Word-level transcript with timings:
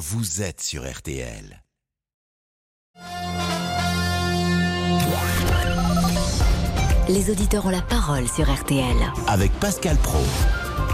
vous 0.00 0.40
êtes 0.40 0.62
sur 0.62 0.90
RTL. 0.90 1.62
Les 7.06 7.30
auditeurs 7.30 7.66
ont 7.66 7.70
la 7.70 7.82
parole 7.82 8.26
sur 8.26 8.50
RTL. 8.50 8.96
Avec 9.26 9.52
Pascal 9.60 9.98
Pro. 9.98 10.20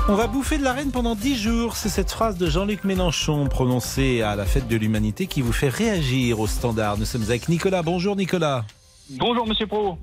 On 0.08 0.16
va 0.16 0.26
bouffer 0.26 0.58
de 0.58 0.64
la 0.64 0.72
reine 0.72 0.90
pendant 0.90 1.14
10 1.14 1.36
jours. 1.36 1.76
C'est 1.76 1.88
cette 1.88 2.10
phrase 2.10 2.36
de 2.36 2.50
Jean-Luc 2.50 2.82
Mélenchon 2.82 3.46
prononcée 3.46 4.22
à 4.22 4.34
la 4.34 4.44
fête 4.44 4.66
de 4.66 4.74
l'humanité 4.74 5.28
qui 5.28 5.40
vous 5.40 5.52
fait 5.52 5.68
réagir 5.68 6.40
au 6.40 6.48
standard. 6.48 6.98
Nous 6.98 7.04
sommes 7.04 7.22
avec 7.22 7.48
Nicolas. 7.48 7.82
Bonjour 7.82 8.16
Nicolas. 8.16 8.64
Bonjour 9.10 9.46
Monsieur 9.46 9.68
Pro. 9.68 9.98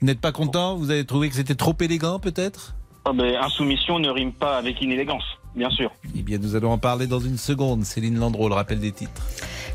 Vous 0.00 0.06
n'êtes 0.06 0.20
pas 0.20 0.32
content? 0.32 0.76
Vous 0.76 0.90
avez 0.90 1.06
trouvé 1.06 1.30
que 1.30 1.34
c'était 1.34 1.54
trop 1.54 1.74
élégant 1.80 2.18
peut-être? 2.18 2.74
Ah 3.06 3.14
ben, 3.14 3.36
insoumission 3.36 3.98
ne 3.98 4.10
rime 4.10 4.34
pas 4.34 4.58
avec 4.58 4.82
inélégance, 4.82 5.24
bien 5.54 5.70
sûr. 5.70 5.90
Eh 6.16 6.22
bien, 6.22 6.38
nous 6.38 6.56
allons 6.56 6.72
en 6.72 6.78
parler 6.78 7.06
dans 7.06 7.20
une 7.20 7.38
seconde. 7.38 7.84
Céline 7.84 8.18
Landreau, 8.18 8.48
le 8.48 8.54
rappel 8.54 8.80
des 8.80 8.92
titres. 8.92 9.22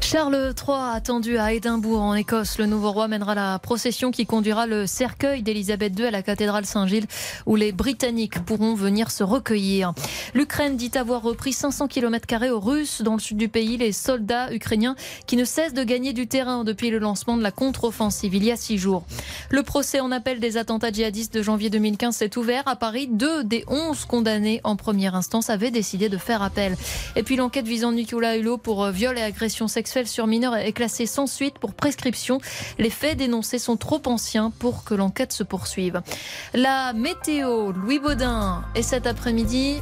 Charles 0.03 0.53
III 0.55 0.95
attendu 0.95 1.37
à 1.37 1.53
Édimbourg 1.53 2.01
en 2.01 2.13
Écosse. 2.13 2.57
Le 2.57 2.65
nouveau 2.65 2.91
roi 2.91 3.07
mènera 3.07 3.35
la 3.35 3.57
procession 3.57 4.11
qui 4.11 4.25
conduira 4.25 4.67
le 4.67 4.85
cercueil 4.85 5.41
d'Élisabeth 5.43 5.97
II 5.97 6.05
à 6.05 6.11
la 6.11 6.21
cathédrale 6.21 6.65
Saint-Gilles 6.65 7.07
où 7.45 7.55
les 7.55 7.71
Britanniques 7.71 8.43
pourront 8.43 8.75
venir 8.75 9.09
se 9.09 9.23
recueillir. 9.23 9.93
L'Ukraine 10.33 10.75
dit 10.75 10.91
avoir 10.95 11.21
repris 11.21 11.53
500 11.53 11.87
km 11.87 12.27
aux 12.51 12.59
Russes 12.59 13.01
dans 13.01 13.13
le 13.13 13.19
sud 13.19 13.37
du 13.37 13.47
pays. 13.47 13.77
Les 13.77 13.93
soldats 13.93 14.53
ukrainiens 14.53 14.95
qui 15.25 15.37
ne 15.37 15.45
cessent 15.45 15.73
de 15.73 15.83
gagner 15.85 16.11
du 16.11 16.27
terrain 16.27 16.65
depuis 16.65 16.89
le 16.89 16.99
lancement 16.99 17.37
de 17.37 17.41
la 17.41 17.51
contre-offensive 17.51 18.35
il 18.35 18.43
y 18.43 18.51
a 18.51 18.57
six 18.57 18.77
jours. 18.77 19.05
Le 19.49 19.63
procès 19.63 20.01
en 20.01 20.11
appel 20.11 20.41
des 20.41 20.57
attentats 20.57 20.91
djihadistes 20.91 21.33
de 21.33 21.41
janvier 21.41 21.69
2015 21.69 22.17
s'est 22.17 22.37
ouvert. 22.37 22.67
À 22.67 22.75
Paris, 22.75 23.07
deux 23.07 23.45
des 23.45 23.63
onze 23.67 24.03
condamnés 24.03 24.59
en 24.65 24.75
première 24.75 25.15
instance 25.15 25.49
avaient 25.49 25.71
décidé 25.71 26.09
de 26.09 26.17
faire 26.17 26.41
appel. 26.41 26.75
Et 27.15 27.23
puis 27.23 27.37
l'enquête 27.37 27.65
visant 27.65 27.93
Nicolas 27.93 28.35
Hulot 28.35 28.57
pour 28.57 28.85
viol 28.87 29.17
et 29.17 29.21
agression 29.21 29.69
sexuelle 29.69 29.92
sur 30.05 30.27
mineur 30.27 30.55
est 30.55 30.73
classé 30.73 31.05
sans 31.05 31.27
suite 31.27 31.59
pour 31.59 31.73
prescription. 31.73 32.39
Les 32.79 32.89
faits 32.89 33.17
dénoncés 33.17 33.59
sont 33.59 33.77
trop 33.77 34.01
anciens 34.05 34.51
pour 34.59 34.83
que 34.83 34.93
l'enquête 34.95 35.31
se 35.31 35.43
poursuive. 35.43 36.01
La 36.53 36.93
météo, 36.93 37.71
Louis 37.71 37.99
Baudin, 37.99 38.63
et 38.75 38.81
cet 38.81 39.07
après-midi, 39.07 39.81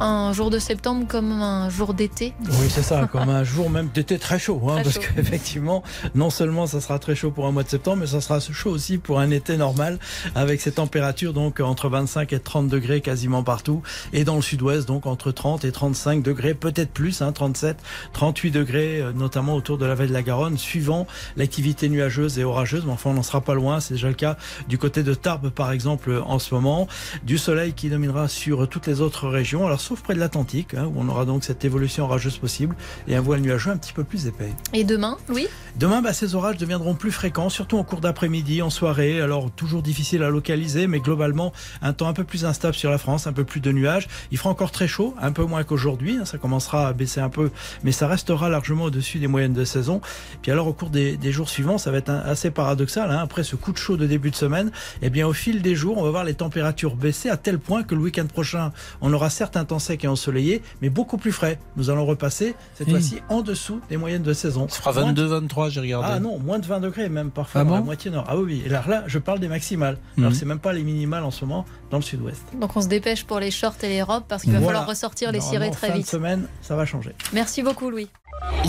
un 0.00 0.32
jour 0.32 0.50
de 0.50 0.58
septembre 0.58 1.06
comme 1.08 1.30
un 1.30 1.70
jour 1.70 1.94
d'été 1.94 2.34
Oui, 2.40 2.66
c'est 2.68 2.82
ça, 2.82 3.08
comme 3.10 3.28
un 3.28 3.44
jour 3.44 3.70
même 3.70 3.88
d'été 3.94 4.18
très 4.18 4.38
chaud. 4.38 4.60
Hein, 4.68 4.80
parce 4.82 4.98
qu'effectivement, 4.98 5.82
non 6.14 6.30
seulement 6.30 6.66
ça 6.66 6.80
sera 6.80 6.98
très 6.98 7.14
chaud 7.14 7.30
pour 7.30 7.46
un 7.46 7.52
mois 7.52 7.62
de 7.62 7.68
septembre, 7.68 7.98
mais 7.98 8.06
ça 8.06 8.20
sera 8.20 8.40
chaud 8.40 8.70
aussi 8.70 8.98
pour 8.98 9.20
un 9.20 9.30
été 9.30 9.56
normal, 9.56 9.98
avec 10.34 10.60
ces 10.60 10.72
températures 10.72 11.32
donc 11.32 11.60
entre 11.60 11.88
25 11.88 12.32
et 12.32 12.40
30 12.40 12.68
degrés 12.68 13.00
quasiment 13.00 13.42
partout. 13.42 13.82
Et 14.12 14.24
dans 14.24 14.36
le 14.36 14.42
sud-ouest, 14.42 14.86
donc 14.88 15.06
entre 15.06 15.30
30 15.30 15.64
et 15.64 15.72
35 15.72 16.22
degrés, 16.22 16.54
peut-être 16.54 16.90
plus, 16.90 17.22
hein, 17.22 17.32
37, 17.32 17.78
38 18.12 18.50
degrés, 18.50 19.00
euh, 19.00 19.12
notamment 19.12 19.54
autour 19.54 19.78
de 19.78 19.86
la 19.86 19.94
vallée 19.94 20.08
de 20.08 20.14
la 20.14 20.22
Garonne, 20.22 20.58
suivant 20.58 21.06
l'activité 21.36 21.88
nuageuse 21.88 22.38
et 22.38 22.44
orageuse. 22.44 22.84
Mais 22.84 22.92
enfin, 22.92 23.10
on 23.10 23.14
n'en 23.14 23.22
sera 23.22 23.40
pas 23.40 23.54
loin. 23.54 23.80
C'est 23.80 23.94
déjà 23.94 24.08
le 24.08 24.14
cas 24.14 24.36
du 24.68 24.78
côté 24.78 25.02
de 25.02 25.14
Tarbes, 25.14 25.50
par 25.50 25.72
exemple, 25.72 26.22
en 26.26 26.38
ce 26.38 26.54
moment. 26.54 26.88
Du 27.22 27.38
soleil 27.38 27.72
qui 27.72 27.90
dominera 27.90 28.28
sur 28.28 28.68
toutes 28.68 28.86
les 28.86 29.00
autres 29.00 29.28
régions. 29.28 29.66
Alors, 29.66 29.80
sauf 29.84 30.02
près 30.02 30.14
de 30.14 30.20
l'Atlantique, 30.20 30.74
hein, 30.74 30.86
où 30.86 30.94
on 30.96 31.08
aura 31.08 31.24
donc 31.26 31.44
cette 31.44 31.64
évolution 31.64 32.04
orageuse 32.04 32.38
possible 32.38 32.74
et 33.06 33.14
un 33.14 33.20
voile 33.20 33.40
nuageux 33.40 33.70
un 33.70 33.76
petit 33.76 33.92
peu 33.92 34.02
plus 34.02 34.26
épais. 34.26 34.52
Et 34.72 34.84
demain, 34.84 35.18
oui 35.28 35.46
Demain, 35.76 36.02
bah, 36.02 36.12
ces 36.12 36.36
orages 36.36 36.56
deviendront 36.56 36.94
plus 36.94 37.10
fréquents, 37.10 37.48
surtout 37.48 37.76
en 37.78 37.84
cours 37.84 38.00
d'après-midi, 38.00 38.62
en 38.62 38.70
soirée. 38.70 39.20
Alors, 39.20 39.50
toujours 39.50 39.82
difficile 39.82 40.22
à 40.22 40.30
localiser, 40.30 40.86
mais 40.86 41.00
globalement, 41.00 41.52
un 41.82 41.92
temps 41.92 42.08
un 42.08 42.12
peu 42.12 42.24
plus 42.24 42.44
instable 42.44 42.74
sur 42.74 42.90
la 42.90 42.98
France, 42.98 43.26
un 43.26 43.32
peu 43.32 43.44
plus 43.44 43.60
de 43.60 43.72
nuages. 43.72 44.06
Il 44.30 44.38
fera 44.38 44.50
encore 44.50 44.70
très 44.70 44.86
chaud, 44.86 45.14
un 45.20 45.32
peu 45.32 45.44
moins 45.44 45.64
qu'aujourd'hui. 45.64 46.16
Hein, 46.16 46.24
ça 46.24 46.38
commencera 46.38 46.86
à 46.86 46.92
baisser 46.92 47.20
un 47.20 47.28
peu, 47.28 47.50
mais 47.82 47.92
ça 47.92 48.06
restera 48.06 48.48
largement 48.48 48.84
au-dessus 48.84 49.18
des 49.18 49.26
moyennes 49.26 49.52
de 49.52 49.64
saison. 49.64 50.00
Puis 50.42 50.52
alors, 50.52 50.68
au 50.68 50.72
cours 50.72 50.90
des, 50.90 51.18
jours 51.32 51.48
suivants, 51.48 51.76
ça 51.76 51.90
va 51.90 51.98
être 51.98 52.10
assez 52.10 52.50
paradoxal. 52.50 53.10
Hein. 53.10 53.18
après 53.18 53.42
ce 53.42 53.56
coup 53.56 53.72
de 53.72 53.78
chaud 53.78 53.96
de 53.96 54.06
début 54.06 54.30
de 54.30 54.36
semaine, 54.36 54.70
eh 55.02 55.10
bien, 55.10 55.26
au 55.26 55.32
fil 55.32 55.60
des 55.60 55.74
jours, 55.74 55.98
on 55.98 56.04
va 56.04 56.10
voir 56.10 56.24
les 56.24 56.34
températures 56.34 56.94
baisser 56.94 57.28
à 57.28 57.36
tel 57.36 57.58
point 57.58 57.82
que 57.82 57.96
le 57.96 58.00
week-end 58.00 58.26
prochain, 58.26 58.72
on 59.00 59.12
aura 59.12 59.28
certes 59.28 59.56
un 59.56 59.64
temps 59.74 59.78
sec 59.80 60.04
et 60.04 60.08
ensoleillé, 60.08 60.62
mais 60.80 60.88
beaucoup 60.88 61.16
plus 61.16 61.32
frais. 61.32 61.58
Nous 61.76 61.90
allons 61.90 62.06
repasser 62.06 62.54
cette 62.74 62.90
fois-ci 62.90 63.18
en 63.28 63.42
dessous 63.42 63.80
des 63.88 63.96
moyennes 63.96 64.22
de 64.22 64.32
saison. 64.32 64.68
Ça 64.68 64.80
fera 64.80 65.12
22-23, 65.12 65.70
j'ai 65.70 65.80
regardé. 65.80 66.08
Ah 66.10 66.20
non, 66.20 66.38
moins 66.38 66.60
de 66.60 66.66
20 66.66 66.80
degrés, 66.80 67.08
même 67.08 67.30
parfois 67.30 67.62
ah 67.62 67.64
dans 67.64 67.74
la 67.74 67.80
moitié 67.80 68.10
nord. 68.10 68.24
Ah 68.28 68.36
oui, 68.36 68.44
oui. 68.44 68.62
Et 68.64 68.68
là, 68.68 68.84
là, 68.86 69.04
je 69.06 69.18
parle 69.18 69.40
des 69.40 69.48
maximales. 69.48 69.98
Alors, 70.16 70.30
mhm. 70.30 70.36
c'est 70.36 70.46
même 70.46 70.60
pas 70.60 70.72
les 70.72 70.84
minimales 70.84 71.24
en 71.24 71.30
ce 71.30 71.44
moment 71.44 71.64
dans 71.90 71.98
le 71.98 72.02
sud-ouest. 72.02 72.42
Donc, 72.60 72.76
on 72.76 72.80
se 72.80 72.88
dépêche 72.88 73.24
pour 73.24 73.40
les 73.40 73.50
shorts 73.50 73.76
et 73.82 73.88
les 73.88 74.02
robes 74.02 74.24
parce 74.28 74.42
qu'il 74.44 74.52
va 74.52 74.60
falloir 74.60 74.86
ressortir 74.86 75.32
les 75.32 75.40
cirés 75.40 75.70
très 75.70 75.92
vite. 75.92 76.06
Fin 76.06 76.18
semaine, 76.18 76.46
ça 76.62 76.76
va 76.76 76.86
changer. 76.86 77.12
Merci 77.32 77.62
beaucoup, 77.62 77.90
Louis. 77.90 78.08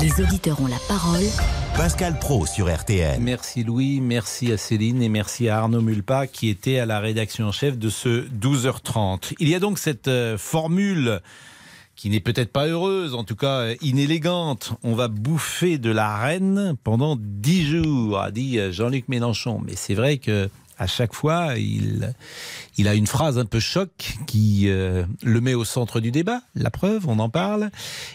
Les 0.02 0.22
auditeurs 0.22 0.62
ont 0.62 0.68
la 0.68 0.80
parole. 0.88 1.24
Pascal 1.76 2.18
Pro 2.20 2.46
sur 2.46 2.74
RTL. 2.74 3.20
Merci 3.22 3.64
Louis, 3.64 4.02
merci 4.02 4.52
à 4.52 4.58
Céline 4.58 5.02
et 5.02 5.10
merci 5.10 5.50
à 5.50 5.60
Arnaud 5.60 5.82
Mulpa 5.82 6.28
qui 6.28 6.50
était 6.50 6.80
à 6.80 6.86
la 6.86 7.00
rédaction 7.00 7.48
en 7.48 7.52
chef 7.52 7.78
de 7.78 7.90
ce 7.90 8.28
12h30. 8.30 9.34
Il 9.40 9.50
y 9.50 9.56
a 9.56 9.60
donc 9.60 9.78
cette 9.80 10.08
euh, 10.08 10.38
formule 10.38 11.22
qui 11.96 12.10
n'est 12.10 12.20
peut-être 12.20 12.52
pas 12.52 12.68
heureuse, 12.68 13.14
en 13.16 13.24
tout 13.24 13.36
cas 13.36 13.60
euh, 13.62 13.76
inélégante. 13.82 14.74
On 14.84 14.96
va 14.96 15.08
bouffer 15.08 15.78
de 15.78 15.90
la 15.92 16.18
reine 16.18 16.76
pendant 16.84 17.18
dix 17.18 17.66
jours, 17.66 18.20
a 18.20 18.32
dit 18.32 18.60
euh, 18.60 18.72
Jean-Luc 18.72 19.08
Mélenchon. 19.08 19.62
Mais 19.66 19.76
c'est 19.76 19.96
vrai 19.96 20.18
que 20.18 20.50
à 20.78 20.88
chaque 20.88 21.14
fois, 21.14 21.58
il, 21.58 22.14
il 22.78 22.88
a 22.88 22.94
une 22.94 23.08
phrase 23.08 23.38
un 23.38 23.46
peu 23.46 23.60
choc 23.60 24.18
qui 24.28 24.64
euh, 24.68 25.06
le 25.24 25.42
met 25.42 25.54
au 25.54 25.64
centre 25.64 26.00
du 26.00 26.12
débat, 26.12 26.42
la 26.54 26.70
preuve, 26.70 27.08
on 27.08 27.20
en 27.20 27.30
parle, 27.30 27.72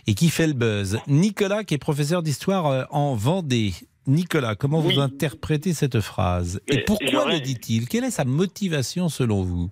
et 0.06 0.15
qui 0.15 0.28
fait 0.28 0.47
le 0.47 0.53
buzz. 0.53 0.98
Nicolas, 1.06 1.65
qui 1.65 1.75
est 1.75 1.78
professeur 1.78 2.22
d'histoire 2.22 2.87
en 2.91 3.15
Vendée. 3.15 3.75
Nicolas, 4.06 4.54
comment 4.56 4.81
vous 4.81 4.98
interprétez 4.98 5.75
cette 5.75 6.00
phrase? 6.00 6.60
Et 6.69 6.84
pourquoi 6.84 7.31
le 7.31 7.41
dit-il? 7.41 7.87
Quelle 7.88 8.04
est 8.04 8.10
sa 8.10 8.25
motivation 8.25 9.09
selon 9.09 9.42
vous? 9.42 9.71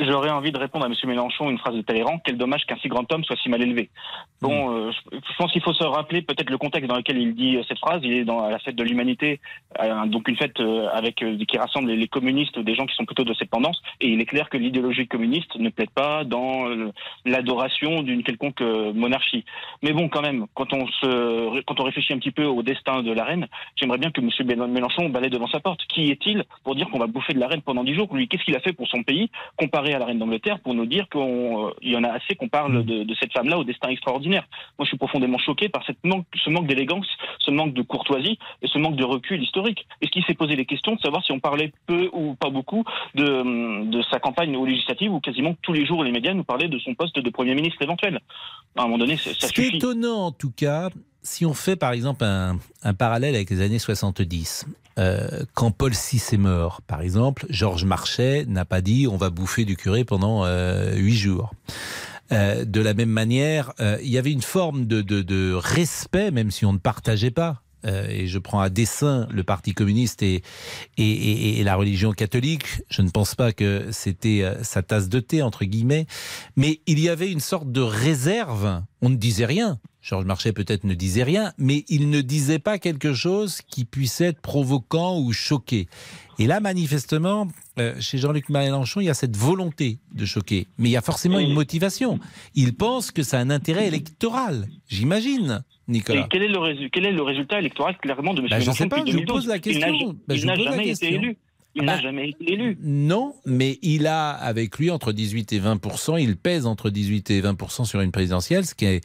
J'aurais 0.00 0.30
envie 0.30 0.52
de 0.52 0.58
répondre 0.58 0.84
à 0.84 0.88
M. 0.88 0.94
Mélenchon 1.04 1.50
une 1.50 1.58
phrase 1.58 1.74
de 1.74 1.82
Talleyrand 1.82 2.18
quel 2.24 2.36
dommage 2.36 2.64
qu'un 2.66 2.76
si 2.76 2.88
grand 2.88 3.10
homme 3.12 3.24
soit 3.24 3.36
si 3.36 3.48
mal 3.48 3.62
élevé. 3.62 3.90
Bon, 4.40 4.70
mm. 4.70 4.74
euh, 4.74 4.92
je 5.12 5.36
pense 5.38 5.52
qu'il 5.52 5.62
faut 5.62 5.72
se 5.72 5.84
rappeler 5.84 6.22
peut-être 6.22 6.50
le 6.50 6.58
contexte 6.58 6.88
dans 6.88 6.96
lequel 6.96 7.18
il 7.18 7.34
dit 7.34 7.56
euh, 7.56 7.62
cette 7.68 7.78
phrase. 7.78 8.00
Il 8.02 8.12
est 8.12 8.24
dans 8.24 8.48
la 8.48 8.58
fête 8.58 8.76
de 8.76 8.82
l'humanité, 8.82 9.40
euh, 9.80 10.06
donc 10.06 10.28
une 10.28 10.36
fête 10.36 10.60
avec 10.92 11.16
qui 11.16 11.58
rassemble 11.58 11.90
les, 11.90 12.08
communistes, 12.08 12.58
des 12.58 12.74
gens 12.74 12.86
qui 12.86 12.94
sont 12.94 13.04
plutôt 13.04 13.24
de 13.24 13.34
cette 13.34 13.50
tendance. 13.50 13.80
Et 14.00 14.08
il 14.08 14.20
est 14.20 14.26
clair 14.26 14.48
que 14.48 14.56
l'idéologie 14.56 15.06
communiste 15.06 15.56
ne 15.56 15.70
plaide 15.70 15.90
pas 15.90 16.24
dans 16.24 16.66
l'adoration 17.24 18.02
d'une 18.02 18.22
quelconque 18.22 18.60
monarchie. 18.60 19.44
Mais 19.82 19.92
bon, 19.92 20.08
quand 20.08 20.22
même, 20.22 20.46
quand 20.54 20.72
on 20.72 20.86
se, 20.86 21.60
quand 21.62 21.80
on 21.80 21.84
réfléchit 21.84 22.12
un 22.12 22.18
petit 22.18 22.30
peu 22.30 22.44
au 22.44 22.62
destin 22.62 23.02
de 23.02 23.12
la 23.12 23.24
reine, 23.24 23.46
j'aimerais 23.76 23.98
bien 23.98 24.10
que 24.10 24.20
M. 24.20 24.70
Mélenchon 24.70 25.08
balaye 25.08 25.30
devant 25.30 25.48
sa 25.48 25.60
porte. 25.60 25.80
Qui 25.88 26.10
est-il 26.10 26.44
pour 26.64 26.74
dire 26.74 26.88
qu'on 26.90 26.98
va 26.98 27.06
bouffer 27.06 27.32
de 27.32 27.40
la 27.40 27.48
reine 27.48 27.62
pendant 27.62 27.84
dix 27.84 27.94
jours? 27.94 28.14
Lui, 28.14 28.28
qu'est-ce 28.28 28.44
qu'il 28.44 28.56
a 28.56 28.60
fait 28.60 28.72
pour 28.72 28.88
son 28.88 29.02
pays? 29.02 29.30
Comparé 29.70 29.94
à 29.94 29.98
la 29.98 30.06
reine 30.06 30.18
d'Angleterre 30.18 30.58
pour 30.58 30.74
nous 30.74 30.86
dire 30.86 31.08
qu'il 31.08 31.20
euh, 31.20 31.70
y 31.82 31.96
en 31.96 32.02
a 32.02 32.08
assez 32.08 32.34
qu'on 32.34 32.48
parle 32.48 32.84
de, 32.84 33.14
cette 33.20 33.32
femme-là 33.32 33.58
au 33.58 33.64
destin 33.64 33.88
extraordinaire. 33.88 34.46
Moi, 34.78 34.84
je 34.84 34.88
suis 34.88 34.98
profondément 34.98 35.38
choqué 35.38 35.68
par 35.68 35.84
cette 35.86 36.02
manque, 36.04 36.26
ce 36.44 36.50
manque 36.50 36.66
d'élégance, 36.66 37.06
ce 37.38 37.50
manque 37.50 37.72
de 37.72 37.82
courtoisie 37.82 38.38
et 38.62 38.66
ce 38.66 38.78
manque 38.78 38.96
de 38.96 39.04
recul 39.04 39.42
historique. 39.42 39.86
Est-ce 40.00 40.10
qu'il 40.10 40.24
s'est 40.24 40.34
posé 40.34 40.56
les 40.56 40.66
questions 40.66 40.96
de 40.96 41.00
savoir 41.00 41.24
si 41.24 41.30
on 41.30 41.38
parlait 41.38 41.72
peu 41.86 42.10
ou 42.12 42.34
pas 42.34 42.50
beaucoup 42.50 42.84
de, 43.14 43.88
de 43.88 44.02
sa 44.10 44.18
campagne 44.18 44.56
aux 44.56 44.66
législatives 44.66 45.12
où 45.12 45.20
quasiment 45.20 45.54
tous 45.62 45.72
les 45.72 45.86
jours 45.86 46.02
les 46.02 46.10
médias 46.10 46.34
nous 46.34 46.44
parlaient 46.44 46.68
de 46.68 46.78
son 46.80 46.94
poste 46.94 47.18
de 47.18 47.30
Premier 47.30 47.54
ministre 47.54 47.80
éventuel 47.82 48.20
À 48.76 48.82
un 48.82 48.84
moment 48.86 48.98
donné, 48.98 49.16
ça 49.16 49.32
suffit. 49.34 49.70
C'est 49.70 49.76
étonnant 49.76 50.26
en 50.26 50.32
tout 50.32 50.50
cas, 50.50 50.90
si 51.22 51.44
on 51.46 51.54
fait 51.54 51.76
par 51.76 51.92
exemple 51.92 52.24
un, 52.24 52.58
parallèle 52.94 53.34
avec 53.34 53.50
les 53.50 53.60
années 53.60 53.78
70, 53.78 54.66
euh, 54.98 55.44
quand 55.54 55.70
Paul 55.70 55.92
VI 55.92 56.22
est 56.32 56.36
mort, 56.36 56.82
par 56.82 57.00
exemple, 57.00 57.46
Georges 57.48 57.84
Marchais 57.84 58.44
n'a 58.46 58.64
pas 58.64 58.80
dit 58.80 59.06
on 59.06 59.16
va 59.16 59.30
bouffer 59.30 59.64
du 59.64 59.76
curé 59.76 60.04
pendant 60.04 60.44
euh, 60.44 60.94
huit 60.96 61.16
jours. 61.16 61.52
Euh, 62.32 62.64
de 62.64 62.80
la 62.80 62.94
même 62.94 63.10
manière, 63.10 63.72
il 63.80 64.08
y 64.08 64.18
avait 64.18 64.32
une 64.32 64.42
forme 64.42 64.86
de, 64.86 65.02
de, 65.02 65.52
respect, 65.52 66.30
même 66.30 66.50
si 66.50 66.64
on 66.64 66.72
ne 66.72 66.78
partageait 66.78 67.32
pas. 67.32 67.62
et 67.84 68.26
je 68.26 68.38
prends 68.38 68.60
à 68.60 68.68
dessein 68.68 69.26
le 69.30 69.42
Parti 69.42 69.72
communiste 69.72 70.22
et, 70.22 70.42
et, 70.96 71.58
et, 71.58 71.64
la 71.64 71.74
religion 71.74 72.12
catholique. 72.12 72.82
Je 72.88 73.02
ne 73.02 73.10
pense 73.10 73.34
pas 73.34 73.52
que 73.52 73.88
c'était 73.90 74.44
sa 74.62 74.82
tasse 74.82 75.08
de 75.08 75.18
thé, 75.18 75.42
entre 75.42 75.64
guillemets. 75.64 76.06
Mais 76.56 76.80
il 76.86 77.00
y 77.00 77.08
avait 77.08 77.32
une 77.32 77.40
sorte 77.40 77.72
de 77.72 77.80
réserve. 77.80 78.82
On 79.02 79.08
ne 79.08 79.16
disait 79.16 79.46
rien. 79.46 79.80
Georges 80.02 80.24
Marchais 80.24 80.52
peut-être 80.52 80.84
ne 80.84 80.94
disait 80.94 81.22
rien, 81.22 81.52
mais 81.58 81.84
il 81.88 82.08
ne 82.10 82.20
disait 82.22 82.58
pas 82.58 82.78
quelque 82.78 83.12
chose 83.12 83.60
qui 83.62 83.84
puisse 83.84 84.20
être 84.20 84.40
provoquant 84.40 85.20
ou 85.20 85.32
choqué. 85.32 85.88
Et 86.38 86.46
là, 86.46 86.60
manifestement, 86.60 87.48
euh, 87.78 87.94
chez 88.00 88.16
Jean-Luc 88.16 88.48
Mélenchon, 88.48 89.00
il 89.00 89.06
y 89.06 89.10
a 89.10 89.14
cette 89.14 89.36
volonté 89.36 89.98
de 90.14 90.24
choquer. 90.24 90.68
Mais 90.78 90.88
il 90.88 90.92
y 90.92 90.96
a 90.96 91.02
forcément 91.02 91.38
une 91.38 91.52
motivation. 91.52 92.18
Il 92.54 92.74
pense 92.74 93.10
que 93.10 93.22
ça 93.22 93.38
a 93.38 93.40
un 93.40 93.50
intérêt 93.50 93.88
électoral, 93.88 94.66
j'imagine. 94.88 95.62
Nicolas. 95.86 96.20
Et 96.20 96.24
quel 96.30 96.42
est, 96.44 96.48
le 96.48 96.88
quel 96.88 97.04
est 97.04 97.12
le 97.12 97.22
résultat 97.22 97.58
électoral 97.58 97.98
clairement 97.98 98.32
de 98.32 98.40
M. 98.40 98.46
Ben, 98.48 98.58
Mélenchon 98.58 98.72
Je 98.72 98.84
ne 98.84 98.88
sais 98.88 98.88
pas, 98.88 99.04
je 99.04 99.16
vous 99.16 99.24
pose 99.24 99.46
la 99.48 99.58
question. 99.58 100.16
Il 100.28 100.46
n'a 100.46 100.54
jamais 100.54 100.88
été 100.88 101.14
élu. 101.14 101.36
Il 101.74 101.84
n'a 101.84 101.94
ah. 101.94 102.00
jamais 102.00 102.30
été 102.30 102.52
élu. 102.52 102.78
Non, 102.82 103.34
mais 103.46 103.78
il 103.82 104.06
a 104.06 104.30
avec 104.30 104.78
lui 104.78 104.90
entre 104.90 105.12
18 105.12 105.52
et 105.52 105.60
20% 105.60 106.20
il 106.20 106.36
pèse 106.36 106.66
entre 106.66 106.90
18 106.90 107.30
et 107.30 107.40
20 107.40 107.84
sur 107.84 108.00
une 108.00 108.10
présidentielle, 108.10 108.66
ce 108.66 108.74
qui 108.74 108.86
est 108.86 109.04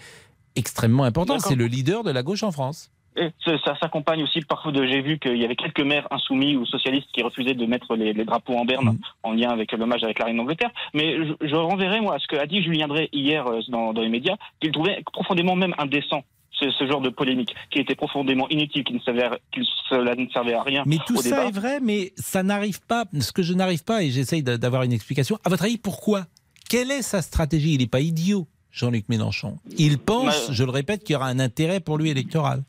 extrêmement 0.56 1.04
important. 1.04 1.40
C'est 1.40 1.56
le 1.56 1.68
leader 1.68 2.04
de 2.04 2.12
la 2.12 2.24
gauche 2.24 2.44
en 2.44 2.52
France. 2.52 2.92
Et 3.18 3.32
ça 3.46 3.78
s'accompagne 3.80 4.24
aussi 4.24 4.42
parfois 4.42 4.74
de. 4.74 4.86
J'ai 4.86 5.02
vu 5.02 5.20
qu'il 5.20 5.38
y 5.38 5.46
avait 5.46 5.56
quelques 5.56 5.80
maires 5.80 6.06
insoumis 6.12 6.58
ou 6.58 6.66
socialistes 6.66 7.08
qui 7.14 7.24
refusaient 7.24 7.54
de 7.54 7.66
mettre 7.66 7.96
les, 7.96 8.14
drapeaux 8.26 8.58
en 8.58 8.66
berne 8.66 8.88
mm. 8.88 9.00
en 9.24 9.32
lien 9.32 9.50
avec 9.52 9.72
l'hommage 9.72 10.04
avec 10.04 10.20
la 10.20 10.26
reine 10.26 10.38
d'Angleterre. 10.38 10.72
Mais 10.94 11.16
je, 11.42 11.56
renverrai 11.56 12.02
moi 12.02 12.16
à 12.16 12.20
ce 12.20 12.28
qu'a 12.28 12.46
dit 12.46 12.62
Julien 12.62 12.88
Drey 12.90 13.08
hier 13.14 13.48
euh, 13.48 13.62
dans, 13.70 13.94
dans 13.94 14.02
les 14.02 14.10
médias, 14.10 14.36
qu'il 14.60 14.72
trouvait 14.74 15.02
profondément 15.14 15.56
même 15.56 15.74
indécent 15.78 16.24
ce, 16.52 16.72
ce, 16.72 16.88
genre 16.88 17.02
de 17.02 17.10
polémique 17.10 17.56
qui 17.70 17.80
était 17.80 17.96
profondément 17.96 18.50
inutile, 18.50 18.84
qui 18.84 18.94
ne 18.94 19.00
servait, 19.00 19.30
qui 19.54 19.62
cela 19.90 20.16
ne 20.16 20.28
servait 20.30 20.54
à 20.54 20.64
rien. 20.64 20.84
Mais 20.86 20.98
tout 21.06 21.18
ça 21.18 21.48
est 21.48 21.52
vrai, 21.52 21.80
mais 21.82 22.14
ça 22.18 22.44
n'arrive 22.44 22.82
pas. 22.86 23.06
Ce 23.20 23.32
que 23.32 23.44
je 23.44 23.54
n'arrive 23.54 23.84
pas, 23.84 24.04
et 24.04 24.10
j'essaye 24.10 24.44
d'avoir 24.44 24.84
une 24.84 24.94
explication. 24.94 25.38
À 25.44 25.50
votre 25.50 25.64
avis, 25.64 25.78
pourquoi? 25.78 26.26
Quelle 26.70 26.92
est 26.92 27.02
sa 27.02 27.22
stratégie? 27.22 27.76
Il 27.76 27.80
n'est 27.80 27.88
pas 27.88 28.00
idiot, 28.00 28.48
Jean-Luc 28.76 29.08
Mélenchon. 29.08 29.58
Il 29.78 29.98
pense, 29.98 30.52
je 30.52 30.64
le 30.64 30.72
répète, 30.72 31.04
qu'il 31.04 31.14
y 31.14 31.16
aura 31.16 31.28
un 31.28 31.40
intérêt 31.40 31.80
pour 31.80 31.98
lui 31.98 32.10
électoral 32.10 32.62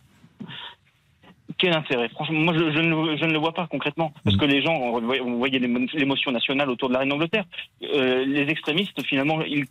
quel 1.59 1.73
intérêt? 1.73 2.09
Franchement, 2.11 2.41
moi, 2.41 2.55
je, 2.55 2.63
ne, 2.63 3.17
je, 3.17 3.25
ne, 3.25 3.33
le 3.33 3.39
vois 3.39 3.53
pas 3.53 3.67
concrètement. 3.67 4.13
Parce 4.25 4.37
mm. 4.37 4.41
que 4.41 4.45
les 4.45 4.63
gens, 4.63 5.01
vous 5.01 5.39
voyez 5.39 5.59
l'émotion 5.59 6.31
nationale 6.31 6.71
autour 6.71 6.89
de 6.89 6.95
la 6.95 7.01
reine 7.01 7.09
d'Angleterre. 7.09 7.45
Euh, 7.83 8.25
les 8.25 8.43
extrémistes, 8.43 9.03
finalement, 9.07 9.43
ils, 9.43 9.65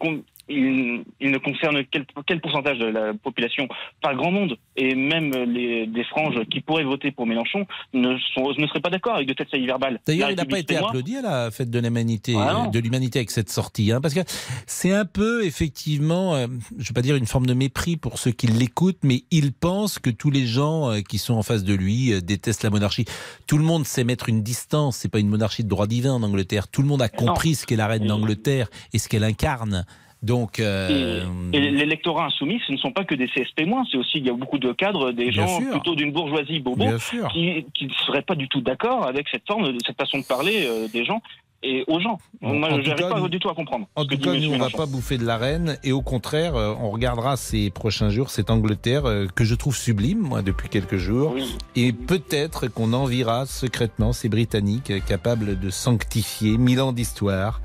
ils, 0.49 1.03
ne 1.21 1.37
concernent 1.37 1.83
quel, 1.91 2.05
quel, 2.25 2.41
pourcentage 2.41 2.79
de 2.79 2.85
la 2.85 3.13
population? 3.13 3.67
Pas 4.01 4.13
grand 4.15 4.31
monde. 4.31 4.57
Et 4.75 4.95
même 4.95 5.31
les, 5.31 5.87
des 5.87 6.03
franges 6.03 6.43
qui 6.49 6.61
pourraient 6.61 6.83
voter 6.83 7.11
pour 7.11 7.25
Mélenchon 7.25 7.65
ne, 7.93 8.17
sont, 8.33 8.51
ne 8.57 8.67
seraient 8.67 8.81
pas 8.81 8.89
d'accord 8.89 9.15
avec 9.15 9.27
de 9.27 9.33
telles 9.33 9.49
saillies 9.49 9.67
verbales. 9.67 9.99
D'ailleurs, 10.05 10.31
il 10.31 10.35
n'a 10.35 10.45
pas 10.45 10.59
été 10.59 10.77
applaudi 10.77 11.17
à 11.17 11.21
la 11.21 11.51
fête 11.51 11.69
de 11.69 11.79
l'humanité, 11.79 12.35
ah 12.37 12.67
de 12.71 12.79
l'humanité 12.79 13.19
avec 13.19 13.31
cette 13.31 13.49
sortie. 13.49 13.91
Hein, 13.91 14.01
parce 14.01 14.13
que 14.13 14.21
c'est 14.67 14.91
un 14.91 15.05
peu, 15.05 15.45
effectivement, 15.45 16.35
euh, 16.35 16.47
je 16.77 16.83
ne 16.83 16.87
veux 16.87 16.93
pas 16.93 17.01
dire 17.01 17.15
une 17.15 17.27
forme 17.27 17.45
de 17.45 17.53
mépris 17.53 17.97
pour 17.97 18.19
ceux 18.19 18.31
qui 18.31 18.47
l'écoutent, 18.47 19.03
mais 19.03 19.23
il 19.31 19.53
pense 19.53 19.99
que 19.99 20.09
tous 20.09 20.31
les 20.31 20.45
gens 20.45 20.91
euh, 20.91 21.01
qui 21.01 21.17
sont 21.17 21.33
en 21.33 21.43
face 21.43 21.63
de 21.63 21.75
lui 21.75 22.13
euh, 22.13 22.22
déteste 22.22 22.63
la 22.63 22.69
monarchie. 22.69 23.06
Tout 23.48 23.57
le 23.57 23.63
monde 23.63 23.86
sait 23.86 24.04
mettre 24.04 24.30
une 24.30 24.44
distance. 24.44 24.98
C'est 24.98 25.10
pas 25.10 25.19
une 25.19 25.30
monarchie 25.30 25.63
de 25.63 25.69
droit 25.69 25.88
divin 25.88 26.13
en 26.13 26.24
Angleterre. 26.24 26.68
Tout 26.68 26.81
le 26.81 26.88
monde 26.88 27.01
a 27.01 27.10
compris 27.10 27.56
ce 27.56 27.66
qu'est 27.66 27.75
la 27.75 27.88
reine 27.88 28.07
d'Angleterre 28.07 28.68
et 28.94 29.00
ce 29.00 29.10
qu'elle 29.10 29.24
incarne. 29.24 29.86
Donc, 30.25 30.60
euh... 30.60 31.24
l'électorat 31.54 32.25
insoumis, 32.25 32.60
ce 32.66 32.72
ne 32.72 32.77
sont 32.77 32.92
pas 32.92 33.04
que 33.04 33.13
des 33.13 33.27
CSP-, 33.27 33.69
c'est 33.92 33.98
aussi, 33.98 34.18
il 34.18 34.25
y 34.25 34.30
a 34.30 34.33
beaucoup 34.33 34.57
de 34.57 34.72
cadres, 34.72 35.12
des 35.12 35.31
gens 35.31 35.62
plutôt 35.62 35.94
d'une 35.94 36.12
bourgeoisie 36.12 36.60
bobo, 36.60 36.83
qui 37.31 37.63
ne 37.81 37.94
seraient 38.07 38.24
pas 38.24 38.33
du 38.33 38.48
tout 38.48 38.62
d'accord 38.62 39.06
avec 39.06 39.28
cette 39.30 39.45
forme, 39.45 39.71
cette 39.86 39.98
façon 39.98 40.18
de 40.18 40.25
parler 40.25 40.66
euh, 40.66 40.88
des 40.88 41.06
gens 41.06 41.21
et 41.65 41.83
aux 41.88 42.00
gens. 42.00 42.19
Moi, 42.41 42.69
je 42.81 42.89
n'arrive 42.89 43.09
pas 43.09 43.27
du 43.27 43.39
tout 43.39 43.50
à 43.50 43.56
comprendre. 43.56 43.88
En 43.95 44.06
tout 44.06 44.17
cas, 44.17 44.33
nous, 44.33 44.51
on 44.51 44.57
ne 44.57 44.59
va 44.59 44.69
pas 44.69 44.85
bouffer 44.85 45.17
de 45.17 45.25
la 45.25 45.38
reine. 45.38 45.77
Et 45.83 45.91
au 45.91 46.01
contraire, 46.01 46.56
euh, 46.56 46.75
on 46.79 46.91
regardera 46.91 47.38
ces 47.38 47.71
prochains 47.71 48.09
jours 48.09 48.29
cette 48.29 48.51
Angleterre 48.51 49.06
euh, 49.06 49.27
que 49.33 49.44
je 49.44 49.56
trouve 49.56 49.75
sublime, 49.75 50.19
moi, 50.19 50.41
depuis 50.44 50.69
quelques 50.69 50.97
jours. 50.97 51.35
Et 51.75 51.91
peut-être 51.91 52.67
qu'on 52.67 52.94
enviera 52.94 53.45
secrètement 53.45 54.13
ces 54.13 54.29
Britanniques 54.29 54.91
euh, 54.91 55.00
capables 55.00 55.59
de 55.59 55.69
sanctifier 55.69 56.57
mille 56.57 56.81
ans 56.81 56.94
d'histoire. 56.94 57.62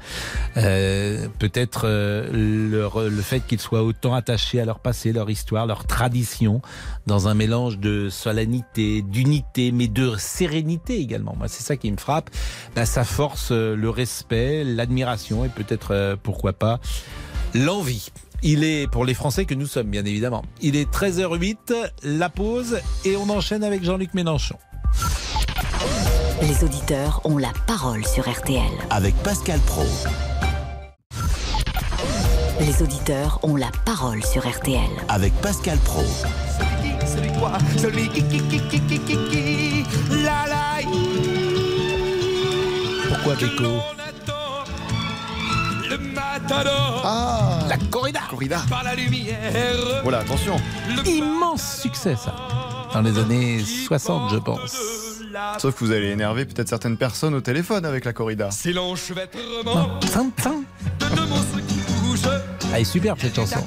peut-être 0.55 1.87
le 1.87 3.23
fait 3.23 3.41
qu'ils 3.41 3.61
soient 3.61 3.83
autant 3.83 4.15
attachés 4.15 4.61
à 4.61 4.65
leur 4.65 4.79
passé, 4.79 5.13
leur 5.13 5.29
histoire, 5.29 5.67
leur 5.67 5.87
tradition, 5.87 6.63
dans 7.07 7.29
un 7.29 7.35
mélange 7.35 7.79
de 7.79 8.09
solennité, 8.09 9.03
d'unité, 9.03 9.73
mais 9.73 9.89
de 9.89 10.17
sérénité 10.17 11.01
également. 11.01 11.35
Moi, 11.37 11.49
c'est 11.49 11.63
ça 11.63 11.77
qui 11.77 11.91
me 11.93 11.99
frappe. 11.99 12.31
Bah, 12.75 12.87
ça 12.87 13.05
force 13.05 13.51
le 13.53 13.90
respect, 13.91 14.65
l'admiration 14.65 15.45
et 15.45 15.49
peut-être, 15.49 15.93
euh, 15.93 16.17
pourquoi 16.21 16.53
pas, 16.53 16.81
l'envie. 17.55 18.11
Il 18.43 18.65
est 18.65 18.91
pour 18.91 19.05
les 19.05 19.15
Français 19.15 19.45
que 19.45 19.55
nous 19.55 19.67
sommes, 19.67 19.89
bien 19.89 20.05
évidemment. 20.05 20.43
Il 20.63 20.77
est 20.77 20.91
13h08, 20.91 21.75
la 22.05 22.31
pause, 22.31 22.79
et 23.05 23.17
on 23.17 23.29
enchaîne 23.29 23.63
avec 23.63 23.85
Jean-Luc 23.85 24.15
Mélenchon. 24.15 24.57
Les 26.43 26.65
auditeurs 26.65 27.21
ont 27.25 27.37
la 27.37 27.53
parole 27.67 28.05
sur 28.07 28.29
RTL. 28.29 28.63
Avec 28.89 29.15
Pascal 29.17 29.61
Pro. 29.61 29.85
Les 32.61 32.83
auditeurs 32.83 33.41
ont 33.43 33.57
la 33.57 33.71
parole 33.85 34.25
sur 34.25 34.49
RTL. 34.49 34.89
Avec 35.09 35.35
Pascal 35.43 35.79
Pro. 35.79 36.03
Celui 37.07 37.33
toi, 37.33 37.53
celui 37.77 38.09
qui, 38.09 38.23
qui, 38.23 38.39
qui, 38.39 38.61
qui, 38.69 38.81
qui, 38.81 38.99
qui, 39.01 39.85
Pourquoi 43.31 43.47
Beko 43.47 43.81
Ah 47.05 47.61
La 47.69 47.77
corrida. 47.91 48.21
Corrida. 48.29 48.63
Voilà, 50.03 50.19
attention. 50.19 50.57
Immense 51.07 51.81
succès 51.81 52.17
ça. 52.17 52.35
Dans 52.93 53.03
les 53.03 53.17
années 53.19 53.61
60 53.87 54.33
je 54.33 54.37
pense. 54.39 54.77
Sauf 55.59 55.75
que 55.77 55.85
vous 55.85 55.93
allez 55.93 56.09
énerver 56.09 56.45
peut-être 56.45 56.69
certaines 56.69 56.97
personnes 56.97 57.35
au 57.35 57.41
téléphone 57.41 57.85
avec 57.85 58.05
la 58.05 58.13
corrida. 58.13 58.51
C'est 58.51 58.73
l'enchevêtrement 58.73 59.99
de 60.01 61.15
deux 61.15 61.27
monstres 61.27 61.61
qui 61.69 61.79
bougent. 62.03 62.29
Ah, 62.73 62.81
est 62.81 62.85
superbe 62.85 63.19
cette 63.21 63.37
chanson. 63.37 63.65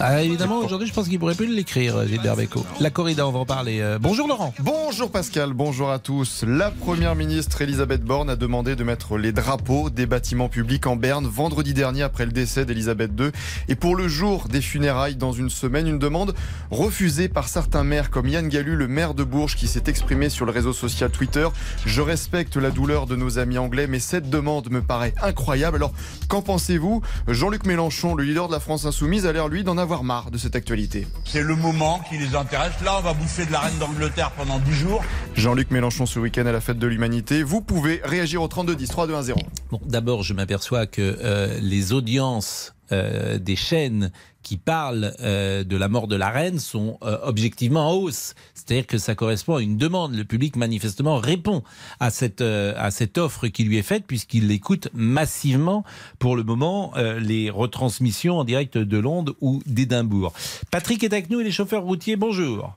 Ah, 0.00 0.22
évidemment, 0.22 0.58
aujourd'hui, 0.58 0.88
je 0.88 0.92
pense 0.92 1.08
qu'il 1.08 1.18
pourrait 1.18 1.34
plus 1.34 1.46
l'écrire, 1.46 2.06
Gilbert 2.06 2.36
Bécaud. 2.36 2.64
La 2.80 2.90
corrida, 2.90 3.26
on 3.26 3.32
va 3.32 3.40
en 3.40 3.46
parler. 3.46 3.80
Euh, 3.80 3.98
bonjour 4.00 4.26
Laurent. 4.28 4.54
Bonjour 4.60 5.10
Pascal, 5.10 5.52
bonjour 5.52 5.90
à 5.90 5.98
tous. 5.98 6.44
La 6.46 6.70
première 6.70 7.14
ministre 7.14 7.62
Elisabeth 7.62 8.02
Borne 8.02 8.30
a 8.30 8.36
demandé 8.36 8.76
de 8.76 8.84
mettre 8.84 9.16
les 9.18 9.32
drapeaux 9.32 9.90
des 9.90 10.06
bâtiments 10.06 10.48
publics 10.48 10.86
en 10.86 10.96
Berne 10.96 11.26
vendredi 11.26 11.74
dernier 11.74 12.02
après 12.02 12.26
le 12.26 12.32
décès 12.32 12.64
d'Elisabeth 12.64 13.12
II. 13.18 13.30
Et 13.68 13.74
pour 13.74 13.96
le 13.96 14.08
jour 14.08 14.48
des 14.48 14.60
funérailles 14.60 15.16
dans 15.16 15.32
une 15.32 15.50
semaine, 15.50 15.86
une 15.86 15.98
demande 15.98 16.34
refusée 16.70 17.28
par 17.28 17.48
certains 17.48 17.84
maires 17.84 18.10
comme 18.10 18.28
Yann 18.28 18.48
Gallu, 18.48 18.76
le 18.76 18.88
maire 18.88 19.14
de 19.14 19.24
Bourges, 19.24 19.56
qui 19.56 19.68
s'est 19.68 19.84
exprimé 19.86 20.28
sur 20.28 20.46
le 20.46 20.52
réseau 20.52 20.72
social 20.72 21.10
Twitter. 21.10 21.48
Je 21.86 22.00
respecte 22.00 22.56
la 22.56 22.70
douleur 22.70 23.06
de 23.06 23.16
nos 23.16 23.38
amis 23.38 23.58
anglais, 23.58 23.86
mais 23.86 23.98
cette 23.98 24.30
demande 24.30 24.70
me 24.70 24.82
paraît 24.82 25.14
incroyable. 25.22 25.76
Alors, 25.76 25.92
qu'en 26.28 26.42
pensez-vous? 26.42 27.02
Jean-Luc 27.28 27.66
Mélenchon, 27.66 28.14
le 28.14 28.24
leader 28.24 28.48
de 28.48 28.52
la 28.52 28.60
France 28.60 28.84
Insoumise, 28.84 29.26
a 29.26 29.32
l'air 29.32 29.48
lui 29.48 29.64
d'en 29.64 29.78
avoir 29.82 30.04
marre 30.04 30.30
de 30.30 30.38
cette 30.38 30.56
actualité. 30.56 31.06
C'est 31.24 31.42
le 31.42 31.56
moment 31.56 32.00
qui 32.08 32.16
les 32.16 32.34
intéresse. 32.34 32.72
Là, 32.84 32.96
on 32.98 33.02
va 33.02 33.12
bouffer 33.12 33.44
de 33.44 33.52
la 33.52 33.60
reine 33.60 33.78
d'Angleterre 33.78 34.30
pendant 34.30 34.58
10 34.58 34.72
jours. 34.72 35.04
Jean-Luc 35.34 35.70
Mélenchon 35.70 36.06
ce 36.06 36.18
week-end 36.18 36.46
à 36.46 36.52
la 36.52 36.60
fête 36.60 36.78
de 36.78 36.86
l'humanité. 36.86 37.42
Vous 37.42 37.60
pouvez 37.60 38.00
réagir 38.04 38.42
au 38.42 38.48
32 38.48 38.74
10 38.74 38.88
3 38.88 39.06
2 39.06 39.14
1 39.14 39.22
0. 39.22 39.40
Bon, 39.70 39.80
d'abord, 39.84 40.22
je 40.22 40.34
m'aperçois 40.34 40.86
que 40.86 41.18
euh, 41.22 41.58
les 41.60 41.92
audiences 41.92 42.74
euh, 42.92 43.38
des 43.38 43.56
chaînes 43.56 44.12
qui 44.42 44.56
parlent 44.56 45.12
euh, 45.20 45.64
de 45.64 45.76
la 45.76 45.88
mort 45.88 46.08
de 46.08 46.16
la 46.16 46.30
reine 46.30 46.58
sont 46.58 46.98
euh, 47.02 47.16
objectivement 47.22 47.90
en 47.90 47.94
hausse. 47.94 48.34
C'est-à-dire 48.54 48.86
que 48.86 48.98
ça 48.98 49.14
correspond 49.14 49.56
à 49.56 49.62
une 49.62 49.78
demande. 49.78 50.14
Le 50.14 50.24
public 50.24 50.56
manifestement 50.56 51.16
répond 51.16 51.62
à 52.00 52.10
cette, 52.10 52.42
à 52.42 52.90
cette 52.90 53.18
offre 53.18 53.46
qui 53.48 53.64
lui 53.64 53.78
est 53.78 53.82
faite 53.82 54.04
puisqu'il 54.06 54.50
écoute 54.50 54.88
massivement 54.92 55.84
pour 56.18 56.36
le 56.36 56.42
moment 56.42 56.92
les 57.18 57.50
retransmissions 57.50 58.38
en 58.38 58.44
direct 58.44 58.76
de 58.78 58.98
Londres 58.98 59.34
ou 59.40 59.62
d'Édimbourg. 59.66 60.32
Patrick 60.70 61.02
est 61.04 61.12
avec 61.12 61.30
nous 61.30 61.40
et 61.40 61.44
les 61.44 61.50
chauffeurs 61.50 61.82
routiers. 61.82 62.16
Bonjour. 62.16 62.76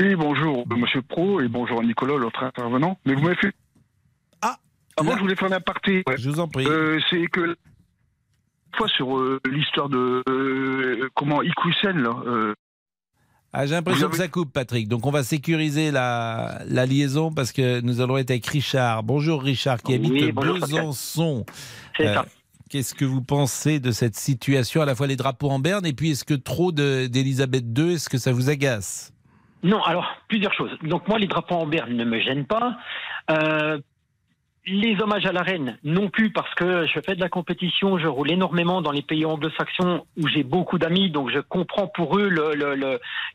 Oui, 0.00 0.14
bonjour 0.14 0.66
Monsieur 0.68 1.02
Pro 1.02 1.40
et 1.40 1.48
bonjour 1.48 1.82
Nicolas, 1.82 2.16
l'autre 2.16 2.42
intervenant. 2.42 2.98
Mais 3.04 3.14
vous 3.14 3.22
m'avez 3.22 3.36
fait... 3.36 3.52
Ah 4.42 4.56
Avant, 4.96 5.16
je 5.16 5.20
voulais 5.20 5.36
faire 5.36 5.52
un 5.52 5.56
aparté. 5.56 6.02
Je 6.16 6.30
vous 6.30 6.40
en 6.40 6.48
prie. 6.48 6.66
C'est 7.10 7.26
que 7.26 7.56
fois 8.76 8.88
sur 8.88 9.18
euh, 9.18 9.40
l'histoire 9.48 9.88
de 9.88 10.22
euh, 10.28 11.08
comment 11.14 11.42
Ikusen 11.42 12.02
là. 12.02 12.14
Euh, 12.26 12.54
ah, 13.52 13.66
j'ai 13.66 13.74
l'impression 13.74 14.08
que 14.08 14.16
ça 14.16 14.28
coupe, 14.28 14.52
Patrick. 14.52 14.86
Donc, 14.86 15.06
on 15.06 15.10
va 15.10 15.24
sécuriser 15.24 15.90
la, 15.90 16.60
la, 16.68 16.86
liaison 16.86 17.32
parce 17.32 17.50
que 17.50 17.80
nous 17.80 18.00
allons 18.00 18.16
être 18.16 18.30
avec 18.30 18.46
Richard. 18.46 19.02
Bonjour, 19.02 19.42
Richard, 19.42 19.82
qui 19.82 19.94
habite 19.94 20.32
Besançon. 20.32 21.44
Qu'est-ce 22.68 22.94
que 22.94 23.04
vous 23.04 23.22
pensez 23.22 23.80
de 23.80 23.90
cette 23.90 24.14
situation, 24.14 24.82
à 24.82 24.84
la 24.84 24.94
fois 24.94 25.08
les 25.08 25.16
drapeaux 25.16 25.50
en 25.50 25.58
berne, 25.58 25.84
et 25.84 25.92
puis 25.92 26.12
est-ce 26.12 26.24
que 26.24 26.34
trop 26.34 26.70
d'Elisabeth 26.70 27.64
II, 27.76 27.94
est-ce 27.94 28.08
que 28.08 28.18
ça 28.18 28.32
vous 28.32 28.48
agace? 28.48 29.12
Non, 29.64 29.82
alors, 29.82 30.06
plusieurs 30.28 30.54
choses. 30.54 30.70
Donc, 30.84 31.08
moi, 31.08 31.18
les 31.18 31.26
drapeaux 31.26 31.56
en 31.56 31.66
berne 31.66 31.92
ne 31.92 32.04
me 32.04 32.20
gênent 32.20 32.46
pas. 32.46 32.78
Euh, 33.30 33.80
les 34.66 35.00
hommages 35.00 35.26
à 35.26 35.32
la 35.32 35.42
reine, 35.42 35.78
non 35.84 36.08
plus 36.08 36.30
parce 36.30 36.54
que 36.54 36.86
je 36.86 37.00
fais 37.00 37.14
de 37.14 37.20
la 37.20 37.28
compétition, 37.28 37.98
je 37.98 38.06
roule 38.06 38.30
énormément 38.30 38.82
dans 38.82 38.92
les 38.92 39.02
pays 39.02 39.24
anglo-saxons 39.24 40.04
où 40.18 40.28
j'ai 40.28 40.42
beaucoup 40.42 40.78
d'amis, 40.78 41.10
donc 41.10 41.30
je 41.30 41.40
comprends 41.40 41.86
pour 41.86 42.18
eux 42.18 42.30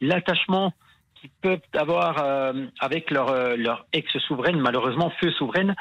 l'attachement 0.01 0.73
qu'ils 1.15 1.31
peuvent 1.41 1.59
avoir 1.73 2.23
euh, 2.23 2.65
avec 2.79 3.09
leur, 3.09 3.29
euh, 3.29 3.55
leur 3.55 3.87
ex-souveraine, 3.93 4.59
malheureusement 4.59 5.11
feu 5.19 5.31
souveraine. 5.31 5.75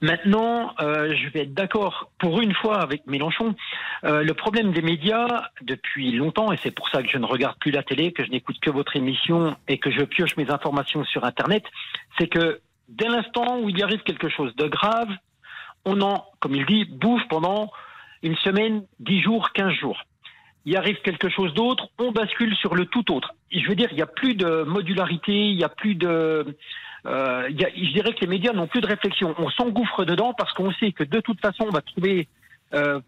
Maintenant, 0.00 0.74
euh, 0.80 1.14
je 1.14 1.28
vais 1.28 1.42
être 1.42 1.54
d'accord 1.54 2.10
pour 2.18 2.40
une 2.40 2.54
fois 2.54 2.80
avec 2.80 3.06
Mélenchon. 3.06 3.54
le 4.02 4.32
problème 4.32 4.72
des 4.72 4.82
médias 4.82 5.50
depuis 5.62 6.12
longtemps, 6.12 6.52
et 6.52 6.56
c'est 6.62 6.70
pour 6.70 6.88
ça 6.88 7.02
que 7.02 7.08
je 7.08 7.18
ne 7.18 7.26
regarde 7.26 7.56
plus 7.58 7.70
la 7.70 7.82
télé, 7.82 8.12
que 8.12 8.24
je 8.24 8.30
n'écoute 8.30 8.58
que 8.60 8.70
votre 8.70 8.96
émission 8.96 9.56
et 9.68 9.78
que 9.78 9.90
je 9.90 10.02
pioche 10.02 10.36
mes 10.36 10.50
informations 10.50 11.04
sur 11.04 11.24
Internet, 11.24 11.64
c'est 12.18 12.28
que 12.28 12.60
dès 12.88 13.08
l'instant 13.08 13.60
où 13.60 13.68
il 13.68 13.82
arrive 13.82 14.02
quelque 14.02 14.28
chose 14.28 14.54
de 14.56 14.66
grave, 14.66 15.08
on 15.84 16.00
en, 16.00 16.24
comme 16.40 16.54
il 16.54 16.66
dit, 16.66 16.84
bouffe 16.84 17.26
pendant 17.28 17.70
une 18.22 18.36
semaine, 18.36 18.84
dix 19.00 19.22
jours, 19.22 19.52
quinze 19.52 19.74
jours. 19.74 20.00
il 20.64 20.76
arrive 20.76 21.00
quelque 21.02 21.28
chose 21.28 21.54
d'autre, 21.54 21.88
on 21.98 22.12
bascule 22.12 22.54
sur 22.56 22.74
le 22.74 22.86
tout 22.86 23.12
autre. 23.12 23.34
Je 23.50 23.66
veux 23.68 23.74
dire, 23.74 23.88
il 23.90 23.96
n'y 23.96 24.02
a 24.02 24.06
plus 24.06 24.34
de 24.34 24.64
modularité, 24.64 25.32
il 25.32 25.56
n'y 25.56 25.64
a 25.64 25.68
plus 25.68 25.94
de... 25.94 26.56
Euh, 27.06 27.48
je 27.48 27.92
dirais 27.92 28.12
que 28.12 28.20
les 28.20 28.26
médias 28.26 28.52
n'ont 28.52 28.66
plus 28.66 28.80
de 28.80 28.86
réflexion. 28.86 29.34
On 29.38 29.48
s'engouffre 29.50 30.04
dedans 30.04 30.34
parce 30.36 30.52
qu'on 30.52 30.72
sait 30.72 30.92
que 30.92 31.04
de 31.04 31.20
toute 31.20 31.40
façon, 31.40 31.64
on 31.68 31.70
va 31.70 31.80
trouver... 31.80 32.28
euh, 32.74 33.00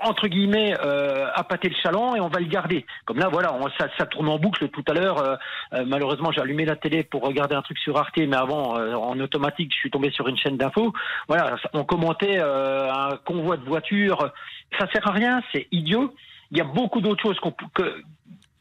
entre 0.00 0.28
guillemets 0.28 0.74
euh, 0.84 1.26
appâter 1.34 1.68
le 1.68 1.74
chaland 1.82 2.14
et 2.14 2.20
on 2.20 2.28
va 2.28 2.40
le 2.40 2.46
garder. 2.46 2.86
Comme 3.04 3.18
là, 3.18 3.28
voilà, 3.28 3.56
ça, 3.78 4.06
tourne 4.06 4.28
en 4.28 4.38
boucle 4.38 4.68
tout 4.68 4.84
à 4.88 4.92
l'heure. 4.94 5.18
euh, 5.18 5.36
euh, 5.74 5.84
malheureusement, 5.86 6.32
j'ai 6.32 6.40
allumé 6.40 6.64
la 6.64 6.76
télé 6.76 7.02
pour 7.02 7.22
regarder 7.22 7.54
un 7.54 7.62
truc 7.62 7.78
sur 7.78 7.96
Arte, 7.96 8.16
mais 8.16 8.36
avant, 8.36 8.78
euh, 8.78 8.94
en 8.94 9.18
automatique, 9.20 9.72
je 9.72 9.78
suis 9.78 9.90
tombé 9.90 10.10
sur 10.10 10.28
une 10.28 10.36
chaîne 10.36 10.56
d'infos. 10.56 10.92
Voilà, 11.28 11.56
on 11.72 11.84
commentait 11.84 12.38
un 12.40 13.16
convoi 13.24 13.56
de 13.56 13.64
voitures. 13.64 14.30
Ça 14.78 14.86
sert 14.92 15.06
à 15.06 15.12
rien, 15.12 15.42
c'est 15.52 15.68
idiot. 15.72 16.14
Il 16.50 16.58
y 16.58 16.60
a 16.60 16.64
beaucoup 16.64 17.00
d'autres 17.00 17.22
choses 17.22 17.38
qu'on- 17.40 17.54
que 17.74 18.02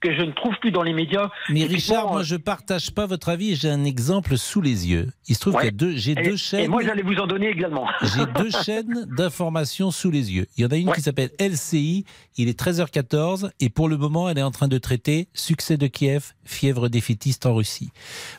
que 0.02 0.14
je 0.16 0.22
ne 0.22 0.32
trouve 0.32 0.54
plus 0.62 0.72
dans 0.72 0.84
les 0.84 0.94
médias. 0.94 1.30
Mais 1.50 1.66
Richard, 1.66 2.08
moi 2.12 2.24
je 2.24 2.36
partage 2.36 2.92
pas 2.92 3.06
votre 3.06 3.30
avis. 3.30 3.56
J'ai 3.56 3.70
un 3.70 3.84
exemple 3.84 4.38
sous 4.38 4.62
les 4.62 4.88
yeux. 4.88 5.12
Il 5.28 5.36
se 5.36 5.42
trouve 5.42 5.56
Ouais. 5.56 5.72
deux, 5.72 5.96
j'ai 5.96 6.12
et, 6.12 6.16
deux 6.16 6.34
et 6.34 6.38
chaînes. 6.38 6.70
moi, 6.70 6.82
j'allais 6.84 7.02
vous 7.02 7.16
en 7.16 7.28
donner 7.28 7.50
également. 7.50 7.88
J'ai 8.02 8.26
deux 8.42 8.50
chaînes 8.64 9.06
d'information 9.18 9.92
sous 9.92 10.10
les 10.12 10.32
yeux. 10.32 10.48
Il 10.58 10.64
y 10.64 10.66
en 10.66 10.70
a 10.70 10.78
une 10.78 10.92
qui 10.94 11.02
s'appelle 11.02 11.32
LCI, 11.40 12.06
il 12.38 12.48
est 12.48 12.60
13h14 12.60 13.50
et 13.60 13.70
pour 13.70 13.90
le 13.90 13.98
moment 13.98 14.30
elle 14.30 14.38
est 14.38 14.44
en 14.44 14.52
train 14.52 14.68
de 14.68 14.78
traiter 14.78 15.28
succès 15.34 15.78
de 15.78 15.88
Kiev, 15.88 16.34
fièvre 16.46 16.88
défaitiste 16.90 17.46
en 17.46 17.56
Russie. 17.56 17.90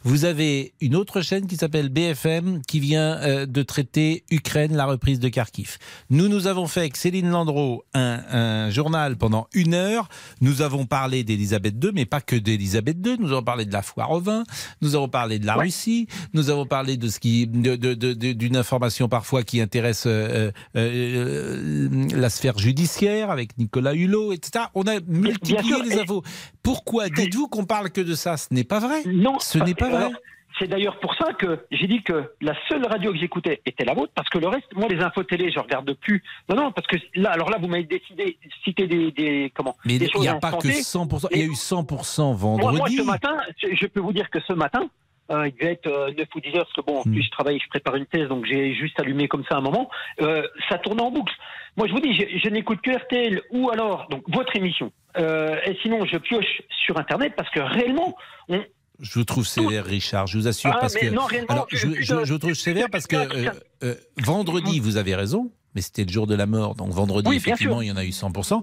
Vous 0.02 0.24
avez 0.24 0.72
une 0.80 0.96
autre 0.96 1.20
chaîne 1.20 1.46
qui 1.46 1.56
s'appelle 1.56 1.88
BFM 1.88 2.62
qui 2.66 2.80
vient 2.80 3.16
euh, 3.18 3.46
de 3.46 3.62
traiter 3.62 4.24
Ukraine, 4.30 4.74
la 4.76 4.86
reprise 4.86 5.20
de 5.20 5.28
Kharkiv. 5.28 5.78
Nous, 6.10 6.28
nous 6.28 6.46
avons 6.46 6.66
fait 6.66 6.80
avec 6.80 6.96
Céline 6.96 7.30
Landreau 7.30 7.84
un, 7.94 8.20
un 8.30 8.70
journal 8.70 9.16
pendant 9.16 9.46
une 9.54 9.74
heure. 9.74 10.08
Nous 10.40 10.62
avons 10.62 10.86
parlé 10.86 11.22
d'Elisabeth 11.50 11.84
II, 11.84 11.90
mais 11.94 12.06
pas 12.06 12.20
que 12.20 12.36
d'Elisabeth 12.36 12.96
II. 13.04 13.16
Nous 13.18 13.32
avons 13.32 13.42
parlé 13.42 13.64
de 13.64 13.72
la 13.72 13.82
foire 13.82 14.10
au 14.12 14.20
vin, 14.20 14.44
nous 14.82 14.94
avons 14.94 15.08
parlé 15.08 15.38
de 15.38 15.46
la 15.46 15.54
Russie, 15.54 16.06
nous 16.32 16.50
avons 16.50 16.66
parlé 16.66 16.96
de 16.96 17.08
ce 17.08 17.18
qui, 17.18 17.46
de- 17.46 17.76
de- 17.76 17.94
de- 17.94 18.12
de- 18.12 18.32
d'une 18.32 18.56
information 18.56 19.08
parfois 19.08 19.42
qui 19.42 19.60
intéresse 19.60 20.04
euh, 20.06 20.50
euh, 20.76 20.80
euh, 20.80 22.08
la 22.14 22.30
sphère 22.30 22.58
judiciaire 22.58 23.30
avec 23.30 23.56
Nicolas 23.58 23.94
Hulot, 23.94 24.32
etc. 24.32 24.66
On 24.74 24.84
a 24.86 25.00
multiplié 25.06 25.62
sûr, 25.62 25.82
les 25.82 25.98
infos. 25.98 26.22
Pourquoi 26.62 27.08
dites-vous 27.08 27.48
qu'on 27.48 27.64
parle 27.64 27.90
que 27.90 28.00
de 28.00 28.14
ça? 28.14 28.36
Ce 28.36 28.46
n'est 28.52 28.64
pas 28.64 28.78
vrai. 28.80 29.02
Non, 29.06 29.38
ce 29.40 29.58
n'est 29.58 29.74
pas 29.74 29.88
vrai. 29.88 29.98
alors, 29.98 30.12
C'est 30.60 30.68
d'ailleurs 30.68 31.00
pour 31.00 31.14
ça 31.14 31.32
que 31.32 31.64
j'ai 31.70 31.86
dit 31.86 32.02
que 32.02 32.32
la 32.42 32.54
seule 32.68 32.86
radio 32.86 33.12
que 33.12 33.18
j'écoutais 33.18 33.62
était 33.64 33.84
la 33.84 33.94
vôtre, 33.94 34.12
parce 34.14 34.28
que 34.28 34.38
le 34.38 34.46
reste, 34.46 34.66
moi, 34.76 34.88
les 34.88 35.00
infos 35.02 35.22
télé, 35.24 35.50
je 35.50 35.58
regarde 35.58 35.92
plus. 35.94 36.22
Non, 36.48 36.56
non, 36.56 36.70
parce 36.72 36.86
que 36.86 36.96
là, 37.14 37.30
alors 37.30 37.48
là, 37.50 37.56
vous 37.58 37.66
m'avez 37.66 37.84
décidé 37.84 38.36
citer 38.62 38.86
des, 38.86 39.10
des 39.10 39.50
comment 39.54 39.74
Mais 39.86 39.98
des 39.98 40.10
il 40.14 40.20
n'y 40.20 40.28
a 40.28 40.34
pas 40.34 40.52
que 40.52 40.68
instantées. 40.68 40.82
100%. 40.82 41.28
Il 41.32 41.38
y 41.38 41.42
a 41.42 41.46
eu 41.46 41.50
100% 41.52 42.20
Moi, 42.22 42.34
vendredi. 42.34 42.76
moi, 42.78 42.88
ce 42.90 43.02
matin, 43.02 43.36
je 43.62 43.86
peux 43.86 44.00
vous 44.00 44.12
dire 44.12 44.28
que 44.28 44.38
ce 44.40 44.52
matin, 44.52 44.90
euh, 45.30 45.48
il 45.48 45.54
devait 45.54 45.72
être 45.72 45.86
euh, 45.86 46.12
9 46.16 46.28
ou 46.34 46.40
10 46.40 46.48
heures, 46.56 46.64
parce 46.66 46.72
que 46.74 46.80
bon, 46.82 46.98
en 46.98 47.04
Hmm. 47.06 47.12
plus 47.12 47.22
je 47.22 47.30
travaille, 47.30 47.58
je 47.58 47.68
prépare 47.68 47.96
une 47.96 48.06
thèse, 48.06 48.28
donc 48.28 48.44
j'ai 48.44 48.74
juste 48.74 49.00
allumé 49.00 49.28
comme 49.28 49.44
ça 49.48 49.56
un 49.56 49.60
moment. 49.62 49.88
Euh, 50.20 50.46
ça 50.68 50.76
tourne 50.78 51.00
en 51.00 51.10
boucle. 51.10 51.32
Moi, 51.76 51.86
je 51.86 51.92
vous 51.92 52.00
dis, 52.00 52.12
je, 52.14 52.38
je 52.38 52.48
n'écoute 52.50 52.80
que 52.82 52.90
RTL 52.90 53.40
ou 53.52 53.70
alors 53.70 54.08
donc 54.10 54.24
votre 54.28 54.54
émission. 54.56 54.92
Euh, 55.16 55.56
et 55.64 55.76
sinon, 55.82 56.04
je 56.04 56.18
pioche 56.18 56.62
sur 56.84 56.98
Internet 56.98 57.32
parce 57.36 57.48
que 57.50 57.60
réellement, 57.60 58.14
on, 58.48 58.62
Je 59.00 59.18
vous 59.18 59.24
trouve 59.24 59.46
sévère, 59.46 59.84
Richard, 59.86 60.26
je 60.26 60.38
vous 60.38 60.46
assure. 60.48 60.70
Ah, 60.74 60.78
parce 60.80 60.94
que, 60.94 61.06
non, 61.06 61.26
alors, 61.48 61.66
je, 61.70 61.88
je- 62.00 62.24
je 62.24 62.32
vous 62.32 62.38
trouve 62.38 62.54
sévère 62.54 62.88
parce 62.90 63.06
que 63.06 63.16
euh, 63.16 63.50
euh, 63.82 63.94
vendredi, 64.18 64.78
vous 64.78 64.96
avez 64.98 65.14
raison, 65.14 65.50
mais 65.74 65.80
c'était 65.80 66.04
le 66.04 66.12
jour 66.12 66.26
de 66.26 66.34
la 66.34 66.46
mort. 66.46 66.74
Donc 66.74 66.90
vendredi, 66.90 67.28
Oui, 67.28 67.36
effectivement, 67.36 67.80
il 67.80 67.88
y 67.88 67.92
en 67.92 67.96
a 67.96 68.04
eu 68.04 68.10
100%. 68.10 68.62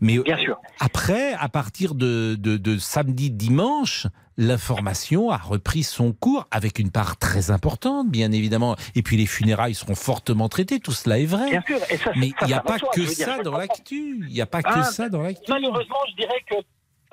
Mais 0.00 0.18
Bien 0.18 0.38
sûr. 0.38 0.56
après, 0.80 1.34
à 1.34 1.48
partir 1.48 1.94
de, 1.94 2.36
de, 2.38 2.56
de 2.56 2.78
samedi, 2.78 3.30
dimanche, 3.30 4.06
l'information 4.38 5.30
a 5.30 5.36
repris 5.36 5.82
son 5.82 6.12
cours 6.12 6.46
avec 6.50 6.78
une 6.78 6.90
part 6.90 7.16
très 7.18 7.50
importante, 7.50 8.10
bien 8.10 8.32
évidemment. 8.32 8.76
Et 8.96 9.02
puis 9.02 9.16
les 9.16 9.26
funérailles 9.26 9.74
seront 9.74 9.94
fortement 9.94 10.48
traitées, 10.48 10.80
tout 10.80 10.92
cela 10.92 11.18
est 11.18 11.26
vrai. 11.26 11.50
Bien 11.50 11.62
sûr, 11.66 11.78
et 11.90 11.96
ça, 11.96 12.10
mais 12.16 12.32
il 12.42 12.46
n'y 12.46 12.52
a 12.54 12.60
pas 12.60 12.78
que 12.78 13.06
ça 13.06 13.36
je 13.38 13.42
dans 13.42 13.56
l'actu. 13.56 14.24
Il 14.28 14.34
n'y 14.34 14.40
a 14.40 14.46
pas 14.46 14.62
que 14.62 14.68
Ah, 14.72 14.82
ça 14.82 15.08
dans 15.08 15.22
l'actu. 15.22 15.44
Malheureusement, 15.50 15.96
je 16.10 16.16
dirais 16.16 16.44
que. 16.50 16.56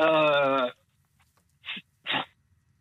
euh, 0.02 0.68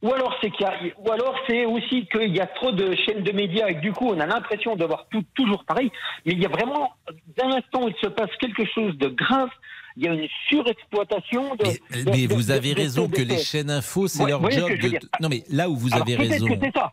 ou 0.03 0.13
alors 0.13 0.35
c'est 0.43 0.51
qu'il 0.51 0.67
y 0.67 0.69
a, 0.69 0.75
ou 0.99 1.13
alors 1.13 1.35
c'est 1.49 1.65
aussi 1.65 2.07
qu'il 2.07 2.35
y 2.37 2.41
a 2.41 2.47
trop 2.47 2.73
de 2.73 2.95
chaînes 2.97 3.23
de 3.23 3.33
médias 3.33 3.69
et 3.69 3.75
que 3.77 3.81
du 3.81 3.93
coup 3.93 4.09
on 4.09 4.19
a 4.21 4.27
l'impression 4.27 4.75
de 4.77 4.85
voir 4.85 5.07
tout 5.11 5.23
toujours 5.35 5.65
pareil. 5.65 5.91
Mais 6.27 6.33
il 6.33 6.41
y 6.43 6.47
a 6.47 6.49
vraiment 6.49 6.91
d'un 7.37 7.51
instant 7.53 7.85
où 7.85 7.89
il 7.89 7.95
se 8.03 8.09
passe 8.09 8.31
quelque 8.41 8.65
chose 8.75 8.97
de 8.99 9.09
grave. 9.09 9.49
Il 9.97 10.05
y 10.05 10.09
a 10.09 10.15
une 10.15 10.27
surexploitation 10.49 11.55
de. 11.57 11.65
de- 11.65 12.11
Mais 12.11 12.27
de- 12.27 12.33
vous 12.35 12.45
de- 12.49 12.53
avez 12.53 12.73
raison 12.73 13.09
que 13.09 13.21
les 13.21 13.39
chaînes 13.39 13.71
info, 13.71 14.09
c'est 14.09 14.23
Ouais, 14.23 14.31
leur 14.31 14.41
vous 14.41 14.51
ce 14.51 14.59
job 14.59 14.73
dire 14.79 15.01
Non, 15.21 15.29
mais 15.29 15.43
là 15.51 15.69
où 15.69 15.77
vous 15.77 15.93
Alors, 15.93 16.07
avez 16.07 16.17
raison. 16.17 16.47
que 16.47 16.55
c'est 16.63 16.73
ça. 16.75 16.93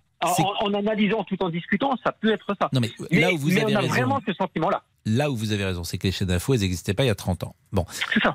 En, 0.61 0.73
analysant 0.73 1.23
tout 1.23 1.41
en 1.41 1.47
discutant, 1.49 1.95
ça 2.03 2.11
peut 2.11 2.29
être 2.33 2.53
ça. 2.61 2.67
Non, 2.73 2.81
mais 2.81 2.89
là 3.17 3.31
où 3.31 3.37
vous 3.37 3.47
mais 3.47 3.61
avez 3.63 3.73
on 3.73 3.77
a 3.77 3.81
raison. 3.81 3.93
vraiment 3.93 4.19
ce 4.27 4.33
sentiment-là. 4.33 4.83
Là 5.05 5.31
où 5.31 5.35
vous 5.35 5.51
avez 5.51 5.65
raison, 5.65 5.83
c'est 5.83 5.97
que 5.97 6.07
les 6.07 6.11
chaînes 6.11 6.27
d'info, 6.27 6.53
elles 6.53 6.59
n'existaient 6.59 6.93
pas 6.93 7.03
il 7.03 7.07
y 7.07 7.11
a 7.11 7.15
30 7.15 7.43
ans. 7.43 7.55
Bon. 7.71 7.85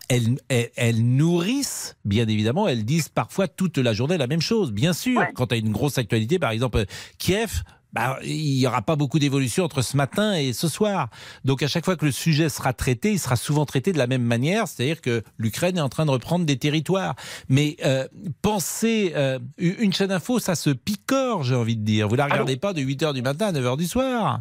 Elles, 0.09 0.39
elles, 0.49 0.71
elles 0.77 1.05
nourrissent, 1.05 1.97
bien 2.05 2.27
évidemment, 2.27 2.67
elles 2.69 2.85
disent 2.85 3.09
parfois 3.09 3.49
toute 3.49 3.79
la 3.79 3.93
journée 3.93 4.17
la 4.17 4.27
même 4.27 4.41
chose, 4.41 4.73
bien 4.73 4.93
sûr. 4.93 5.23
Quand 5.35 5.49
tu 5.49 5.55
as 5.55 5.59
une 5.59 5.73
grosse 5.73 5.99
actualité, 5.99 6.39
par 6.39 6.51
exemple, 6.51 6.79
euh, 6.79 6.85
Kiev, 7.19 7.63
bah, 7.95 8.19
il 8.25 8.59
n'y 8.59 8.67
aura 8.67 8.83
pas 8.83 8.97
beaucoup 8.97 9.21
d'évolution 9.21 9.65
entre 9.65 9.81
ce 9.81 9.97
matin 9.97 10.35
et 10.35 10.53
ce 10.53 10.67
soir. 10.67 11.11
Donc 11.45 11.63
à 11.63 11.69
chaque 11.69 11.85
fois 11.85 11.95
que 11.97 12.05
le 12.05 12.11
sujet 12.11 12.49
sera 12.49 12.73
traité, 12.73 13.13
il 13.13 13.21
sera 13.21 13.37
souvent 13.37 13.65
traité 13.65 13.93
de 13.93 13.99
la 13.99 14.09
même 14.09 14.25
manière, 14.25 14.67
c'est-à-dire 14.67 15.01
que 15.01 15.23
l'Ukraine 15.39 15.79
est 15.79 15.81
en 15.81 15.89
train 15.89 16.05
de 16.05 16.11
reprendre 16.11 16.45
des 16.45 16.57
territoires. 16.57 17.15
Mais 17.49 17.77
euh, 17.85 18.09
pensez, 18.43 19.13
euh, 19.15 19.39
une 19.59 19.93
chaîne 19.93 20.11
info, 20.11 20.41
ça 20.41 20.57
se 20.57 20.71
picore, 20.71 21.45
j'ai 21.45 21.55
envie 21.55 21.77
de 21.77 21.85
dire. 21.85 22.09
Vous 22.09 22.17
la 22.17 22.25
regardez 22.25 22.57
pas 22.57 22.73
de 22.73 22.83
8h 22.83 23.15
du 23.15 23.23
matin 23.23 23.47
à 23.47 23.53
9h 23.53 23.77
du 23.77 23.87
soir. 23.87 24.41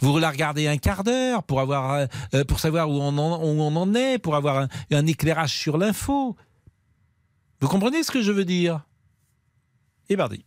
Vous 0.00 0.18
la 0.18 0.30
regardez 0.30 0.66
un 0.66 0.78
quart 0.78 1.04
d'heure 1.04 1.42
pour, 1.42 1.60
avoir, 1.60 1.92
euh, 1.92 2.06
euh, 2.34 2.44
pour 2.44 2.58
savoir 2.58 2.88
où 2.88 2.94
on, 2.94 3.18
en, 3.18 3.38
où 3.42 3.60
on 3.60 3.76
en 3.76 3.94
est, 3.94 4.18
pour 4.18 4.34
avoir 4.34 4.56
un, 4.58 4.68
un 4.92 5.06
éclairage 5.06 5.52
sur 5.54 5.76
l'info. 5.76 6.36
Vous 7.60 7.68
comprenez 7.68 8.02
ce 8.02 8.10
que 8.10 8.22
je 8.22 8.32
veux 8.32 8.46
dire? 8.46 8.80
Et 10.08 10.16
mardi. 10.16 10.42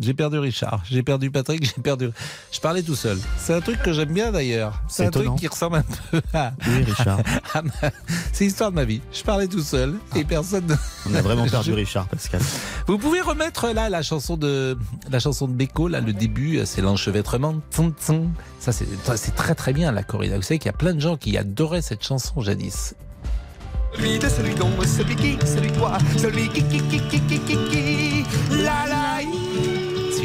J'ai 0.00 0.14
perdu 0.14 0.38
Richard, 0.38 0.82
j'ai 0.90 1.02
perdu 1.02 1.30
Patrick, 1.30 1.62
j'ai 1.76 1.82
perdu. 1.82 2.08
Je 2.50 2.58
parlais 2.58 2.82
tout 2.82 2.94
seul. 2.94 3.18
C'est 3.38 3.52
un 3.52 3.60
truc 3.60 3.82
que 3.82 3.92
j'aime 3.92 4.12
bien 4.14 4.32
d'ailleurs. 4.32 4.80
C'est 4.88 5.04
un 5.06 5.10
truc 5.10 5.34
qui 5.36 5.46
ressemble 5.46 5.76
un 5.76 5.84
peu 6.10 6.22
à. 6.32 6.52
Oui, 6.66 6.84
Richard. 6.84 7.18
ma- 7.54 7.90
C'est 8.32 8.44
l'histoire 8.44 8.70
de 8.70 8.76
ma 8.76 8.84
vie. 8.84 9.02
Je 9.12 9.22
parlais 9.22 9.46
tout 9.46 9.60
seul 9.62 9.94
et 10.16 10.24
personne. 10.24 10.66
ne- 10.66 10.74
On 11.10 11.14
a 11.14 11.20
vraiment 11.20 11.46
perdu 11.50 11.70
Je- 11.70 11.74
Richard, 11.76 12.08
Pascal. 12.08 12.40
Vous 12.86 12.96
pouvez 12.96 13.20
remettre 13.20 13.68
là 13.74 13.90
la 13.90 14.00
chanson 14.02 14.38
de 14.38 14.78
la 15.10 15.18
chanson 15.20 15.46
de 15.46 15.52
Beko, 15.52 15.88
là 15.88 16.00
le 16.00 16.14
début, 16.14 16.60
c'est 16.64 16.80
l'enchevêtrement. 16.80 17.56
Ça, 18.58 18.72
c'est 18.72 19.34
très 19.34 19.54
très 19.54 19.72
bien 19.74 19.92
la 19.92 20.02
corrida. 20.02 20.36
Vous 20.36 20.42
savez 20.42 20.58
qu'il 20.58 20.66
y 20.66 20.74
a 20.74 20.78
plein 20.78 20.94
de 20.94 21.00
gens 21.00 21.16
qui 21.18 21.36
adoraient 21.36 21.82
cette 21.82 22.02
chanson 22.02 22.40
jadis. 22.40 22.94
Celui 23.96 24.18
de 24.18 24.28
celui 24.28 24.54
dont, 24.54 24.70
celui 24.84 25.16
qui, 25.16 25.36
celui 25.44 25.72
quoi, 25.72 25.98
celui 26.16 26.48
qui, 26.48 26.62
qui, 26.62 26.80
qui, 26.80 27.00
qui, 27.00 27.20
qui, 27.20 27.40
qui, 27.40 27.56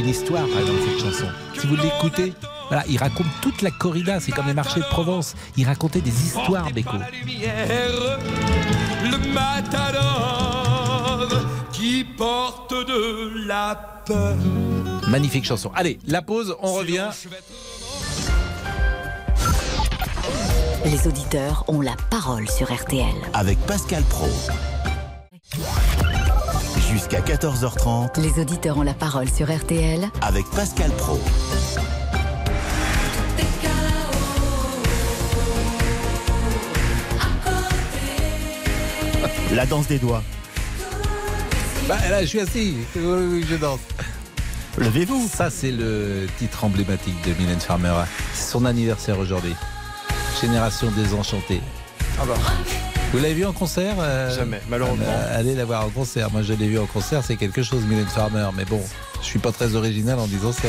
une 0.05 0.11
histoire 0.11 0.47
par 0.47 0.59
exemple 0.59 0.79
cette 0.87 0.99
chanson. 0.99 1.25
Si 1.59 1.67
vous 1.67 1.75
l'écoutez, 1.75 2.33
voilà, 2.67 2.83
il 2.87 2.97
raconte 2.97 3.27
toute 3.41 3.61
la 3.61 3.71
corrida, 3.71 4.19
c'est 4.19 4.31
comme 4.31 4.45
les 4.47 4.53
marchés 4.53 4.79
de 4.79 4.85
Provence. 4.85 5.35
Il 5.57 5.65
racontait 5.65 6.01
des 6.01 6.25
histoires 6.25 6.69
Beko. 6.71 6.97
lumière, 7.11 8.19
le 9.03 9.17
matador 9.33 11.27
qui 11.71 12.03
porte 12.03 12.71
de 12.71 13.47
la 13.47 14.03
peur. 14.05 14.35
Magnifique 15.07 15.45
chanson. 15.45 15.71
Allez, 15.75 15.97
la 16.05 16.21
pause, 16.21 16.55
on 16.61 16.73
revient. 16.73 17.09
Les 20.85 21.07
auditeurs 21.07 21.65
ont 21.67 21.81
la 21.81 21.95
parole 22.11 22.47
sur 22.47 22.71
RTL. 22.71 23.15
Avec 23.33 23.57
Pascal 23.65 24.03
Pro. 24.03 24.27
Jusqu'à 26.95 27.19
14h30 27.19 28.21
Les 28.21 28.41
auditeurs 28.41 28.77
ont 28.77 28.81
la 28.81 28.93
parole 28.93 29.29
sur 29.29 29.53
RTL. 29.53 30.09
avec 30.21 30.45
Pascal 30.51 30.89
Pro. 30.91 31.19
La 39.53 39.65
danse 39.65 39.87
des 39.87 39.99
doigts. 39.99 40.23
Bah 41.89 41.97
là, 42.09 42.21
je 42.21 42.27
suis 42.27 42.39
assis. 42.39 42.77
Oui, 42.95 43.01
oui, 43.03 43.45
je 43.49 43.55
danse. 43.57 43.81
Levez-vous. 44.77 45.27
Ça, 45.27 45.49
c'est 45.49 45.71
le 45.71 46.27
titre 46.39 46.63
emblématique 46.63 47.21
de 47.27 47.33
Mylène 47.33 47.59
Farmer. 47.59 47.93
C'est 48.33 48.51
son 48.51 48.63
anniversaire 48.63 49.19
aujourd'hui. 49.19 49.53
Génération 50.39 50.89
désenchantée. 50.91 51.59
Vous 53.11 53.17
l'avez 53.21 53.33
vu 53.33 53.45
en 53.45 53.53
concert 53.53 53.95
euh, 53.99 54.35
Jamais, 54.35 54.61
malheureusement. 54.69 55.05
euh, 55.07 55.39
allez 55.39 55.55
la 55.55 55.63
voir 55.63 55.85
en 55.85 55.89
concert. 55.89 56.29
Moi, 56.31 56.41
je 56.41 56.53
l'ai 56.53 56.67
vu 56.67 56.77
en 56.79 56.85
concert. 56.85 57.23
C'est 57.23 57.37
quelque 57.37 57.63
chose, 57.63 57.83
Mylène 57.85 58.07
Farmer. 58.07 58.49
Mais 58.57 58.65
bon, 58.65 58.81
je 59.21 59.25
suis 59.25 59.39
pas 59.39 59.51
très 59.53 59.75
original 59.75 60.19
en 60.19 60.27
disant 60.27 60.51
ça. 60.51 60.67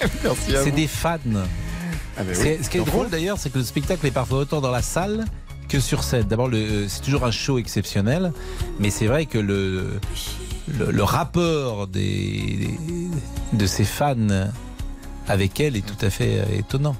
Merci 0.22 0.56
à 0.56 0.62
C'est 0.62 0.70
vous. 0.70 0.76
des 0.76 0.86
fans. 0.86 1.18
Ah 2.16 2.22
ben 2.22 2.34
Ce 2.34 2.40
oui, 2.40 2.44
qui 2.44 2.48
est- 2.50 2.62
ce 2.62 2.70
qui 2.70 2.76
est 2.76 2.80
il 2.80 2.82
en 2.82 2.86
drôle 2.92 3.08
d'ailleurs, 3.10 3.38
c'est 3.38 3.50
que 3.50 3.58
le 3.58 3.64
spectacle 3.64 4.06
est 4.06 4.10
parfois 4.10 4.38
autant 4.40 4.60
dans 4.60 4.70
la 4.70 4.82
salle 4.82 5.24
que 5.68 5.80
sur 5.80 6.04
scène. 6.04 6.24
D'abord, 6.24 6.48
le- 6.48 6.86
c'est 6.88 7.00
toujours 7.00 7.24
un 7.24 7.30
show 7.30 7.58
exceptionnel, 7.58 8.32
mais 8.78 8.90
c'est 8.90 9.06
vrai 9.06 9.24
que 9.24 9.38
le, 9.38 9.98
le, 10.78 10.90
le 10.90 11.02
rapport 11.02 11.86
des, 11.86 12.70
de 13.54 13.66
ses 13.66 13.84
fans 13.84 14.16
avec 15.28 15.58
elle 15.60 15.76
est 15.76 15.86
tout 15.86 16.04
à 16.04 16.10
fait 16.10 16.40
euh, 16.40 16.58
étonnant. 16.58 16.94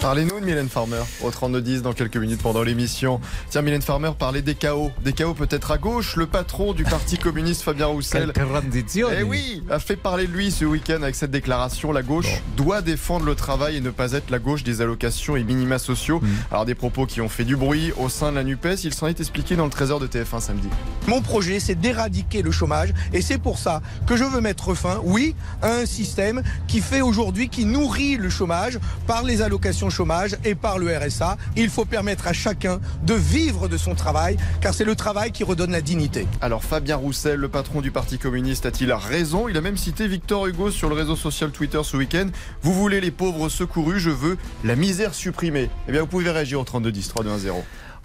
Parlez-nous 0.00 0.40
de 0.40 0.46
Mylène 0.46 0.70
Farmer 0.70 1.02
au 1.22 1.28
32-10 1.28 1.82
dans 1.82 1.92
quelques 1.92 2.16
minutes 2.16 2.40
pendant 2.40 2.62
l'émission. 2.62 3.20
Tiens, 3.50 3.60
Mylène 3.60 3.82
Farmer 3.82 4.12
parlait 4.18 4.40
des 4.40 4.54
chaos. 4.54 4.90
Des 5.04 5.12
chaos 5.12 5.34
peut-être 5.34 5.72
à 5.72 5.76
gauche. 5.76 6.16
Le 6.16 6.24
patron 6.24 6.72
du 6.72 6.84
Parti 6.84 7.18
communiste, 7.18 7.60
Fabien 7.60 7.84
Roussel, 7.84 8.32
eh 8.34 9.22
oui, 9.22 9.62
a 9.68 9.78
fait 9.78 9.96
parler 9.96 10.26
de 10.26 10.32
lui 10.32 10.50
ce 10.50 10.64
week-end 10.64 11.02
avec 11.02 11.16
cette 11.16 11.30
déclaration. 11.30 11.92
La 11.92 12.02
gauche 12.02 12.40
doit 12.56 12.80
défendre 12.80 13.26
le 13.26 13.34
travail 13.34 13.76
et 13.76 13.80
ne 13.82 13.90
pas 13.90 14.12
être 14.12 14.30
la 14.30 14.38
gauche 14.38 14.62
des 14.64 14.80
allocations 14.80 15.36
et 15.36 15.44
minima 15.44 15.78
sociaux. 15.78 16.22
Alors 16.50 16.64
des 16.64 16.74
propos 16.74 17.04
qui 17.04 17.20
ont 17.20 17.28
fait 17.28 17.44
du 17.44 17.56
bruit 17.56 17.92
au 17.98 18.08
sein 18.08 18.30
de 18.30 18.36
la 18.36 18.44
NUPES. 18.44 18.84
Il 18.84 18.94
s'en 18.94 19.06
est 19.06 19.20
expliqué 19.20 19.54
dans 19.54 19.64
le 19.64 19.70
Trésor 19.70 20.00
de 20.00 20.06
TF1 20.06 20.40
samedi. 20.40 20.68
Mon 21.08 21.20
projet, 21.20 21.60
c'est 21.60 21.74
d'éradiquer 21.74 22.40
le 22.40 22.50
chômage 22.50 22.94
et 23.12 23.20
c'est 23.20 23.38
pour 23.38 23.58
ça 23.58 23.82
que 24.06 24.16
je 24.16 24.24
veux 24.24 24.40
mettre 24.40 24.72
fin, 24.72 24.98
oui, 25.04 25.34
à 25.60 25.72
un 25.74 25.84
système 25.84 26.42
qui 26.68 26.80
fait 26.80 27.02
aujourd'hui, 27.02 27.50
qui 27.50 27.66
nourrit 27.66 28.16
le 28.16 28.30
chômage 28.30 28.78
par 29.06 29.24
les 29.24 29.42
allocations 29.42 29.89
chômage 29.90 30.36
et 30.44 30.54
par 30.54 30.78
le 30.78 30.96
RSA. 30.96 31.36
Il 31.56 31.68
faut 31.68 31.84
permettre 31.84 32.26
à 32.26 32.32
chacun 32.32 32.80
de 33.04 33.14
vivre 33.14 33.68
de 33.68 33.76
son 33.76 33.94
travail 33.94 34.36
car 34.60 34.74
c'est 34.74 34.84
le 34.84 34.94
travail 34.94 35.32
qui 35.32 35.44
redonne 35.44 35.72
la 35.72 35.80
dignité. 35.80 36.26
Alors 36.40 36.64
Fabien 36.64 36.96
Roussel, 36.96 37.38
le 37.38 37.48
patron 37.48 37.80
du 37.80 37.90
Parti 37.90 38.18
communiste, 38.18 38.66
a-t-il 38.66 38.92
raison? 38.92 39.48
Il 39.48 39.56
a 39.56 39.60
même 39.60 39.76
cité 39.76 40.06
Victor 40.08 40.46
Hugo 40.46 40.70
sur 40.70 40.88
le 40.88 40.94
réseau 40.94 41.16
social 41.16 41.50
Twitter 41.50 41.80
ce 41.82 41.96
week-end. 41.96 42.26
Vous 42.62 42.72
voulez 42.72 43.00
les 43.00 43.10
pauvres 43.10 43.48
secourus, 43.48 44.00
je 44.00 44.10
veux 44.10 44.36
la 44.64 44.76
misère 44.76 45.14
supprimée. 45.14 45.70
Eh 45.88 45.92
bien, 45.92 46.02
vous 46.02 46.06
pouvez 46.06 46.30
réagir 46.30 46.60
au 46.60 46.64
3210 46.64 47.08
3210. 47.08 47.50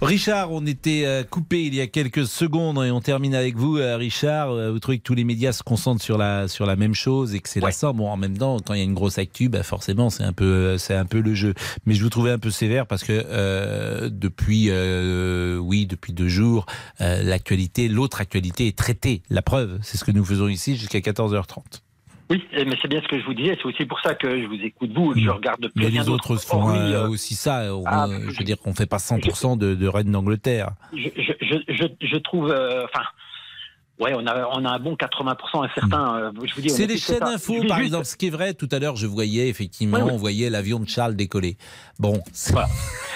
Richard, 0.01 0.51
on 0.51 0.65
était 0.65 1.03
euh, 1.05 1.23
coupé 1.23 1.63
il 1.63 1.73
y 1.73 1.79
a 1.79 1.87
quelques 1.87 2.27
secondes 2.27 2.83
et 2.83 2.91
on 2.91 2.99
termine 2.99 3.33
avec 3.33 3.55
vous, 3.55 3.77
euh, 3.77 3.95
Richard. 3.95 4.51
Euh, 4.51 4.71
Vous 4.71 4.79
trouvez 4.79 4.97
que 4.97 5.03
tous 5.03 5.15
les 5.15 5.23
médias 5.23 5.53
se 5.53 5.63
concentrent 5.63 6.03
sur 6.03 6.17
la 6.17 6.49
sur 6.49 6.65
la 6.65 6.75
même 6.75 6.93
chose 6.93 7.33
et 7.33 7.39
que 7.39 7.47
c'est 7.47 7.61
lassant. 7.61 7.93
Bon, 7.93 8.09
en 8.09 8.17
même 8.17 8.37
temps, 8.37 8.57
quand 8.59 8.73
il 8.73 8.77
y 8.77 8.81
a 8.81 8.83
une 8.83 8.93
grosse 8.93 9.17
actu, 9.17 9.47
bah 9.47 9.63
forcément, 9.63 10.09
c'est 10.09 10.23
un 10.23 10.33
peu 10.33 10.77
c'est 10.77 10.95
un 10.95 11.05
peu 11.05 11.21
le 11.21 11.33
jeu. 11.33 11.53
Mais 11.85 11.93
je 11.93 12.03
vous 12.03 12.09
trouvais 12.09 12.31
un 12.31 12.39
peu 12.39 12.51
sévère 12.51 12.87
parce 12.87 13.03
que 13.03 13.13
euh, 13.25 14.09
depuis 14.11 14.67
euh, 14.69 15.57
oui 15.57 15.85
depuis 15.85 16.11
deux 16.11 16.27
jours, 16.27 16.65
euh, 16.99 17.23
l'actualité, 17.23 17.87
l'autre 17.87 18.19
actualité 18.19 18.67
est 18.67 18.77
traitée. 18.77 19.23
La 19.29 19.41
preuve, 19.41 19.79
c'est 19.81 19.97
ce 19.97 20.03
que 20.03 20.11
nous 20.11 20.25
faisons 20.25 20.49
ici 20.49 20.75
jusqu'à 20.75 20.99
14h30. 20.99 21.84
Oui, 22.29 22.43
eh, 22.53 22.65
mais 22.65 22.75
c'est 22.81 22.87
bien 22.87 23.01
ce 23.01 23.07
que 23.07 23.19
je 23.19 23.25
vous 23.25 23.33
disais. 23.35 23.55
C'est 23.61 23.65
aussi 23.65 23.85
pour 23.85 23.99
ça 23.99 24.15
que 24.15 24.41
je 24.41 24.45
vous 24.47 24.55
écoute 24.63 24.91
vous. 24.93 25.11
et 25.11 25.15
que 25.15 25.21
Je 25.21 25.29
regarde 25.29 25.59
plus 25.67 25.71
Mais 25.83 25.89
les 25.91 26.09
autres 26.09 26.35
font 26.37 26.63
hormis, 26.63 26.93
euh, 26.93 27.03
euh, 27.05 27.09
aussi 27.09 27.35
ça. 27.35 27.75
On- 27.75 27.83
ah, 27.85 28.07
je 28.09 28.37
veux 28.37 28.43
dire 28.43 28.57
qu'on 28.59 28.73
fait 28.73 28.87
pas 28.87 28.97
100% 28.97 29.57
de, 29.57 29.75
de 29.75 29.87
reine 29.87 30.11
d'Angleterre. 30.11 30.69
je, 30.93 31.09
je, 31.17 31.33
je, 31.41 31.55
je, 31.73 31.85
je 32.01 32.17
trouve, 32.17 32.49
euh, 32.49 32.85
enfin, 32.85 33.05
ouais, 33.99 34.13
on 34.15 34.25
a, 34.27 34.47
on 34.53 34.65
a 34.65 34.69
un 34.71 34.79
bon 34.79 34.95
80% 34.95 35.65
à 35.65 35.69
certains. 35.73 36.15
euh, 36.17 36.31
je 36.43 36.53
vous 36.55 36.61
dis, 36.61 36.67
on 36.71 36.75
C'est 36.75 36.87
fait 36.87 36.97
chaînes 36.97 37.19
ça. 37.19 37.27
Info, 37.33 37.53
par 37.67 37.77
juste- 37.77 37.87
exemple. 37.87 38.05
Ce 38.05 38.15
qui 38.15 38.27
est 38.27 38.31
vrai, 38.31 38.53
tout 38.53 38.69
à 38.71 38.79
l'heure, 38.79 38.95
je 38.95 39.07
voyais 39.07 39.47
effectivement, 39.49 39.97
Ouais, 39.97 40.03
ouais. 40.03 40.11
on 40.11 40.17
voyait 40.17 40.49
l'avion 40.49 40.79
de 40.79 40.87
Charles 40.87 41.15
décoller. 41.15 41.57
Bon, 41.99 42.19
c'est- 42.33 42.53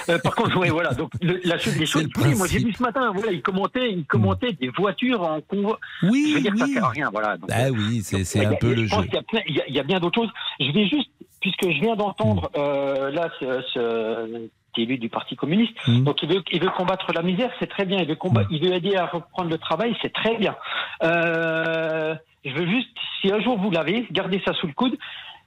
Euh, 0.10 0.18
par 0.20 0.34
contre, 0.36 0.58
oui, 0.58 0.70
voilà. 0.70 0.94
Donc, 0.94 1.12
le- 1.22 1.40
la, 1.44 1.58
les 1.58 1.86
choses. 1.86 2.08
oui, 2.24 2.34
moi, 2.36 2.48
j'ai 2.48 2.60
vu 2.60 2.74
ce 2.74 2.82
matin. 2.82 3.12
Voilà, 3.14 3.32
il 3.32 3.42
commentait, 3.42 3.92
il 3.92 4.06
commentait 4.06 4.54
des 4.54 4.70
voitures 4.70 5.22
en 5.22 5.40
convoi. 5.42 5.80
Oui, 6.04 6.30
je 6.30 6.34
veux 6.36 6.42
dire, 6.42 6.58
ça 6.58 6.66
oui. 6.66 6.74
sert 6.74 6.86
à 6.86 6.90
rien. 6.90 7.10
Voilà. 7.12 7.38
Donc, 7.38 7.50
ah 7.54 7.70
oui, 7.72 8.02
c'est 8.04 8.24
c'est 8.24 8.44
a- 8.46 8.50
un 8.50 8.56
peu 8.56 8.74
le 8.74 8.86
je 8.88 8.96
jeu. 8.96 9.02
y 9.04 9.20
Il 9.50 9.56
y, 9.56 9.62
a- 9.62 9.68
il 9.68 9.76
y 9.76 9.80
a 9.80 9.84
bien 9.84 10.00
d'autres 10.00 10.22
choses. 10.22 10.32
Je 10.60 10.72
vais 10.72 10.88
juste, 10.88 11.10
puisque 11.42 11.64
je 11.64 11.80
viens 11.82 11.96
d'entendre 11.96 12.50
Mm. 12.56 12.60
euh, 12.60 13.12
là 13.12 13.30
ce, 13.40 13.62
ce 13.74 14.50
qui 14.74 14.82
est 14.82 14.84
élu 14.86 14.98
du 14.98 15.10
Parti 15.10 15.36
communiste, 15.36 15.76
Mm. 15.88 16.04
donc 16.04 16.22
il 16.22 16.30
veut, 16.30 16.44
il 16.52 16.62
veut 16.62 16.70
combattre 16.70 17.12
la 17.14 17.22
misère, 17.22 17.52
c'est 17.60 17.70
très 17.70 17.86
bien. 17.86 17.98
Il 18.00 18.08
veut, 18.08 18.16
combattre, 18.16 18.50
il 18.52 18.62
veut 18.62 18.74
aider 18.74 18.96
à 18.96 19.06
reprendre 19.06 19.50
le 19.50 19.58
travail, 19.58 19.96
c'est 20.02 20.14
très 20.14 20.38
bien. 20.38 20.56
Euh, 21.04 22.16
je 22.46 22.52
veux 22.52 22.68
juste, 22.68 22.90
si 23.22 23.32
un 23.32 23.42
jour 23.42 23.58
vous 23.58 23.72
l'avez, 23.72 24.08
gardez 24.12 24.42
ça 24.46 24.54
sous 24.54 24.68
le 24.68 24.74
coude. 24.74 24.98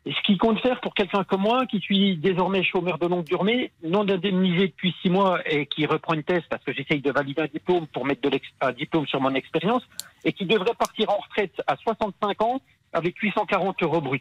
Et 0.05 0.13
ce 0.13 0.21
qu'il 0.23 0.37
compte 0.37 0.59
faire 0.59 0.81
pour 0.81 0.95
quelqu'un 0.95 1.23
comme 1.23 1.43
moi, 1.43 1.65
qui 1.67 1.79
suis 1.79 2.17
désormais 2.17 2.65
chômeur 2.65 2.99
de 2.99 3.07
longue 3.07 3.25
durée, 3.25 3.71
non 3.85 4.01
indemnisé 4.01 4.67
depuis 4.67 4.93
six 5.01 5.09
mois 5.09 5.39
et 5.49 5.67
qui 5.67 5.87
reprend 5.87 6.15
une 6.15 6.25
thèse 6.25 6.43
parce 6.51 6.65
que 6.65 6.73
j'essaye 6.73 7.01
de 7.01 7.13
valider 7.13 7.43
un 7.43 7.47
diplôme 7.47 7.87
pour 7.87 8.05
mettre 8.05 8.29
de 8.29 8.41
un 8.61 8.73
diplôme 8.73 9.07
sur 9.07 9.21
mon 9.21 9.33
expérience, 9.35 9.85
et 10.25 10.33
qui 10.33 10.45
devrait 10.45 10.75
partir 10.77 11.09
en 11.09 11.19
retraite 11.19 11.55
à 11.69 11.77
65 11.77 12.43
ans 12.43 12.61
avec 12.93 13.17
840 13.17 13.81
euros 13.85 14.01
bruts. 14.01 14.21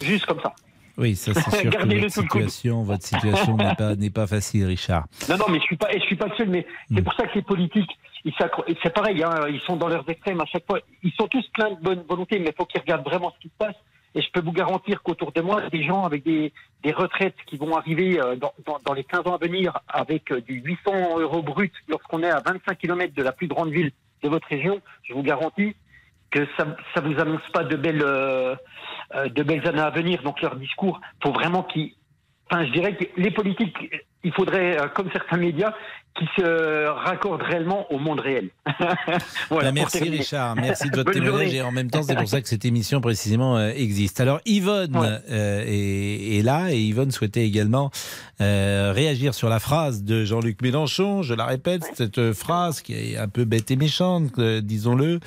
Juste 0.00 0.26
comme 0.26 0.40
ça. 0.40 0.54
Oui, 0.98 1.16
ça 1.16 1.32
c'est 1.34 1.56
sûr 1.62 1.70
que 1.70 1.86
votre 2.00 2.10
situation, 2.12 2.82
votre 2.82 3.02
situation 3.04 3.56
n'est 3.96 4.10
pas, 4.10 4.26
facile, 4.26 4.66
Richard. 4.66 5.06
Non, 5.28 5.36
non, 5.38 5.44
mais 5.50 5.58
je 5.58 5.64
suis 5.64 5.76
pas, 5.76 5.92
et 5.92 5.98
je 6.00 6.04
suis 6.04 6.16
pas 6.16 6.26
le 6.26 6.36
seul, 6.36 6.48
mais 6.48 6.66
Mm. 6.90 6.96
c'est 6.96 7.02
pour 7.02 7.14
ça 7.14 7.26
que 7.26 7.34
les 7.34 7.42
politiques, 7.42 7.90
ils 8.24 8.32
s'accro- 8.34 8.64
et 8.68 8.76
c'est 8.82 8.92
pareil, 8.92 9.22
hein, 9.22 9.46
ils 9.50 9.60
sont 9.60 9.76
dans 9.76 9.88
leurs 9.88 10.08
extrêmes 10.08 10.40
à 10.40 10.46
chaque 10.46 10.66
fois. 10.66 10.80
Ils 11.02 11.12
sont 11.12 11.26
tous 11.28 11.46
pleins 11.54 11.70
de 11.70 11.80
bonne 11.82 12.02
volonté, 12.08 12.38
mais 12.38 12.46
il 12.50 12.54
faut 12.54 12.66
qu'ils 12.66 12.80
regardent 12.80 13.04
vraiment 13.04 13.32
ce 13.36 13.40
qui 13.40 13.48
se 13.48 13.56
passe. 13.58 13.74
Et 14.14 14.20
je 14.20 14.30
peux 14.30 14.40
vous 14.42 14.52
garantir 14.52 15.02
qu'autour 15.02 15.32
de 15.32 15.40
moi, 15.40 15.62
des 15.70 15.82
gens 15.82 16.04
avec 16.04 16.22
des, 16.22 16.52
des 16.84 16.92
retraites 16.92 17.34
qui 17.46 17.56
vont 17.56 17.74
arriver 17.76 18.20
euh, 18.20 18.36
dans, 18.36 18.52
dans, 18.66 18.78
dans 18.84 18.92
les 18.92 19.04
15 19.04 19.20
ans 19.26 19.36
à 19.36 19.38
venir 19.38 19.78
avec 19.88 20.30
euh, 20.30 20.42
du 20.42 20.56
800 20.60 21.18
euros 21.18 21.42
brut 21.42 21.72
lorsqu'on 21.88 22.22
est 22.22 22.30
à 22.30 22.40
25 22.44 22.76
km 22.78 23.14
de 23.14 23.22
la 23.22 23.32
plus 23.32 23.46
grande 23.48 23.70
ville 23.70 23.90
de 24.22 24.28
votre 24.28 24.46
région, 24.48 24.80
je 25.02 25.14
vous 25.14 25.22
garantis 25.22 25.74
que 26.32 26.46
ça, 26.56 26.66
ça 26.94 27.00
vous 27.00 27.18
annonce 27.20 27.46
pas 27.52 27.62
de 27.62 27.76
belles, 27.76 28.02
euh, 28.02 28.56
euh, 29.14 29.28
de 29.28 29.42
belles 29.42 29.66
années 29.68 29.80
à 29.80 29.90
venir. 29.90 30.22
Donc 30.22 30.40
leur 30.42 30.56
discours, 30.56 31.00
faut 31.22 31.32
vraiment 31.32 31.62
qu'ils, 31.62 31.92
enfin, 32.52 32.66
je 32.66 32.72
dirais 32.72 32.94
que 32.96 33.04
les 33.16 33.30
politiques, 33.30 33.76
il 34.24 34.32
faudrait, 34.32 34.78
euh, 34.80 34.88
comme 34.88 35.10
certains 35.10 35.38
médias, 35.38 35.72
qui 36.14 36.26
se 36.36 36.88
raccordent 36.88 37.40
réellement 37.40 37.90
au 37.90 37.98
monde 37.98 38.20
réel. 38.20 38.50
voilà, 39.48 39.70
Bah, 39.70 39.72
merci. 39.72 40.10
Richard, 40.10 40.56
merci 40.56 40.90
de 40.90 40.96
votre 40.96 41.10
témoignage 41.12 41.54
et 41.54 41.62
en 41.62 41.72
même 41.72 41.90
temps 41.90 42.02
c'est 42.02 42.14
pour 42.14 42.28
ça 42.28 42.42
que 42.42 42.48
cette 42.48 42.66
émission 42.66 43.00
précisément 43.00 43.56
euh, 43.56 43.70
existe. 43.74 44.20
Alors 44.20 44.38
Yvonne 44.44 44.94
Ouais. 44.94 45.08
euh, 45.30 45.64
est, 45.66 46.38
est 46.38 46.42
là 46.42 46.70
et 46.70 46.78
Yvonne 46.78 47.10
souhaitait 47.12 47.46
également 47.46 47.90
euh, 48.42 48.92
réagir 48.94 49.32
sur 49.32 49.48
la 49.48 49.58
phrase 49.58 50.04
de 50.04 50.26
Jean-Luc 50.26 50.60
Mélenchon. 50.60 51.22
Je 51.22 51.32
la 51.32 51.46
répète, 51.46 51.84
cette 51.94 52.34
phrase 52.34 52.82
qui 52.82 52.92
est 52.92 53.16
un 53.16 53.28
peu 53.28 53.46
bête 53.46 53.70
et 53.70 53.76
méchante, 53.76 54.38
euh, 54.38 54.60
disons-le. 54.60 55.18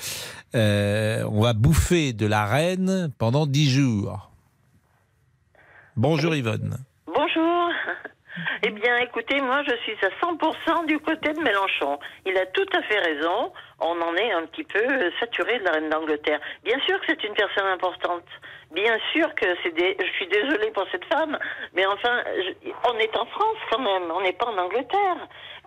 On 0.54 1.40
va 1.40 1.52
bouffer 1.52 2.12
de 2.12 2.26
la 2.26 2.46
reine 2.46 3.10
pendant 3.18 3.46
dix 3.48 3.68
jours. 3.68 4.30
Bonjour 5.96 6.32
Yvonne. 6.32 6.78
Bonjour. 7.16 7.70
Eh 8.62 8.68
bien, 8.68 8.98
écoutez, 8.98 9.40
moi, 9.40 9.62
je 9.66 9.74
suis 9.76 9.96
à 10.04 10.10
100% 10.22 10.84
du 10.86 10.98
côté 10.98 11.32
de 11.32 11.40
Mélenchon. 11.40 11.98
Il 12.26 12.36
a 12.36 12.44
tout 12.44 12.66
à 12.76 12.82
fait 12.82 12.98
raison. 12.98 13.50
On 13.80 13.98
en 13.98 14.14
est 14.14 14.30
un 14.30 14.44
petit 14.44 14.64
peu 14.64 14.78
euh, 14.78 15.10
saturé 15.18 15.58
de 15.58 15.64
la 15.64 15.70
reine 15.72 15.88
d'Angleterre. 15.88 16.38
Bien 16.62 16.78
sûr 16.80 17.00
que 17.00 17.06
c'est 17.08 17.24
une 17.24 17.32
personne 17.32 17.64
importante. 17.68 18.24
Bien 18.74 18.98
sûr 19.14 19.34
que 19.36 19.46
c'est 19.62 19.74
des... 19.74 19.96
Je 19.98 20.10
suis 20.16 20.26
désolée 20.26 20.70
pour 20.72 20.84
cette 20.92 21.06
femme, 21.06 21.38
mais 21.74 21.86
enfin, 21.86 22.22
je- 22.36 22.70
on 22.92 22.98
est 22.98 23.16
en 23.16 23.24
France 23.24 23.56
quand 23.70 23.78
même. 23.80 24.10
On 24.14 24.20
n'est 24.20 24.34
pas 24.34 24.48
en 24.50 24.58
Angleterre. 24.58 25.16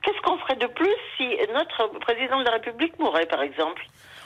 Qu'est-ce 0.04 0.22
qu'on 0.22 0.38
ferait 0.38 0.58
de 0.58 0.68
plus 0.68 0.96
si 1.18 1.28
notre 1.52 1.88
président 2.02 2.38
de 2.42 2.46
la 2.46 2.52
République 2.52 3.00
mourait, 3.00 3.26
par 3.26 3.42
exemple? 3.42 3.82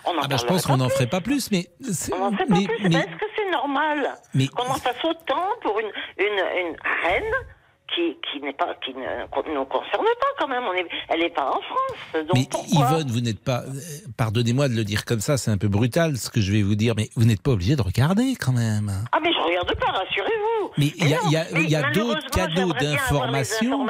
On 0.05 0.17
en 0.17 0.21
Ah 0.21 0.27
bah, 0.27 0.36
je 0.38 0.45
pense 0.45 0.65
qu'on 0.67 0.75
n'en 0.77 0.89
ferait 0.89 1.07
pas 1.07 1.21
plus, 1.21 1.49
mais 1.49 1.67
On 2.13 2.17
n'en 2.29 2.38
fait 2.38 2.45
pas 2.45 2.55
mais- 2.59 2.65
plus. 2.67 2.89
mais- 2.89 2.95
Est-ce 2.97 3.15
que 3.15 3.25
normal 3.53 3.99
Mais- 4.33 4.47
qu'on 4.47 4.67
en 4.69 4.75
fasse 4.75 5.03
autant 5.03 5.47
pour 5.61 5.79
une, 5.79 5.91
une, 6.17 6.39
une 6.67 6.75
reine 7.03 7.33
qui, 7.93 8.17
qui 8.31 8.41
n'est 8.41 8.53
pas 8.53 8.73
qui 8.83 8.91
ne 8.95 9.53
nous 9.53 9.65
concerne 9.65 10.03
pas 10.19 10.31
quand 10.39 10.47
même 10.47 10.63
On 10.65 10.73
est, 10.73 10.87
Elle 11.09 11.19
n'est 11.19 11.29
pas 11.29 11.47
en 11.49 11.61
France. 11.61 12.25
Donc 12.25 12.33
Mais 12.33 12.47
pourquoi 12.49 12.87
Yvonne, 12.89 13.11
vous 13.11 13.21
n'êtes 13.21 13.43
pas. 13.43 13.61
euh, 13.67 13.71
Pardonnez-moi 14.17 14.67
de 14.67 14.73
le 14.75 14.83
dire 14.83 15.05
comme 15.05 15.19
ça, 15.19 15.37
c'est 15.37 15.51
un 15.51 15.57
peu 15.59 15.67
brutal 15.67 16.17
ce 16.17 16.29
que 16.31 16.41
je 16.41 16.51
vais 16.51 16.63
vous 16.63 16.73
dire, 16.75 16.93
mais 16.97 17.09
vous 17.15 17.25
n'êtes 17.25 17.41
pas 17.43 17.51
obligé 17.51 17.75
de 17.75 17.81
regarder 17.83 18.33
quand 18.39 18.51
même. 18.53 18.91
Ah 19.11 19.19
mais 19.21 19.31
je 19.31 19.37
regarde 19.39 19.75
pas, 19.79 19.91
rassurez-vous. 19.91 20.52
Mais 20.77 20.88
il 20.97 21.09
y 21.09 21.13
a- 21.13 21.19
y 21.29 21.36
a- 21.38 21.59
y 21.59 21.75
a 21.75 21.91
d'autres 21.91 22.27
les 22.79 22.88
d'information. 22.88 23.86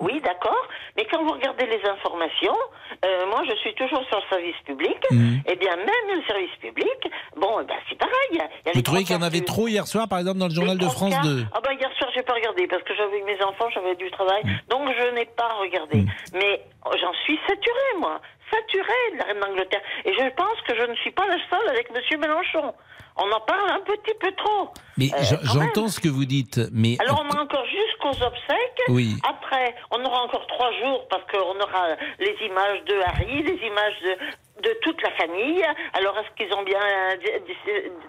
Oui, 0.00 0.20
d'accord. 0.24 0.68
Mais 0.96 1.06
quand 1.10 1.22
vous 1.24 1.32
regardez 1.32 1.66
les 1.66 1.80
informations, 1.88 2.56
euh, 3.04 3.26
moi 3.28 3.42
je 3.48 3.54
suis 3.56 3.74
toujours 3.74 4.02
sur 4.08 4.16
le 4.18 4.24
service 4.30 4.56
public. 4.64 4.96
Mhm. 5.10 5.42
Eh 5.46 5.56
bien 5.56 5.76
même 5.76 6.06
le 6.16 6.22
service 6.26 6.54
public, 6.60 7.10
bon, 7.36 7.60
eh 7.60 7.64
ben, 7.64 7.74
c'est 7.88 7.98
pareil. 7.98 8.12
Il 8.32 8.36
y 8.38 8.40
a 8.40 8.48
Vous 8.74 8.82
trouvez 8.82 9.04
qu'il 9.04 9.16
y 9.16 9.18
en 9.18 9.22
avait 9.22 9.40
trop 9.42 9.68
hier 9.68 9.86
soir, 9.86 10.08
par 10.08 10.18
exemple, 10.18 10.38
dans 10.38 10.48
le 10.48 10.54
journal 10.54 10.78
de 10.78 10.88
France 10.88 11.14
2 11.22 11.44
Ah 11.52 11.60
bah 11.62 11.72
hier 11.72 11.90
soir 11.98 12.10
j'ai 12.14 12.22
pas 12.22 12.34
regardé 12.34 12.66
parce 12.66 12.82
que 12.82 12.94
j'avais 12.94 13.22
mes 13.22 13.42
enfants, 13.44 13.68
j'avais 13.74 13.94
du 13.96 14.10
travail, 14.10 14.42
Mm. 14.44 14.50
donc 14.70 14.88
je 14.98 15.14
n'ai 15.14 15.26
pas 15.26 15.48
regardé. 15.60 16.04
Mais 16.34 16.62
oh, 16.86 16.90
j'en 17.00 17.12
suis 17.24 17.38
saturée 17.48 17.94
moi, 18.00 18.20
saturée 18.50 19.04
de 19.12 19.18
la 19.18 19.24
reine 19.26 19.40
d'Angleterre. 19.40 19.82
Et 20.04 20.12
je 20.12 20.28
pense 20.34 20.60
que 20.66 20.74
je 20.76 20.82
ne 20.90 20.94
suis 20.96 21.10
pas 21.12 21.26
la 21.26 21.36
seule 21.50 21.68
avec 21.68 21.90
Monsieur 21.92 22.18
Mélenchon. 22.18 22.74
On 23.16 23.30
en 23.30 23.40
parle 23.40 23.70
un 23.70 23.80
petit 23.80 24.14
peu 24.20 24.32
trop. 24.32 24.70
Mais 24.98 25.08
Euh, 25.14 25.36
j'entends 25.42 25.88
ce 25.88 26.00
que 26.00 26.08
vous 26.08 26.24
dites, 26.24 26.60
mais 26.72 26.96
Alors 27.00 27.24
on 27.24 27.36
a 27.36 27.42
encore 27.42 27.64
jusqu'aux 27.66 28.24
obsèques. 28.24 28.82
Oui. 28.88 29.14
Après, 29.28 29.74
on 29.92 30.04
aura 30.04 30.22
encore 30.24 30.46
trois 30.48 30.72
jours 30.80 31.06
parce 31.08 31.22
qu'on 31.30 31.58
aura 31.60 31.88
les 32.18 32.36
images 32.46 32.82
de 32.84 32.94
Harry, 33.06 33.42
les 33.42 33.66
images 33.66 34.00
de, 34.02 34.62
de 34.68 34.74
toute 34.82 35.00
la 35.02 35.10
famille. 35.12 35.64
Alors, 35.92 36.16
est-ce 36.18 36.30
qu'ils 36.36 36.52
ont 36.54 36.62
bien 36.64 36.80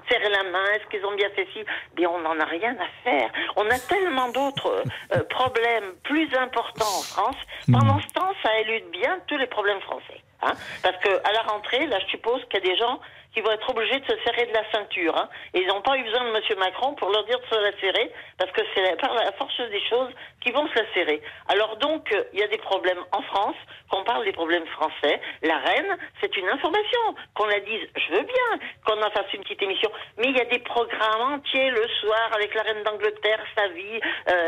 serré 0.09 0.29
la 0.29 0.43
main? 0.43 0.65
Est-ce 0.75 0.87
qu'ils 0.89 1.05
ont 1.05 1.15
bien 1.15 1.29
fait 1.35 1.47
ci? 1.53 1.63
Bien, 1.95 2.09
on 2.09 2.19
n'en 2.19 2.39
a 2.39 2.45
rien 2.45 2.75
à 2.79 2.87
faire. 3.03 3.29
On 3.55 3.65
a 3.69 3.79
tellement 3.79 4.29
d'autres 4.29 4.83
euh, 5.15 5.23
problèmes 5.29 5.93
plus 6.03 6.29
importants 6.35 6.85
en 6.99 7.03
France. 7.03 7.37
Pendant 7.71 7.99
ce 7.99 8.07
temps, 8.13 8.31
ça 8.43 8.59
élude 8.59 8.89
bien 8.91 9.19
tous 9.27 9.37
les 9.37 9.47
problèmes 9.47 9.81
français. 9.81 10.21
Hein 10.43 10.53
Parce 10.83 10.97
que 10.97 11.09
à 11.27 11.31
la 11.31 11.41
rentrée, 11.43 11.85
là, 11.87 11.99
je 11.99 12.07
suppose 12.07 12.41
qu'il 12.49 12.63
y 12.63 12.67
a 12.69 12.73
des 12.73 12.77
gens 12.77 12.99
qui 13.35 13.41
vont 13.41 13.51
être 13.51 13.69
obligés 13.69 13.99
de 13.99 14.05
se 14.05 14.15
serrer 14.23 14.45
de 14.47 14.53
la 14.53 14.63
ceinture. 14.71 15.15
Hein 15.17 15.29
et 15.53 15.59
ils 15.61 15.67
n'ont 15.67 15.81
pas 15.81 15.97
eu 15.97 16.03
besoin 16.05 16.23
de 16.23 16.29
M. 16.35 16.41
Macron 16.57 16.95
pour 16.95 17.09
leur 17.11 17.25
dire 17.25 17.37
de 17.39 17.45
se 17.53 17.59
la 17.61 17.71
serrer, 17.79 18.11
parce 18.39 18.51
que 18.51 18.61
c'est 18.73 18.95
par 19.01 19.13
la 19.13 19.31
force 19.33 19.57
des 19.69 19.81
choses 19.89 20.09
qu'ils 20.41 20.53
vont 20.53 20.67
se 20.69 20.75
la 20.75 20.85
serrer. 20.93 21.21
Alors 21.49 21.75
donc, 21.77 22.09
euh, 22.13 22.23
il 22.33 22.39
y 22.39 22.43
a 22.43 22.47
des 22.47 22.57
problèmes 22.57 23.03
en 23.11 23.21
France, 23.23 23.55
qu'on 23.91 24.03
parle 24.05 24.23
des 24.25 24.31
problèmes 24.31 24.65
français. 24.67 25.19
La 25.43 25.57
reine, 25.59 25.97
c'est 26.21 26.35
une 26.37 26.47
information. 26.49 26.99
Qu'on 27.35 27.45
la 27.45 27.59
dise, 27.59 27.85
je 27.95 28.15
veux 28.15 28.23
bien 28.23 28.59
qu'on 28.85 28.99
en 29.03 29.11
fasse 29.11 29.31
une 29.33 29.41
petite 29.43 29.61
émission. 29.61 29.91
Mais 30.17 30.27
il 30.29 30.37
y 30.37 30.41
a 30.41 30.45
des 30.45 30.59
programmes 30.59 31.33
entiers 31.33 31.69
le 31.69 31.85
soir 32.01 32.29
avec 32.33 32.55
la 32.55 32.61
reine 32.63 32.83
d'Angleterre, 32.83 33.43
sa 33.57 33.67
vie. 33.67 33.99
euh, 34.31 34.47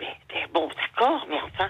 mais- 0.00 0.06
mais 0.32 0.46
bon, 0.52 0.68
d'accord, 0.68 1.26
mais 1.28 1.36
enfin... 1.42 1.68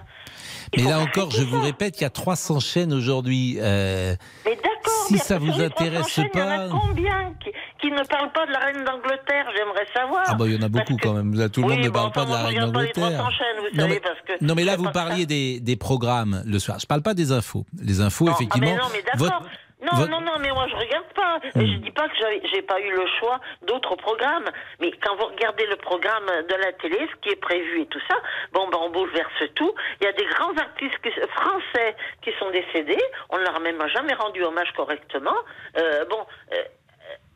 Mais 0.77 0.85
là 0.85 1.01
encore, 1.01 1.33
je 1.33 1.43
vous 1.43 1.61
répète, 1.61 1.99
il 2.01 2.03
y 2.03 2.07
a 2.07 2.11
300 2.11 2.61
chaînes 2.61 2.93
aujourd'hui. 2.93 3.59
euh, 3.61 4.15
Mais 4.45 4.55
d'accord, 4.55 5.05
si 5.09 5.15
mais 5.15 5.19
ça 5.19 5.37
vous 5.39 5.61
intéresse 5.61 6.03
300 6.07 6.23
chaînes, 6.23 6.31
Il 6.35 6.39
y 6.39 6.43
en 6.53 6.67
a 6.67 6.81
combien 6.81 7.35
qui, 7.43 7.51
qui 7.81 7.91
ne 7.91 8.03
parlent 8.05 8.33
pas 8.33 8.47
de 8.47 8.53
la 8.53 8.59
reine 8.61 8.85
d'Angleterre 8.85 9.47
J'aimerais 9.57 9.87
savoir. 9.95 10.23
Ah 10.27 10.35
bah 10.35 10.45
il 10.47 10.55
y 10.55 10.59
en 10.59 10.63
a 10.63 10.69
beaucoup 10.69 10.97
quand 11.03 11.13
même. 11.15 11.35
Là, 11.35 11.49
tout 11.49 11.61
le 11.63 11.67
Oui, 11.69 11.75
monde 11.77 11.85
ne 11.85 11.91
parle 11.91 12.13
pas 12.13 12.25
de 12.25 12.31
la 12.31 12.43
reine 12.45 12.59
d'Angleterre. 12.71 13.13
300 13.19 13.31
chaînes, 13.31 13.47
vous 13.59 13.77
Non 13.77 13.83
savez, 13.83 13.95
mais, 13.95 14.01
parce 14.01 14.21
que 14.39 14.45
non, 14.45 14.55
mais 14.55 14.65
là 14.65 14.77
vous 14.77 14.91
parliez 14.91 15.27
des, 15.27 15.61
des 15.61 15.77
programmes 15.77 16.43
le 16.47 16.59
soir. 16.59 16.79
Je 16.81 16.87
parle 16.87 17.03
pas 17.03 17.15
des 17.15 17.33
infos. 17.33 17.65
Les 17.83 18.01
infos, 18.01 18.27
Non, 18.27 18.33
effectivement. 18.33 18.69
Ah, 18.71 18.75
mais 18.75 18.83
non, 18.83 18.89
mais 18.93 19.03
d'accord. 19.03 19.19
votre- 19.41 19.51
Non, 19.83 19.93
votre- 19.97 20.11
non, 20.11 20.21
non, 20.21 20.39
mais 20.41 20.51
moi 20.51 20.67
je 20.69 20.77
regarde 20.77 21.07
pas. 21.15 21.39
Et 21.45 21.67
je 21.67 21.77
dis 21.79 21.91
pas 21.91 22.09
que 22.09 22.15
j'ai 22.53 22.63
pas 22.63 22.81
eu 22.81 22.91
le 22.91 23.07
choix 23.19 23.41
d'autres 23.63 23.97
programmes. 23.97 24.45
Mais 24.81 24.91
quand 25.03 25.17
vous 25.17 25.27
regardez 25.27 25.67
le 25.67 25.77
programme 25.77 26.27
de 26.49 26.55
la 26.55 26.73
télé, 26.75 26.99
ce 27.11 27.17
qui 27.23 27.31
est 27.31 27.41
prévu 27.41 27.83
et 27.83 27.87
tout 27.87 28.01
ça, 28.09 28.17
bon, 28.53 28.69
ben 28.69 28.79
on 28.83 28.91
bouleverse 28.91 29.43
tout. 29.55 29.75
Il 30.01 30.05
y 30.05 30.07
a 30.09 30.13
des 30.13 30.27
grands 30.27 30.57
artistes 30.57 30.99
qui- 31.03 31.11
français 31.35 31.97
qui 32.23 32.31
sont 32.39 32.51
décédés. 32.51 33.03
On 33.31 33.39
ne 33.39 33.43
leur 33.45 33.57
a 33.57 33.61
même 33.61 33.83
jamais 33.89 34.15
rendu 34.15 34.43
hommage 34.45 34.71
correctement. 34.77 35.37
Euh, 35.79 36.05
bon, 36.07 36.27
euh, 36.53 36.57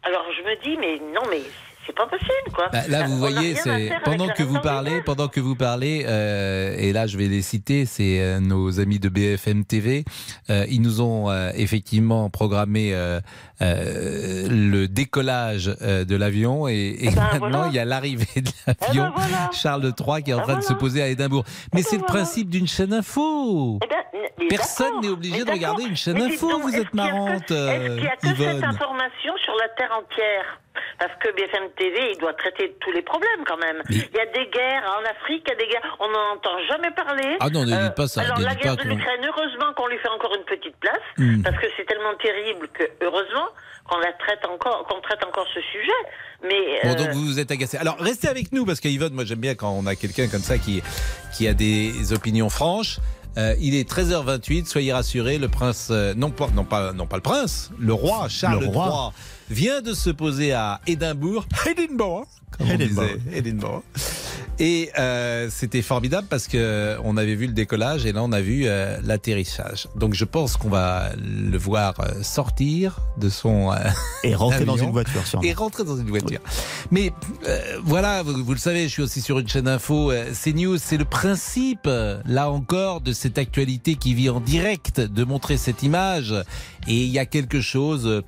alors 0.03 0.27
je 0.33 0.43
me 0.43 0.55
dis, 0.57 0.77
mais 0.77 0.99
non, 0.99 1.23
mais 1.31 1.41
c'est 1.87 1.94
pas 1.94 2.07
possible, 2.07 2.53
quoi. 2.53 2.68
Bah, 2.73 2.81
là, 2.88 3.05
vous 3.05 3.14
On 3.14 3.16
voyez, 3.18 3.55
c'est 3.57 3.92
pendant 4.05 4.29
que 4.29 4.42
vous 4.42 4.59
parlez, 4.61 5.03
pendant 5.03 5.29
que 5.29 5.40
vous 5.40 5.55
parlez, 5.55 6.05
euh, 6.07 6.75
et 6.79 6.92
là, 6.92 7.07
je 7.07 7.16
vais 7.18 7.27
les 7.29 7.42
citer, 7.42 7.87
c'est 7.87 8.20
euh, 8.20 8.40
nos 8.40 8.81
amis 8.81 8.99
de 8.99 9.09
BFM 9.09 9.64
TV. 9.64 10.05
Euh, 10.51 10.64
ils 10.68 10.81
nous 10.83 11.01
ont 11.01 11.31
euh, 11.31 11.51
effectivement 11.55 12.31
programmé 12.31 12.94
le 13.61 14.87
décollage 14.87 15.66
de 15.66 16.16
l'avion, 16.16 16.68
et, 16.68 16.97
et 17.01 17.11
ben, 17.11 17.23
maintenant 17.33 17.49
voilà. 17.49 17.66
il 17.68 17.75
y 17.75 17.79
a 17.79 17.85
l'arrivée 17.85 18.27
de 18.40 18.51
l'avion 18.66 19.12
Eh 19.16 19.20
ben, 19.20 19.27
voilà. 19.29 19.51
Charles 19.53 19.92
III 19.99 20.23
qui 20.23 20.31
est 20.31 20.35
en 20.35 20.38
Ben, 20.38 20.42
train 20.44 20.57
de 20.59 20.62
se 20.62 20.73
poser 20.75 21.03
à 21.03 21.09
Édimbourg. 21.09 21.44
Mais 21.73 21.83
c'est 21.83 21.97
le 21.99 22.05
principe 22.05 22.49
d'une 22.51 22.66
chaîne 22.66 22.92
info. 22.92 23.79
Eh 24.40 24.49
Personne 24.49 25.01
n'est 25.01 25.09
obligé 25.09 25.44
de 25.44 25.51
regarder 25.51 25.85
une 25.85 25.97
chaîne 25.97 26.20
info. 26.20 26.59
Vous 26.61 26.75
êtes 26.75 26.92
marrante, 26.94 27.51
Est-ce 27.51 27.94
qu'il 27.94 28.05
y 28.05 28.09
a 28.09 28.16
que 28.16 28.27
cette 28.29 28.38
Yvonne. 28.38 28.64
information 28.64 29.33
sur 29.44 29.55
la 29.55 29.68
Terre 29.77 29.90
entière 29.97 30.61
Parce 30.99 31.13
que 31.21 31.29
BFM 31.35 31.71
TV, 31.77 32.13
il 32.13 32.19
doit 32.19 32.35
traiter 32.35 32.77
tous 32.81 32.91
les 32.93 33.03
problèmes 33.03 33.45
quand 33.47 33.57
même. 33.59 33.83
Il 33.91 33.97
y 33.99 34.21
a 34.21 34.27
des 34.27 34.47
guerres 34.51 34.85
en 34.99 35.05
Afrique, 35.11 35.43
il 35.47 35.51
y 35.51 35.53
a 35.53 35.57
des 35.57 35.67
guerres. 35.71 35.97
On 36.01 36.09
n'en 36.11 36.35
entend 36.37 36.57
jamais 36.69 36.91
parler. 36.93 37.37
Ah 37.41 37.51
non, 37.51 37.65
ne 37.65 37.71
dites 37.87 37.95
pas 37.95 38.07
ça, 38.09 38.23
Alors 38.23 38.39
ne 38.39 38.45
la 38.45 38.55
guerre 38.55 38.77
pas 38.77 38.85
de 38.85 38.89
l'Ukraine, 38.89 39.21
heureusement 39.27 39.73
qu'on 39.77 39.87
lui 39.89 39.99
fait 39.99 40.09
encore 40.09 40.35
une 40.35 40.45
petite 40.45 40.77
place, 40.77 41.01
Hmm. 41.17 41.43
parce 41.43 41.57
que 41.59 41.67
c'est 41.77 41.85
tellement 41.87 42.15
terrible 42.23 42.69
que 42.69 42.85
heureusement 43.03 43.47
qu'on 43.89 43.99
la 43.99 44.13
traite 44.15 44.45
encore, 44.49 44.85
qu'on 44.89 45.01
traite 45.01 45.23
encore 45.25 45.47
ce 45.55 45.61
sujet. 45.61 46.01
Mais 46.43 46.81
Bon, 46.85 46.91
euh, 46.91 46.95
donc 46.95 47.09
vous 47.15 47.25
vous 47.25 47.39
êtes 47.39 47.51
agacé. 47.51 47.77
Alors 47.77 47.97
restez 47.99 48.29
avec 48.29 48.53
nous 48.53 48.65
parce 48.65 48.81
qu'Yvonne, 48.81 49.13
moi 49.13 49.25
j'aime 49.25 49.39
bien 49.41 49.55
quand 49.55 49.71
on 49.71 49.87
a 49.87 49.95
quelqu'un 49.95 50.29
comme 50.29 50.43
ça 50.43 50.59
qui, 50.59 50.83
qui 51.37 51.47
a 51.49 51.55
des 51.55 52.13
opinions 52.13 52.49
franches. 52.51 52.99
Euh, 53.37 53.55
il 53.61 53.75
est 53.75 53.89
13h28, 53.91 54.67
soyez 54.67 54.93
rassurés, 54.93 55.39
le 55.39 55.49
prince, 55.49 55.89
euh, 55.91 56.15
non, 56.17 56.31
pas, 56.31 56.47
non, 56.55 56.65
pas, 56.65 56.93
non 56.93 57.07
pas 57.07 57.17
le 57.17 57.23
prince, 57.23 57.71
le 57.81 57.93
roi 57.93 58.29
Charles 58.29 58.61
Le 58.61 58.67
roi. 58.67 58.87
III 58.87 59.13
vient 59.51 59.81
de 59.83 59.95
se 59.95 60.11
poser 60.11 60.53
à 60.53 60.81
Édimbourg. 60.87 61.47
Édimbourg 61.71 62.27
comme 62.57 62.69
on 62.71 62.75
Édimbourg. 62.75 63.05
disait, 63.05 63.39
Édimbourg. 63.39 63.83
Et 64.61 64.91
euh, 64.97 65.49
c'était 65.51 65.83
formidable 65.83 66.29
parce 66.31 66.47
que 66.47 66.97
on 67.03 67.17
avait 67.17 67.35
vu 67.35 67.49
le 67.49 67.53
décollage 67.53 68.07
et 68.07 68.13
là 68.13 68.23
on 68.23 68.31
a 68.31 68.41
vu 68.41 68.67
euh, 68.67 68.97
l'atterrissage. 69.03 69.89
Donc 69.97 70.15
je 70.15 70.25
pense 70.25 70.57
qu'on 70.57 70.69
va 70.69 71.11
le 71.17 71.59
voir 71.59 71.95
euh, 71.99 72.23
sortir 72.23 73.01
de 73.19 73.29
son 73.29 73.73
euh, 73.73 73.77
Et 74.23 74.37
rentrer 74.37 74.65
dans 74.65 74.77
une 74.77 74.93
voiture, 74.93 75.27
sûrement. 75.27 75.43
Et 75.45 75.53
rentrer 75.53 75.83
dans 75.83 75.97
une 75.97 76.09
voiture. 76.09 76.39
Mais 76.93 77.13
euh, 77.49 77.79
voilà, 77.83 78.23
vous, 78.23 78.45
vous 78.45 78.53
le 78.53 78.59
savez, 78.61 78.85
je 78.85 78.93
suis 78.93 79.03
aussi 79.03 79.21
sur 79.21 79.41
une 79.41 79.49
chaîne 79.49 79.67
info. 79.67 80.13
euh, 80.13 80.31
CNews, 80.33 80.79
c'est 80.79 80.97
le 80.99 81.05
principe, 81.05 81.87
euh, 81.87 82.21
là 82.25 82.49
encore, 82.53 83.01
de 83.01 83.13
cette 83.13 83.39
actualité 83.39 83.97
qui 83.97 84.15
vit 84.15 84.31
en 84.31 84.39
direct, 84.39 85.01
de 85.01 85.25
montrer 85.25 85.57
cette 85.57 85.83
image. 85.83 86.33
Et 86.87 86.95
il 87.03 87.11
y 87.11 87.19
a 87.19 87.27
quelque 87.27 87.61
chose 87.61 88.07
euh, 88.07 88.23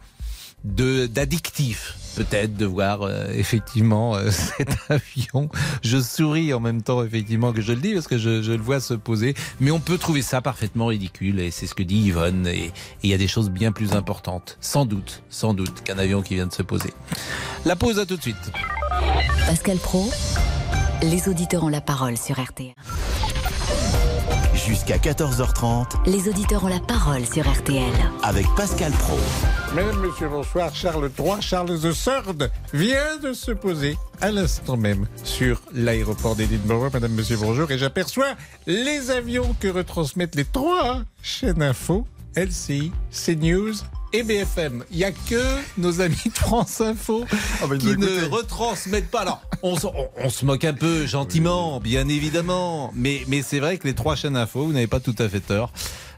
d'addictif 0.66 1.96
peut-être 2.16 2.56
de 2.56 2.64
voir 2.64 3.02
euh, 3.02 3.26
effectivement 3.34 4.16
euh, 4.16 4.30
cet 4.30 4.70
avion. 4.88 5.50
Je 5.82 5.98
souris 5.98 6.54
en 6.54 6.60
même 6.60 6.82
temps 6.82 7.04
effectivement 7.04 7.52
que 7.52 7.60
je 7.60 7.72
le 7.74 7.80
dis 7.80 7.92
parce 7.92 8.08
que 8.08 8.16
je, 8.16 8.40
je 8.40 8.52
le 8.52 8.62
vois 8.62 8.80
se 8.80 8.94
poser. 8.94 9.34
Mais 9.60 9.70
on 9.70 9.80
peut 9.80 9.98
trouver 9.98 10.22
ça 10.22 10.40
parfaitement 10.40 10.86
ridicule 10.86 11.40
et 11.40 11.50
c'est 11.50 11.66
ce 11.66 11.74
que 11.74 11.82
dit 11.82 11.98
Yvonne. 12.06 12.46
Et 12.46 12.56
et 12.56 13.08
il 13.08 13.10
y 13.10 13.14
a 13.14 13.18
des 13.18 13.28
choses 13.28 13.50
bien 13.50 13.72
plus 13.72 13.92
importantes, 13.92 14.56
sans 14.60 14.86
doute, 14.86 15.22
sans 15.28 15.54
doute, 15.54 15.82
qu'un 15.84 15.98
avion 15.98 16.22
qui 16.22 16.34
vient 16.34 16.46
de 16.46 16.52
se 16.52 16.62
poser. 16.62 16.92
La 17.64 17.76
pause 17.76 17.98
à 17.98 18.06
tout 18.06 18.16
de 18.16 18.22
suite. 18.22 18.52
Pascal 19.46 19.76
Pro, 19.76 20.10
les 21.02 21.28
auditeurs 21.28 21.62
ont 21.64 21.68
la 21.68 21.80
parole 21.82 22.16
sur 22.16 22.40
RTL. 22.42 22.74
Jusqu'à 24.54 24.96
14h30 24.96 26.10
Les 26.10 26.28
auditeurs 26.28 26.64
ont 26.64 26.68
la 26.68 26.80
parole 26.80 27.24
sur 27.26 27.48
RTL. 27.48 27.92
avec 28.22 28.46
Pascal 28.56 28.92
Pro. 28.92 29.18
Mesdames, 29.76 30.00
Messieurs, 30.00 30.28
bonsoir. 30.30 30.74
Charles 30.74 31.10
III, 31.18 31.32
Charles 31.42 31.78
III 31.84 32.48
vient 32.72 33.18
de 33.22 33.32
se 33.34 33.50
poser 33.50 33.96
à 34.22 34.30
l'instant 34.30 34.76
même 34.78 35.06
sur 35.22 35.60
l'aéroport 35.74 36.34
d'Edinburgh. 36.34 36.90
Madame, 36.92 37.12
Monsieur, 37.12 37.36
bonjour. 37.36 37.70
Et 37.70 37.76
j'aperçois 37.76 38.34
les 38.66 39.10
avions 39.10 39.54
que 39.60 39.68
retransmettent 39.68 40.34
les 40.34 40.46
trois 40.46 41.02
chaînes 41.22 41.62
info, 41.62 42.06
LCI, 42.36 42.90
CNews 43.12 43.74
et 44.14 44.22
BFM. 44.22 44.82
Il 44.90 44.96
n'y 44.98 45.04
a 45.04 45.12
que 45.12 45.42
nos 45.76 46.00
amis 46.00 46.16
de 46.24 46.38
France 46.38 46.80
Info 46.80 47.26
Ah 47.62 47.66
bah, 47.66 47.76
qui 47.76 47.96
ne 47.98 48.30
retransmettent 48.30 49.10
pas. 49.10 49.20
Alors, 49.22 49.42
On, 49.62 49.76
se- 49.78 49.86
on- 49.86 50.08
on 50.16 50.30
se 50.30 50.44
moque 50.46 50.64
un 50.64 50.72
peu 50.74 51.04
gentiment, 51.06 51.80
bien 51.80 52.08
évidemment, 52.08 52.92
mais, 52.94 53.22
mais 53.28 53.42
c'est 53.42 53.58
vrai 53.60 53.76
que 53.76 53.86
les 53.86 53.94
trois 53.94 54.16
chaînes 54.16 54.36
info, 54.36 54.64
vous 54.64 54.72
n'avez 54.72 54.86
pas 54.86 55.00
tout 55.00 55.14
à 55.18 55.28
fait 55.28 55.40
tort, 55.40 55.70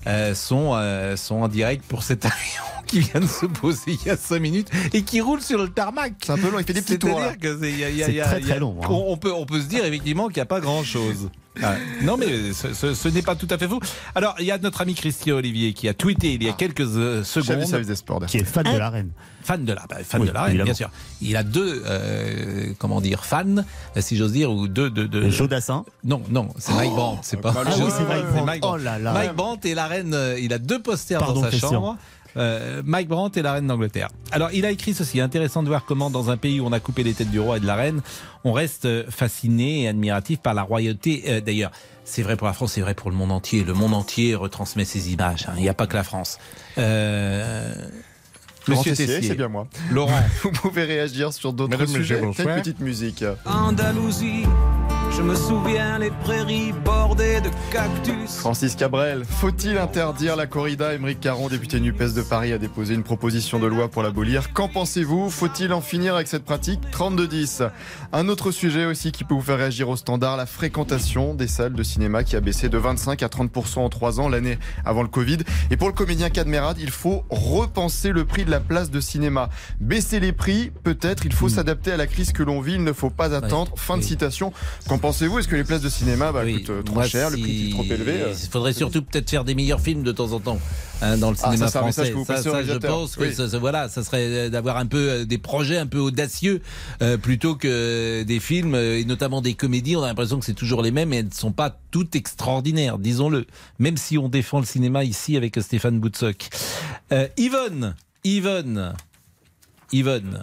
euh, 0.06 0.34
sont, 0.34 0.72
euh, 0.74 1.16
sont 1.16 1.36
en 1.36 1.48
direct 1.48 1.84
pour 1.88 2.02
cet 2.04 2.24
avion 2.26 2.62
qui 2.88 3.00
vient 3.00 3.20
de 3.20 3.26
se 3.26 3.46
poser 3.46 3.80
il 3.88 4.02
y 4.06 4.10
a 4.10 4.16
cinq 4.16 4.40
minutes 4.40 4.68
et 4.92 5.02
qui 5.02 5.20
roule 5.20 5.40
sur 5.40 5.58
le 5.58 5.68
tarmac. 5.68 6.14
C'est 6.24 6.32
un 6.32 6.36
peu 6.38 6.50
long, 6.50 6.58
il 6.58 6.64
fait 6.64 6.72
des 6.72 6.82
petits 6.82 6.98
tours. 6.98 7.20
c'est 7.40 8.20
très, 8.22 8.40
très 8.40 8.58
long, 8.58 8.76
hein. 8.82 8.86
On, 8.90 9.16
peut, 9.16 9.32
on 9.32 9.46
peut 9.46 9.60
se 9.60 9.66
dire 9.66 9.84
effectivement 9.84 10.26
qu'il 10.28 10.36
n'y 10.36 10.42
a 10.42 10.46
pas 10.46 10.60
grand-chose. 10.60 11.30
Ah, 11.60 11.74
non, 12.02 12.16
mais 12.16 12.52
ce, 12.52 12.72
ce- 12.72 12.94
ce 12.94 13.08
n'est 13.08 13.22
pas 13.22 13.34
tout 13.34 13.48
à 13.50 13.58
fait 13.58 13.66
faux. 13.66 13.80
Alors, 14.14 14.36
il 14.38 14.44
y 14.44 14.52
a 14.52 14.58
notre 14.58 14.80
ami 14.82 14.94
Christian 14.94 15.34
Olivier 15.38 15.72
qui 15.72 15.88
a 15.88 15.92
tweeté 15.94 16.34
il 16.34 16.42
y 16.44 16.48
a 16.48 16.52
quelques 16.52 16.82
euh, 16.82 17.24
Chef 17.24 17.44
secondes. 17.44 17.66
service 17.66 17.88
des 17.88 17.96
sports. 17.96 18.24
Qui 18.26 18.36
est 18.36 18.44
fan 18.44 18.62
de 18.62 18.78
la 18.78 18.90
reine. 18.90 19.10
Fan 19.42 19.64
de 19.64 19.72
la, 19.72 19.84
bah, 19.88 19.96
fan 20.04 20.20
Oui, 20.20 20.28
de 20.28 20.32
la 20.32 20.42
reine, 20.42 20.50
évidemment. 20.50 20.66
bien 20.66 20.74
sûr. 20.74 20.90
Il 21.20 21.36
a 21.36 21.42
deux, 21.42 21.82
euh, 21.84 22.72
comment 22.78 23.00
dire, 23.00 23.24
fans, 23.24 23.64
si 23.96 24.16
j'ose 24.16 24.30
dire, 24.30 24.52
ou 24.52 24.68
deux, 24.68 24.88
deux, 24.88 25.08
deux. 25.08 25.30
Joe 25.30 25.48
Dassin. 25.48 25.84
Non, 26.04 26.22
non, 26.30 26.48
c'est 26.58 26.74
Mike 26.74 26.92
Brandt, 26.92 27.20
c'est 27.24 27.40
pas. 27.40 27.52
Ah 27.56 27.62
Ah 27.66 27.70
oui, 27.76 27.90
c'est 27.90 28.04
Mike 28.44 28.60
Brandt. 28.60 28.60
Oh 28.62 28.76
là 28.76 29.00
là. 29.00 29.12
Mike 29.12 29.34
Brandt 29.34 29.68
et 29.68 29.74
la 29.74 29.88
reine, 29.88 30.14
euh, 30.14 30.38
il 30.38 30.52
a 30.52 30.58
deux 30.58 30.80
posters 30.80 31.18
Pardon, 31.18 31.40
dans 31.40 31.42
sa 31.42 31.48
Christian. 31.48 31.96
Euh, 32.36 32.82
Mike 32.84 33.08
Brandt 33.08 33.38
et 33.40 33.42
la 33.42 33.54
reine 33.54 33.66
d'Angleterre. 33.66 34.08
Alors, 34.30 34.50
il 34.52 34.64
a 34.66 34.70
écrit 34.70 34.94
ceci. 34.94 35.20
Intéressant 35.20 35.62
de 35.62 35.68
voir 35.68 35.84
comment, 35.84 36.10
dans 36.10 36.30
un 36.30 36.36
pays 36.36 36.60
où 36.60 36.66
on 36.66 36.72
a 36.72 36.80
coupé 36.80 37.02
les 37.02 37.14
têtes 37.14 37.30
du 37.30 37.40
roi 37.40 37.56
et 37.56 37.60
de 37.60 37.66
la 37.66 37.74
reine, 37.74 38.00
on 38.44 38.52
reste 38.52 38.84
euh, 38.84 39.04
fasciné 39.08 39.82
et 39.82 39.88
admiratif 39.88 40.38
par 40.40 40.54
la 40.54 40.62
royauté. 40.62 41.24
Euh, 41.26 41.40
D'ailleurs, 41.40 41.72
c'est 42.04 42.22
vrai 42.22 42.36
pour 42.36 42.46
la 42.46 42.52
France, 42.52 42.72
c'est 42.74 42.80
vrai 42.80 42.94
pour 42.94 43.10
le 43.10 43.16
monde 43.16 43.32
entier. 43.32 43.64
Le 43.64 43.74
monde 43.74 43.94
entier 43.94 44.34
retransmet 44.34 44.84
ces 44.84 45.12
images. 45.12 45.46
hein. 45.48 45.54
Il 45.56 45.62
n'y 45.62 45.68
a 45.68 45.74
pas 45.74 45.86
que 45.86 45.96
la 45.96 46.04
France. 46.04 46.38
Euh... 46.78 47.74
Laurent 48.66 48.80
Monsieur 48.82 48.94
Tessier, 48.96 49.06
Tessier. 49.14 49.28
c'est 49.30 49.34
bien 49.36 49.48
moi. 49.48 49.66
Laurent. 49.90 50.20
Vous 50.42 50.50
pouvez 50.52 50.84
réagir 50.84 51.32
sur 51.32 51.54
d'autres 51.54 51.86
sujets. 51.86 52.20
Bonsoir. 52.20 52.56
petite 52.56 52.80
musique. 52.80 53.24
Andalousie, 53.46 54.44
Je 55.18 55.22
me 55.24 55.34
souviens 55.34 55.98
les 55.98 56.12
prairies 56.12 56.72
bordées 56.84 57.40
de 57.40 57.50
cactus. 57.72 58.36
Francis 58.36 58.76
Cabrel, 58.76 59.24
faut-il 59.24 59.76
interdire 59.76 60.36
la 60.36 60.46
corrida? 60.46 60.94
Émeric 60.94 61.18
Caron, 61.18 61.48
député 61.48 61.80
NUPES 61.80 62.14
de 62.14 62.22
Paris, 62.22 62.52
a 62.52 62.58
déposé 62.58 62.94
une 62.94 63.02
proposition 63.02 63.58
de 63.58 63.66
loi 63.66 63.88
pour 63.88 64.04
l'abolir. 64.04 64.52
Qu'en 64.52 64.68
pensez-vous? 64.68 65.28
Faut-il 65.28 65.72
en 65.72 65.80
finir 65.80 66.14
avec 66.14 66.28
cette 66.28 66.44
pratique? 66.44 66.78
32-10. 66.92 67.68
Un 68.12 68.28
autre 68.28 68.52
sujet 68.52 68.86
aussi 68.86 69.10
qui 69.10 69.24
peut 69.24 69.34
vous 69.34 69.42
faire 69.42 69.58
réagir 69.58 69.88
au 69.88 69.96
standard, 69.96 70.36
la 70.36 70.46
fréquentation 70.46 71.34
des 71.34 71.48
salles 71.48 71.74
de 71.74 71.82
cinéma 71.82 72.22
qui 72.22 72.36
a 72.36 72.40
baissé 72.40 72.68
de 72.68 72.78
25 72.78 73.20
à 73.24 73.26
30% 73.26 73.80
en 73.80 73.88
3 73.88 74.20
ans 74.20 74.28
l'année 74.28 74.56
avant 74.84 75.02
le 75.02 75.08
Covid. 75.08 75.38
Et 75.72 75.76
pour 75.76 75.88
le 75.88 75.94
comédien 75.94 76.30
Cadmerade, 76.30 76.78
il 76.78 76.92
faut 76.92 77.24
repenser 77.28 78.10
le 78.12 78.24
prix 78.24 78.44
de 78.44 78.52
la 78.52 78.60
place 78.60 78.92
de 78.92 79.00
cinéma. 79.00 79.48
Baisser 79.80 80.20
les 80.20 80.32
prix, 80.32 80.70
peut-être, 80.84 81.26
il 81.26 81.32
faut 81.32 81.48
s'adapter 81.48 81.90
à 81.90 81.96
la 81.96 82.06
crise 82.06 82.30
que 82.30 82.44
l'on 82.44 82.60
vit, 82.60 82.74
il 82.74 82.84
ne 82.84 82.92
faut 82.92 83.10
pas 83.10 83.34
attendre. 83.34 83.72
fin 83.76 83.96
de 83.96 84.02
citation. 84.02 84.52
Qu'en 84.88 85.07
pensez-vous 85.08 85.38
Est-ce 85.38 85.48
que 85.48 85.56
les 85.56 85.64
places 85.64 85.80
de 85.80 85.88
cinéma 85.88 86.32
bah, 86.32 86.44
coûtent 86.44 86.68
euh, 86.70 86.82
trop 86.82 86.96
Moi, 86.96 87.06
cher, 87.06 87.30
le 87.30 87.38
prix 87.38 87.68
est 87.68 87.70
trop 87.70 87.82
élevé 87.84 88.12
euh 88.20 88.34
Il 88.42 88.48
faudrait 88.50 88.74
surtout 88.74 89.00
peut-être 89.02 89.30
faire 89.30 89.42
des 89.44 89.54
meilleurs 89.54 89.80
films 89.80 90.02
de 90.02 90.12
temps 90.12 90.32
en 90.32 90.40
temps 90.40 90.58
hein, 91.00 91.16
dans 91.16 91.30
le 91.30 91.36
Ah, 91.42 91.46
cinéma 91.46 91.66
ça, 91.66 91.72
c'est 91.72 91.78
un 91.78 91.80
français. 91.80 92.00
message 92.02 92.12
que 92.12 92.18
vous 92.18 92.24
ça, 92.26 92.42
ça, 92.42 92.62
je 92.62 92.74
pense 92.74 93.16
que 93.16 93.22
Oui. 93.24 93.34
ça, 93.34 93.48
ça- 93.48 93.58
voilà, 93.58 93.88
ça 93.88 94.04
serait 94.04 94.26
euh, 94.26 94.50
d'avoir 94.50 94.76
un 94.76 94.84
peu 94.84 95.24
des 95.24 95.38
projets 95.38 95.78
un 95.78 95.86
peu 95.86 95.98
audacieux 95.98 96.60
euh, 97.00 97.16
plutôt 97.16 97.54
que 97.54 98.22
des 98.22 98.38
films 98.40 98.74
et 98.74 99.04
notamment 99.06 99.40
des 99.40 99.54
comédies. 99.54 99.96
On 99.96 100.02
a 100.02 100.08
l'impression 100.08 100.38
que 100.38 100.44
c'est 100.44 100.52
toujours 100.52 100.82
les 100.82 100.90
mêmes 100.90 101.12
et 101.14 101.16
elles 101.18 101.26
ne 101.28 101.32
sont 101.32 101.52
pas 101.52 101.78
toutes 101.90 102.14
extraordinaires, 102.14 102.98
disons-le. 102.98 103.46
Même 103.78 103.96
si 103.96 104.18
on 104.18 104.28
défend 104.28 104.60
le 104.60 104.66
cinéma 104.66 105.04
ici 105.04 105.38
avec 105.38 105.56
Stéphane 105.58 106.00
Boutsock. 106.00 106.48
Euh, 107.12 107.28
Yvonne, 107.38 107.94
Yvonne, 108.24 108.92
Yvonne. 109.90 110.42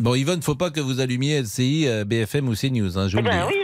Bon, 0.00 0.14
Yvonne, 0.16 0.42
faut 0.42 0.56
pas 0.56 0.70
que 0.70 0.80
vous 0.80 0.98
allumiez 1.00 1.40
LCI, 1.40 1.86
BFM 2.04 2.48
ou 2.48 2.54
CNews. 2.56 2.98
Hein, 2.98 3.06
je 3.08 3.16
Eh 3.16 3.20
vous 3.20 3.26
le 3.28 3.30
ben 3.32 3.46
dis. 3.46 3.54
oui, 3.54 3.63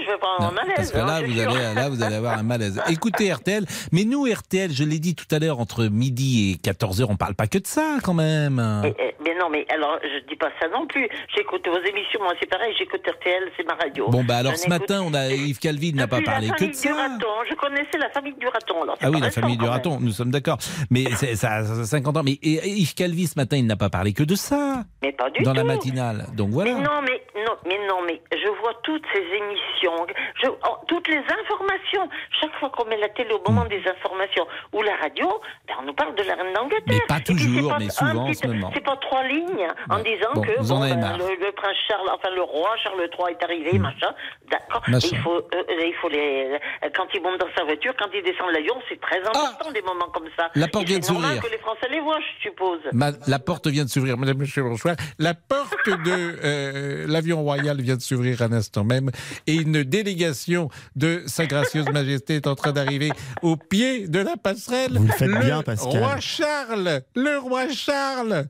malaise. 0.52 0.74
Parce 0.76 0.92
que 0.92 0.98
là, 0.98 1.20
vous 1.22 1.40
allez, 1.40 1.74
là, 1.74 1.88
vous 1.88 2.02
allez 2.02 2.16
avoir 2.16 2.38
un 2.38 2.42
malaise. 2.42 2.80
Écoutez 2.90 3.32
RTL, 3.32 3.64
mais 3.92 4.04
nous, 4.04 4.24
RTL, 4.24 4.70
je 4.72 4.84
l'ai 4.84 4.98
dit 4.98 5.14
tout 5.14 5.26
à 5.34 5.38
l'heure, 5.38 5.58
entre 5.60 5.84
midi 5.86 6.52
et 6.64 6.68
14h, 6.70 7.06
on 7.08 7.16
parle 7.16 7.34
pas 7.34 7.46
que 7.46 7.58
de 7.58 7.66
ça 7.66 7.98
quand 8.02 8.14
même. 8.14 8.58
Eh, 8.84 9.14
Mais 9.24 9.34
non, 9.38 9.48
mais 9.50 9.66
alors, 9.72 9.98
je 10.02 10.28
dis 10.28 10.36
pas 10.36 10.50
ça 10.60 10.68
non 10.68 10.86
plus. 10.86 11.08
J'écoute 11.36 11.66
vos 11.66 11.78
émissions, 11.80 12.20
moi 12.22 12.32
c'est 12.40 12.48
pareil, 12.48 12.74
j'écoute 12.78 13.00
RTL, 13.06 13.44
c'est 13.56 13.66
ma 13.66 13.74
radio. 13.74 14.08
Bon, 14.08 14.24
bah 14.24 14.36
alors 14.38 14.52
Je 14.52 14.58
ce 14.58 14.68
matin, 14.68 15.02
on 15.04 15.14
a 15.14 15.28
Yves 15.28 15.58
Calvi 15.58 15.92
n'a 15.92 16.06
pas 16.06 16.16
Depuis 16.16 16.26
parlé 16.26 16.48
la 16.48 16.54
que 16.54 16.58
famille 16.60 16.74
de 16.76 16.80
du 16.80 16.88
ça. 16.88 16.94
raton, 16.94 17.26
je 17.48 17.54
connaissais 17.54 17.98
la 17.98 18.10
famille 18.10 18.34
du 18.38 18.46
raton. 18.46 18.82
Alors, 18.82 18.96
Ah 19.00 19.10
oui, 19.10 19.18
pas 19.20 19.26
la 19.26 19.30
famille 19.32 19.56
du 19.56 19.64
raton, 19.66 19.98
nous 20.00 20.10
sommes 20.12 20.30
d'accord. 20.30 20.58
Mais 20.90 21.04
ça, 21.34 21.52
a 21.56 21.64
50 21.84 22.16
ans. 22.16 22.22
Mais 22.24 22.38
Yves 22.42 22.94
Calvi, 22.94 23.26
ce 23.26 23.38
matin, 23.38 23.56
il 23.56 23.66
n'a 23.66 23.76
pas 23.76 23.90
parlé 23.90 24.12
que 24.12 24.22
de 24.22 24.34
ça. 24.34 24.84
Mais 25.02 25.12
pas 25.12 25.30
du 25.30 25.42
Dans 25.42 25.52
tout. 25.52 25.56
la 25.56 25.64
matinale. 25.64 26.26
Donc 26.34 26.50
voilà. 26.50 26.74
Mais 26.74 26.80
non, 26.82 27.00
mais 27.02 27.22
non, 27.46 27.54
mais 27.66 27.78
non, 27.88 27.96
mais 28.06 28.20
je 28.32 28.48
vois 28.60 28.74
toutes 28.82 29.04
ces 29.12 29.20
émissions, 29.20 30.06
je, 30.42 30.48
oh, 30.48 30.76
toutes 30.88 31.08
les 31.08 31.18
informations. 31.18 32.08
Chaque 32.40 32.54
fois 32.58 32.70
qu'on 32.70 32.86
met 32.86 32.96
la 32.98 33.08
télé 33.10 33.32
au 33.32 33.42
moment 33.50 33.64
des 33.66 33.82
informations 33.86 34.46
ou 34.72 34.82
la 34.82 34.96
radio, 34.96 35.28
ben, 35.66 35.74
on 35.80 35.86
nous 35.86 35.94
parle 35.94 36.14
de 36.14 36.22
la 36.22 36.34
reine 36.34 36.52
d'Angleterre. 36.54 36.84
Mais 36.88 37.00
pas 37.08 37.20
toujours, 37.20 37.70
pas 37.70 37.78
mais 37.78 37.90
souvent 37.90 38.24
en 38.24 38.26
petit- 38.28 38.38
ce 38.42 38.46
moment. 38.46 38.70
C'est 38.74 38.84
pas 38.84 38.96
trois 38.96 39.24
lignes 39.24 39.68
en 39.88 39.96
Ouais. 39.96 40.02
disant 40.16 40.30
Bon, 40.34 40.42
que 40.42 40.72
en 40.72 40.82
avez 40.82 40.94
ben, 40.94 41.16
le, 41.18 41.46
le 41.46 41.52
prince 41.52 41.76
Charles, 41.88 42.08
enfin 42.14 42.30
le 42.34 42.42
roi 42.42 42.70
Charles 42.82 43.00
III 43.00 43.32
est 43.38 43.44
arrivé, 43.44 43.78
machin. 43.78 44.12
D'accord. 44.50 44.82
Mais 44.88 44.94
Machin. 44.94 45.08
Il 45.12 45.18
faut, 45.20 45.36
euh, 45.36 45.62
il 45.86 45.94
faut 46.00 46.08
les, 46.08 46.58
quand 46.96 47.06
il 47.14 47.22
monte 47.22 47.38
dans 47.40 47.48
sa 47.56 47.64
voiture, 47.64 47.92
quand 47.98 48.08
il 48.14 48.22
descend 48.22 48.48
de 48.48 48.54
l'avion, 48.54 48.74
c'est 48.88 49.00
très 49.00 49.18
important 49.20 49.70
des 49.72 49.82
moments 49.82 50.08
comme 50.12 50.26
ça. 50.36 50.46
Ah 50.48 50.50
La 50.54 50.68
porte 50.68 50.86
vient 50.86 50.98
de 50.98 51.04
s'ouvrir. 51.04 51.40
que 51.42 51.48
les 51.50 51.58
Français 51.58 51.88
les 51.90 52.00
voient, 52.00 52.18
je 52.20 52.42
suppose. 52.48 52.80
Ma- 52.92 53.10
la 53.26 53.38
porte 53.38 53.66
vient 53.68 53.84
de 53.84 53.88
s'ouvrir, 53.90 54.16
Madame, 54.16 54.38
Monsieur, 54.38 54.62
bonsoir. 54.62 54.96
La 55.18 55.34
porte 55.34 55.88
de 55.88 56.38
euh, 56.44 57.06
l'avion 57.08 57.42
royal 57.42 57.80
vient 57.80 57.96
de 57.96 58.00
s'ouvrir 58.00 58.42
un 58.42 58.52
instant 58.52 58.84
même 58.84 59.10
et 59.46 59.54
une 59.54 59.82
délégation 60.02 60.68
de 60.96 61.22
Sa 61.26 61.46
Gracieuse 61.46 61.88
Majesté 61.90 62.36
est 62.36 62.46
en 62.46 62.54
train 62.54 62.72
d'arriver 62.72 63.10
au 63.42 63.56
pied 63.56 64.08
de 64.08 64.18
la 64.18 64.36
passerelle. 64.36 64.92
Vous 64.96 65.06
le 65.06 65.12
faites 65.12 65.40
bien, 65.40 65.62
Pascal. 65.62 66.02
roi 66.02 66.20
Charles, 66.20 67.02
le 67.14 67.38
roi 67.38 67.68
Charles. 67.68 68.46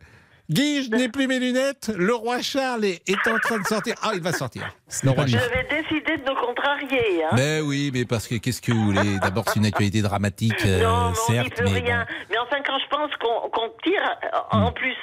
Guy, 0.49 0.85
je 0.85 0.91
n'ai 0.91 1.09
plus 1.09 1.29
mes 1.29 1.39
lunettes. 1.39 1.93
Le 1.97 2.15
roi 2.15 2.43
Charles 2.43 2.85
est, 2.85 3.09
est 3.09 3.29
en 3.29 3.39
train 3.39 3.59
de 3.59 3.67
sortir. 3.67 3.95
Ah, 4.03 4.11
il 4.15 4.21
va 4.21 4.33
sortir. 4.33 4.65
J'avais 5.39 5.65
décidé 5.65 6.17
de 6.17 6.29
nous 6.29 6.35
contrarier. 6.37 7.25
Hein. 7.25 7.31
Ben 7.37 7.63
oui, 7.63 7.91
mais 7.95 8.05
parce 8.05 8.27
que 8.27 8.35
qu'est-ce 8.37 8.61
que 8.61 8.73
vous 8.73 8.87
voulez? 8.87 9.19
D'abord, 9.23 9.45
c'est 9.49 9.61
une 9.61 9.67
actualité 9.67 10.03
dramatique, 10.03 10.55
euh, 10.67 10.83
non, 10.83 11.11
mais 11.11 11.11
on 11.11 11.33
certes, 11.33 11.55
peut 11.57 11.65
mais 11.65 11.81
rien. 11.81 12.07
bon. 12.09 12.15
Mais 12.31 12.39
enfin, 12.39 12.57
quand 12.67 12.79
je 12.79 12.89
pense 12.89 13.11
qu'on 13.17 13.69
tire, 13.83 14.03
euh, 14.03 14.29
Hmm. 14.53 14.65
en 14.65 14.73
plus, 14.73 14.97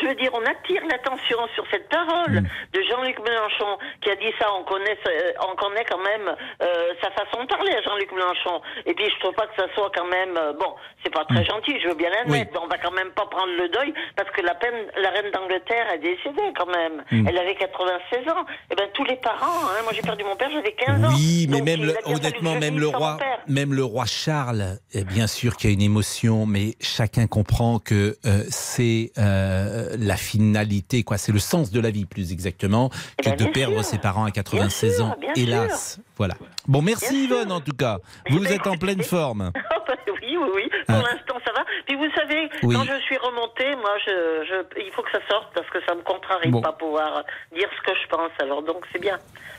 je 0.00 0.06
veux 0.08 0.14
dire, 0.14 0.30
on 0.32 0.40
attire 0.46 0.82
l'attention 0.90 1.38
sur 1.54 1.64
cette 1.70 1.88
parole 1.90 2.40
Hmm. 2.40 2.48
de 2.72 2.80
Jean-Luc 2.88 3.18
Mélenchon 3.20 3.76
qui 4.00 4.10
a 4.10 4.16
dit 4.16 4.32
ça. 4.38 4.48
On 4.58 4.64
connaît, 4.64 4.96
euh, 5.08 5.32
on 5.52 5.54
connaît 5.56 5.84
quand 5.84 6.02
même 6.02 6.34
euh, 6.62 6.66
sa 7.02 7.10
façon 7.10 7.42
de 7.44 7.48
parler 7.48 7.72
à 7.72 7.82
Jean-Luc 7.82 8.10
Mélenchon. 8.12 8.62
Et 8.86 8.94
puis, 8.94 9.04
je 9.10 9.18
trouve 9.20 9.34
pas 9.34 9.46
que 9.46 9.56
ça 9.60 9.66
soit 9.74 9.90
quand 9.94 10.06
même 10.06 10.36
euh, 10.38 10.52
bon. 10.58 10.74
C'est 11.04 11.12
pas 11.12 11.24
très 11.26 11.44
gentil. 11.44 11.78
Je 11.82 11.88
veux 11.88 11.94
bien 11.94 12.08
l'admettre. 12.10 12.50
mais 12.54 12.60
On 12.62 12.66
va 12.66 12.78
quand 12.78 12.92
même 12.92 13.10
pas 13.10 13.26
prendre 13.26 13.52
le 13.58 13.68
deuil 13.68 13.92
parce 14.16 14.30
que 14.30 14.40
la 14.40 14.54
peine, 14.54 14.86
la 14.96 15.10
reine 15.10 15.30
d'Angleterre 15.32 15.86
est 15.92 15.98
décédée 15.98 16.52
quand 16.56 16.66
même. 16.72 17.04
Elle 17.10 17.36
avait 17.38 17.54
96 17.56 18.26
ans. 18.32 18.46
Et 18.70 18.74
ben 18.74 18.88
tous 18.94 19.04
les 19.04 19.16
parents. 19.16 19.33
Hein, 19.42 19.82
moi, 19.84 19.92
j'ai 19.94 20.02
perdu 20.02 20.24
mon 20.24 20.36
père, 20.36 20.48
j'avais 20.52 20.72
15 20.74 21.04
ans. 21.04 21.08
Oui, 21.14 21.46
mais 21.50 21.60
même 21.60 21.82
le- 21.82 21.96
honnêtement, 22.06 22.58
même 22.58 22.78
le 22.78 22.88
roi, 22.88 23.18
même 23.48 23.74
le 23.74 23.84
roi 23.84 24.04
Charles, 24.06 24.78
eh 24.92 25.04
bien 25.04 25.26
sûr 25.26 25.56
qu'il 25.56 25.70
y 25.70 25.72
a 25.72 25.74
une 25.74 25.82
émotion, 25.82 26.46
mais 26.46 26.74
chacun 26.80 27.26
comprend 27.26 27.78
que 27.78 28.16
euh, 28.26 28.44
c'est 28.48 29.12
euh, 29.18 29.96
la 29.98 30.16
finalité, 30.16 31.02
quoi. 31.02 31.18
C'est 31.18 31.32
le 31.32 31.38
sens 31.38 31.70
de 31.70 31.80
la 31.80 31.90
vie, 31.90 32.04
plus 32.06 32.32
exactement, 32.32 32.88
que 33.22 33.30
ben, 33.30 33.36
de 33.36 33.44
perdre 33.46 33.76
sûr. 33.82 33.84
ses 33.84 33.98
parents 33.98 34.24
à 34.24 34.30
86 34.30 34.86
Bien 34.86 34.96
sûr, 34.96 35.04
ans. 35.06 35.16
bien 35.20 35.32
Hélas, 35.36 35.98
voilà. 36.16 36.34
Bon, 36.66 36.80
merci 36.80 37.24
Yvonne 37.24 37.52
en 37.52 37.60
tout 37.60 37.74
cas. 37.76 37.98
Vous 38.30 38.44
êtes 38.46 38.66
en 38.66 38.76
pleine 38.76 39.02
forme. 39.02 39.52
oui, 40.10 40.36
oui, 40.36 40.48
oui. 40.54 40.70
Pour 40.86 40.96
Hein. 40.96 41.02
l'instant, 41.12 41.38
ça 41.44 41.52
va. 41.52 41.64
Puis 41.86 41.96
vous 41.96 42.10
savez, 42.14 42.48
Oui. 42.62 42.74
quand 42.74 42.84
je 42.84 42.98
suis 43.02 43.16
remontée, 43.18 43.74
moi, 43.76 43.90
je, 44.06 44.44
je, 44.48 44.80
il 44.84 44.92
faut 44.92 45.02
que 45.02 45.10
ça 45.10 45.20
sorte 45.30 45.52
parce 45.54 45.68
que 45.70 45.78
ça 45.86 45.94
me 45.94 46.02
contrarie 46.02 46.50
Bon. 46.50 46.58
de 46.60 46.64
pas 46.64 46.72
pouvoir 46.72 47.24
dire 47.54 47.68
ce 47.76 47.82
que 47.90 47.96
je 48.02 48.06
pense. 48.08 48.30
Alors 48.40 48.62
donc 48.62 48.84
c'est 48.92 49.00
bien. 49.00 49.18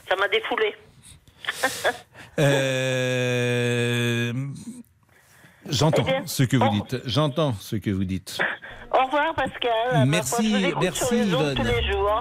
Ça 0.09 0.15
m'a 0.15 0.27
défoulé. 0.27 0.75
Euh, 2.37 4.33
J'entends 5.67 6.05
Eh 6.07 6.21
ce 6.27 6.43
que 6.43 6.57
vous 6.57 6.69
dites. 6.69 7.01
J'entends 7.05 7.53
ce 7.59 7.75
que 7.77 7.89
vous 7.89 8.03
dites. 8.03 8.37
Au 8.91 9.03
revoir 9.05 9.33
Pascal. 9.33 10.05
Merci, 10.05 10.73
merci 10.79 11.17
Yvonne. 11.23 11.57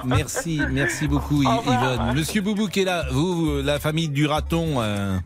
Merci, 0.05 0.61
merci 0.71 1.07
beaucoup. 1.09 1.43
Yvonne. 1.67 2.15
Monsieur 2.15 2.41
Boubou 2.43 2.69
qui 2.69 2.83
est 2.83 2.85
là, 2.85 3.05
vous, 3.11 3.35
vous, 3.57 3.63
la 3.63 3.79
famille 3.79 4.09
du 4.09 4.27
raton. 4.27 4.81
euh, 4.81 5.19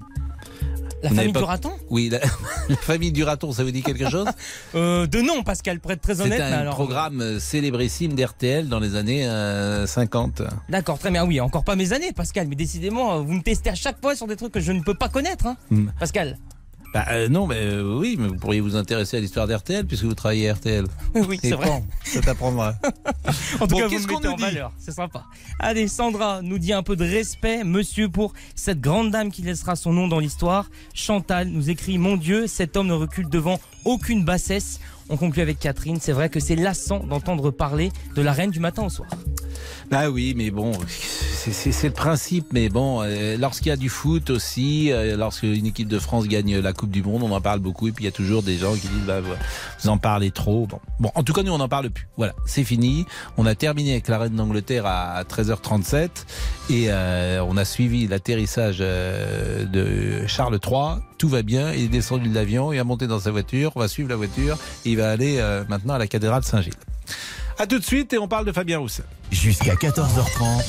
La 1.03 1.11
famille 1.11 1.33
du 1.33 1.39
raton? 1.39 1.73
Oui, 1.91 2.09
la, 2.09 2.19
la 2.69 2.77
famille 2.77 3.13
du 3.13 3.23
raton, 3.23 3.53
ça 3.53 3.63
vous 3.65 3.71
dit 3.71 3.83
quelque 3.83 4.09
chose? 4.11 4.27
Euh, 4.75 5.07
de 5.07 5.21
nom, 5.21 5.43
Pascal, 5.43 5.79
pour 5.81 5.93
être 5.93 6.01
très 6.01 6.21
honnête. 6.21 6.39
C'est 6.39 6.49
mais 6.51 6.57
un 6.57 6.61
alors- 6.61 6.75
programme 6.75 7.21
euh, 7.21 7.39
célébrissime 7.39 8.15
d'RTL 8.15 8.69
dans 8.69 8.81
les 8.81 8.97
années 8.97 9.27
euh, 9.29 9.87
50. 9.87 10.43
D'accord, 10.69 10.99
très 10.99 11.11
bien. 11.11 11.25
Oui, 11.25 11.41
encore 11.41 11.65
pas 11.65 11.77
mes 11.77 11.93
années, 11.93 12.13
Pascal, 12.13 12.49
mais 12.49 12.57
décidément, 12.57 13.15
euh, 13.15 13.19
vous 13.21 13.33
me 13.35 13.43
testez 13.43 13.71
à 13.71 13.75
chaque 13.75 14.01
fois 14.01 14.17
sur 14.17 14.27
des 14.27 14.37
trucs 14.37 14.53
que 14.53 14.61
je 14.61 14.73
ne 14.73 14.83
peux 14.83 14.95
pas 14.95 15.09
connaître. 15.09 15.47
hein. 15.47 15.57
Hmm. 15.71 15.89
Pascal. 16.01 16.37
Bah, 16.95 17.05
euh, 17.11 17.29
non, 17.29 17.47
mais 17.47 17.57
euh, 17.59 17.99
oui, 17.99 18.17
mais 18.19 18.29
vous 18.29 18.37
pourriez 18.37 18.61
vous 18.61 18.75
intéresser 18.75 19.19
à 19.19 19.21
l'histoire 19.21 19.47
d'RTL 19.47 19.87
puisque 19.87 20.05
vous 20.05 20.15
travaillez 20.15 20.49
à 20.49 20.55
RTL. 20.55 20.87
Oui, 21.15 21.39
c'est 21.43 21.51
vrai. 21.53 21.67
bon, 21.67 21.85
ça 22.03 22.21
t'apprendra. 22.21 22.75
En 23.61 23.67
tout 23.67 23.75
Bon, 23.75 23.81
cas, 23.81 23.89
vous 23.89 23.99
me 23.99 24.13
mettez 24.15 24.29
en 24.29 24.37
valeur. 24.37 24.73
C'est 24.79 24.93
sympa. 24.93 25.25
Allez, 25.59 25.87
Sandra 25.89 26.41
nous 26.43 26.59
dit 26.59 26.73
un 26.73 26.83
peu 26.83 26.97
de 26.97 27.05
respect, 27.05 27.63
monsieur, 27.63 28.09
pour 28.09 28.33
cette 28.55 28.81
grande 28.81 29.11
dame 29.11 29.31
qui 29.31 29.43
laissera 29.43 29.77
son 29.77 29.93
nom 29.93 30.09
dans 30.09 30.19
l'histoire. 30.19 30.71
Chantal 30.95 31.49
nous 31.49 31.69
écrit 31.69 31.99
Mon 31.99 32.17
Dieu, 32.17 32.47
cet 32.47 32.77
homme 32.77 32.87
ne 32.87 32.95
recule 32.95 33.29
devant 33.29 33.61
aucune 33.85 34.25
bassesse. 34.25 34.81
On 35.11 35.17
conclut 35.17 35.43
avec 35.43 35.59
Catherine. 35.59 35.99
C'est 36.01 36.13
vrai 36.13 36.29
que 36.29 36.41
c'est 36.41 36.57
lassant 36.57 37.01
d'entendre 37.01 37.51
parler 37.51 37.91
de 38.15 38.23
la 38.23 38.33
reine 38.33 38.51
du 38.51 38.61
matin 38.61 38.85
au 38.85 38.91
soir. 38.91 39.09
Bah 39.91 40.11
oui, 40.11 40.35
mais 40.37 40.51
bon, 40.51 40.73
c'est- 40.87 41.83
le 41.89 41.93
principe. 41.95 42.47
Mais 42.53 42.69
bon, 42.69 43.01
euh, 43.03 43.37
lorsqu'il 43.39 43.69
y 43.69 43.73
a 43.73 43.77
du 43.77 43.89
foot 43.89 44.29
aussi, 44.31 44.93
euh, 44.93 45.17
lorsqu'une 45.17 45.65
équipe 45.67 45.89
de 45.89 45.99
France 45.99 46.29
gagne 46.29 46.59
la 46.59 46.73
Coupe 46.75 46.91
du 46.91 47.03
Monde, 47.03 47.23
on 47.23 47.31
en 47.33 47.41
parle 47.41 47.61
beaucoup. 47.61 47.89
Et 47.89 47.93
puis 47.93 48.05
il 48.05 48.07
y 48.07 48.09
a 48.09 48.13
toujours 48.13 48.43
des 48.43 48.59
gens 48.59 48.75
qui 48.75 48.87
disent, 48.89 49.07
bah, 49.07 49.21
vous 49.21 49.89
en 49.89 49.97
parlez 49.97 50.31
trop. 50.31 50.69
Bon, 51.01 51.11
en 51.15 51.23
tout 51.23 51.33
cas, 51.33 51.43
nous, 51.43 51.53
on 51.53 51.59
n'en 51.59 51.69
parle 51.69 51.89
plus. 51.91 52.07
Voilà, 52.19 52.35
c'est 52.45 52.65
fini. 52.65 53.07
On 53.39 53.47
a 53.47 53.55
terminé 53.55 53.93
avec 53.93 54.09
la 54.09 54.19
reine 54.19 54.37
d'Angleterre 54.37 54.85
à 54.87 55.23
13h37. 55.25 56.27
Et 56.71 56.87
euh, 56.89 57.43
on 57.49 57.57
a 57.57 57.65
suivi 57.65 58.07
l'atterrissage 58.07 58.79
de 58.79 60.27
Charles 60.27 60.59
III. 60.65 61.01
Tout 61.17 61.29
va 61.29 61.43
bien. 61.43 61.73
Il 61.73 61.85
est 61.85 61.89
descendu 61.89 62.29
de 62.29 62.35
l'avion, 62.35 62.73
il 62.73 62.79
a 62.79 62.85
monté 62.85 63.07
dans 63.07 63.19
sa 63.21 63.31
voiture. 63.31 63.73
On 63.75 63.81
va 63.81 63.89
suivre 63.89 64.09
la 64.11 64.17
voiture. 64.17 64.57
Et 64.85 64.91
il 64.91 64.97
va 64.97 64.98
aller 65.01 65.39
euh, 65.39 65.65
maintenant 65.69 65.95
à 65.95 65.99
la 65.99 66.07
cathédrale 66.07 66.43
Saint-Gilles. 66.45 66.73
À 67.59 67.67
tout 67.67 67.79
de 67.79 67.85
suite 67.85 68.13
et 68.13 68.19
on 68.19 68.29
parle 68.29 68.45
de 68.45 68.53
Fabien 68.53 68.79
Roussel. 68.79 69.05
Jusqu'à 69.31 69.75
14h30, 69.75 70.65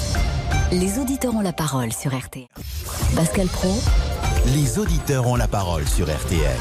Les 0.72 1.00
auditeurs 1.00 1.36
ont 1.36 1.42
la 1.42 1.54
parole 1.54 1.92
sur 1.94 2.18
RTL. 2.18 2.48
Pascal 3.16 3.48
Pro, 3.48 3.82
les 4.54 4.80
auditeurs 4.80 5.28
ont 5.28 5.36
la 5.36 5.48
parole 5.48 5.88
sur 5.88 6.06
RTL. 6.06 6.58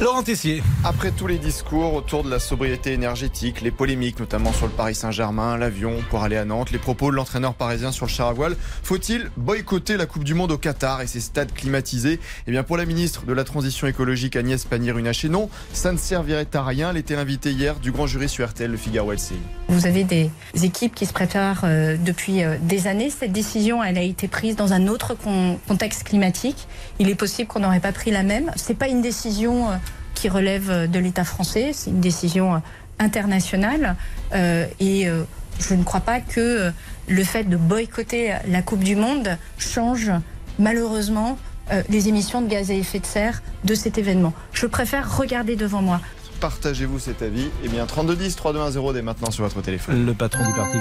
Laurent 0.00 0.22
Tessier. 0.22 0.62
Après 0.84 1.10
tous 1.10 1.26
les 1.26 1.38
discours 1.38 1.92
autour 1.94 2.22
de 2.22 2.30
la 2.30 2.38
sobriété 2.38 2.92
énergétique, 2.92 3.60
les 3.62 3.72
polémiques 3.72 4.20
notamment 4.20 4.52
sur 4.52 4.66
le 4.66 4.72
Paris 4.72 4.94
Saint-Germain, 4.94 5.56
l'avion 5.56 5.94
pour 6.08 6.22
aller 6.22 6.36
à 6.36 6.44
Nantes, 6.44 6.70
les 6.70 6.78
propos 6.78 7.10
de 7.10 7.16
l'entraîneur 7.16 7.52
parisien 7.54 7.90
sur 7.90 8.06
le 8.06 8.10
char 8.10 8.28
à 8.28 8.32
voile, 8.32 8.56
faut-il 8.84 9.28
boycotter 9.36 9.96
la 9.96 10.06
Coupe 10.06 10.22
du 10.22 10.34
Monde 10.34 10.52
au 10.52 10.56
Qatar 10.56 11.00
et 11.00 11.08
ses 11.08 11.18
stades 11.18 11.52
climatisés? 11.52 12.20
Eh 12.46 12.52
bien 12.52 12.62
pour 12.62 12.76
la 12.76 12.84
ministre 12.84 13.26
de 13.26 13.32
la 13.32 13.42
Transition 13.42 13.88
écologique 13.88 14.36
Agnès 14.36 14.64
Pannier-Runacher, 14.64 15.28
non, 15.30 15.50
ça 15.72 15.90
ne 15.90 15.98
servirait 15.98 16.46
à 16.54 16.62
rien. 16.62 16.90
Elle 16.90 16.98
était 16.98 17.16
l'invitée 17.16 17.50
hier 17.50 17.74
du 17.80 17.90
grand 17.90 18.06
jury 18.06 18.28
sur 18.28 18.48
RTL, 18.48 18.70
le 18.70 18.76
Figaro 18.76 19.12
LCI. 19.12 19.34
Vous 19.68 19.84
avez 19.84 20.04
des 20.04 20.30
équipes 20.62 20.94
qui 20.94 21.06
se 21.06 21.12
préparent 21.12 21.62
euh, 21.64 21.96
depuis 21.96 22.44
euh, 22.44 22.56
des 22.62 22.86
années. 22.86 23.10
Cette 23.10 23.32
décision, 23.32 23.82
elle 23.82 23.98
a 23.98 24.02
été 24.02 24.28
prise 24.28 24.54
dans 24.54 24.72
un 24.72 24.86
autre 24.86 25.14
con- 25.14 25.58
contexte 25.66 26.04
climatique. 26.04 26.68
Il 27.00 27.08
est 27.10 27.16
possible 27.16 27.48
qu'on 27.48 27.60
n'aurait 27.60 27.80
pas 27.80 27.92
pris 27.92 28.12
la 28.12 28.22
même. 28.22 28.52
C'est 28.54 28.78
pas 28.78 28.86
une 28.86 29.02
décision 29.02 29.70
euh, 29.72 29.74
qui 30.18 30.28
relève 30.28 30.70
euh, 30.70 30.86
de 30.86 30.98
l'État 30.98 31.24
français. 31.24 31.70
C'est 31.72 31.90
une 31.90 32.00
décision 32.00 32.56
euh, 32.56 32.58
internationale. 32.98 33.94
Euh, 34.34 34.66
et 34.80 35.08
euh, 35.08 35.22
je 35.60 35.74
ne 35.74 35.84
crois 35.84 36.00
pas 36.00 36.20
que 36.20 36.72
le 37.08 37.24
fait 37.24 37.44
de 37.44 37.56
boycotter 37.56 38.34
la 38.48 38.62
Coupe 38.62 38.82
du 38.84 38.96
Monde 38.96 39.36
change 39.58 40.10
malheureusement 40.58 41.38
euh, 41.72 41.82
les 41.88 42.08
émissions 42.08 42.42
de 42.42 42.48
gaz 42.48 42.70
à 42.70 42.74
effet 42.74 42.98
de 42.98 43.06
serre 43.06 43.42
de 43.64 43.74
cet 43.74 43.98
événement. 43.98 44.32
Je 44.52 44.66
préfère 44.66 45.16
regarder 45.16 45.56
devant 45.56 45.82
moi. 45.82 46.00
Partagez-vous 46.40 46.98
cet 46.98 47.22
avis 47.22 47.48
Eh 47.64 47.68
bien 47.68 47.86
3210 47.86 48.36
3210 48.36 48.94
dès 48.94 49.02
maintenant 49.02 49.30
sur 49.30 49.44
votre 49.44 49.60
téléphone. 49.62 50.06
Le 50.06 50.14
patron 50.14 50.46
du 50.46 50.52
parti. 50.54 50.78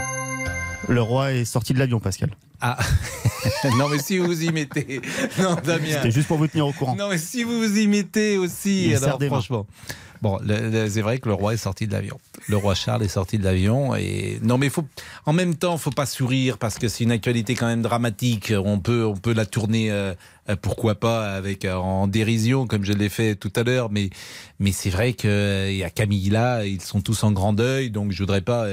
Le 0.87 1.01
roi 1.01 1.33
est 1.33 1.45
sorti 1.45 1.73
de 1.73 1.79
l'avion, 1.79 1.99
Pascal. 1.99 2.29
Ah 2.61 2.77
non 3.77 3.87
mais 3.87 3.99
si 3.99 4.17
vous 4.17 4.25
vous 4.25 4.43
y 4.43 4.51
mettez, 4.51 4.99
non 5.39 5.55
Damien. 5.63 5.97
C'était 5.97 6.11
juste 6.11 6.27
pour 6.27 6.37
vous 6.37 6.47
tenir 6.47 6.65
au 6.65 6.73
courant. 6.73 6.95
Non 6.95 7.07
mais 7.09 7.19
si 7.19 7.43
vous 7.43 7.59
vous 7.59 7.77
y 7.77 7.87
mettez 7.87 8.37
aussi, 8.37 8.87
Il 8.87 8.95
alors 8.95 9.21
franchement. 9.21 9.67
Bon, 10.23 10.39
c'est 10.43 11.01
vrai 11.01 11.19
que 11.19 11.29
le 11.29 11.35
roi 11.35 11.53
est 11.53 11.57
sorti 11.57 11.85
de 11.85 11.91
l'avion. 11.91 12.17
Le 12.47 12.57
roi 12.57 12.73
Charles 12.73 13.03
est 13.03 13.07
sorti 13.07 13.37
de 13.37 13.43
l'avion 13.43 13.95
et 13.95 14.39
non 14.41 14.57
mais 14.57 14.69
faut 14.69 14.85
en 15.27 15.33
même 15.33 15.55
temps 15.55 15.77
faut 15.77 15.91
pas 15.91 16.07
sourire 16.07 16.57
parce 16.57 16.79
que 16.79 16.87
c'est 16.87 17.03
une 17.03 17.11
actualité 17.11 17.53
quand 17.53 17.67
même 17.67 17.83
dramatique. 17.83 18.51
On 18.57 18.79
peut 18.79 19.05
on 19.05 19.15
peut 19.15 19.33
la 19.33 19.45
tourner 19.45 19.91
euh, 19.91 20.15
euh, 20.49 20.55
pourquoi 20.55 20.95
pas 20.95 21.33
avec 21.33 21.65
euh, 21.65 21.75
en 21.75 22.07
dérision 22.07 22.67
comme 22.67 22.85
je 22.85 22.93
l'ai 22.93 23.09
fait 23.09 23.35
tout 23.35 23.51
à 23.55 23.63
l'heure 23.63 23.91
mais 23.91 24.09
mais 24.59 24.71
c'est 24.71 24.89
vrai 24.89 25.11
que 25.11 25.27
euh, 25.27 25.71
il 25.71 25.77
y 25.77 25.83
a 25.83 25.89
Camille 25.89 26.29
là, 26.29 26.63
ils 26.63 26.81
sont 26.81 27.01
tous 27.01 27.23
en 27.23 27.31
grand 27.31 27.51
deuil 27.51 27.91
donc 27.91 28.11
je 28.13 28.19
voudrais 28.19 28.41
pas 28.41 28.65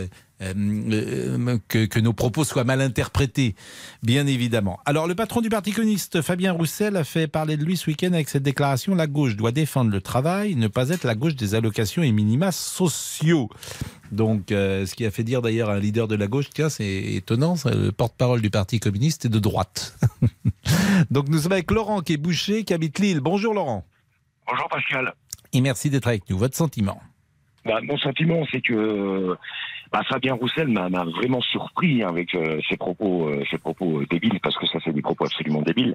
euh, 0.43 0.53
euh, 0.57 1.59
que, 1.69 1.87
que 1.87 2.01
nos 2.01 2.13
propos 2.13 2.43
soient 2.43 2.65
mal 2.65 2.81
interprétés, 2.81 3.55
bien 4.03 4.27
évidemment. 4.27 4.81
Alors, 4.85 5.07
le 5.07 5.15
patron 5.15 5.41
du 5.41 5.49
Parti 5.49 5.71
communiste, 5.71 6.23
Fabien 6.23 6.53
Roussel, 6.53 6.97
a 6.97 7.05
fait 7.05 7.29
parler 7.29 7.57
de 7.57 7.65
lui 7.65 7.77
ce 7.77 7.89
week-end 7.89 8.13
avec 8.13 8.29
cette 8.29 8.43
déclaration 8.43 8.97
La 8.97 9.07
gauche 9.07 9.37
doit 9.37 9.53
défendre 9.53 9.93
le 9.93 10.01
travail, 10.01 10.57
ne 10.57 10.67
pas 10.67 10.89
être 10.89 11.05
la 11.05 11.15
gauche 11.15 11.37
des 11.37 11.55
allocations 11.55 12.03
et 12.03 12.11
minima 12.11 12.51
sociaux. 12.51 13.49
Donc, 14.11 14.51
euh, 14.51 14.87
ce 14.87 14.97
qui 14.97 15.07
a 15.07 15.13
fait 15.13 15.23
dire 15.23 15.41
d'ailleurs 15.41 15.71
à 15.71 15.75
un 15.75 15.79
leader 15.79 16.09
de 16.09 16.17
la 16.17 16.27
gauche, 16.27 16.51
tiens, 16.53 16.69
c'est 16.69 17.15
étonnant, 17.15 17.55
le 17.65 17.91
porte-parole 17.91 18.41
du 18.41 18.51
Parti 18.51 18.81
communiste 18.81 19.27
est 19.27 19.31
de 19.31 19.39
droite. 19.39 19.97
Donc, 21.11 21.29
nous 21.29 21.39
sommes 21.39 21.53
avec 21.53 21.71
Laurent 21.71 22.01
qui 22.01 22.15
est 22.15 22.17
boucher, 22.17 22.65
qui 22.65 22.75
habite 22.75 22.99
Lille. 22.99 23.21
Bonjour 23.21 23.55
Laurent. 23.55 23.85
Bonjour 24.49 24.69
Pascal. 24.69 25.15
Et 25.53 25.61
merci 25.61 25.91
d'être 25.91 26.09
avec 26.09 26.29
nous. 26.29 26.37
Votre 26.37 26.57
sentiment? 26.57 27.01
Bah, 27.65 27.81
mon 27.83 27.97
sentiment, 27.99 28.45
c'est 28.51 28.61
que 28.61 29.37
bah, 29.95 30.03
Fabien 30.09 30.35
Roussel 30.35 30.67
m'a 30.67 30.89
vraiment 30.89 31.41
surpris 31.41 32.03
avec 32.03 32.35
euh, 32.35 32.59
ses 32.69 32.77
propos, 32.77 33.29
euh, 33.29 33.45
ses 33.49 33.59
propos 33.59 34.01
euh, 34.01 34.07
débiles, 34.11 34.41
parce 34.43 34.57
que 34.57 34.67
ça, 34.67 34.81
c'est 34.85 34.93
des 34.93 35.03
propos 35.03 35.25
absolument 35.25 35.63
débiles. 35.63 35.95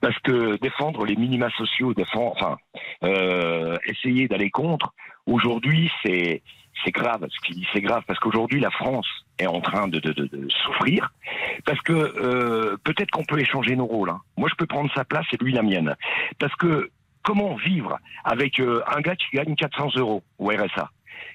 Parce 0.00 0.16
que 0.20 0.56
défendre 0.58 1.04
les 1.04 1.16
minima 1.16 1.50
sociaux, 1.50 1.94
défendre, 1.94 2.30
enfin, 2.36 2.58
euh, 3.02 3.76
essayer 3.86 4.28
d'aller 4.28 4.50
contre, 4.50 4.94
aujourd'hui, 5.26 5.90
c'est 6.04 6.42
c'est 6.84 6.92
grave. 6.92 7.26
Ce 7.28 7.40
qu'il 7.44 7.56
dit, 7.56 7.66
c'est 7.72 7.80
grave, 7.80 8.04
parce 8.06 8.20
qu'aujourd'hui, 8.20 8.60
la 8.60 8.70
France 8.70 9.08
est 9.40 9.48
en 9.48 9.60
train 9.60 9.88
de, 9.88 10.00
souffrir, 10.64 11.12
parce 11.64 11.80
que 11.80 11.92
euh, 11.92 12.76
peut-être 12.84 13.10
qu'on 13.10 13.24
peut 13.24 13.40
échanger 13.40 13.74
nos 13.74 13.86
rôles. 13.86 14.10
hein. 14.10 14.20
Moi, 14.36 14.48
je 14.48 14.54
peux 14.54 14.66
prendre 14.66 14.92
sa 14.94 15.04
place 15.04 15.26
et 15.32 15.42
lui 15.42 15.52
la 15.52 15.62
mienne, 15.62 15.96
parce 16.38 16.54
que 16.54 16.88
comment 17.24 17.56
vivre 17.56 17.98
avec 18.22 18.60
un 18.60 19.00
gars 19.00 19.16
qui 19.16 19.26
gagne 19.32 19.56
400 19.56 19.96
euros 19.96 20.22
au 20.38 20.50
RSA 20.50 20.90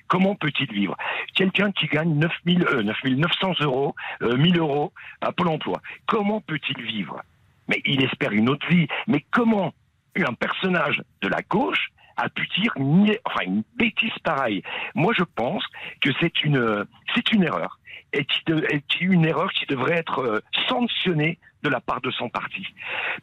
Comment 0.08 0.36
peut-il 0.36 0.72
vivre? 0.72 0.96
Quelqu'un 1.36 1.72
qui 1.72 1.88
gagne 1.88 2.14
9 2.18 2.32
000, 2.46 2.62
euh, 2.64 2.84
9 2.84 2.98
900 3.04 3.54
euros, 3.62 3.96
euh, 4.22 4.38
1000 4.38 4.58
euros 4.58 4.92
à 5.22 5.32
Pôle 5.32 5.50
emploi, 5.50 5.82
comment 6.08 6.42
peut-il 6.42 6.82
vivre? 6.82 7.22
Mais 7.68 7.82
il 7.86 8.04
espère 8.04 8.32
une 8.32 8.50
autre 8.50 8.68
vie. 8.68 8.88
Mais 9.08 9.24
comment 9.32 9.74
un 10.18 10.34
personnage 10.34 11.02
de 11.22 11.28
la 11.30 11.42
gauche 11.44 11.90
a 12.18 12.28
pu 12.30 12.46
dire 12.60 12.74
une, 12.76 13.16
enfin, 13.26 13.46
une 13.46 13.64
bêtise 13.76 14.18
pareille? 14.24 14.64
Moi, 14.96 15.14
je 15.18 15.24
pense 15.24 15.64
que 16.02 16.10
c'est 16.20 16.44
une, 16.44 16.58
erreur. 17.44 17.80
Et 18.12 18.26
qui- 18.26 19.06
une 19.06 19.26
erreur 19.26 19.52
qui 19.54 19.66
devrait 19.68 19.98
être 19.98 20.20
euh, 20.20 20.40
sanctionnée 20.68 21.38
de 21.64 21.70
la 21.70 21.80
part 21.80 22.02
de 22.02 22.12
son 22.12 22.30
parti. 22.30 22.66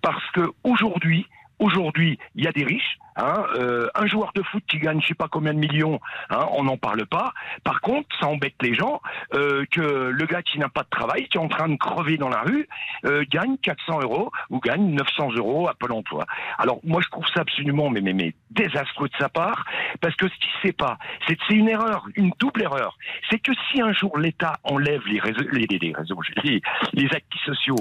Parce 0.01 0.25
que 0.31 0.43
aujourd'hui, 0.63 1.27
Aujourd'hui, 1.59 2.19
il 2.35 2.45
y 2.45 2.49
a 2.49 2.53
des 2.53 2.65
riches. 2.65 2.99
Hein, 3.19 3.47
euh, 3.55 3.89
un 3.95 4.07
joueur 4.07 4.33
de 4.35 4.43
foot 4.43 4.63
qui 4.69 4.79
gagne 4.79 5.01
je 5.01 5.07
sais 5.07 5.15
pas 5.15 5.29
combien 5.29 5.55
de 5.55 5.59
millions, 5.59 6.01
hein, 6.29 6.47
on 6.53 6.65
n'en 6.65 6.77
parle 6.77 7.07
pas. 7.07 7.33
Par 7.65 7.81
contre, 7.81 8.09
ça 8.21 8.27
embête 8.27 8.57
les 8.61 8.75
gens 8.75 9.01
euh, 9.33 9.65
que 9.71 9.81
le 9.81 10.27
gars 10.27 10.43
qui 10.43 10.59
n'a 10.59 10.69
pas 10.69 10.83
de 10.83 10.91
travail, 10.91 11.27
qui 11.29 11.39
est 11.39 11.41
en 11.41 11.49
train 11.49 11.69
de 11.69 11.77
crever 11.77 12.19
dans 12.19 12.29
la 12.29 12.43
rue, 12.43 12.69
euh, 13.07 13.25
gagne 13.31 13.57
400 13.57 14.01
euros 14.03 14.31
ou 14.51 14.61
gagne 14.61 14.91
900 14.93 15.31
euros 15.37 15.67
à 15.67 15.73
Pôle 15.73 15.93
Emploi. 15.93 16.27
Alors 16.59 16.79
moi, 16.85 17.01
je 17.01 17.09
trouve 17.09 17.27
ça 17.29 17.41
absolument 17.41 17.89
mais, 17.89 18.03
mais, 18.03 18.13
mais 18.13 18.35
désastreux 18.51 19.09
de 19.09 19.17
sa 19.19 19.31
part, 19.31 19.65
parce 20.03 20.15
que 20.17 20.29
ce 20.29 20.35
qu'il 20.35 20.51
sait 20.63 20.73
pas, 20.73 20.99
c'est 21.27 21.37
c'est 21.49 21.55
une 21.55 21.69
erreur, 21.69 22.07
une 22.17 22.33
double 22.39 22.63
erreur. 22.63 22.99
C'est 23.31 23.39
que 23.39 23.53
si 23.71 23.81
un 23.81 23.93
jour 23.93 24.19
l'État 24.19 24.55
enlève 24.65 25.07
les 25.07 25.21
réseaux, 25.21 25.45
les, 25.53 25.67
réseaux, 25.95 26.21
les, 26.43 26.61
les 26.93 27.07
acquis 27.07 27.39
sociaux, 27.45 27.77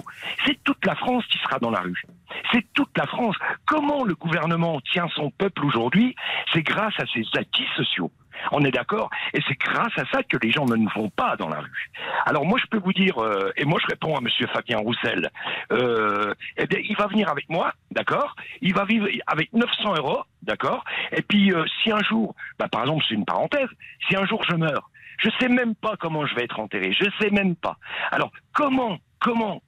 c'est 0.45 0.61
toute 0.63 0.85
la 0.85 0.95
France 0.95 1.25
qui 1.27 1.37
sera 1.39 1.59
dans 1.59 1.71
la 1.71 1.79
rue. 1.79 2.03
C'est 2.51 2.65
toute 2.73 2.95
la 2.97 3.05
France. 3.05 3.35
Comment 3.65 4.03
le 4.03 4.15
gouvernement 4.15 4.79
tient 4.91 5.07
son 5.15 5.31
peuple 5.31 5.65
aujourd'hui 5.65 6.15
C'est 6.53 6.61
grâce 6.61 6.93
à 6.99 7.05
ses 7.13 7.23
acquis 7.37 7.65
sociaux. 7.75 8.11
On 8.51 8.63
est 8.63 8.71
d'accord 8.71 9.09
Et 9.33 9.39
c'est 9.47 9.57
grâce 9.59 9.97
à 9.97 10.05
ça 10.11 10.23
que 10.23 10.37
les 10.41 10.51
gens 10.51 10.65
ne 10.65 10.75
vont 10.93 11.09
pas 11.09 11.35
dans 11.35 11.49
la 11.49 11.59
rue. 11.59 11.91
Alors 12.25 12.45
moi, 12.45 12.59
je 12.61 12.67
peux 12.67 12.77
vous 12.77 12.93
dire, 12.93 13.17
euh, 13.17 13.51
et 13.55 13.65
moi 13.65 13.79
je 13.81 13.87
réponds 13.87 14.15
à 14.15 14.21
Monsieur 14.21 14.47
Fabien 14.47 14.77
Roussel, 14.77 15.29
euh, 15.71 16.33
eh 16.57 16.67
bien, 16.67 16.79
il 16.83 16.95
va 16.95 17.07
venir 17.07 17.29
avec 17.29 17.49
moi, 17.49 17.73
d'accord 17.91 18.35
Il 18.61 18.73
va 18.73 18.85
vivre 18.85 19.07
avec 19.27 19.51
900 19.53 19.95
euros, 19.95 20.23
d'accord 20.41 20.83
Et 21.11 21.21
puis, 21.21 21.53
euh, 21.53 21.65
si 21.81 21.91
un 21.91 22.03
jour, 22.03 22.35
bah, 22.59 22.67
par 22.67 22.81
exemple, 22.81 23.03
c'est 23.07 23.15
une 23.15 23.25
parenthèse, 23.25 23.69
si 24.07 24.15
un 24.15 24.25
jour 24.25 24.43
je 24.49 24.55
meurs, 24.55 24.89
je 25.19 25.29
sais 25.39 25.47
même 25.47 25.75
pas 25.75 25.95
comment 25.97 26.25
je 26.25 26.35
vais 26.35 26.43
être 26.43 26.59
enterré, 26.59 26.91
je 26.91 27.05
sais 27.19 27.29
même 27.29 27.55
pas. 27.55 27.77
Alors, 28.11 28.31
comment, 28.53 28.97
comment, 29.19 29.61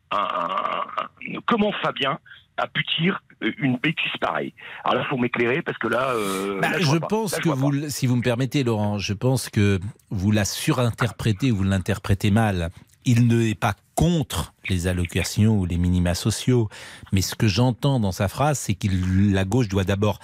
comment 1.45 1.71
Fabien 1.81 2.19
a 2.57 2.67
pu 2.67 2.83
dire 2.99 3.21
euh, 3.43 3.51
une 3.59 3.77
bêtise 3.77 4.11
pareille. 4.19 4.53
Alors 4.83 5.03
là, 5.03 5.07
faut 5.09 5.17
m'éclairer 5.17 5.61
parce 5.61 5.77
que 5.77 5.87
là, 5.87 6.11
euh, 6.11 6.59
Bah, 6.59 6.71
là, 6.71 6.79
je 6.79 6.97
pense 6.97 7.33
Là, 7.33 7.39
je 7.43 7.49
que 7.49 7.55
vous, 7.55 7.89
si 7.89 8.07
vous 8.07 8.15
me 8.15 8.21
permettez, 8.21 8.63
Laurent, 8.63 8.97
je 8.97 9.13
pense 9.13 9.49
que 9.49 9.79
vous 10.09 10.31
la 10.31 10.45
surinterprétez 10.45 11.51
ou 11.51 11.57
vous 11.57 11.63
l'interprétez 11.63 12.31
mal. 12.31 12.69
Il 13.05 13.27
n'est 13.27 13.55
pas 13.55 13.73
contre 13.95 14.53
les 14.69 14.87
allocations 14.87 15.57
ou 15.57 15.65
les 15.65 15.77
minima 15.77 16.13
sociaux, 16.13 16.69
mais 17.13 17.21
ce 17.21 17.35
que 17.35 17.47
j'entends 17.47 17.99
dans 17.99 18.11
sa 18.11 18.27
phrase, 18.27 18.59
c'est 18.59 18.73
que 18.73 18.87
la 19.33 19.45
gauche 19.45 19.69
doit 19.69 19.85
d'abord 19.85 20.19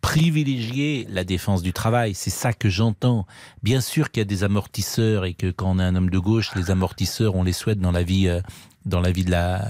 privilégier 0.00 1.06
la 1.10 1.24
défense 1.24 1.62
du 1.62 1.72
travail. 1.72 2.14
C'est 2.14 2.30
ça 2.30 2.52
que 2.52 2.68
j'entends. 2.68 3.26
Bien 3.62 3.80
sûr 3.80 4.10
qu'il 4.10 4.20
y 4.20 4.22
a 4.22 4.24
des 4.24 4.44
amortisseurs 4.44 5.24
et 5.24 5.34
que 5.34 5.50
quand 5.50 5.70
on 5.70 5.78
est 5.78 5.84
un 5.84 5.94
homme 5.94 6.10
de 6.10 6.18
gauche, 6.18 6.50
les 6.56 6.70
amortisseurs, 6.70 7.34
on 7.34 7.42
les 7.42 7.52
souhaite 7.52 7.80
dans 7.80 7.92
la 7.92 8.02
vie, 8.02 8.28
euh, 8.28 8.40
dans 8.86 9.00
la 9.00 9.12
vie 9.12 9.24
de 9.24 9.30
la, 9.30 9.62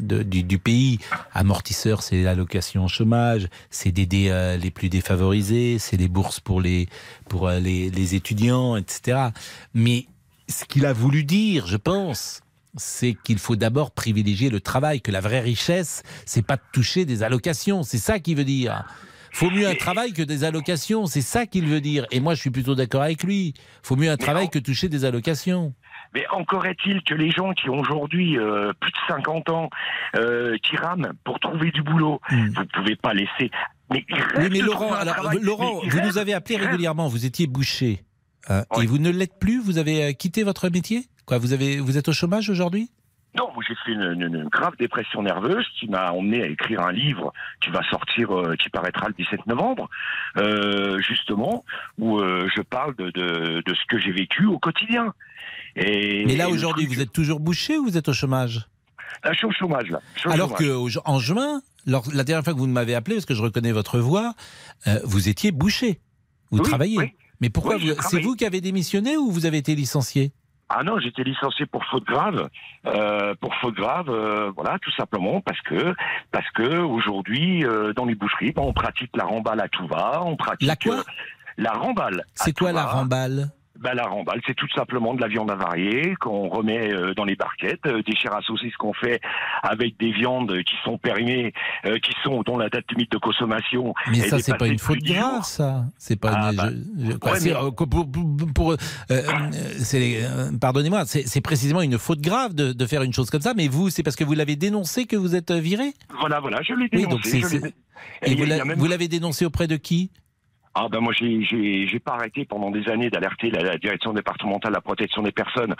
du, 0.00 0.58
pays. 0.58 0.98
Amortisseurs, 1.32 2.02
c'est 2.02 2.22
l'allocation 2.22 2.84
au 2.84 2.88
chômage, 2.88 3.48
c'est 3.70 3.92
d'aider 3.92 4.28
euh, 4.28 4.56
les 4.56 4.70
plus 4.70 4.88
défavorisés, 4.88 5.78
c'est 5.78 5.96
les 5.96 6.08
bourses 6.08 6.40
pour 6.40 6.60
les, 6.60 6.88
pour 7.28 7.48
euh, 7.48 7.58
les 7.58 8.14
étudiants, 8.14 8.76
etc. 8.76 9.28
Mais 9.72 10.06
ce 10.48 10.64
qu'il 10.64 10.84
a 10.86 10.92
voulu 10.92 11.24
dire, 11.24 11.66
je 11.66 11.76
pense, 11.76 12.42
c'est 12.76 13.16
qu'il 13.24 13.38
faut 13.38 13.56
d'abord 13.56 13.92
privilégier 13.92 14.50
le 14.50 14.60
travail, 14.60 15.00
que 15.00 15.10
la 15.10 15.20
vraie 15.20 15.40
richesse, 15.40 16.02
c'est 16.26 16.42
pas 16.42 16.56
de 16.56 16.62
toucher 16.72 17.04
des 17.04 17.22
allocations. 17.22 17.82
C'est 17.82 17.98
ça 17.98 18.18
qu'il 18.18 18.36
veut 18.36 18.44
dire. 18.44 18.84
Faut 19.34 19.50
mieux 19.50 19.66
un 19.66 19.74
travail 19.74 20.12
que 20.12 20.22
des 20.22 20.44
allocations, 20.44 21.06
c'est 21.06 21.20
ça 21.20 21.44
qu'il 21.46 21.66
veut 21.66 21.80
dire. 21.80 22.06
Et 22.12 22.20
moi, 22.20 22.34
je 22.34 22.40
suis 22.40 22.50
plutôt 22.50 22.76
d'accord 22.76 23.02
avec 23.02 23.24
lui. 23.24 23.52
Faut 23.82 23.96
mieux 23.96 24.08
un 24.08 24.16
travail 24.16 24.48
que 24.48 24.60
toucher 24.60 24.88
des 24.88 25.04
allocations. 25.04 25.74
Mais 26.14 26.24
encore 26.28 26.64
est-il 26.66 27.02
que 27.02 27.14
les 27.14 27.32
gens 27.32 27.52
qui 27.52 27.68
ont 27.68 27.80
aujourd'hui 27.80 28.38
euh, 28.38 28.72
plus 28.78 28.92
de 28.92 28.96
50 29.08 29.50
ans, 29.50 29.70
euh, 30.16 30.56
qui 30.62 30.76
rament 30.76 31.12
pour 31.24 31.40
trouver 31.40 31.72
du 31.72 31.82
boulot, 31.82 32.20
vous 32.30 32.64
pouvez 32.72 32.94
pas 32.94 33.12
laisser. 33.12 33.50
Mais 33.92 34.04
Oui, 34.38 34.60
Laurent, 34.60 34.86
trouver 34.86 34.92
un 34.92 35.00
alors, 35.00 35.14
travail. 35.16 35.38
Laurent, 35.42 35.80
Mais 35.82 35.88
il 35.88 35.90
vous 35.90 36.00
nous 36.06 36.18
avez 36.18 36.32
appelé 36.32 36.56
régulièrement. 36.56 37.08
Vous 37.08 37.26
étiez 37.26 37.48
boucher 37.48 38.04
hein, 38.48 38.62
et 38.80 38.86
vous 38.86 38.98
ne 38.98 39.10
l'êtes 39.10 39.40
plus. 39.40 39.60
Vous 39.60 39.78
avez 39.78 40.04
euh, 40.04 40.12
quitté 40.12 40.44
votre 40.44 40.68
métier? 40.68 41.08
Quoi 41.26 41.38
Vous 41.38 41.52
avez, 41.52 41.80
vous 41.80 41.98
êtes 41.98 42.08
au 42.08 42.12
chômage 42.12 42.50
aujourd'hui? 42.50 42.90
Non, 43.36 43.50
moi 43.52 43.64
j'ai 43.66 43.74
fait 43.84 43.92
une, 43.92 44.02
une- 44.22 44.34
une 44.42 44.48
grave 44.48 44.74
dépression 44.78 45.22
nerveuse 45.22 45.66
qui 45.78 45.88
m'a 45.88 46.12
emmené 46.12 46.42
à 46.42 46.46
écrire 46.46 46.80
un 46.82 46.92
livre 46.92 47.32
qui 47.62 47.70
va 47.70 47.82
sortir, 47.90 48.30
euh, 48.36 48.54
qui 48.56 48.68
paraîtra 48.70 49.08
le 49.08 49.14
17 49.14 49.46
novembre, 49.46 49.88
euh, 50.36 51.00
justement, 51.00 51.64
où 51.98 52.20
euh, 52.20 52.48
je 52.54 52.62
parle 52.62 52.94
de, 52.96 53.10
de, 53.10 53.62
de 53.66 53.74
ce 53.74 53.84
que 53.88 53.98
j'ai 53.98 54.12
vécu 54.12 54.46
au 54.46 54.58
quotidien. 54.58 55.12
Et, 55.76 56.24
Mais 56.26 56.36
là, 56.36 56.48
aujourd'hui, 56.48 56.84
truc- 56.86 56.96
vous 56.96 57.02
êtes 57.02 57.12
toujours 57.12 57.40
bouché 57.40 57.76
ou 57.78 57.84
vous 57.84 57.96
êtes 57.96 58.08
au 58.08 58.12
chômage? 58.12 58.68
Là, 59.24 59.32
je 59.32 59.38
suis 59.38 59.46
au 59.46 59.52
chômage, 59.52 59.90
là. 59.90 60.00
Au 60.26 60.30
Alors 60.30 60.48
chômage. 60.56 60.60
que 60.90 60.98
au- 60.98 61.02
en 61.04 61.18
juin, 61.18 61.60
lors- 61.86 62.06
la 62.12 62.22
dernière 62.24 62.44
fois 62.44 62.54
que 62.54 62.58
vous 62.58 62.66
m'avez 62.68 62.94
appelé, 62.94 63.16
parce 63.16 63.26
que 63.26 63.34
je 63.34 63.42
reconnais 63.42 63.72
votre 63.72 63.98
voix, 63.98 64.34
vous 65.04 65.28
étiez 65.28 65.50
bouché. 65.50 66.00
Vous 66.50 66.58
Oui, 66.58 66.68
travaillez. 66.68 66.98
oui. 66.98 67.14
Mais 67.40 67.50
pourquoi 67.50 67.76
Oui, 67.76 67.82
je 67.88 67.92
vous- 67.94 68.00
C'est 68.10 68.20
vous 68.20 68.36
qui 68.36 68.44
avez 68.44 68.60
démissionné 68.60 69.16
ou 69.16 69.30
vous 69.30 69.44
avez 69.44 69.58
été 69.58 69.74
licencié? 69.74 70.30
Ah 70.68 70.82
non, 70.82 70.98
j'étais 70.98 71.22
licencié 71.24 71.66
pour 71.66 71.84
faute 71.84 72.04
grave, 72.04 72.48
euh, 72.86 73.34
pour 73.40 73.54
faute 73.56 73.74
grave, 73.74 74.08
euh, 74.08 74.50
voilà, 74.56 74.78
tout 74.80 74.90
simplement 74.92 75.40
parce 75.40 75.60
que 75.60 75.94
parce 76.32 76.48
que 76.50 76.78
aujourd'hui 76.78 77.64
euh, 77.64 77.92
dans 77.92 78.06
les 78.06 78.14
boucheries, 78.14 78.52
ben, 78.52 78.62
on 78.62 78.72
pratique 78.72 79.10
la 79.14 79.24
remballe 79.24 79.60
à 79.60 79.68
tout 79.68 79.86
va, 79.86 80.22
on 80.24 80.36
pratique 80.36 80.68
La 80.68 80.76
quoi 80.76 81.00
euh, 81.00 81.02
la 81.58 81.72
remballe. 81.72 82.20
à 82.20 82.24
C'est 82.34 82.56
quoi 82.56 82.72
la 82.72 82.86
va. 82.86 83.54
Ben, 83.80 83.94
la 83.94 84.04
remballe, 84.04 84.40
c'est 84.46 84.54
tout 84.54 84.68
simplement 84.74 85.14
de 85.14 85.20
la 85.20 85.28
viande 85.28 85.50
avariée 85.50 86.14
qu'on 86.20 86.48
remet 86.48 86.92
euh, 86.92 87.12
dans 87.14 87.24
les 87.24 87.34
barquettes, 87.36 87.84
euh, 87.86 88.02
des 88.02 88.14
chairs 88.14 88.34
à 88.36 88.40
saucisses 88.42 88.76
qu'on 88.76 88.92
fait 88.92 89.20
avec 89.62 89.98
des 89.98 90.12
viandes 90.12 90.62
qui 90.64 90.74
sont 90.84 90.96
périmées, 90.98 91.52
euh, 91.86 91.98
qui 91.98 92.12
sont 92.22 92.42
dont 92.42 92.56
la 92.56 92.68
date 92.68 92.84
limite 92.92 93.10
de 93.12 93.18
consommation. 93.18 93.92
Mais 94.10 94.20
ça, 94.20 94.38
c'est 94.38 94.52
pas 94.52 94.68
dépassée 94.68 94.72
une 94.72 94.78
faute 94.78 95.02
grave, 95.02 95.42
ça. 95.44 95.84
C'est 95.98 96.18
pas 96.20 96.32
Ah, 96.34 96.50
une. 96.50 96.56
bah, 96.56 96.68
je- 96.70 97.06
je- 97.12 97.16
quoi, 97.16 97.32
ouais, 97.32 97.40
c'est, 97.40 97.50
mais- 97.50 97.56
euh, 97.56 97.70
pour- 97.70 97.88
pour- 97.88 98.08
pour- 98.54 98.72
euh, 98.72 98.76
euh, 99.10 100.50
pardonnez-moi, 100.60 101.04
c'est, 101.06 101.40
précisément 101.40 101.80
une 101.82 101.98
faute 101.98 102.20
grave 102.20 102.54
de, 102.54 102.72
de 102.72 102.86
faire 102.86 103.02
une 103.02 103.12
chose 103.12 103.30
comme 103.30 103.42
ça. 103.42 103.54
Mais 103.54 103.68
vous, 103.68 103.90
c'est 103.90 104.02
parce 104.02 104.16
que 104.16 104.24
vous 104.24 104.34
l'avez 104.34 104.56
dénoncé 104.56 105.06
que 105.06 105.16
vous 105.16 105.34
êtes 105.34 105.52
viré? 105.52 105.92
Voilà, 106.20 106.40
voilà, 106.40 106.62
je 106.62 106.72
l'ai 106.74 106.88
Oui, 106.92 107.06
dénoncé. 107.06 107.40
donc 107.40 107.50
l'ai- 107.52 107.58
c'est- 107.60 107.74
Et 108.26 108.32
Et 108.32 108.36
même- 108.64 108.78
vous 108.78 108.86
l'avez 108.86 109.08
dénoncé 109.08 109.44
auprès 109.46 109.66
de 109.66 109.76
qui? 109.76 110.10
Ah 110.74 110.88
ben 110.90 111.00
moi 111.00 111.12
j'ai 111.12 111.42
j'ai 111.42 111.86
j'ai 111.86 112.00
pas 112.00 112.14
arrêté 112.14 112.44
pendant 112.44 112.70
des 112.70 112.88
années 112.88 113.08
d'alerter 113.08 113.50
la, 113.50 113.62
la 113.62 113.78
direction 113.78 114.12
départementale 114.12 114.72
de 114.72 114.76
la 114.76 114.80
protection 114.80 115.22
des 115.22 115.30
personnes 115.30 115.74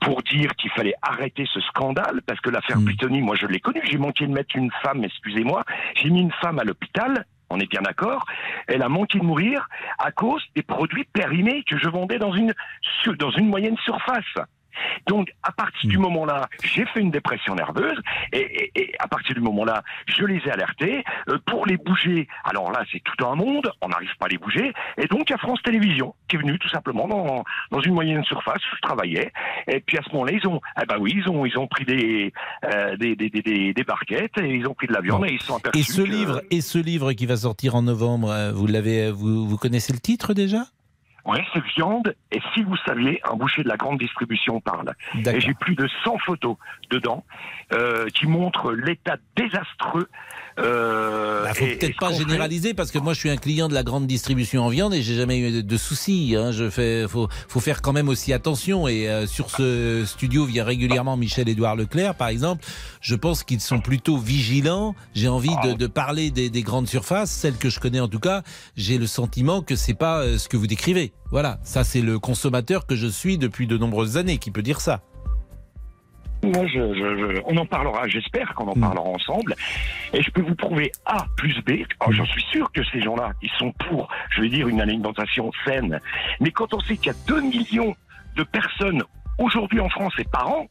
pour 0.00 0.20
dire 0.22 0.50
qu'il 0.56 0.70
fallait 0.70 0.94
arrêter 1.00 1.46
ce 1.52 1.60
scandale 1.60 2.22
parce 2.26 2.40
que 2.40 2.50
l'affaire. 2.50 2.78
Pitoni 2.84 3.22
moi 3.22 3.36
je 3.36 3.46
l'ai 3.46 3.60
connue. 3.60 3.82
J'ai 3.84 3.98
manqué 3.98 4.26
de 4.26 4.32
mettre 4.32 4.56
une 4.56 4.70
femme 4.82 5.04
excusez-moi. 5.04 5.62
J'ai 5.94 6.10
mis 6.10 6.22
une 6.22 6.32
femme 6.32 6.58
à 6.58 6.64
l'hôpital 6.64 7.24
on 7.52 7.60
est 7.60 7.70
bien 7.70 7.82
d'accord. 7.82 8.24
Elle 8.66 8.82
a 8.82 8.88
manqué 8.88 9.18
de 9.18 9.24
mourir 9.24 9.68
à 9.98 10.10
cause 10.10 10.42
des 10.56 10.62
produits 10.62 11.04
périmés 11.04 11.62
que 11.68 11.78
je 11.78 11.88
vendais 11.88 12.18
dans 12.18 12.32
une 12.32 12.54
dans 13.18 13.30
une 13.30 13.48
moyenne 13.48 13.76
surface 13.84 14.24
donc, 15.06 15.32
à 15.42 15.52
partir 15.52 15.86
Hmm. 15.88 15.90
du 15.90 15.98
moment-là, 15.98 16.48
j'ai 16.62 16.84
fait 16.86 17.00
une 17.00 17.10
dépression 17.10 17.54
nerveuse, 17.54 18.00
et, 18.32 18.38
et- 18.40 18.70
et 18.82 18.94
à 18.98 19.08
partir 19.08 19.34
du 19.34 19.40
moment-là, 19.40 19.82
je 20.06 20.24
les 20.24 20.36
ai 20.46 20.50
alertés. 20.50 21.04
Euh, 21.28 21.38
pour 21.46 21.66
les 21.66 21.76
bouger, 21.76 22.28
alors 22.44 22.70
là, 22.72 22.84
c'est 22.92 23.02
tout 23.02 23.26
un 23.26 23.34
monde, 23.34 23.70
on 23.80 23.88
n'arrive 23.88 24.14
pas 24.18 24.26
à 24.26 24.28
les 24.28 24.38
bouger, 24.38 24.72
et 24.98 25.06
donc 25.06 25.28
il 25.28 25.30
y 25.30 25.34
a 25.34 25.38
France 25.38 25.60
Télévisions 25.62 26.14
qui 26.28 26.36
est 26.36 26.38
venu 26.38 26.58
tout 26.58 26.68
simplement 26.68 27.08
dans, 27.08 27.44
dans 27.70 27.80
une 27.80 27.94
moyenne 27.94 28.24
surface 28.24 28.62
où 28.72 28.76
je 28.76 28.80
travaillais, 28.82 29.32
et 29.66 29.80
puis 29.80 29.98
à 29.98 30.02
ce 30.02 30.10
moment-là, 30.12 30.32
ils 30.32 30.46
ont, 30.46 30.60
eh 30.80 30.86
ben 30.86 30.96
oui, 31.00 31.14
ils 31.16 31.28
ont, 31.28 31.44
ils 31.46 31.58
ont 31.58 31.66
pris 31.66 31.84
des, 31.84 32.32
euh, 32.72 32.96
des, 32.96 33.16
des, 33.16 33.28
des, 33.30 33.42
des- 33.42 33.74
des 33.74 33.84
barquettes, 33.84 34.38
et 34.38 34.54
ils 34.54 34.66
ont 34.66 34.74
pris 34.74 34.86
de 34.86 34.92
la 34.92 35.00
viande, 35.00 35.24
et 35.26 35.32
ils 35.34 35.42
sont 35.42 35.56
aperçus 35.56 35.80
Et 35.80 35.82
ce 35.82 36.02
que- 36.02 36.06
livre, 36.08 36.42
et 36.50 36.60
ce 36.60 36.78
livre 36.78 37.12
qui 37.12 37.26
va 37.26 37.36
sortir 37.36 37.74
en 37.74 37.82
novembre, 37.82 38.30
euh, 38.30 38.52
vous 38.52 38.66
l'avez, 38.66 39.10
vous, 39.10 39.46
vous 39.48 39.56
connaissez 39.56 39.92
le 39.92 39.98
titre 40.00 40.34
déjà? 40.34 40.64
Oui, 41.24 41.38
c'est 41.52 41.64
viande. 41.76 42.14
Et 42.30 42.40
si 42.52 42.62
vous 42.62 42.76
saviez, 42.78 43.20
un 43.30 43.36
boucher 43.36 43.62
de 43.62 43.68
la 43.68 43.76
grande 43.76 43.98
distribution 43.98 44.60
parle. 44.60 44.92
Et 45.14 45.40
j'ai 45.40 45.54
plus 45.54 45.74
de 45.74 45.88
100 46.04 46.18
photos 46.18 46.56
dedans 46.90 47.24
euh, 47.72 48.06
qui 48.08 48.26
montrent 48.26 48.72
l'état 48.72 49.16
désastreux. 49.36 50.08
Euh, 50.58 51.44
Bah, 51.44 51.54
faut 51.54 51.64
peut-être 51.64 51.98
pas 51.98 52.10
fait- 52.10 52.18
généraliser 52.18 52.74
parce 52.74 52.90
que 52.90 52.98
moi 52.98 53.14
je 53.14 53.18
suis 53.20 53.30
un 53.30 53.36
client 53.36 53.68
de 53.68 53.74
la 53.74 53.82
grande 53.82 54.06
distribution 54.06 54.64
en 54.64 54.68
viande 54.68 54.94
et 54.94 55.02
j'ai 55.02 55.14
jamais 55.14 55.38
eu 55.38 55.50
de, 55.50 55.60
de 55.62 55.76
soucis. 55.76 56.34
Hein. 56.36 56.52
Je 56.52 56.68
fais, 56.70 57.06
faut, 57.08 57.28
faut 57.48 57.60
faire 57.60 57.82
quand 57.82 57.92
même 57.92 58.08
aussi 58.08 58.32
attention. 58.32 58.86
Et 58.88 59.08
euh, 59.08 59.26
sur 59.26 59.50
ce 59.50 60.04
studio 60.06 60.44
vient 60.44 60.64
régulièrement 60.64 61.16
Michel-Édouard 61.16 61.76
Leclerc, 61.76 62.14
par 62.14 62.28
exemple. 62.28 62.64
Je 63.00 63.14
pense 63.14 63.42
qu'ils 63.44 63.60
sont 63.60 63.80
plutôt 63.80 64.18
vigilants. 64.18 64.94
J'ai 65.14 65.28
envie 65.28 65.50
Ah. 65.62 65.68
de, 65.68 65.72
de 65.74 65.86
parler 65.86 66.30
des, 66.30 66.50
des 66.50 66.62
grandes 66.62 66.88
surfaces, 66.88 67.30
celles 67.30 67.56
que 67.56 67.70
je 67.70 67.80
connais 67.80 68.00
en 68.00 68.08
tout 68.08 68.20
cas. 68.20 68.42
J'ai 68.76 68.98
le 68.98 69.06
sentiment 69.06 69.62
que 69.62 69.76
c'est 69.76 69.94
pas 69.94 70.20
euh, 70.20 70.38
ce 70.38 70.48
que 70.48 70.56
vous 70.56 70.66
décrivez. 70.66 71.12
Voilà, 71.30 71.58
ça 71.64 71.82
c'est 71.84 72.02
le 72.02 72.18
consommateur 72.18 72.86
que 72.86 72.94
je 72.94 73.06
suis 73.06 73.38
depuis 73.38 73.66
de 73.66 73.78
nombreuses 73.78 74.16
années 74.18 74.38
qui 74.38 74.50
peut 74.50 74.62
dire 74.62 74.80
ça. 74.82 75.00
Moi, 76.42 76.66
je, 76.66 76.94
je- 76.94 77.34
je- 77.36 77.40
on 77.46 77.56
en 77.56 77.66
parlera, 77.66 78.08
j'espère 78.08 78.52
qu'on 78.54 78.66
en 78.68 78.74
parlera 78.74 79.04
ensemble. 79.04 79.54
Et 80.12 80.20
je 80.22 80.30
peux 80.32 80.42
vous 80.42 80.56
prouver 80.56 80.90
A 81.06 81.24
plus 81.36 81.54
B. 81.64 81.84
Alors, 82.00 82.12
J'en 82.12 82.26
suis 82.26 82.42
sûr 82.50 82.70
que 82.72 82.82
ces 82.84 83.00
gens-là, 83.00 83.32
ils 83.42 83.50
sont 83.58 83.70
pour, 83.72 84.08
je 84.30 84.42
vais 84.42 84.48
dire, 84.48 84.66
une 84.68 84.80
alimentation 84.80 85.50
saine. 85.64 86.00
Mais 86.40 86.50
quand 86.50 86.74
on 86.74 86.80
sait 86.80 86.96
qu'il 86.96 87.06
y 87.06 87.10
a 87.10 87.18
2 87.28 87.40
millions 87.42 87.94
de 88.36 88.42
personnes 88.42 89.02
aujourd'hui 89.38 89.80
en 89.80 89.88
France 89.88 90.12
et 90.18 90.24
par 90.24 90.48
an 90.48 90.68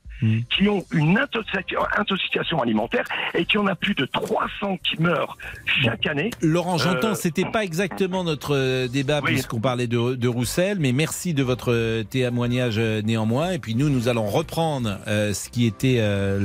qui 0.51 0.69
ont 0.69 0.85
une 0.91 1.17
intoxication, 1.17 2.61
alimentaire 2.61 3.03
et 3.33 3.43
qu'il 3.45 3.59
y 3.59 3.63
en 3.63 3.65
a 3.65 3.73
plus 3.73 3.95
de 3.95 4.05
300 4.05 4.77
qui 4.83 5.01
meurent 5.01 5.35
chaque 5.65 6.05
année. 6.05 6.29
Laurent, 6.43 6.77
j'entends, 6.77 7.13
Euh, 7.13 7.15
c'était 7.15 7.45
pas 7.49 7.63
exactement 7.63 8.23
notre 8.23 8.55
euh, 8.55 8.87
débat 8.87 9.21
Oui. 9.23 9.31
puisqu'on 9.33 9.59
parlait 9.59 9.87
de, 9.87 10.13
de 10.13 10.27
Roussel, 10.27 10.77
mais 10.79 10.91
merci 10.91 11.33
de 11.33 11.41
votre 11.41 11.71
euh, 11.73 12.03
témoignage 12.03 12.75
euh, 12.77 13.01
néanmoins. 13.01 13.49
Et 13.53 13.57
puis 13.57 13.73
nous, 13.73 13.89
nous 13.89 14.09
allons 14.09 14.27
reprendre 14.27 14.99
euh, 15.07 15.33
ce 15.33 15.49
qui 15.49 15.65
était 15.65 15.97
euh, 15.99 16.39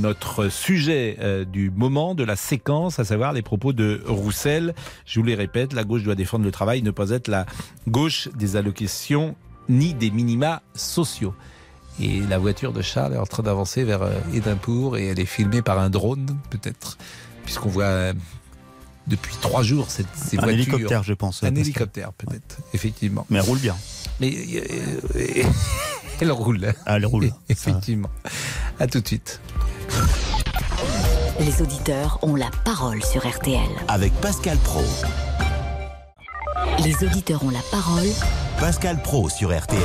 notre 0.00 0.48
sujet 0.48 1.16
du 1.52 1.70
moment, 1.70 2.16
de 2.16 2.24
la 2.24 2.34
séquence, 2.34 2.98
à 2.98 3.04
savoir 3.04 3.32
les 3.32 3.42
propos 3.42 3.72
de 3.72 4.02
Roussel. 4.04 4.74
Je 5.06 5.20
vous 5.20 5.26
les 5.26 5.36
répète, 5.36 5.74
la 5.74 5.84
gauche 5.84 6.02
doit 6.02 6.16
défendre 6.16 6.44
le 6.44 6.50
travail, 6.50 6.82
ne 6.82 6.90
pas 6.90 7.10
être 7.10 7.28
la 7.28 7.46
gauche 7.86 8.28
des 8.34 8.56
allocations 8.56 9.36
ni 9.68 9.94
des 9.94 10.10
minima 10.10 10.60
sociaux. 10.74 11.34
Et 12.00 12.20
la 12.20 12.38
voiture 12.38 12.72
de 12.72 12.82
Charles 12.82 13.14
est 13.14 13.18
en 13.18 13.26
train 13.26 13.42
d'avancer 13.42 13.84
vers 13.84 14.02
euh, 14.02 14.12
Édimbourg 14.32 14.96
et 14.96 15.08
elle 15.08 15.20
est 15.20 15.26
filmée 15.26 15.62
par 15.62 15.78
un 15.78 15.90
drone, 15.90 16.36
peut-être, 16.50 16.96
puisqu'on 17.44 17.68
voit 17.68 17.84
euh, 17.84 18.12
depuis 19.06 19.36
trois 19.40 19.62
jours 19.62 19.90
cette, 19.90 20.06
ces 20.16 20.38
Un 20.38 20.42
voitures. 20.42 20.60
hélicoptère, 20.74 21.02
je 21.02 21.12
pense, 21.12 21.42
Un 21.44 21.54
hélicoptère, 21.54 22.12
peut-être, 22.14 22.58
effectivement. 22.72 23.26
Mais 23.30 23.38
elle 23.38 23.44
roule 23.44 23.58
bien. 23.58 23.76
Mais 24.20 24.34
euh, 24.54 25.42
elle 26.20 26.32
roule. 26.32 26.72
Ah, 26.86 26.96
elle 26.96 27.06
roule. 27.06 27.30
Effectivement. 27.48 28.10
À 28.80 28.86
tout 28.86 29.00
de 29.00 29.06
suite. 29.06 29.40
Les 31.40 31.60
auditeurs 31.62 32.18
ont 32.22 32.36
la 32.36 32.50
parole 32.64 33.02
sur 33.02 33.26
RTL. 33.28 33.60
Avec 33.88 34.12
Pascal 34.20 34.56
Pro. 34.58 34.84
Les 36.84 36.94
auditeurs 37.04 37.42
ont 37.44 37.50
la 37.50 37.62
parole 37.70 38.06
Pascal 38.60 39.00
Pro 39.02 39.28
sur 39.28 39.56
RTL. 39.56 39.80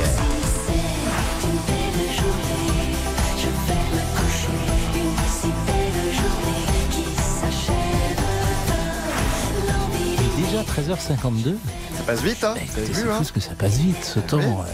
Déjà 10.62 10.94
13h52. 10.94 11.54
Ça 11.96 12.02
passe 12.06 12.22
vite, 12.22 12.44
hein 12.44 12.52
avez 12.52 12.66
C'est 12.86 12.92
vu, 12.92 13.10
hein 13.10 13.20
que 13.32 13.40
ça 13.40 13.52
passe 13.52 13.76
vite, 13.76 14.04
ce 14.04 14.20
temps. 14.20 14.38
Ouais. 14.38 14.66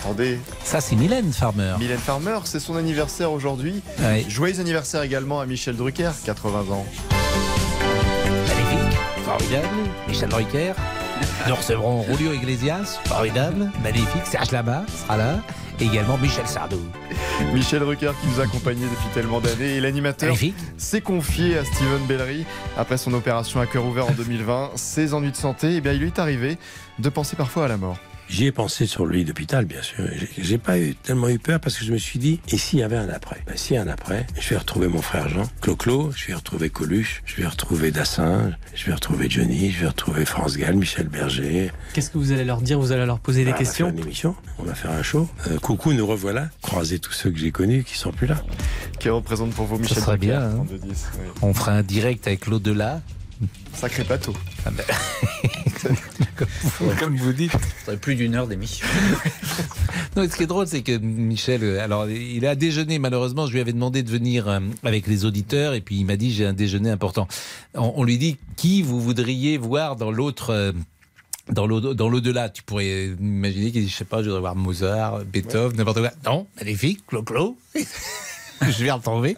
Attendez. 0.00 0.38
Ça, 0.64 0.80
c'est 0.80 0.96
Mylène 0.96 1.32
Farmer. 1.32 1.74
Mylène 1.78 1.98
Farmer, 1.98 2.38
c'est 2.44 2.60
son 2.60 2.76
anniversaire 2.76 3.32
aujourd'hui. 3.32 3.82
Ouais. 4.00 4.24
Joyeux 4.28 4.60
anniversaire 4.60 5.02
également 5.02 5.40
à 5.40 5.46
Michel 5.46 5.76
Drucker, 5.76 6.10
80 6.24 6.72
ans. 6.72 6.86
Magnifique, 8.46 8.98
formidable. 9.24 9.68
Michel 10.08 10.28
Drucker. 10.28 10.72
Nous 11.48 11.54
recevrons 11.54 12.04
Julio 12.04 12.32
Iglesias, 12.32 12.98
formidable, 13.04 13.70
magnifique. 13.82 14.26
Serge 14.26 14.50
Lama 14.50 14.84
sera 14.88 15.16
là. 15.16 15.40
Et 15.80 15.84
également 15.84 16.18
Michel 16.18 16.46
Sardou. 16.46 16.80
Michel 17.54 17.80
Drucker 17.80 18.10
qui 18.20 18.26
nous 18.26 18.40
a 18.40 18.44
accompagnés 18.44 18.86
depuis 18.86 19.08
tellement 19.14 19.40
d'années 19.40 19.76
et 19.76 19.80
l'animateur 19.80 20.34
s'est 20.76 21.00
confié 21.00 21.56
à 21.56 21.64
Steven 21.64 22.04
Bellery 22.08 22.44
après 22.76 22.96
son 22.96 23.14
opération 23.14 23.60
à 23.60 23.66
cœur 23.66 23.84
ouvert 23.84 24.06
en 24.06 24.12
2020. 24.12 24.72
Ses 24.74 25.14
ennuis 25.14 25.30
de 25.30 25.36
santé, 25.36 25.76
eh 25.76 25.80
bien, 25.80 25.92
il 25.92 26.00
lui 26.00 26.08
est 26.08 26.18
arrivé 26.18 26.58
de 26.98 27.08
penser 27.08 27.36
parfois 27.36 27.66
à 27.66 27.68
la 27.68 27.76
mort. 27.76 27.96
J'y 28.28 28.44
ai 28.46 28.52
pensé 28.52 28.86
sur 28.86 29.06
le 29.06 29.16
lit 29.16 29.24
d'hôpital, 29.24 29.64
bien 29.64 29.80
sûr. 29.82 30.04
J'ai- 30.38 30.58
pas 30.58 30.78
eu, 30.78 30.94
tellement 30.94 31.28
eu 31.28 31.38
peur 31.38 31.60
parce 31.60 31.78
que 31.78 31.84
je 31.84 31.92
me 31.92 31.98
suis 31.98 32.18
dit, 32.18 32.40
et 32.48 32.58
s'il 32.58 32.78
y 32.80 32.82
avait 32.82 32.96
un 32.96 33.08
après? 33.08 33.42
Ben, 33.46 33.56
S'il 33.56 33.76
y 33.76 33.78
a 33.78 33.82
un 33.82 33.86
après, 33.88 34.26
je 34.38 34.50
vais 34.50 34.56
retrouver 34.58 34.88
mon 34.88 35.00
frère 35.00 35.28
Jean, 35.28 35.48
Clo-Clo, 35.62 36.12
je 36.14 36.26
vais 36.26 36.34
retrouver 36.34 36.68
Coluche, 36.68 37.22
je 37.24 37.36
vais 37.40 37.46
retrouver 37.46 37.90
Dassin, 37.90 38.50
je 38.74 38.84
vais 38.86 38.92
retrouver 38.92 39.30
Johnny, 39.30 39.70
je 39.70 39.80
vais 39.80 39.86
retrouver 39.88 40.24
France 40.26 40.56
Gall, 40.58 40.74
Michel 40.76 41.08
Berger. 41.08 41.70
Qu'est-ce 41.94 42.10
que 42.10 42.18
vous 42.18 42.32
allez 42.32 42.44
leur 42.44 42.60
dire? 42.60 42.78
Vous 42.78 42.92
allez 42.92 43.06
leur 43.06 43.20
poser 43.20 43.44
des 43.44 43.50
Ah, 43.50 43.54
On 43.54 43.56
va 43.56 43.58
questions? 43.64 43.86
faire 43.86 43.94
une 43.96 44.02
émission, 44.02 44.34
on 44.58 44.64
va 44.64 44.74
faire 44.74 44.90
un 44.90 45.02
show. 45.02 45.28
Euh, 45.46 45.58
coucou, 45.58 45.92
nous 45.94 46.06
revoilà. 46.06 46.50
Croisez 46.60 46.98
tous 46.98 47.12
ceux 47.12 47.30
que 47.30 47.38
j'ai 47.38 47.50
connus 47.52 47.84
qui 47.84 47.96
sont 47.96 48.12
plus 48.12 48.26
là. 48.26 48.42
Qui 48.98 49.08
représente 49.08 49.52
pour 49.52 49.64
vous 49.66 49.78
Michel 49.78 50.02
Ça 50.02 50.16
bien. 50.16 50.40
hein. 50.42 50.64
32-10, 50.66 51.06
oui. 51.20 51.26
On 51.42 51.54
fera 51.54 51.72
un 51.72 51.82
direct 51.82 52.26
avec 52.26 52.46
l'au-delà. 52.46 53.00
Sacré 53.74 54.04
plateau. 54.04 54.34
Ah 54.66 54.70
ben, 54.70 54.84
Comme 56.98 57.16
vous 57.16 57.32
dites. 57.32 57.52
Ça 57.86 57.96
plus 57.96 58.14
d'une 58.16 58.34
heure 58.34 58.46
d'émission. 58.46 58.86
Non, 60.16 60.28
ce 60.28 60.34
qui 60.36 60.42
est 60.44 60.46
drôle, 60.46 60.66
c'est 60.66 60.82
que 60.82 60.96
Michel, 60.96 61.62
euh, 61.62 61.80
alors 61.84 62.08
il 62.08 62.44
a 62.46 62.56
déjeuné 62.56 62.98
malheureusement. 62.98 63.46
Je 63.46 63.52
lui 63.52 63.60
avais 63.60 63.72
demandé 63.72 64.02
de 64.02 64.10
venir 64.10 64.48
euh, 64.48 64.58
avec 64.82 65.06
les 65.06 65.24
auditeurs 65.24 65.74
et 65.74 65.80
puis 65.80 65.96
il 66.00 66.06
m'a 66.06 66.16
dit 66.16 66.32
j'ai 66.32 66.44
un 66.44 66.54
déjeuner 66.54 66.90
important. 66.90 67.28
On, 67.74 67.92
on 67.96 68.02
lui 68.04 68.18
dit 68.18 68.36
qui 68.56 68.82
vous 68.82 69.00
voudriez 69.00 69.58
voir 69.58 69.94
dans 69.94 70.10
l'autre. 70.10 70.50
euh, 70.50 70.72
dans 71.52 71.66
l'au- 71.66 71.94
dans 71.94 72.08
l'au-delà, 72.08 72.48
tu 72.48 72.62
pourrais 72.62 73.06
imaginer 73.20 73.70
qu'il 73.70 73.82
dit, 73.84 73.88
je 73.88 73.94
sais 73.96 74.04
pas, 74.04 74.18
je 74.22 74.24
voudrais 74.26 74.40
voir 74.40 74.56
Mozart, 74.56 75.20
Beethoven, 75.24 75.76
n'importe 75.78 76.00
quoi. 76.00 76.10
Non, 76.26 76.46
magnifique, 76.58 77.06
Clo-Clo. 77.06 77.56
je 78.70 78.84
vais 78.84 78.90
retrouver. 78.90 79.36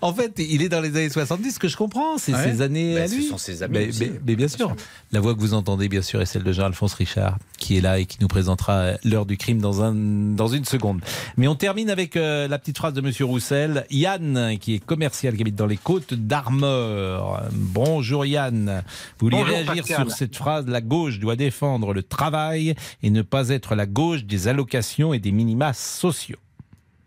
En 0.00 0.12
fait, 0.14 0.34
il 0.38 0.62
est 0.62 0.68
dans 0.68 0.80
les 0.80 0.88
années 0.90 1.08
70, 1.10 1.52
ce 1.52 1.58
que 1.58 1.68
je 1.68 1.76
comprends, 1.76 2.18
c'est 2.18 2.32
Ouais. 2.34 2.42
ses 2.52 2.62
années 2.62 2.94
Ben, 2.94 3.02
à 3.04 3.08
ce 3.08 3.14
lui. 3.14 3.24
sont 3.26 3.38
ses 3.38 3.62
amis 3.62 3.78
Mais, 3.78 3.88
aussi. 3.88 4.00
mais- 4.00 4.20
mais 4.26 4.36
bien 4.36 4.48
sûr. 4.48 4.74
La 5.12 5.20
voix 5.20 5.34
que 5.34 5.40
vous 5.40 5.54
entendez, 5.54 5.88
bien 5.88 6.02
sûr, 6.02 6.20
est 6.20 6.26
celle 6.26 6.42
de 6.42 6.52
Jean-Alphonse 6.52 6.94
Richard, 6.94 7.38
qui 7.58 7.76
est 7.76 7.80
là 7.80 7.98
et 7.98 8.06
qui 8.06 8.18
nous 8.20 8.28
présentera 8.28 8.72
euh, 8.74 8.96
l'heure 9.04 9.26
du 9.26 9.36
crime 9.36 9.60
dans, 9.60 9.82
un, 9.82 9.92
dans 9.94 10.48
une 10.48 10.64
seconde. 10.64 11.00
Mais 11.36 11.48
on 11.48 11.54
termine 11.54 11.90
avec 11.90 12.16
euh, 12.16 12.48
la 12.48 12.58
petite 12.58 12.76
phrase 12.78 12.94
de 12.94 13.00
Monsieur 13.00 13.24
Roussel. 13.24 13.86
Yann, 13.90 14.56
qui 14.58 14.74
est 14.74 14.78
commercial, 14.84 15.34
qui 15.34 15.42
habite 15.42 15.54
dans 15.56 15.66
les 15.66 15.76
côtes 15.76 16.14
d'Armor. 16.14 17.42
Bonjour 17.52 18.24
Yann. 18.26 18.82
Vous 19.18 19.30
Bonjour, 19.30 19.46
réagir 19.46 19.74
Pascal. 19.84 20.06
sur 20.08 20.16
cette 20.16 20.36
phrase 20.36 20.66
La 20.66 20.80
gauche 20.80 21.18
doit 21.18 21.36
défendre 21.36 21.92
le 21.92 22.02
travail 22.02 22.74
et 23.02 23.10
ne 23.10 23.22
pas 23.22 23.48
être 23.50 23.74
la 23.74 23.86
gauche 23.86 24.24
des 24.24 24.48
allocations 24.48 25.12
et 25.14 25.18
des 25.18 25.32
minima 25.32 25.72
sociaux. 25.72 26.36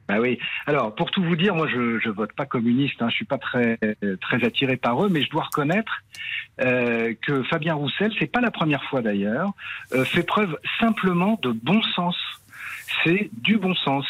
Bah 0.10 0.20
oui. 0.20 0.39
Alors, 0.66 0.93
pour 0.95 1.12
tout 1.12 1.24
vous 1.24 1.36
dire, 1.38 1.55
moi, 1.55 1.68
je 1.68 1.99
je 1.99 2.10
vote 2.10 2.34
pas 2.34 2.45
communiste. 2.45 3.01
Hein, 3.01 3.10
je 3.10 3.16
suis 3.16 3.26
pas 3.26 3.38
très 3.38 3.80
très 4.20 4.43
attiré 4.43 4.76
par 4.76 5.05
eux, 5.05 5.07
mais 5.10 5.22
je 5.22 5.30
dois 5.30 5.43
reconnaître 5.43 6.03
euh, 6.62 7.14
que 7.22 7.43
Fabien 7.43 7.76
Roussel, 7.76 8.12
c'est 8.20 8.32
pas 8.32 8.41
la 8.41 8.51
première 8.51 8.84
fois 8.86 9.01
d'ailleurs, 9.01 9.51
euh, 9.93 10.03
fait 10.03 10.24
preuve 10.24 10.57
simplement 10.80 11.39
de 11.41 11.51
bon 11.51 11.82
sens. 11.95 12.18
C'est 13.03 13.30
du 13.34 13.57
bon 13.57 13.76
sens. 13.76 14.05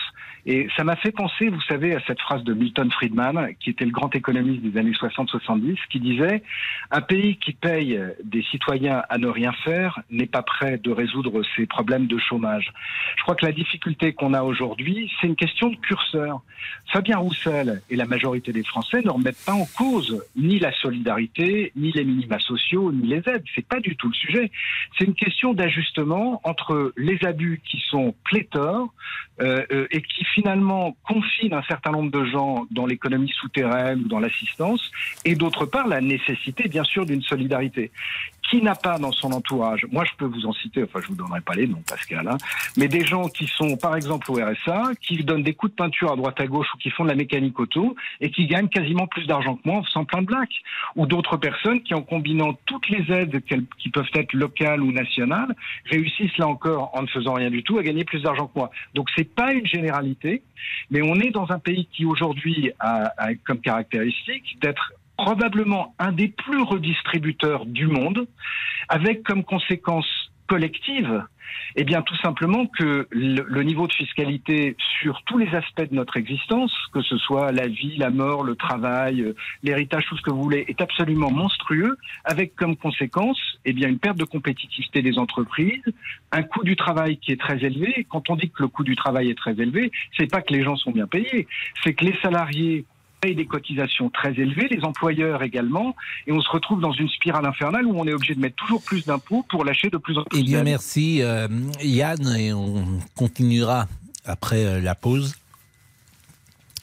Et 0.45 0.67
ça 0.75 0.83
m'a 0.83 0.95
fait 0.95 1.11
penser, 1.11 1.49
vous 1.49 1.61
savez, 1.61 1.95
à 1.95 1.99
cette 2.07 2.19
phrase 2.19 2.43
de 2.43 2.53
Milton 2.53 2.91
Friedman, 2.91 3.53
qui 3.59 3.69
était 3.69 3.85
le 3.85 3.91
grand 3.91 4.13
économiste 4.15 4.61
des 4.61 4.79
années 4.79 4.91
60-70, 4.91 5.77
qui 5.89 5.99
disait 5.99 6.43
Un 6.91 7.01
pays 7.01 7.37
qui 7.37 7.53
paye 7.53 7.99
des 8.23 8.43
citoyens 8.43 9.03
à 9.09 9.17
ne 9.17 9.27
rien 9.27 9.51
faire 9.63 9.99
n'est 10.09 10.25
pas 10.25 10.41
prêt 10.41 10.77
de 10.77 10.91
résoudre 10.91 11.41
ses 11.55 11.65
problèmes 11.65 12.07
de 12.07 12.17
chômage. 12.17 12.71
Je 13.17 13.23
crois 13.23 13.35
que 13.35 13.45
la 13.45 13.51
difficulté 13.51 14.13
qu'on 14.13 14.33
a 14.33 14.43
aujourd'hui, 14.43 15.11
c'est 15.19 15.27
une 15.27 15.35
question 15.35 15.69
de 15.69 15.75
curseur. 15.75 16.41
Fabien 16.91 17.17
Roussel 17.17 17.81
et 17.89 17.95
la 17.95 18.05
majorité 18.05 18.51
des 18.51 18.63
Français 18.63 19.01
ne 19.03 19.09
remettent 19.09 19.45
pas 19.45 19.53
en 19.53 19.65
cause 19.77 20.23
ni 20.35 20.59
la 20.59 20.71
solidarité, 20.73 21.71
ni 21.75 21.91
les 21.91 22.03
minima 22.03 22.39
sociaux, 22.39 22.91
ni 22.91 23.07
les 23.07 23.21
aides. 23.27 23.43
C'est 23.55 23.67
pas 23.67 23.79
du 23.79 23.95
tout 23.95 24.07
le 24.07 24.13
sujet. 24.13 24.51
C'est 24.97 25.05
une 25.05 25.15
question 25.15 25.53
d'ajustement 25.53 26.41
entre 26.43 26.93
les 26.97 27.23
abus 27.25 27.61
qui 27.65 27.81
sont 27.89 28.15
pléthores 28.23 28.93
euh, 29.41 29.65
euh, 29.71 29.87
et 29.91 30.01
qui 30.01 30.25
finalement 30.33 30.95
confinent 31.07 31.53
un 31.53 31.63
certain 31.63 31.91
nombre 31.91 32.11
de 32.11 32.25
gens 32.25 32.65
dans 32.71 32.85
l'économie 32.85 33.29
souterraine 33.29 34.01
ou 34.05 34.07
dans 34.07 34.19
l'assistance, 34.19 34.91
et 35.25 35.35
d'autre 35.35 35.65
part 35.65 35.87
la 35.87 36.01
nécessité 36.01 36.67
bien 36.67 36.83
sûr 36.83 37.05
d'une 37.05 37.21
solidarité. 37.21 37.91
Qui 38.49 38.63
n'a 38.63 38.73
pas 38.73 38.97
dans 38.97 39.11
son 39.11 39.31
entourage, 39.31 39.85
moi 39.91 40.03
je 40.05 40.11
peux 40.17 40.25
vous 40.25 40.47
en 40.47 40.53
citer, 40.53 40.83
enfin 40.83 40.99
je 41.03 41.07
vous 41.09 41.15
donnerai 41.15 41.39
pas 41.41 41.53
les 41.53 41.67
noms 41.67 41.83
Pascal, 41.87 42.27
mais 42.77 42.87
des 42.87 43.05
gens 43.05 43.27
qui 43.27 43.45
sont 43.45 43.77
par 43.77 43.95
exemple 43.95 44.31
au 44.31 44.35
RSA, 44.35 44.93
qui 44.99 45.23
donnent 45.23 45.43
des 45.43 45.53
coups 45.53 45.71
de 45.71 45.75
peinture 45.75 46.11
à 46.11 46.15
droite 46.15 46.41
à 46.41 46.47
gauche 46.47 46.65
ou 46.73 46.77
qui 46.79 46.89
font 46.89 47.03
de 47.03 47.09
la 47.09 47.15
mécanique 47.15 47.59
auto 47.59 47.95
et 48.21 48.31
qui 48.31 48.47
gagnent 48.47 48.67
quasiment 48.67 49.05
plus 49.05 49.27
d'argent 49.27 49.55
que 49.55 49.61
moi 49.65 49.77
en 49.77 49.83
faisant 49.83 50.03
plein 50.03 50.21
de 50.21 50.25
blagues. 50.25 50.47
Ou 50.95 51.05
d'autres 51.05 51.37
personnes 51.37 51.81
qui 51.83 51.93
en 51.93 52.01
combinant 52.01 52.57
toutes 52.65 52.89
les 52.89 53.05
aides 53.13 53.39
qui 53.77 53.89
peuvent 53.89 54.09
être 54.15 54.33
locales 54.33 54.81
ou 54.81 54.91
nationales, 54.91 55.55
réussissent 55.85 56.37
là 56.37 56.47
encore 56.47 56.91
en 56.93 57.03
ne 57.03 57.07
faisant 57.07 57.33
rien 57.33 57.51
du 57.51 57.63
tout 57.63 57.77
à 57.77 57.83
gagner 57.83 58.03
plus 58.03 58.23
d'argent 58.23 58.47
que 58.47 58.57
moi. 58.57 58.71
Donc 58.95 59.09
c'est 59.15 59.31
pas 59.35 59.53
une 59.53 59.65
généralité, 59.65 60.18
mais 60.89 61.01
on 61.01 61.15
est 61.15 61.31
dans 61.31 61.51
un 61.51 61.59
pays 61.59 61.87
qui 61.91 62.05
aujourd'hui 62.05 62.71
a, 62.79 63.11
comme 63.45 63.59
caractéristique 63.59 64.59
d'être 64.61 64.93
probablement 65.17 65.93
un 65.99 66.11
des 66.11 66.29
plus 66.29 66.61
redistributeurs 66.61 67.65
du 67.65 67.87
monde, 67.87 68.27
avec 68.87 69.23
comme 69.23 69.43
conséquence 69.43 70.28
collective, 70.49 71.23
eh 71.75 71.83
bien 71.83 72.01
tout 72.01 72.15
simplement 72.17 72.65
que 72.65 73.07
le, 73.11 73.43
le 73.47 73.63
niveau 73.63 73.87
de 73.87 73.93
fiscalité 73.93 74.75
sur 74.99 75.21
tous 75.23 75.37
les 75.37 75.47
aspects 75.55 75.89
de 75.89 75.95
notre 75.95 76.17
existence, 76.17 76.73
que 76.91 77.01
ce 77.01 77.17
soit 77.17 77.51
la 77.51 77.67
vie, 77.67 77.95
la 77.97 78.09
mort, 78.09 78.43
le 78.43 78.55
travail, 78.55 79.21
euh, 79.21 79.35
l'héritage, 79.63 80.05
tout 80.07 80.17
ce 80.17 80.23
que 80.23 80.31
vous 80.31 80.41
voulez, 80.41 80.65
est 80.67 80.81
absolument 80.81 81.31
monstrueux, 81.31 81.97
avec 82.25 82.55
comme 82.55 82.75
conséquence 82.75 83.39
eh 83.65 83.73
bien 83.73 83.87
une 83.87 83.99
perte 83.99 84.17
de 84.17 84.25
compétitivité 84.25 85.01
des 85.03 85.19
entreprises, 85.19 85.83
un 86.31 86.43
coût 86.43 86.63
du 86.63 86.75
travail 86.75 87.17
qui 87.17 87.31
est 87.31 87.39
très 87.39 87.63
élevé. 87.63 88.07
Quand 88.09 88.29
on 88.29 88.35
dit 88.35 88.49
que 88.49 88.63
le 88.63 88.67
coût 88.67 88.83
du 88.83 88.95
travail 88.95 89.29
est 89.29 89.37
très 89.37 89.53
élevé, 89.53 89.91
c'est 90.17 90.29
pas 90.29 90.41
que 90.41 90.53
les 90.53 90.63
gens 90.63 90.75
sont 90.75 90.91
bien 90.91 91.07
payés, 91.07 91.47
c'est 91.83 91.93
que 91.93 92.05
les 92.05 92.17
salariés 92.23 92.85
payent 93.19 93.35
des 93.35 93.45
cotisations 93.45 94.09
très 94.09 94.31
élevées, 94.33 94.67
les 94.69 94.83
employeurs 94.83 95.43
également, 95.43 95.95
et 96.27 96.31
on 96.31 96.41
se 96.41 96.49
retrouve 96.49 96.79
dans 96.81 96.91
une 96.93 97.09
spirale 97.09 97.45
infernale 97.45 97.85
où 97.85 97.99
on 97.99 98.05
est 98.07 98.13
obligé 98.13 98.35
de 98.35 98.39
mettre 98.39 98.55
toujours 98.55 98.81
plus 98.81 99.05
d'impôts 99.05 99.45
pour 99.49 99.65
lâcher 99.65 99.89
de 99.89 99.97
plus 99.97 100.17
en 100.17 100.23
plus 100.23 100.39
Eh 100.39 100.43
bien, 100.43 100.63
merci 100.63 101.21
euh, 101.21 101.47
Yann, 101.81 102.35
et 102.37 102.53
on 102.53 102.85
continuera 103.15 103.87
après 104.25 104.65
euh, 104.65 104.81
la 104.81 104.95
pause. 104.95 105.35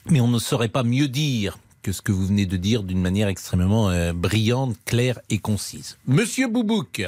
Mais 0.09 0.21
on 0.21 0.29
ne 0.29 0.39
saurait 0.39 0.69
pas 0.69 0.83
mieux 0.85 1.09
dire 1.09 1.59
que 1.83 1.93
ce 1.93 2.03
que 2.03 2.13
vous 2.13 2.27
venez 2.27 2.47
de 2.47 2.57
dire 2.57 2.83
d'une 2.83 3.01
manière 3.01 3.29
extrêmement 3.29 3.91
euh, 3.91 4.13
brillante, 4.13 4.77
claire 4.85 5.19
et 5.31 5.39
concise. 5.39 5.99
Monsieur 6.07 6.49
Boubouk, 6.49 7.03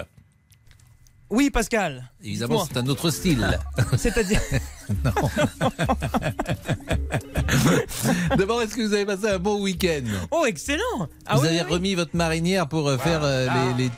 Oui, 1.30 1.50
Pascal. 1.50 2.10
évidemment, 2.22 2.64
c'est 2.64 2.76
un 2.76 2.86
autre 2.86 3.10
style. 3.10 3.58
C'est-à-dire. 3.96 4.40
D'abord, 8.36 8.62
est-ce 8.62 8.74
que 8.74 8.82
vous 8.86 8.94
avez 8.94 9.06
passé 9.06 9.28
un 9.28 9.38
bon 9.38 9.60
week-end 9.62 10.02
Oh, 10.30 10.44
excellent. 10.46 11.08
Ah 11.26 11.36
Vous 11.36 11.42
oui, 11.42 11.48
avez 11.48 11.62
oui, 11.62 11.72
remis 11.72 11.94
votre 11.94 12.16
marinière 12.16 12.68
pour 12.68 12.88
euh, 12.88 12.96
faire 12.98 13.20
euh, 13.22 13.46
les, 13.76 13.84
les, 13.84 13.90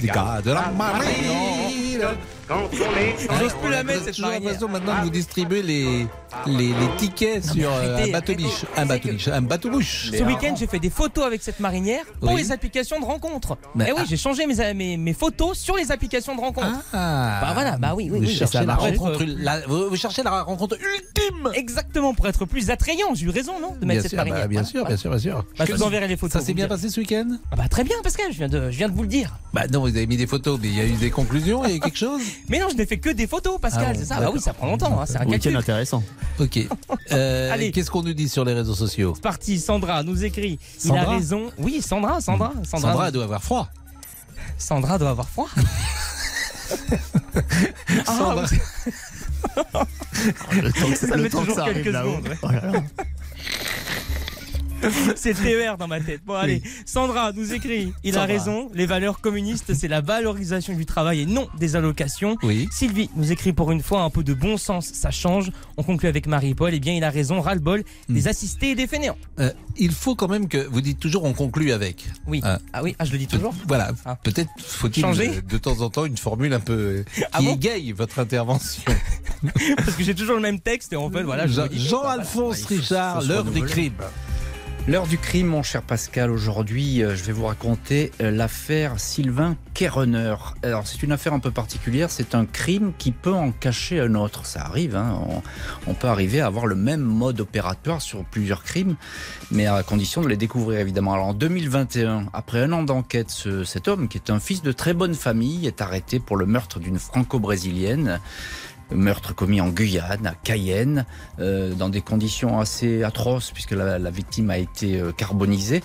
les 0.00 0.06
gars. 0.08 0.40
de 0.44 0.52
la 0.52 0.70
marine. 0.70 2.00
J'ose 2.48 3.54
plus 3.60 3.70
la 3.70 3.82
mettre, 3.82 4.04
cette 4.04 4.18
marinière. 4.18 4.40
l'impression 4.52 4.68
maintenant 4.68 4.98
de 4.98 5.04
vous 5.04 5.10
distribuer 5.10 5.62
les, 5.62 6.06
les, 6.46 6.68
les 6.68 6.96
tickets 6.96 7.44
sur 7.44 7.70
euh, 7.72 7.94
arrêtez, 7.96 8.10
un 8.10 8.12
bateau 8.12 8.34
biche. 8.34 8.64
Un 8.76 8.86
bateau 8.86 9.08
biche. 9.10 9.28
Un 9.28 9.42
bateau 9.42 9.70
bouche. 9.70 10.10
Ce 10.16 10.22
week-end, 10.22 10.54
j'ai 10.56 10.66
fait 10.66 10.78
des 10.78 10.90
photos 10.90 11.24
avec 11.24 11.42
cette 11.42 11.60
marinière 11.60 12.04
pour 12.20 12.30
Oui. 12.32 12.42
les 12.42 12.52
applications 12.52 13.00
de 13.00 13.04
rencontres. 13.04 13.56
Mais 13.74 13.86
eh 13.88 13.92
oui, 13.92 13.98
ah. 14.02 14.06
j'ai 14.08 14.16
changé 14.16 14.46
mes, 14.46 14.74
mes, 14.74 14.96
mes 14.96 15.12
photos 15.12 15.58
sur 15.58 15.76
les 15.76 15.90
applications 15.90 16.34
de 16.36 16.40
rencontres. 16.40 16.68
Ah. 16.92 17.38
Bah 17.40 17.50
voilà, 17.54 17.76
bah 17.78 17.94
oui, 17.96 18.08
oui, 18.12 18.20
Vous 18.20 18.26
oui. 18.26 18.34
cherchez 18.34 18.58
la 18.64 18.74
être- 18.74 18.80
rencontre, 19.00 19.24
la- 19.24 19.60
vous, 19.66 19.88
vous 19.88 19.96
cherchez 19.96 20.22
la 20.22 20.42
rencontre 20.42 20.76
ultime. 20.76 21.50
Exactement, 21.54 22.14
pour 22.14 22.28
être 22.28 22.44
plus 22.44 22.70
attrayant. 22.70 23.14
J'ai 23.14 23.26
eu 23.26 23.30
raison, 23.30 23.60
non 23.60 23.74
De 23.80 23.86
mettre 23.86 23.86
Bien 23.86 24.02
cette 24.02 24.10
sûr, 24.10 24.16
marinière. 24.18 24.42
bah, 24.42 24.48
bien 24.48 24.62
Voilà. 24.62 24.70
sûr, 24.70 24.86
bien 24.86 24.96
sûr, 24.96 25.10
bien 25.10 25.18
sûr. 25.18 25.44
Bah, 25.58 25.64
je 25.66 25.72
vous 25.72 25.82
enverrai 25.82 26.06
les 26.08 26.16
photos. 26.16 26.40
Ça 26.40 26.46
s'est 26.46 26.54
bien 26.54 26.68
passé 26.68 26.90
ce 26.90 27.00
week-end? 27.00 27.26
Ah 27.50 27.56
bah 27.56 27.68
très 27.68 27.82
bien, 27.84 27.96
Pascal, 28.02 28.26
je 28.30 28.38
viens, 28.38 28.48
de, 28.48 28.70
je 28.70 28.76
viens 28.78 28.88
de 28.88 28.94
vous 28.94 29.02
le 29.02 29.08
dire. 29.08 29.36
Bah 29.52 29.62
non, 29.72 29.80
vous 29.80 29.88
avez 29.88 30.06
mis 30.06 30.16
des 30.16 30.26
photos, 30.26 30.58
mais 30.62 30.68
il 30.68 30.76
y 30.76 30.80
a 30.80 30.84
eu 30.84 30.92
des 30.92 31.10
conclusions, 31.10 31.64
il 31.64 31.70
y 31.70 31.72
a 31.74 31.76
eu 31.76 31.80
quelque 31.80 31.98
chose? 31.98 32.20
Mais 32.48 32.58
non, 32.60 32.68
je 32.70 32.76
n'ai 32.76 32.86
fait 32.86 32.98
que 32.98 33.10
des 33.10 33.26
photos, 33.26 33.60
Pascal, 33.60 33.88
Ah 33.94 33.98
c'est 33.98 34.04
ça 34.04 34.20
Bah 34.20 34.30
oui, 34.32 34.40
ça 34.40 34.52
prend 34.52 34.66
longtemps, 34.66 35.00
hein, 35.00 35.04
c'est 35.06 35.16
un 35.16 35.20
Week-end 35.26 35.32
calcul. 35.38 35.56
intéressant. 35.56 36.02
Ok. 36.38 36.58
Euh, 37.12 37.52
Allez. 37.52 37.70
Qu'est-ce 37.70 37.90
qu'on 37.90 38.02
nous 38.02 38.14
dit 38.14 38.28
sur 38.28 38.44
les 38.44 38.52
réseaux 38.52 38.74
sociaux 38.74 39.12
C'est 39.14 39.22
parti, 39.22 39.60
Sandra 39.60 40.02
nous 40.02 40.24
écrit. 40.24 40.58
Il 40.84 40.90
a 40.96 41.04
raison. 41.04 41.50
Oui, 41.58 41.80
Sandra, 41.80 42.20
Sandra. 42.20 42.52
Sandra, 42.64 42.90
Sandra 42.92 43.10
doit 43.12 43.24
avoir 43.24 43.42
froid. 43.44 43.68
Sandra 44.58 44.98
doit 44.98 45.10
avoir 45.10 45.28
froid. 45.28 45.48
Ah, 48.06 48.16
Sandra- 48.18 48.46
Le 50.52 50.72
temps 50.72 50.90
que 50.90 50.96
Ça 50.96 51.16
le 51.16 51.22
met 51.22 51.28
temps 51.28 51.38
que 51.40 51.44
toujours 51.44 51.56
ça 51.56 51.62
arrive 51.62 51.74
quelques 51.76 51.92
là-haut. 51.92 52.10
secondes, 52.16 52.28
ouais. 52.28 52.38
Oh 52.42 52.48
là 52.50 52.60
là. 52.72 52.82
C'est 55.16 55.34
TER 55.34 55.76
dans 55.78 55.88
ma 55.88 56.00
tête. 56.00 56.20
Bon, 56.26 56.34
allez, 56.34 56.62
Sandra 56.84 57.32
nous 57.32 57.52
écrit. 57.52 57.92
Il 58.04 58.16
a 58.18 58.24
raison. 58.24 58.70
Les 58.74 58.86
valeurs 58.86 59.20
communistes, 59.20 59.74
c'est 59.74 59.88
la 59.88 60.00
valorisation 60.00 60.74
du 60.74 60.86
travail 60.86 61.22
et 61.22 61.26
non 61.26 61.48
des 61.58 61.76
allocations. 61.76 62.36
Oui. 62.42 62.68
Sylvie 62.72 63.10
nous 63.16 63.32
écrit 63.32 63.52
pour 63.52 63.72
une 63.72 63.82
fois 63.82 64.02
un 64.02 64.10
peu 64.10 64.22
de 64.24 64.34
bon 64.34 64.56
sens, 64.56 64.86
ça 64.92 65.10
change. 65.10 65.50
On 65.76 65.82
conclut 65.82 66.08
avec 66.08 66.26
Marie-Paul. 66.26 66.72
Eh 66.74 66.80
bien, 66.80 66.94
il 66.94 67.04
a 67.04 67.10
raison. 67.10 67.40
Ras-le-bol 67.40 67.82
des 68.08 68.28
assistés 68.28 68.70
et 68.70 68.74
des 68.74 68.86
fainéants. 68.86 69.16
Euh, 69.40 69.50
il 69.76 69.92
faut 69.92 70.14
quand 70.14 70.28
même 70.28 70.48
que 70.48 70.58
vous 70.58 70.80
dites 70.80 70.98
toujours 71.00 71.24
on 71.24 71.32
conclut 71.32 71.72
avec. 71.72 72.06
Oui. 72.26 72.40
Ah. 72.44 72.58
Ah 72.72 72.82
oui, 72.82 72.94
ah, 72.98 73.04
je 73.04 73.12
le 73.12 73.18
dis 73.18 73.26
toujours? 73.26 73.54
Voilà. 73.68 73.90
Ah. 74.04 74.16
Peut-être 74.22 74.50
faut-il 74.58 75.00
Changer? 75.02 75.28
euh, 75.28 75.40
de 75.40 75.58
temps 75.58 75.80
en 75.80 75.90
temps 75.90 76.04
une 76.04 76.16
formule 76.16 76.52
un 76.52 76.60
peu 76.60 76.72
euh, 76.72 77.04
qui 77.14 77.22
Ah 77.32 77.40
bon? 77.42 77.54
égaye 77.54 77.92
votre 77.92 78.18
intervention. 78.18 78.82
Parce 79.76 79.94
que 79.96 80.02
j'ai 80.02 80.14
toujours 80.14 80.36
le 80.36 80.42
même 80.42 80.60
texte 80.60 80.92
et 80.92 80.96
en 80.96 81.10
fait, 81.10 81.22
voilà. 81.22 81.46
je 81.46 81.52
Jean- 81.52 81.62
me 81.64 81.68
dis- 81.68 81.86
Jean-Alphonse 81.88 82.64
Richard, 82.66 83.22
l'heure 83.22 83.44
des 83.44 83.62
crimes. 83.62 83.92
L'heure 84.88 85.08
du 85.08 85.18
crime, 85.18 85.48
mon 85.48 85.64
cher 85.64 85.82
Pascal. 85.82 86.30
Aujourd'hui, 86.30 87.02
euh, 87.02 87.16
je 87.16 87.24
vais 87.24 87.32
vous 87.32 87.46
raconter 87.46 88.12
euh, 88.20 88.30
l'affaire 88.30 89.00
Sylvain 89.00 89.56
Kerrener. 89.74 90.36
Alors, 90.62 90.86
c'est 90.86 91.02
une 91.02 91.10
affaire 91.10 91.32
un 91.32 91.40
peu 91.40 91.50
particulière. 91.50 92.08
C'est 92.08 92.36
un 92.36 92.44
crime 92.44 92.92
qui 92.96 93.10
peut 93.10 93.32
en 93.32 93.50
cacher 93.50 93.98
un 93.98 94.14
autre. 94.14 94.46
Ça 94.46 94.64
arrive. 94.64 94.94
hein. 94.94 95.18
On, 95.88 95.94
peut 95.94 96.06
arriver 96.06 96.40
à 96.40 96.46
avoir 96.46 96.66
le 96.66 96.76
même 96.76 97.00
mode 97.00 97.40
opératoire 97.40 98.00
sur 98.00 98.24
plusieurs 98.24 98.62
crimes, 98.62 98.94
mais 99.50 99.66
à 99.66 99.82
condition 99.82 100.20
de 100.22 100.28
les 100.28 100.36
découvrir, 100.36 100.78
évidemment. 100.78 101.14
Alors, 101.14 101.26
en 101.26 101.34
2021, 101.34 102.26
après 102.32 102.60
un 102.62 102.72
an 102.72 102.84
d'enquête, 102.84 103.30
ce- 103.30 103.64
cet 103.64 103.88
homme, 103.88 104.06
qui 104.06 104.18
est 104.18 104.30
un 104.30 104.38
fils 104.38 104.62
de 104.62 104.70
très 104.70 104.94
bonne 104.94 105.14
famille, 105.14 105.66
est 105.66 105.80
arrêté 105.80 106.20
pour 106.20 106.36
le 106.36 106.46
meurtre 106.46 106.78
d'une 106.78 107.00
franco-brésilienne. 107.00 108.20
Meurtre 108.90 109.34
commis 109.34 109.60
en 109.60 109.68
Guyane, 109.68 110.26
à 110.26 110.34
Cayenne, 110.34 111.06
euh, 111.40 111.74
dans 111.74 111.88
des 111.88 112.00
conditions 112.00 112.60
assez 112.60 113.02
atroces 113.02 113.50
puisque 113.50 113.72
la, 113.72 113.98
victime 114.10 114.50
a 114.50 114.58
été 114.58 115.00
euh, 115.00 115.12
carbonisée. 115.12 115.82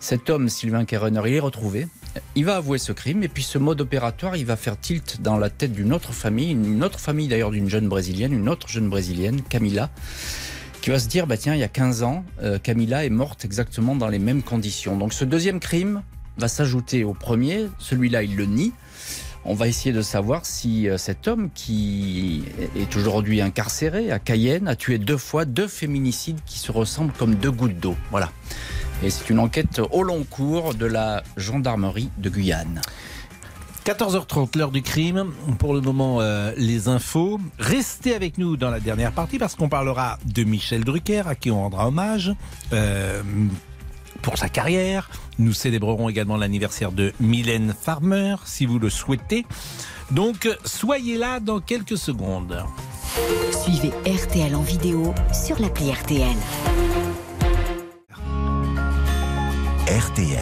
Cet 0.00 0.30
homme, 0.30 0.48
Sylvain 0.48 0.84
Kerrener, 0.84 1.22
il 1.26 1.34
est 1.34 1.40
retrouvé. 1.40 1.86
Il 2.34 2.44
va 2.44 2.56
avouer 2.56 2.78
ce 2.78 2.92
crime 2.92 3.22
et 3.22 3.28
puis 3.28 3.42
ce 3.42 3.58
mode 3.58 3.80
opératoire, 3.80 4.36
il 4.36 4.46
va 4.46 4.56
faire 4.56 4.78
tilt 4.78 5.20
dans 5.22 5.38
la 5.38 5.48
tête 5.48 5.72
d'une 5.72 5.92
autre 5.92 6.12
famille, 6.12 6.50
une 6.50 6.82
autre 6.82 6.98
famille 6.98 7.28
d'ailleurs 7.28 7.50
d'une 7.52 7.68
jeune 7.68 7.88
brésilienne, 7.88 8.32
une 8.32 8.48
autre 8.48 8.68
jeune 8.68 8.88
brésilienne, 8.88 9.42
Camila, 9.42 9.90
qui 10.80 10.90
va 10.90 10.98
se 10.98 11.06
dire, 11.06 11.26
bah 11.26 11.36
tiens, 11.36 11.54
il 11.54 11.60
y 11.60 11.64
a 11.64 11.68
15 11.68 12.02
ans, 12.02 12.24
euh, 12.42 12.58
Camila 12.58 13.04
est 13.04 13.10
morte 13.10 13.44
exactement 13.44 13.94
dans 13.94 14.08
les 14.08 14.18
mêmes 14.18 14.42
conditions. 14.42 14.96
Donc 14.96 15.12
ce 15.12 15.24
deuxième 15.24 15.60
crime 15.60 16.02
va 16.36 16.48
s'ajouter 16.48 17.04
au 17.04 17.14
premier, 17.14 17.68
celui-là 17.78 18.22
il 18.22 18.36
le 18.36 18.46
nie. 18.46 18.72
On 19.44 19.54
va 19.54 19.68
essayer 19.68 19.92
de 19.92 20.02
savoir 20.02 20.44
si 20.44 20.88
euh, 20.88 20.98
cet 20.98 21.26
homme 21.26 21.50
qui 21.54 22.44
est 22.76 22.94
aujourd'hui 22.96 23.40
incarcéré 23.40 24.12
à 24.12 24.18
Cayenne 24.18 24.68
a 24.68 24.76
tué 24.76 24.98
deux 24.98 25.16
fois 25.16 25.44
deux 25.46 25.66
féminicides 25.68 26.40
qui 26.44 26.58
se 26.58 26.70
ressemblent 26.70 27.12
comme 27.12 27.34
deux 27.34 27.50
gouttes 27.50 27.78
d'eau. 27.78 27.96
Voilà. 28.10 28.30
Et 29.02 29.08
c'est 29.08 29.30
une 29.30 29.38
enquête 29.38 29.80
au 29.92 30.02
long 30.02 30.24
cours 30.24 30.74
de 30.74 30.84
la 30.84 31.22
gendarmerie 31.38 32.10
de 32.18 32.28
Guyane. 32.28 32.82
14h30, 33.86 34.58
l'heure 34.58 34.70
du 34.70 34.82
crime. 34.82 35.32
Pour 35.58 35.72
le 35.72 35.80
moment, 35.80 36.20
euh, 36.20 36.52
les 36.58 36.88
infos. 36.88 37.40
Restez 37.58 38.14
avec 38.14 38.36
nous 38.36 38.58
dans 38.58 38.68
la 38.70 38.78
dernière 38.78 39.12
partie 39.12 39.38
parce 39.38 39.54
qu'on 39.54 39.70
parlera 39.70 40.18
de 40.26 40.44
Michel 40.44 40.84
Drucker, 40.84 41.26
à 41.26 41.34
qui 41.34 41.50
on 41.50 41.62
rendra 41.62 41.88
hommage. 41.88 42.32
euh, 42.74 43.22
pour 44.22 44.38
sa 44.38 44.48
carrière. 44.48 45.10
Nous 45.38 45.52
célébrerons 45.52 46.08
également 46.08 46.36
l'anniversaire 46.36 46.92
de 46.92 47.12
Mylène 47.20 47.74
Farmer, 47.78 48.36
si 48.44 48.66
vous 48.66 48.78
le 48.78 48.90
souhaitez. 48.90 49.46
Donc, 50.10 50.48
soyez 50.64 51.16
là 51.16 51.40
dans 51.40 51.60
quelques 51.60 51.98
secondes. 51.98 52.64
Suivez 53.64 53.92
RTL 54.06 54.54
en 54.54 54.62
vidéo 54.62 55.14
sur 55.32 55.60
l'appli 55.60 55.90
RTL. 55.90 56.36
RTL. 59.86 60.38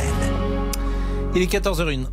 Il 1.35 1.43
est 1.43 1.53
14h01. 1.53 2.07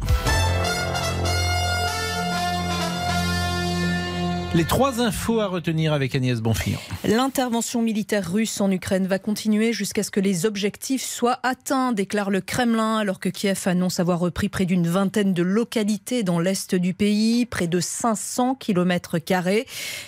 Les 4.55 4.63
trois 4.63 5.01
infos 5.01 5.41
à 5.41 5.47
retenir 5.47 5.91
avec 5.91 6.15
Agnès 6.15 6.39
Bonfillon. 6.39 6.79
L'intervention 7.03 7.81
militaire 7.81 8.31
russe 8.31 8.61
en 8.61 8.71
Ukraine 8.71 9.05
va 9.05 9.19
continuer 9.19 9.73
jusqu'à 9.73 10.01
ce 10.01 10.11
que 10.11 10.21
les 10.21 10.45
objectifs 10.45 11.03
soient 11.03 11.39
atteints, 11.43 11.91
déclare 11.91 12.29
le 12.29 12.39
Kremlin, 12.39 12.95
alors 12.95 13.19
que 13.19 13.27
Kiev 13.27 13.61
annonce 13.65 13.99
avoir 13.99 14.17
repris 14.17 14.47
près 14.47 14.65
d'une 14.65 14.87
vingtaine 14.87 15.33
de 15.33 15.43
localités 15.43 16.23
dans 16.23 16.39
l'est 16.39 16.73
du 16.73 16.93
pays, 16.93 17.45
près 17.45 17.67
de 17.67 17.81
500 17.81 18.55
km. 18.55 19.17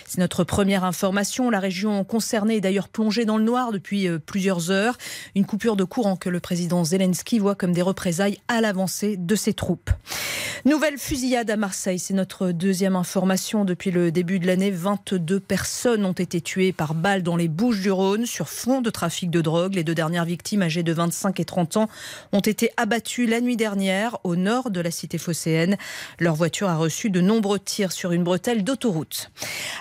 C'est 0.06 0.18
notre 0.18 0.46
première 0.46 0.86
information. 0.86 1.50
La 1.50 1.60
région 1.60 2.06
concernée 2.06 2.56
est 2.56 2.62
d'ailleurs 2.62 2.88
plongée 2.88 3.26
dans 3.26 3.38
le 3.38 3.44
noir 3.44 3.74
depuis 3.74 4.08
euh, 4.08 4.18
plusieurs 4.18 4.72
heures. 4.72 4.98
Une 5.36 5.46
coupure 5.46 5.76
de 5.76 5.84
courant 5.84 6.16
que 6.16 6.30
le 6.30 6.40
président 6.40 6.86
Zelensky 6.86 7.38
voit 7.40 7.56
comme 7.56 7.74
des 7.74 7.82
représailles 7.82 8.38
à 8.48 8.62
l'avancée 8.62 9.18
de 9.18 9.36
ses 9.36 9.54
troupes. 9.54 9.90
Nouvelle 10.66 10.98
fusillade 10.98 11.50
à 11.50 11.56
Marseille, 11.56 12.00
c'est 12.00 12.14
notre 12.14 12.52
deuxième 12.52 12.96
information 12.96 13.64
depuis 13.64 13.92
le 13.92 14.12
début 14.12 14.37
de 14.40 14.48
l'année. 14.48 14.72
22 14.72 15.40
personnes 15.40 16.06
ont 16.06 16.14
été 16.14 16.42
tuées 16.42 16.72
par 16.72 16.94
balle 16.94 17.24
dans 17.24 17.36
les 17.36 17.48
Bouches 17.48 17.82
du 17.82 17.92
Rhône 17.92 18.26
sur 18.26 18.50
fond 18.50 18.82
de 18.82 18.90
trafic 18.90 19.30
de 19.30 19.42
drogue. 19.42 19.76
Les 19.76 19.84
deux 19.84 19.96
dernières 19.96 20.26
victimes 20.26 20.62
âgées 20.62 20.84
de 20.84 20.94
25 20.94 21.40
et 21.40 21.46
30 21.46 21.78
ans 21.78 21.90
ont 22.32 22.40
été 22.40 22.72
abattues 22.78 23.26
la 23.26 23.42
nuit 23.42 23.58
dernière 23.58 24.18
au 24.24 24.36
nord 24.36 24.70
de 24.72 24.82
la 24.82 24.92
cité 24.92 25.18
phocéenne. 25.18 25.78
Leur 26.20 26.36
voiture 26.36 26.70
a 26.70 26.76
reçu 26.76 27.10
de 27.10 27.22
nombreux 27.22 27.60
tirs 27.60 27.92
sur 27.92 28.12
une 28.12 28.24
bretelle 28.24 28.64
d'autoroute. 28.64 29.32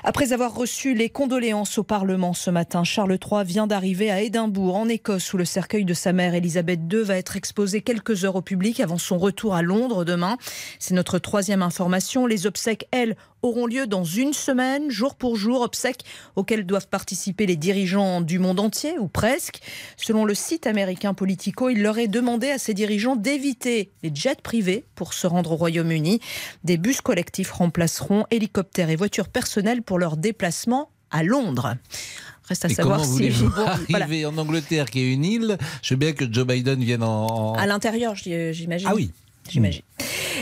Après 0.05 0.33
avoir 0.33 0.55
reçu 0.55 0.95
les 0.95 1.09
condoléances 1.09 1.79
au 1.79 1.83
Parlement 1.83 2.35
ce 2.35 2.51
matin, 2.51 2.85
Charles 2.85 3.19
III 3.23 3.45
vient 3.45 3.67
d'arriver 3.67 4.11
à 4.11 4.21
Édimbourg, 4.21 4.77
en 4.77 4.89
Écosse, 4.89 5.33
où 5.33 5.37
le 5.37 5.45
cercueil 5.45 5.85
de 5.85 5.95
sa 5.95 6.13
mère, 6.13 6.35
Elisabeth 6.35 6.81
II, 6.93 7.03
va 7.03 7.17
être 7.17 7.37
exposé 7.37 7.81
quelques 7.81 8.25
heures 8.25 8.37
au 8.37 8.43
public 8.43 8.81
avant 8.81 8.99
son 8.99 9.19
retour 9.19 9.55
à 9.55 9.63
Londres 9.63 10.05
demain. 10.05 10.37
C'est 10.79 10.95
notre 10.95 11.19
troisième 11.19 11.63
information. 11.63 12.27
Les 12.27 12.47
obsèques, 12.47 12.87
elles, 12.91 13.17
auront 13.47 13.67
lieu 13.67 13.87
dans 13.87 14.05
une 14.05 14.33
semaine, 14.33 14.91
jour 14.91 15.15
pour 15.15 15.37
jour, 15.37 15.63
obsèques 15.63 16.03
auxquelles 16.37 16.67
doivent 16.67 16.89
participer 16.89 17.47
les 17.47 17.57
dirigeants 17.57 18.21
du 18.21 18.39
monde 18.39 18.61
entier, 18.61 18.99
ou 18.99 19.09
presque. 19.09 19.61
Selon 19.97 20.25
le 20.25 20.35
site 20.35 20.67
américain 20.67 21.15
Politico, 21.15 21.69
il 21.69 21.83
leur 21.83 21.99
est 21.99 22.09
demandé 22.09 22.51
à 22.51 22.59
ces 22.59 22.75
dirigeants 22.75 23.17
d'éviter 23.17 23.91
les 24.03 24.11
jets 24.15 24.37
privés 24.43 24.85
pour 24.95 25.15
se 25.15 25.27
rendre 25.27 25.53
au 25.53 25.57
Royaume-Uni. 25.57 26.21
Des 26.65 26.77
bus 26.77 27.01
collectifs 27.01 27.53
remplaceront 27.53 28.25
hélicoptères 28.31 28.91
et 28.91 28.97
voitures 28.97 29.29
personnelles 29.29 29.83
pour 29.83 29.99
leur 29.99 30.17
déplacement 30.17 30.91
à 31.11 31.23
Londres. 31.23 31.77
Reste 32.49 32.65
à 32.65 32.69
savoir 32.69 33.01
comment 33.01 33.17
si 33.17 33.29
Voilà. 33.89 34.05
arriver 34.05 34.25
en 34.27 34.37
Angleterre, 34.39 34.91
qui 34.91 35.01
est 35.01 35.13
une 35.13 35.25
île? 35.25 35.59
Je 35.83 35.95
veux 35.95 35.99
bien 35.99 36.13
que 36.13 36.31
Joe 36.33 36.47
Biden 36.47 36.83
vienne 36.83 37.03
en... 37.03 37.55
À 37.55 37.67
l'intérieur, 37.67 38.15
j'imagine. 38.15 38.89
Ah 38.91 38.95
oui. 38.95 39.11
J'imagine. 39.51 39.83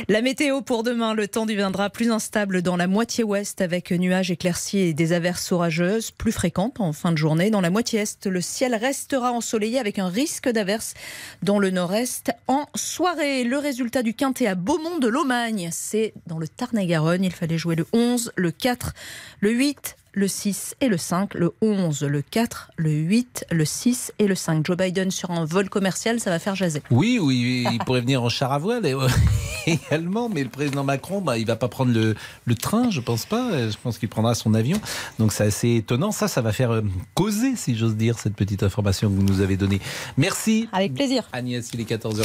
La 0.08 0.22
météo 0.22 0.60
pour 0.60 0.82
demain, 0.82 1.14
le 1.14 1.28
temps 1.28 1.46
deviendra 1.46 1.88
plus 1.88 2.10
instable 2.10 2.62
dans 2.62 2.76
la 2.76 2.86
moitié 2.86 3.24
ouest 3.24 3.60
avec 3.60 3.90
nuages 3.90 4.30
éclaircis 4.30 4.78
et 4.78 4.94
des 4.94 5.12
averses 5.12 5.52
orageuses 5.52 6.10
plus 6.10 6.32
fréquentes 6.32 6.80
en 6.80 6.92
fin 6.92 7.12
de 7.12 7.16
journée. 7.16 7.50
Dans 7.50 7.60
la 7.60 7.70
moitié 7.70 8.00
est, 8.00 8.26
le 8.26 8.40
ciel 8.40 8.74
restera 8.74 9.32
ensoleillé 9.32 9.78
avec 9.78 9.98
un 9.98 10.08
risque 10.08 10.48
d'averses 10.48 10.94
dans 11.42 11.58
le 11.58 11.70
nord-est 11.70 12.32
en 12.48 12.66
soirée. 12.74 13.44
Le 13.44 13.58
résultat 13.58 14.02
du 14.02 14.14
quintet 14.14 14.46
à 14.46 14.54
Beaumont 14.54 14.98
de 14.98 15.08
Lomagne, 15.08 15.68
c'est 15.72 16.12
dans 16.26 16.38
le 16.38 16.48
Tarn-et-Garonne. 16.48 17.24
Il 17.24 17.32
fallait 17.32 17.58
jouer 17.58 17.76
le 17.76 17.86
11, 17.92 18.32
le 18.36 18.50
4, 18.50 18.92
le 19.40 19.50
8, 19.52 19.96
le 20.14 20.28
6 20.28 20.76
et 20.80 20.88
le 20.88 20.96
5, 20.96 21.34
le 21.34 21.52
11, 21.60 22.02
le 22.04 22.22
4, 22.22 22.70
le 22.76 22.90
8, 22.90 23.46
le 23.50 23.64
6 23.64 24.12
et 24.18 24.26
le 24.26 24.34
5. 24.34 24.64
Joe 24.66 24.76
Biden 24.76 25.10
sur 25.10 25.30
un 25.30 25.44
vol 25.44 25.68
commercial, 25.68 26.20
ça 26.20 26.30
va 26.30 26.38
faire 26.38 26.54
jaser. 26.54 26.82
Oui, 26.90 27.18
oui, 27.20 27.66
il 27.72 27.78
pourrait 27.84 28.00
venir 28.00 28.22
en 28.22 28.28
char 28.28 28.52
à 28.52 28.58
voile 28.58 28.86
et- 28.86 28.94
également, 29.66 30.28
mais 30.28 30.42
le 30.44 30.50
président 30.50 30.84
Macron, 30.84 31.20
bah, 31.20 31.36
il 31.38 31.46
va 31.46 31.56
pas 31.56 31.68
prendre 31.68 31.92
le, 31.92 32.14
le 32.44 32.54
train, 32.54 32.90
je 32.90 33.00
pense 33.00 33.26
pas. 33.26 33.68
Je 33.70 33.76
pense 33.82 33.98
qu'il 33.98 34.08
prendra 34.08 34.34
son 34.34 34.54
avion. 34.54 34.80
Donc 35.18 35.32
c'est 35.32 35.44
assez 35.44 35.76
étonnant. 35.76 36.12
Ça, 36.12 36.28
ça 36.28 36.40
va 36.42 36.52
faire 36.52 36.70
euh, 36.70 36.82
causer, 37.14 37.56
si 37.56 37.76
j'ose 37.76 37.96
dire, 37.96 38.18
cette 38.18 38.34
petite 38.36 38.62
information 38.62 39.08
que 39.10 39.14
vous 39.16 39.22
nous 39.22 39.40
avez 39.40 39.56
donnée. 39.56 39.80
Merci. 40.16 40.68
Avec 40.72 40.94
plaisir. 40.94 41.24
Agnès, 41.32 41.68
il 41.72 41.80
est 41.80 41.90
14h. 41.90 42.24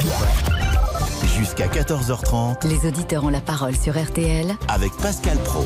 Jusqu'à 1.38 1.68
14h30 1.68 2.68
Les 2.68 2.88
auditeurs 2.88 3.24
ont 3.24 3.30
la 3.30 3.42
parole 3.42 3.76
sur 3.76 3.98
RTL 3.98 4.56
avec 4.68 4.92
Pascal 4.98 5.38
Pro. 5.40 5.66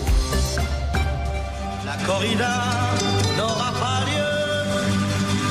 Corrida 2.06 2.56
n'aura 3.38 3.72
pas 3.84 4.01
lieu. 4.10 4.36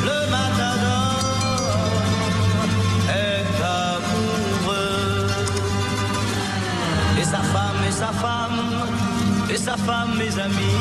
Le 0.04 0.18
matador 0.30 1.18
est 3.08 3.62
amoureux. 3.62 5.28
Et 7.20 7.24
sa 7.24 7.38
femme, 7.38 7.80
et 7.88 7.92
sa 7.92 8.12
femme, 8.12 8.60
et 9.50 9.56
sa 9.56 9.76
femme, 9.76 10.16
mes 10.18 10.38
amis. 10.38 10.80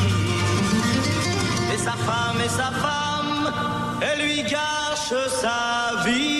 Et 1.74 1.78
sa 1.78 1.92
femme, 1.92 2.40
et 2.44 2.48
sa 2.48 2.70
femme, 2.70 3.52
elle 4.00 4.26
lui 4.26 4.42
gâche 4.42 5.14
sa 5.40 6.04
vie. 6.04 6.32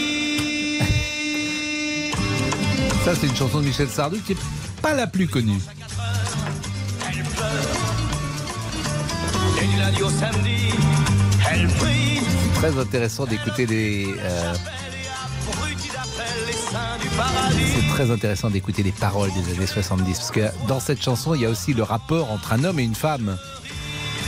Ça, 3.04 3.14
c'est 3.14 3.26
une 3.26 3.36
chanson 3.36 3.60
de 3.60 3.66
Michel 3.66 3.88
Sardou 3.88 4.18
qui 4.24 4.32
est 4.32 4.36
pas 4.80 4.94
la 4.94 5.06
plus 5.06 5.26
connue. 5.26 5.60
Elle 9.62 9.62
pleure. 9.62 9.62
Et 9.62 9.66
du 9.66 9.76
lundi 9.78 10.02
au 10.02 10.10
samedi, 10.10 10.70
elle 11.50 11.68
prie. 11.68 12.20
Très 12.54 12.78
intéressant 12.78 13.26
d'écouter 13.26 13.66
les. 13.66 14.06
euh, 14.18 14.54
c'est 17.74 17.88
très 17.94 18.10
intéressant 18.10 18.50
d'écouter 18.50 18.82
les 18.82 18.92
paroles 18.92 19.30
des 19.32 19.52
années 19.54 19.66
70 19.66 20.18
parce 20.18 20.30
que 20.30 20.40
dans 20.66 20.80
cette 20.80 21.02
chanson, 21.02 21.34
il 21.34 21.42
y 21.42 21.46
a 21.46 21.50
aussi 21.50 21.74
le 21.74 21.82
rapport 21.82 22.30
entre 22.30 22.52
un 22.52 22.64
homme 22.64 22.78
et 22.80 22.84
une 22.84 22.94
femme. 22.94 23.36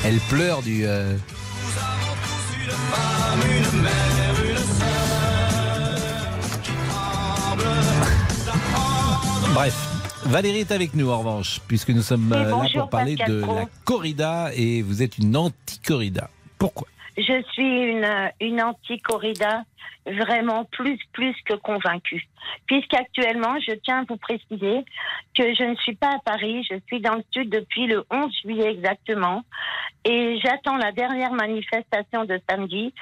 Elle 0.05 0.19
pleure 0.21 0.63
du. 0.63 0.83
euh. 0.85 1.15
Bref. 9.55 9.94
Valérie 10.27 10.61
est 10.61 10.73
avec 10.73 10.95
nous 10.95 11.11
en 11.11 11.19
revanche, 11.19 11.61
puisque 11.69 11.91
nous 11.91 12.03
sommes 12.03 12.33
Et 12.33 12.37
euh, 12.37 12.45
là 12.45 12.51
bonjour, 12.51 12.81
pour 12.83 12.91
parler 12.91 13.17
Pascal 13.17 13.37
de 13.37 13.43
Pro. 13.43 13.55
la 13.55 13.67
corrida 13.85 14.51
et 14.55 14.83
vous 14.83 15.03
êtes 15.03 15.19
une 15.19 15.37
anti-corrida. 15.37 16.31
Pourquoi? 16.59 16.89
Je 17.17 17.43
suis 17.53 17.65
une, 17.65 18.33
une 18.41 18.63
anti-corrida 18.63 19.65
vraiment 20.07 20.65
plus, 20.67 20.99
plus 21.13 21.35
que 21.45 21.55
convaincue. 21.55 22.27
Puisqu'actuellement, 22.67 23.59
je 23.67 23.75
tiens 23.77 24.01
à 24.01 24.05
vous 24.07 24.17
préciser 24.17 24.85
que 25.35 25.55
je 25.55 25.65
ne 25.65 25.75
suis 25.77 25.95
pas 25.95 26.11
à 26.11 26.19
Paris, 26.19 26.67
je 26.71 26.77
suis 26.87 27.01
dans 27.01 27.15
le 27.15 27.25
sud 27.33 27.49
depuis 27.51 27.87
le 27.87 28.05
11 28.11 28.31
juillet 28.43 28.73
exactement. 28.73 29.43
Et 30.05 30.39
j'attends 30.43 30.77
la 30.77 30.93
dernière 30.93 31.33
manifestation 31.33 32.25
de 32.25 32.39
samedi. 32.49 32.93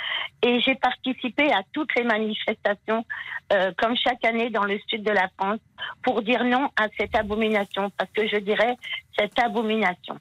Et 0.43 0.61
j'ai 0.61 0.77
participé 0.77 1.53
à 1.53 1.63
toutes 1.73 1.93
les 1.97 2.05
manifestations, 2.05 3.05
euh, 3.53 3.73
comme 3.77 3.97
chaque 3.97 4.25
année 4.25 4.51
dans 4.51 4.65
le 4.65 4.79
sud 4.87 5.03
de 5.03 5.11
la 5.11 5.29
France, 5.37 5.61
pour 6.03 6.23
dire 6.23 6.45
non 6.45 6.71
à 6.77 6.87
cette 6.97 7.17
abomination. 7.17 7.91
Parce 7.97 8.11
que 8.13 8.29
je 8.29 8.37
dirais 8.37 8.77
cette 9.19 9.39
abomination. 9.41 10.19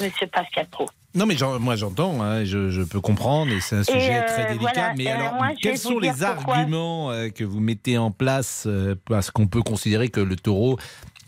Monsieur 0.00 0.26
Pascal 0.26 0.66
Pro. 0.66 0.86
Non, 1.18 1.26
mais 1.26 1.34
moi 1.60 1.74
j'entends, 1.76 2.22
hein, 2.22 2.44
je, 2.44 2.70
je 2.70 2.82
peux 2.82 3.00
comprendre, 3.00 3.52
et 3.52 3.60
c'est 3.60 3.76
un 3.76 3.82
sujet 3.82 4.18
euh, 4.22 4.26
très 4.26 4.46
délicat. 4.46 4.70
voilà, 4.72 4.94
mais 4.96 5.08
euh, 5.08 5.14
alors, 5.16 5.34
moi, 5.34 5.48
quels 5.60 5.76
sont 5.76 5.98
les 5.98 6.22
arguments 6.22 7.10
euh, 7.10 7.28
que 7.28 7.42
vous 7.44 7.60
mettez 7.60 7.98
en 7.98 8.10
place 8.12 8.68
Parce 9.06 9.30
qu'on 9.30 9.46
peut 9.48 9.62
considérer 9.62 10.08
que 10.08 10.20
le 10.20 10.36
taureau, 10.36 10.78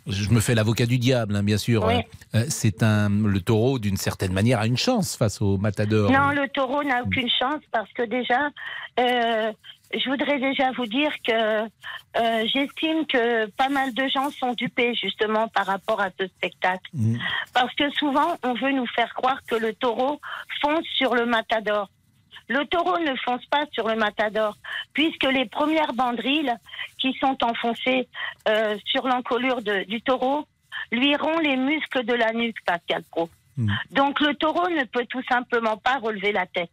je 0.07 0.31
me 0.31 0.41
fais 0.41 0.55
l'avocat 0.55 0.87
du 0.87 0.99
diable, 0.99 1.37
hein, 1.37 1.43
bien 1.43 1.59
sûr, 1.59 1.85
Oui. 1.87 1.95
euh, 2.35 2.45
c'est 2.49 2.83
un 2.83 3.09
le 3.11 3.41
taureau 3.41 3.79
d'une 3.79 3.97
certaine 3.97 4.33
manière 4.33 4.61
a 4.61 4.67
une 4.67 4.77
chance 4.77 5.17
face 5.17 5.43
au 5.43 5.59
matador. 5.59 6.11
Non, 6.11 6.31
le 6.31 6.49
taureau 6.49 6.83
n'a 6.83 7.03
aucune 7.03 7.29
chance 7.39 7.61
parce 7.73 7.93
que 7.93 8.03
déjà, 8.05 8.49
euh, 8.99 9.53
je 9.93 10.09
voudrais 10.09 10.39
déjà 10.39 10.71
vous 10.73 10.87
dire 10.87 11.11
que 11.27 11.63
euh, 11.63 12.47
j'estime 12.47 13.07
que 13.07 13.47
pas 13.51 13.69
mal 13.69 13.93
de 13.93 14.09
gens 14.09 14.31
sont 14.31 14.53
dupés 14.53 14.95
justement 14.95 15.49
par 15.49 15.67
rapport 15.67 16.01
à 16.01 16.11
ce 16.19 16.27
spectacle. 16.27 16.91
Parce 17.53 17.75
que 17.75 17.91
souvent, 17.91 18.37
on 18.43 18.55
veut 18.55 18.73
nous 18.73 18.87
faire 18.87 19.13
croire 19.15 19.43
que 19.47 19.57
le 19.57 19.75
taureau 19.75 20.21
fonce 20.63 20.87
sur 20.97 21.15
le 21.15 21.27
matador. 21.27 21.89
Le 22.49 22.65
taureau 22.67 22.99
ne 22.99 23.15
fonce 23.25 23.45
pas 23.47 23.65
sur 23.73 23.89
le 23.89 23.95
matador, 23.95 24.57
puisque 24.93 25.25
les 25.25 25.47
premières 25.47 25.93
banderilles 25.93 26.55
qui 26.99 27.13
sont 27.21 27.37
enfoncées 27.45 28.09
euh, 28.49 28.77
sur 28.85 29.07
l'encolure 29.07 29.63
du 29.63 30.03
taureau 30.03 30.47
lui 30.91 31.15
rompent 31.15 31.43
les 31.43 31.57
muscles 31.57 32.05
de 32.05 32.15
la 32.15 32.33
nuque, 32.33 32.65
Pascal 32.65 33.03
Pro. 33.11 33.29
Donc 33.91 34.21
le 34.21 34.35
taureau 34.35 34.69
ne 34.69 34.85
peut 34.85 35.07
tout 35.07 35.23
simplement 35.29 35.77
pas 35.77 35.99
relever 35.99 36.33
la 36.33 36.47
tête. 36.47 36.71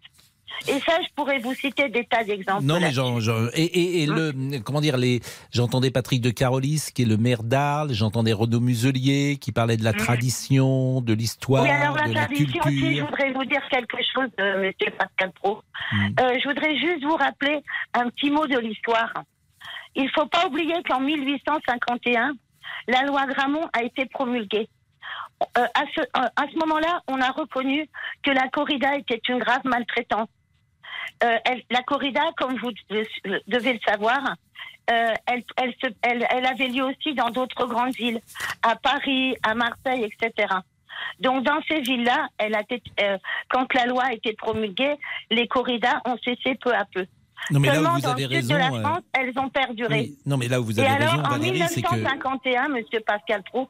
Et 0.67 0.79
ça, 0.79 0.97
je 1.01 1.07
pourrais 1.15 1.39
vous 1.39 1.53
citer 1.53 1.89
des 1.89 2.05
tas 2.05 2.23
d'exemples. 2.23 2.63
Non, 2.63 2.79
mais 2.79 2.91
j'en- 2.91 3.19
j'en- 3.19 3.47
et, 3.53 3.63
et- 3.63 4.03
et 4.03 4.05
le 4.07 4.59
comment 4.63 4.81
dire 4.81 4.97
les 4.97 5.21
j'entendais 5.51 5.91
Patrick 5.91 6.21
de 6.21 6.29
Carolis 6.31 6.89
qui 6.95 7.03
est 7.03 7.05
le 7.05 7.17
maire 7.17 7.43
d'Arles, 7.43 7.93
j'entendais 7.93 8.33
Renaud 8.33 8.59
Muselier 8.59 9.37
qui 9.39 9.51
parlait 9.51 9.77
de 9.77 9.83
la 9.83 9.93
tradition, 9.93 11.01
de 11.01 11.13
l'histoire, 11.13 11.63
Oui, 11.63 11.69
alors 11.69 11.95
la 11.97 12.07
de 12.07 12.13
la 12.13 12.25
tradition 12.25 12.61
aussi, 12.65 12.79
je 12.79 12.85
culture. 12.85 13.05
voudrais 13.05 13.31
vous 13.33 13.45
dire 13.45 13.61
quelque 13.69 13.97
chose, 14.13 14.29
euh, 14.39 14.63
Monsieur 14.65 14.91
Pascal 14.97 15.31
Pro. 15.33 15.61
Mm. 15.91 16.05
Euh, 16.19 16.37
je 16.41 16.47
voudrais 16.47 16.77
juste 16.77 17.03
vous 17.03 17.15
rappeler 17.15 17.59
un 17.93 18.09
petit 18.09 18.31
mot 18.31 18.47
de 18.47 18.57
l'histoire. 18.59 19.13
Il 19.95 20.03
ne 20.05 20.09
faut 20.15 20.27
pas 20.27 20.47
oublier 20.47 20.75
qu'en 20.87 20.99
1851, 20.99 22.33
la 22.87 23.03
loi 23.03 23.25
Gramont 23.27 23.67
a 23.73 23.83
été 23.83 24.05
promulguée. 24.05 24.67
Euh, 25.57 25.65
à 25.75 25.83
ce, 25.95 26.01
à 26.15 26.45
ce 26.51 26.57
moment-là, 26.59 27.01
on 27.07 27.21
a 27.21 27.29
reconnu 27.31 27.87
que 28.23 28.31
la 28.31 28.47
corrida 28.49 28.95
était 28.95 29.21
une 29.29 29.37
grave 29.39 29.61
maltraitance. 29.65 30.27
Euh, 31.23 31.37
elle- 31.45 31.63
la 31.69 31.81
corrida, 31.83 32.21
comme 32.37 32.55
vous 32.57 32.71
de- 32.89 33.41
devez 33.47 33.73
le 33.73 33.79
savoir, 33.87 34.35
euh, 34.91 35.13
elle, 35.25 35.43
elle, 35.57 35.73
se- 35.83 35.93
elle- 36.01 36.27
elle 36.29 36.45
avait 36.45 36.67
lieu 36.67 36.83
aussi 36.85 37.13
dans 37.13 37.29
d'autres 37.29 37.65
grandes 37.65 37.93
villes, 37.95 38.21
à 38.63 38.75
Paris, 38.75 39.35
à 39.43 39.53
Marseille, 39.55 40.03
etc. 40.05 40.53
Donc 41.19 41.43
dans 41.43 41.59
ces 41.67 41.81
villes-là, 41.81 42.27
elle 42.37 42.55
a 42.55 42.61
été, 42.61 42.81
euh, 43.01 43.17
quand 43.49 43.71
la 43.73 43.85
loi 43.85 44.05
a 44.05 44.13
été 44.13 44.33
promulguée, 44.33 44.95
les 45.29 45.47
corridas 45.47 46.01
ont 46.05 46.17
cessé 46.23 46.55
peu 46.55 46.73
à 46.73 46.85
peu. 46.85 47.05
Non, 47.51 47.59
mais 47.59 47.67
là 47.67 47.81
où 47.81 47.85
vous 47.95 48.01
dans 48.01 48.11
avez 48.11 48.27
le 48.27 48.41
sud 48.41 48.49
de 48.49 48.55
la 48.55 48.63
raison, 48.65 48.77
euh, 48.77 48.81
France, 48.81 49.01
elles 49.13 49.33
ont 49.39 49.49
perduré. 49.49 49.99
Oui. 49.99 50.17
Non, 50.25 50.37
mais 50.37 50.47
là 50.47 50.59
où 50.59 50.63
vous 50.65 50.79
Et 50.79 50.83
avez 50.83 50.95
alors, 51.03 51.11
raison, 51.11 51.23
en 51.23 51.29
Valérie, 51.29 51.61
c'est 51.67 51.81
que 51.81 51.87
Hmm. 51.93 51.97
1951, 51.97 52.67
Monsieur 52.69 52.99
Pascal 53.05 53.43
Pro, 53.43 53.69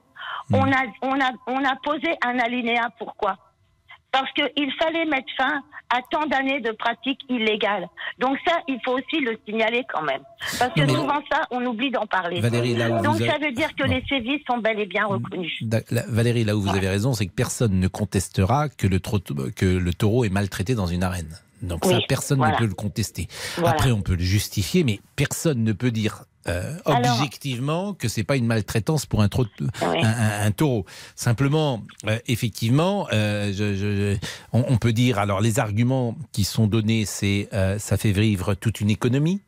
on, 0.53 0.71
a, 0.71 0.83
on, 1.01 1.19
a, 1.19 1.31
on 1.47 1.63
a 1.65 1.75
posé 1.83 2.15
un 2.25 2.39
alinéa. 2.39 2.89
Pourquoi? 2.97 3.38
Parce 4.20 4.32
qu'il 4.34 4.72
fallait 4.80 5.05
mettre 5.05 5.28
fin 5.38 5.61
à 5.89 5.99
tant 6.11 6.26
d'années 6.26 6.59
de 6.59 6.72
pratiques 6.72 7.22
illégales. 7.30 7.88
Donc 8.20 8.38
ça, 8.45 8.53
il 8.68 8.78
faut 8.84 8.93
aussi 8.93 9.20
le 9.24 9.38
signaler 9.47 9.84
quand 9.93 10.01
même. 10.01 10.22
Parce 10.59 10.74
que 10.74 10.88
souvent 10.88 11.22
ça, 11.32 11.41
on 11.51 11.65
oublie 11.65 11.91
d'en 11.91 12.05
parler. 12.07 12.41
Valérie, 12.41 12.76
là 12.76 12.89
où 12.89 13.03
Donc 13.03 13.15
vous 13.18 13.26
ça 13.26 13.34
avez- 13.36 13.45
veut 13.47 13.51
dire 13.53 13.74
que 13.76 13.84
les 13.84 14.03
sévices 14.09 14.41
sont 14.49 14.57
bel 14.57 14.80
et 14.80 14.86
bien 14.86 15.05
reconnus. 15.05 15.53
Da- 15.61 15.82
la- 15.91 16.05
Valérie, 16.07 16.43
là 16.43 16.55
où 16.57 16.61
vous 16.61 16.76
avez 16.76 16.89
raison, 16.89 17.13
c'est 17.13 17.26
que 17.28 17.32
personne 17.34 17.80
ne 17.80 17.88
contestera 17.88 18.68
que 18.70 18.88
le, 18.88 18.99
trot- 18.99 19.20
que 19.55 19.65
le 19.65 19.93
taureau 19.93 20.26
est 20.26 20.30
maltraité 20.30 20.76
dans 20.76 20.88
une 20.88 21.03
arène. 21.03 21.38
Donc 21.61 21.86
ça, 21.86 21.97
personne 22.09 22.38
voilà. 22.39 22.53
ne 22.53 22.57
peut 22.59 22.65
le 22.68 22.74
contester. 22.76 23.28
Voilà. 23.55 23.72
Après, 23.72 23.91
on 23.91 24.01
peut 24.01 24.13
le 24.15 24.24
justifier, 24.24 24.84
mais 24.84 24.99
personne 25.15 25.63
ne 25.63 25.74
peut 25.74 25.91
dire 25.91 26.26
euh, 26.47 26.75
Alors- 26.85 27.15
objectivement 27.17 27.93
que 27.93 28.07
c'est 28.07 28.23
pas 28.23 28.35
une 28.37 28.45
maltraitance 28.45 29.05
pour 29.05 29.21
un, 29.21 29.27
trot- 29.27 29.45
Oui. 29.59 29.67
un, 29.81 30.07
un- 30.07 30.45
un 30.45 30.51
taureau. 30.51 30.85
Simplement, 31.15 31.83
euh, 32.07 32.17
effectivement, 32.27 33.07
euh, 33.13 33.51
je- 33.53 33.75
je- 33.75 34.17
on, 34.53 34.65
on 34.69 34.77
peut 34.77 34.93
dire. 34.93 35.19
Alors, 35.19 35.41
les 35.41 35.59
arguments 35.59 36.15
qui 36.31 36.43
sont 36.43 36.67
donnés, 36.67 37.05
c'est 37.05 37.49
ça 37.79 37.97
fait 37.97 38.11
vivre 38.11 38.53
toute 38.55 38.81
une 38.81 38.89
économie 38.89 39.41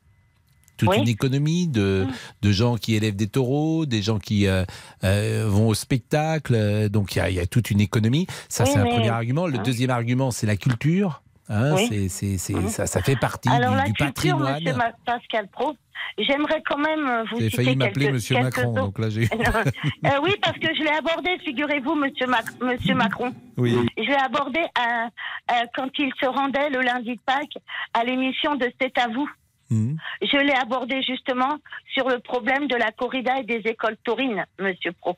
toute 0.78 0.92
Oui. 0.92 0.98
une 1.00 1.10
économie 1.10 1.68
de, 1.68 2.08
de 2.42 2.52
gens 2.54 2.78
qui 2.78 2.96
élèvent 2.96 3.18
des 3.18 3.28
taureaux, 3.28 3.86
des 3.86 4.02
gens 4.02 4.18
qui 4.18 4.48
euh, 4.48 4.64
euh, 5.04 5.46
vont 5.46 5.68
au 5.68 5.74
spectacle. 5.74 6.88
Donc 6.90 7.16
il 7.16 7.18
y 7.18 7.22
a, 7.22 7.30
il 7.30 7.36
y 7.36 7.40
a 7.42 7.46
toute 7.46 7.70
une 7.70 7.82
économie. 7.82 8.28
Ça, 8.48 8.64
Oui, 8.64 8.70
c'est 8.72 8.80
un 8.80 8.84
mais- 8.86 8.92
premier 8.92 9.10
argument. 9.10 9.46
Le 9.46 9.60
hein. 9.60 9.64
deuxième 9.64 9.90
argument, 9.90 10.32
c'est 10.32 10.48
la 10.48 10.56
culture. 10.56 11.22
Hein, 11.50 11.76
Oui. 11.76 12.10
c'est, 12.10 12.54
Mhm. 12.54 12.68
ça, 12.70 12.86
ça 12.86 13.02
fait 13.02 13.16
partie 13.16 13.50
Alors 13.50 13.72
du, 13.72 13.78
la 13.78 13.84
du 13.86 13.94
culture, 13.94 14.06
patrimoine. 14.38 14.54
Monsieur 14.64 14.74
Pascal 15.06 15.48
Pro, 15.48 15.76
j'aimerais 16.20 16.62
quand 16.66 16.78
même 16.78 17.08
euh, 17.08 17.24
vous 17.24 17.30
Vous 17.32 17.36
avez 17.42 17.50
citer 17.50 17.64
failli 17.64 17.76
m'appeler 17.76 18.12
Monsieur 18.12 18.36
quelques 18.36 18.58
Macron, 18.58 18.72
autres- 18.72 18.82
donc 18.84 19.00
là 19.00 19.10
j'ai. 19.10 19.24
Euh, 20.06 20.10
oui, 20.24 20.36
parce 20.44 20.58
que 20.60 20.68
je 20.76 20.84
l'ai 20.84 20.92
abordé, 20.92 21.38
figurez-vous, 21.44 21.96
Monsieur, 21.96 22.28
Mac- 22.28 22.62
Monsieur 22.62 22.94
Macron. 22.96 23.34
Oui. 23.58 23.76
Je 23.98 24.04
l'ai 24.04 24.14
abordé 24.16 24.60
à- 24.76 25.10
à- 25.48 25.66
quand 25.76 25.90
il 25.98 26.12
se 26.22 26.26
rendait 26.28 26.70
le 26.70 26.82
lundi 26.82 27.16
de 27.16 27.22
Pâques 27.26 27.58
à 27.94 28.04
l'émission 28.04 28.56
de 28.56 28.72
C'est 28.80 28.98
à 29.00 29.08
vous. 29.08 29.30
Mhm. 29.72 29.98
Je 30.22 30.38
l'ai 30.38 30.54
abordé 30.56 31.02
justement 31.04 31.58
sur 31.94 32.08
le 32.10 32.20
problème 32.20 32.68
de 32.68 32.76
la 32.76 32.92
corrida 32.92 33.40
et 33.40 33.44
des 33.44 33.62
écoles 33.70 33.98
taurines, 34.04 34.46
Monsieur 34.60 34.92
Pro. 34.94 35.16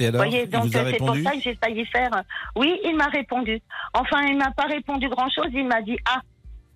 Et 0.00 0.06
alors, 0.06 0.22
voyez, 0.22 0.44
il 0.44 0.50
donc 0.50 0.64
vous 0.66 0.76
a 0.76 0.80
euh, 0.80 0.90
c'est 0.90 0.96
pour 0.98 1.14
ça 1.16 1.32
que 1.32 1.40
j'ai 1.42 1.54
failli 1.62 1.84
faire. 1.86 2.10
euh, 2.14 2.22
Oui, 2.56 2.78
il 2.84 2.96
m'a 2.96 3.06
répondu. 3.06 3.60
Enfin, 3.94 4.22
il 4.26 4.36
m'a 4.36 4.50
pas 4.52 4.64
répondu 4.64 5.08
grand-chose. 5.08 5.48
Il 5.52 5.66
m'a 5.66 5.82
dit 5.82 5.96
ah, 6.08 6.20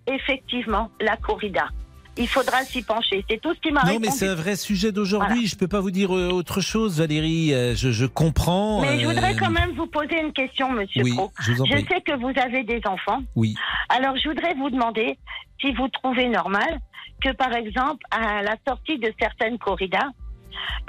effectivement, 0.07 0.89
la 1.01 1.17
corrida. 1.17 1.67
Il 2.17 2.29
faudra 2.29 2.63
s'y 2.63 2.81
pencher. 2.81 3.25
C'est 3.29 3.41
tout 3.41 3.53
ce 3.53 3.59
qu'il 3.59 3.73
m'a 3.73 3.81
Non, 3.81 3.87
répondu. 3.87 4.05
mais 4.07 4.11
c'est 4.13 4.27
un 4.29 4.35
vrai 4.35 4.55
sujet 4.55 4.93
d'aujourd'hui. 4.93 5.47
Je 5.47 5.57
peux 5.57 5.67
pas 5.67 5.81
vous 5.81 5.91
dire 5.91 6.15
euh, 6.15 6.29
autre 6.29 6.61
chose, 6.61 6.99
Valérie. 6.99 7.49
Je, 7.75 7.91
je 7.91 8.05
comprends. 8.05 8.81
Mais 8.81 8.99
je 8.99 9.05
voudrais 9.07 9.35
quand 9.35 9.49
même 9.51 9.71
vous 9.75 9.87
poser 9.87 10.21
une 10.21 10.31
question, 10.31 10.71
Monsieur 10.71 11.03
Oui, 11.03 11.13
Pro. 11.13 11.31
je 11.41 11.51
vous 11.51 11.61
en 11.63 11.65
prie. 11.65 11.85
sais 11.89 11.99
que 12.01 12.13
vous 12.17 12.31
avez 12.39 12.63
des 12.63 12.79
enfants. 12.85 13.19
Oui. 13.35 13.55
Alors, 13.89 14.15
je 14.15 14.29
voudrais 14.29 14.53
vous 14.53 14.69
demander 14.69 15.17
si 15.59 15.73
vous 15.73 15.89
trouvez 15.89 16.29
normal 16.29 16.79
que, 17.21 17.33
par 17.33 17.51
exemple, 17.53 18.05
à 18.11 18.41
la 18.43 18.55
sortie 18.65 18.97
de 18.97 19.11
certaines 19.19 19.57
corridas, 19.57 20.07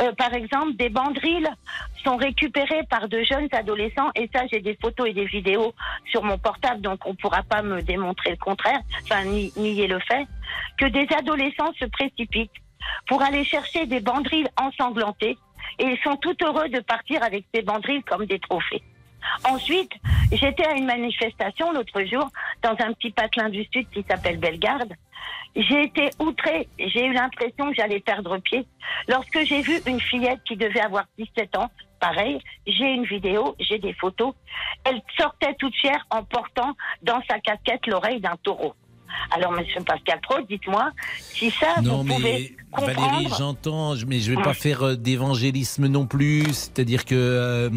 euh, 0.01 0.13
par 0.13 0.33
exemple, 0.35 0.75
des 0.77 0.89
banderilles 0.89 1.49
sont 2.05 2.17
récupérées 2.17 2.85
par 2.89 3.09
de 3.09 3.23
jeunes 3.23 3.49
adolescents, 3.53 4.11
et 4.15 4.29
ça, 4.35 4.43
j'ai 4.51 4.61
des 4.61 4.77
photos 4.81 5.09
et 5.09 5.13
des 5.13 5.27
vidéos 5.27 5.75
sur 6.11 6.23
mon 6.23 6.39
portable, 6.39 6.81
donc 6.81 7.05
on 7.07 7.11
ne 7.11 7.17
pourra 7.17 7.43
pas 7.43 7.63
me 7.63 7.83
démontrer 7.83 8.31
le 8.31 8.37
contraire, 8.37 8.81
enfin, 9.05 9.25
ni- 9.25 9.53
nier 9.57 9.87
le 9.87 9.99
fait, 10.01 10.27
que 10.79 10.87
des 10.87 11.07
adolescents 11.17 11.73
se 11.81 11.87
précipitent 11.87 12.53
pour 13.07 13.23
aller 13.23 13.45
chercher 13.45 13.87
des 13.87 14.01
banderilles 14.01 14.49
ensanglantées, 14.61 15.37
et 15.79 15.85
ils 15.85 15.99
sont 16.05 16.17
tout 16.17 16.37
heureux 16.45 16.69
de 16.69 16.81
partir 16.81 17.23
avec 17.23 17.45
ces 17.55 17.63
banderilles 17.63 18.05
comme 18.05 18.27
des 18.27 18.39
trophées. 18.39 18.83
Ensuite, 19.45 19.93
j'étais 20.33 20.67
à 20.67 20.75
une 20.75 20.87
manifestation 20.87 21.73
l'autre 21.73 22.03
jour 22.05 22.29
dans 22.63 22.75
un 22.79 22.93
petit 22.93 23.11
patelin 23.11 23.49
du 23.49 23.65
Sud 23.73 23.89
qui 23.91 24.05
s'appelle 24.09 24.39
Bellegarde. 24.39 24.93
J'ai 25.55 25.85
été 25.85 26.11
outrée, 26.19 26.69
j'ai 26.79 27.07
eu 27.07 27.13
l'impression 27.13 27.71
que 27.71 27.77
j'allais 27.77 28.01
perdre 28.01 28.37
pied 28.39 28.67
lorsque 29.09 29.43
j'ai 29.45 29.63
vu 29.63 29.81
une 29.87 30.01
fillette 30.01 30.41
qui 30.45 30.57
devait 30.57 30.81
avoir 30.81 31.05
17 31.19 31.57
ans. 31.57 31.71
Pareil, 31.99 32.41
j'ai 32.67 32.93
une 32.93 33.07
vidéo, 33.07 33.57
j'ai 33.59 33.79
des 33.79 33.95
photos. 33.95 34.35
Elle 34.85 35.01
sortait 35.19 35.55
toute 35.55 35.75
fière 35.75 36.07
en 36.11 36.23
portant 36.25 36.77
dans 37.03 37.23
sa 37.29 37.41
casquette 37.41 37.87
l'oreille 37.87 38.21
d'un 38.21 38.37
taureau. 38.43 38.75
Alors, 39.35 39.53
Monsieur 39.53 39.81
Pascal 39.83 40.21
Pro, 40.23 40.37
dites-moi 40.49 40.91
si 41.35 41.51
ça, 41.51 41.81
Non, 41.83 41.99
vous 41.99 42.05
mais 42.05 42.15
pouvez 42.15 42.57
comprendre. 42.73 43.01
Valérie, 43.11 43.29
j'entends, 43.39 43.95
je- 43.97 44.07
mais 44.07 44.21
je 44.21 44.33
vais 44.33 44.43
pas 44.43 44.55
faire 44.55 44.83
euh, 44.83 44.97
d'évangélisme 44.97 45.87
non 45.87 46.07
plus. 46.07 46.45
C'est-à-dire 46.53 47.05
que 47.05 47.15
euh, 47.15 47.71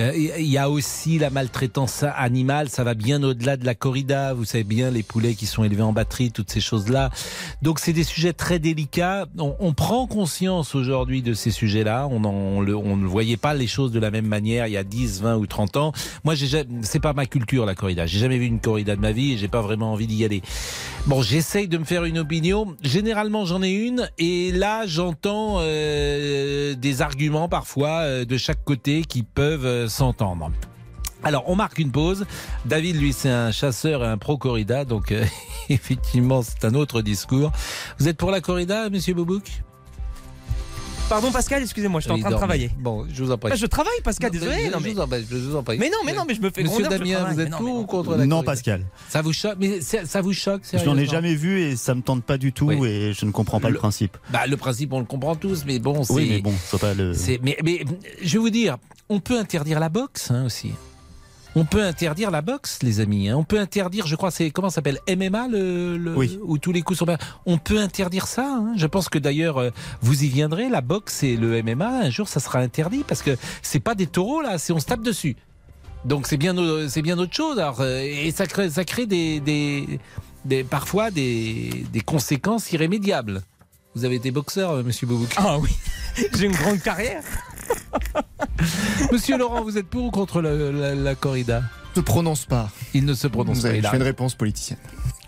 euh, 0.00 0.12
il 0.38 0.46
y 0.46 0.58
a 0.58 0.68
aussi 0.70 1.18
la 1.18 1.30
maltraitance 1.30 2.04
animale. 2.16 2.68
Ça 2.68 2.84
va 2.84 2.94
bien 2.94 3.22
au-delà 3.22 3.56
de 3.56 3.64
la 3.64 3.74
corrida. 3.74 4.34
Vous 4.34 4.44
savez 4.44 4.64
bien 4.64 4.90
les 4.90 5.02
poulets 5.02 5.34
qui 5.34 5.46
sont 5.46 5.64
élevés 5.64 5.82
en 5.82 5.92
batterie, 5.92 6.30
toutes 6.32 6.50
ces 6.50 6.60
choses-là. 6.60 7.10
Donc 7.62 7.78
c'est 7.80 7.92
des 7.92 8.04
sujets 8.04 8.32
très 8.32 8.58
délicats. 8.58 9.26
On, 9.38 9.54
on 9.60 9.72
prend 9.72 10.06
conscience 10.06 10.74
aujourd'hui 10.74 11.22
de 11.22 11.32
ces 11.34 11.50
sujets-là. 11.50 12.06
On, 12.10 12.22
on, 12.24 12.60
le- 12.60 12.76
on 12.76 12.96
ne 12.96 13.06
voyait 13.06 13.36
pas 13.36 13.54
les 13.54 13.66
choses 13.66 13.92
de 13.92 14.00
la 14.00 14.10
même 14.10 14.26
manière 14.26 14.66
il 14.66 14.72
y 14.72 14.76
a 14.76 14.84
10, 14.84 15.22
20 15.22 15.36
ou 15.36 15.46
30 15.46 15.76
ans. 15.76 15.92
Moi, 16.24 16.34
c'est 16.82 17.00
pas 17.00 17.12
ma 17.12 17.26
culture 17.26 17.64
la 17.66 17.74
corrida. 17.74 18.06
J'ai 18.06 18.18
jamais 18.18 18.38
vu 18.38 18.46
une 18.46 18.60
corrida 18.60 18.94
de 18.96 19.00
ma 19.00 19.12
vie 19.12 19.32
et 19.32 19.36
j'ai 19.38 19.48
pas 19.48 19.62
vraiment 19.62 19.92
envie 19.92 20.06
d'y 20.06 20.24
aller. 20.24 20.42
Bon, 21.06 21.20
j'essaye 21.20 21.68
de 21.68 21.76
me 21.76 21.84
faire 21.84 22.04
une 22.04 22.18
opinion. 22.18 22.76
Généralement, 22.82 23.44
j'en 23.44 23.62
ai 23.62 23.72
une. 23.72 24.08
Et 24.16 24.52
là, 24.52 24.86
j'entends 24.86 25.56
euh, 25.58 26.74
des 26.74 27.02
arguments 27.02 27.46
parfois 27.46 28.00
euh, 28.00 28.24
de 28.24 28.38
chaque 28.38 28.64
côté 28.64 29.02
qui 29.02 29.22
peuvent 29.22 29.66
euh, 29.66 29.86
s'entendre. 29.86 30.50
Alors, 31.22 31.44
on 31.46 31.56
marque 31.56 31.78
une 31.78 31.92
pause. 31.92 32.24
David, 32.64 32.96
lui, 32.96 33.12
c'est 33.12 33.30
un 33.30 33.50
chasseur 33.50 34.02
et 34.02 34.06
un 34.06 34.16
pro-corrida. 34.16 34.86
Donc, 34.86 35.12
effectivement, 35.68 36.40
c'est 36.40 36.64
un 36.64 36.74
autre 36.74 37.02
discours. 37.02 37.52
Vous 37.98 38.08
êtes 38.08 38.16
pour 38.16 38.30
la 38.30 38.40
corrida, 38.40 38.88
monsieur 38.88 39.12
Boubouk? 39.12 39.62
Pardon 41.08 41.30
Pascal, 41.30 41.62
excusez-moi, 41.62 42.00
je 42.00 42.04
suis 42.04 42.12
en 42.12 42.18
train 42.18 42.30
de 42.30 42.34
travailler. 42.36 42.70
Bon, 42.78 43.06
je 43.12 43.22
vous 43.22 43.30
en 43.30 43.36
prie. 43.38 43.50
Ah, 43.52 43.56
je 43.56 43.66
travaille 43.66 43.92
Pascal, 44.02 44.32
Non, 44.32 44.38
désolé. 44.40 44.56
mais 44.64 44.70
non, 44.70 44.78
je 44.78 44.84
mais... 44.84 44.92
vous 44.94 45.00
en 45.00 45.06
prie, 45.06 45.26
je 45.30 45.36
vous 45.36 45.56
en 45.56 45.62
prie. 45.62 45.78
Mais 45.78 45.90
non, 45.90 45.98
mais 46.04 46.12
non, 46.14 46.24
mais 46.26 46.34
je 46.34 46.40
me 46.40 46.50
fais 46.50 46.62
Monsieur 46.62 46.80
gronder, 46.84 46.98
Damien, 46.98 47.24
vous 47.32 47.40
êtes 47.40 47.50
non, 47.50 47.58
pour 47.58 47.76
ou 47.76 47.84
contre 47.84 48.16
la 48.16 48.26
Non, 48.26 48.42
Pascal. 48.42 48.84
Ça 49.10 49.20
vous 49.20 49.32
choque 49.34 49.56
Mais 49.60 49.80
ça, 49.82 50.20
vous 50.22 50.32
choque 50.32 50.62
Je 50.72 50.84
n'en 50.84 50.96
ai 50.96 51.04
jamais 51.06 51.34
vu 51.34 51.60
et 51.60 51.76
ça 51.76 51.94
me 51.94 52.00
tente 52.00 52.24
pas 52.24 52.38
du 52.38 52.52
tout 52.52 52.66
Oui. 52.66 52.88
et 52.88 53.12
je 53.12 53.26
ne 53.26 53.30
comprends 53.32 53.60
pas 53.60 53.68
le, 53.68 53.74
Le- 53.74 53.78
principe. 53.80 54.16
Bah, 54.32 54.46
le 54.46 54.56
principe, 54.56 54.92
on 54.94 54.98
le 55.00 55.04
comprend 55.04 55.36
tous, 55.36 55.64
mais 55.66 55.78
bon, 55.78 56.02
c'est. 56.04 56.12
Oui, 56.14 56.26
mais 56.30 56.40
bon, 56.40 56.54
c'est 56.64 56.80
pas 56.80 56.94
le. 56.94 57.12
c'est- 57.12 57.38
Mais, 57.42 57.58
mais 57.62 57.84
je 58.22 58.32
vais 58.32 58.38
vous 58.38 58.50
dire, 58.50 58.78
on 59.10 59.20
peut 59.20 59.38
interdire 59.38 59.80
la 59.80 59.90
boxe 59.90 60.30
hein, 60.30 60.44
aussi. 60.46 60.72
On 61.56 61.64
peut 61.64 61.82
interdire 61.84 62.30
la 62.32 62.42
boxe, 62.42 62.80
les 62.82 62.98
amis. 63.00 63.28
hein. 63.28 63.36
On 63.36 63.44
peut 63.44 63.60
interdire, 63.60 64.06
je 64.08 64.16
crois, 64.16 64.30
c'est 64.32 64.50
comment 64.50 64.70
ça 64.70 64.76
s'appelle 64.76 64.98
MMA, 65.08 65.46
le, 65.48 65.96
le- 65.96 66.16
Oui. 66.16 66.38
où 66.42 66.58
tous 66.58 66.72
les 66.72 66.82
coups 66.82 66.98
sont. 66.98 67.06
On 67.46 67.58
peut 67.58 67.78
interdire 67.78 68.26
ça. 68.26 68.44
hein. 68.46 68.72
Je 68.76 68.86
pense 68.88 69.08
que 69.08 69.18
d'ailleurs, 69.20 69.58
euh, 69.58 69.70
vous 70.02 70.24
y 70.24 70.28
viendrez. 70.28 70.68
La 70.68 70.80
boxe 70.80 71.22
et 71.22 71.36
le 71.36 71.62
MMA, 71.62 71.88
un 72.06 72.10
jour, 72.10 72.26
ça 72.28 72.40
sera 72.40 72.58
interdit 72.58 73.04
parce 73.06 73.22
que 73.22 73.36
c'est 73.62 73.78
pas 73.80 73.94
des 73.94 74.06
taureaux 74.08 74.42
là, 74.42 74.58
c'est 74.58 74.72
on 74.72 74.80
se 74.80 74.86
tape 74.86 75.02
dessus. 75.02 75.36
Donc 76.04 76.26
c'est 76.26 76.36
bien, 76.36 76.54
c'est 76.88 77.02
bien 77.02 77.18
autre 77.18 77.34
chose. 77.34 77.58
Alors, 77.58 77.80
euh, 77.80 78.00
et 78.02 78.32
ça 78.32 78.46
crée, 78.46 78.68
ça 78.70 78.84
crée 78.84 79.06
des, 79.06 79.38
des, 79.40 80.00
des- 80.44 80.64
parfois 80.64 81.10
des, 81.12 81.86
des 81.92 82.00
conséquences 82.00 82.72
irrémédiables. 82.72 83.42
Vous 83.94 84.04
avez 84.04 84.16
été 84.16 84.32
boxeur, 84.32 84.72
euh, 84.72 84.82
Monsieur 84.82 85.06
Boubouk. 85.06 85.32
Ah 85.36 85.56
oui, 85.60 85.70
j'ai 86.34 86.46
une 86.46 86.52
grande 86.52 86.80
carrière. 86.80 87.22
Monsieur 89.12 89.36
Laurent, 89.38 89.62
vous 89.62 89.78
êtes 89.78 89.86
pour 89.86 90.04
ou 90.04 90.10
contre 90.10 90.40
la, 90.40 90.54
la- 90.54 90.94
la 90.94 91.14
corrida? 91.14 91.62
Ne 91.96 92.02
prononce 92.02 92.44
pas. 92.46 92.70
Il 92.92 93.04
ne 93.04 93.14
se 93.14 93.26
prononce 93.28 93.58
Vous 93.58 93.62
pas. 93.62 93.68
avez 93.68 93.82
fait 93.82 93.96
une 93.96 94.02
réponse 94.02 94.34
politicienne. 94.34 94.78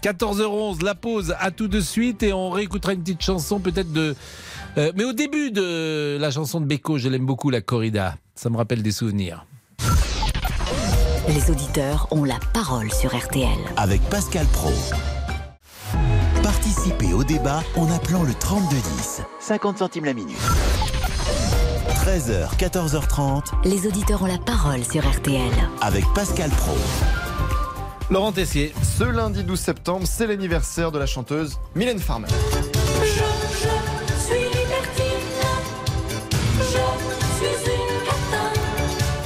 14h11, 0.03 0.83
la 0.85 0.95
pause, 0.95 1.35
à 1.41 1.51
tout 1.51 1.69
de 1.69 1.81
suite 1.81 2.23
et 2.23 2.33
on 2.33 2.51
réécoutera 2.51 2.93
une 2.93 3.01
petite 3.03 3.23
chanson 3.23 3.61
peut-être 3.61 3.93
de... 3.93 4.15
euh, 4.79 4.93
mais 4.97 5.05
au 5.05 5.13
début 5.13 5.51
de 5.51 6.17
la 6.21 6.31
chanson 6.31 6.61
de 6.61 6.67
Beko, 6.67 6.99
je 6.99 7.09
l'aime 7.09 7.27
beaucoup, 7.27 7.51
la 7.51 7.61
corrida. 7.61 8.17
Ça 8.35 8.51
me 8.51 8.57
rappelle 8.57 8.83
des 8.83 8.93
souvenirs. 8.93 9.47
Les 11.29 11.51
auditeurs 11.51 12.07
ont 12.13 12.25
la 12.25 12.39
parole 12.53 12.93
sur 12.93 13.17
RTL. 13.17 13.49
Avec 13.77 14.01
Pascal 14.03 14.47
Pro. 14.47 14.73
Participez 16.43 17.13
au 17.13 17.25
débat 17.25 17.63
en 17.77 17.91
appelant 17.91 18.23
le 18.23 18.35
3210. 18.35 19.23
50 19.41 19.79
centimes 19.79 20.05
la 20.05 20.15
minute. 20.15 20.37
13h, 22.07 22.57
14h30 22.57 23.43
Les 23.65 23.85
auditeurs 23.89 24.23
ont 24.23 24.27
la 24.27 24.39
parole 24.39 24.85
sur 24.85 25.05
RTL. 25.05 25.51
avec 25.81 26.05
Pascal 26.15 26.51
Pro. 26.51 26.77
Laurent 28.11 28.31
Tessier. 28.31 28.73
Ce 28.97 29.03
lundi 29.03 29.43
12 29.43 29.59
septembre, 29.59 30.07
c'est 30.07 30.29
l'anniversaire 30.29 30.93
de 30.93 31.01
la 31.01 31.07
chanteuse 31.07 31.59
Mylène 31.75 31.99
Farmer. 31.99 32.29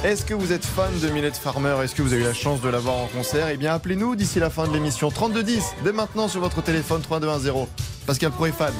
Est-ce 0.02 0.24
que 0.24 0.32
vous 0.32 0.50
êtes 0.50 0.64
fan 0.64 0.98
de 1.00 1.08
Mylène 1.10 1.34
Farmer? 1.34 1.76
Est-ce 1.84 1.94
que 1.94 2.00
vous 2.00 2.14
avez 2.14 2.22
eu 2.22 2.24
la 2.24 2.32
chance 2.32 2.62
de 2.62 2.70
la 2.70 2.78
voir 2.78 2.96
en 2.96 3.08
concert? 3.08 3.48
Eh 3.50 3.58
bien, 3.58 3.74
appelez-nous 3.74 4.16
d'ici 4.16 4.38
la 4.38 4.48
fin 4.48 4.66
de 4.66 4.72
l'émission 4.72 5.10
3210, 5.10 5.62
dès 5.84 5.92
maintenant 5.92 6.28
sur 6.28 6.40
votre 6.40 6.62
téléphone 6.62 7.02
3210. 7.02 7.66
Pascal 8.06 8.30
Pro 8.30 8.46
est 8.46 8.52
fan. 8.52 8.72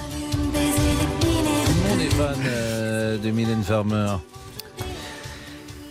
Euh, 2.21 3.19
de 3.19 3.31
Mylène 3.31 3.63
Farmer. 3.63 4.17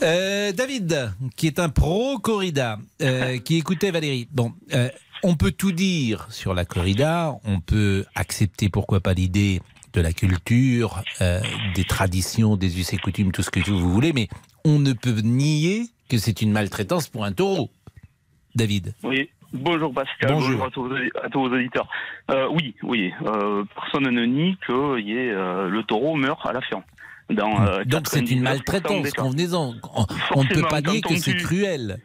Euh, 0.03 0.51
David, 0.51 1.11
qui 1.35 1.47
est 1.47 1.59
un 1.59 1.69
pro 1.69 2.19
corrida, 2.19 2.77
euh, 3.01 3.39
qui 3.39 3.57
écoutait 3.57 3.89
Valérie. 3.89 4.27
Bon, 4.31 4.53
on 5.23 5.35
peut 5.35 5.51
tout 5.51 5.71
dire 5.71 6.27
sur 6.29 6.53
la 6.53 6.65
corrida. 6.65 7.35
On 7.45 7.59
peut 7.59 8.05
accepter, 8.15 8.69
pourquoi 8.69 8.99
pas, 8.99 9.13
l'idée 9.13 9.61
de 9.93 10.01
la 10.01 10.13
culture, 10.13 11.03
des 11.19 11.83
traditions, 11.83 12.57
des 12.57 12.79
us 12.79 12.93
et 12.93 12.97
coutumes, 12.97 13.31
tout 13.31 13.41
ce 13.41 13.49
que 13.49 13.59
vous 13.67 13.91
voulez, 13.91 14.13
mais 14.13 14.27
on 14.63 14.77
ne 14.77 14.93
peut 14.93 15.21
nier 15.21 15.87
que 16.09 16.19
c'est 16.19 16.41
une 16.41 16.51
maltraitance 16.51 17.07
pour 17.07 17.25
un 17.25 17.31
taureau. 17.31 17.71
David. 18.55 18.93
Oui. 19.03 19.29
Bonjour 19.51 19.93
Pascal, 19.93 20.31
Bonjour. 20.33 20.49
bonjour, 20.51 20.65
à, 20.65 20.69
tous, 20.69 20.83
vos- 20.87 21.19
à 21.23 21.29
tous 21.29 21.39
vos 21.49 21.55
auditeurs. 21.55 21.87
Euh, 22.29 22.47
oui, 22.51 22.75
oui, 22.83 23.11
euh, 23.25 23.63
personne 23.75 24.09
ne 24.09 24.25
nie 24.25 24.57
que 24.67 24.99
y 24.99 25.13
ait, 25.13 25.31
euh, 25.31 25.67
le 25.69 25.81
taureau 25.83 26.15
meurt 26.15 26.45
à 26.45 26.53
la 26.53 26.61
fin. 26.61 26.83
Dans, 27.31 27.61
euh, 27.67 27.83
Donc 27.85 28.07
c'est 28.07 28.21
99% 28.21 28.31
une 28.31 28.41
maltraitance, 28.41 29.11
convenez-en. 29.13 29.73
On 30.35 30.43
ne 30.43 30.47
peut 30.49 30.61
pas 30.69 30.81
quand 30.81 31.01
que 31.01 31.15
c'est 31.17 31.35
cruel. 31.35 31.97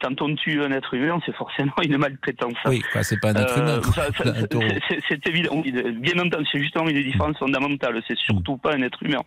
Quand 0.00 0.22
on 0.22 0.32
tue 0.36 0.62
un 0.62 0.70
être 0.70 0.94
humain, 0.94 1.18
c'est 1.26 1.34
forcément 1.34 1.72
une 1.84 1.96
maltraitance. 1.98 2.54
Oui, 2.66 2.82
quoi, 2.92 3.02
c'est 3.02 3.18
pas 3.20 3.30
un 3.30 3.34
être 3.42 3.58
Euh, 3.58 3.80
humain, 3.80 3.80
c'est- 5.08 5.28
évident. 5.28 5.60
Bien 6.00 6.18
entendu, 6.24 6.46
c'est 6.52 6.60
justement 6.60 6.88
une 6.88 7.02
différence 7.02 7.36
fondamentale. 7.38 8.00
C'est 8.06 8.16
surtout 8.18 8.56
pas 8.56 8.74
un 8.74 8.82
être 8.82 9.02
humain. 9.02 9.22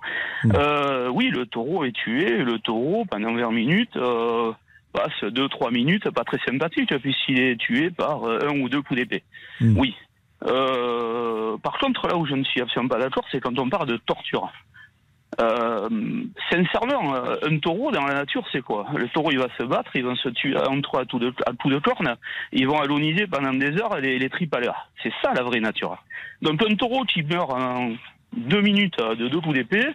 Mm. 0.46 0.52
Euh, 0.56 1.10
oui, 1.10 1.30
le 1.30 1.46
taureau 1.46 1.84
est 1.84 1.92
tué. 1.92 2.38
Le 2.38 2.60
taureau, 2.60 3.04
pendant 3.10 3.34
20 3.34 3.52
minutes, 3.52 3.96
euh, 3.98 4.54
passe 4.92 5.24
2-3 5.24 5.72
minutes 5.72 6.10
pas 6.12 6.24
très 6.24 6.40
sympathiques, 6.46 6.96
puisqu'il 6.98 7.40
est 7.40 7.58
tué 7.58 7.90
par 7.92 8.24
euh, 8.24 8.40
un 8.48 8.60
ou 8.60 8.70
deux 8.70 8.82
coups 8.82 9.00
d'épée. 9.00 9.24
Mm. 9.60 9.78
Oui. 9.78 9.96
Euh, 10.48 11.58
par 11.58 11.78
contre, 11.80 12.08
là 12.08 12.18
où 12.18 12.26
je 12.26 12.36
ne 12.36 12.44
suis 12.44 12.62
absolument 12.62 12.90
pas 12.90 13.00
d'accord, 13.00 13.26
c'est 13.32 13.40
quand 13.40 13.58
on 13.60 13.70
parle 13.70 13.88
de 13.88 13.98
torture. 13.98 14.52
Euh, 15.40 15.88
sincèrement, 16.50 17.16
euh, 17.16 17.36
un 17.44 17.58
taureau 17.60 17.92
dans 17.92 18.06
la 18.06 18.16
nature, 18.16 18.46
c'est 18.52 18.62
quoi? 18.62 18.86
Le 18.96 19.08
taureau, 19.08 19.32
il 19.32 19.40
va 19.40 19.48
se 19.58 19.64
battre, 19.64 19.92
ils 19.96 20.04
vont 20.04 20.16
se 20.16 20.30
tuer 20.30 20.58
entre 20.58 21.00
à 21.00 21.06
coups 21.06 21.24
de, 21.24 21.34
à 21.46 21.54
coups 21.54 21.74
de 21.74 21.80
corne, 21.80 22.16
ils 22.52 22.68
vont 22.68 22.80
aloniser 22.82 23.28
pendant 23.28 23.54
des 23.54 23.72
heures 23.80 23.98
les, 23.98 24.20
les 24.20 24.30
tripes 24.30 24.54
à 24.54 24.60
l'heure. 24.60 24.90
C'est 25.02 25.14
ça 25.24 25.32
la 25.34 25.44
vraie 25.44 25.62
nature. 25.62 26.04
Donc 26.42 26.62
un 26.70 26.76
taureau 26.76 27.06
qui 27.06 27.24
meurt 27.24 27.50
en 27.52 27.94
deux 28.36 28.62
minutes 28.62 28.98
de 28.98 29.28
deux 29.30 29.40
coups 29.40 29.56
d'épée, 29.56 29.88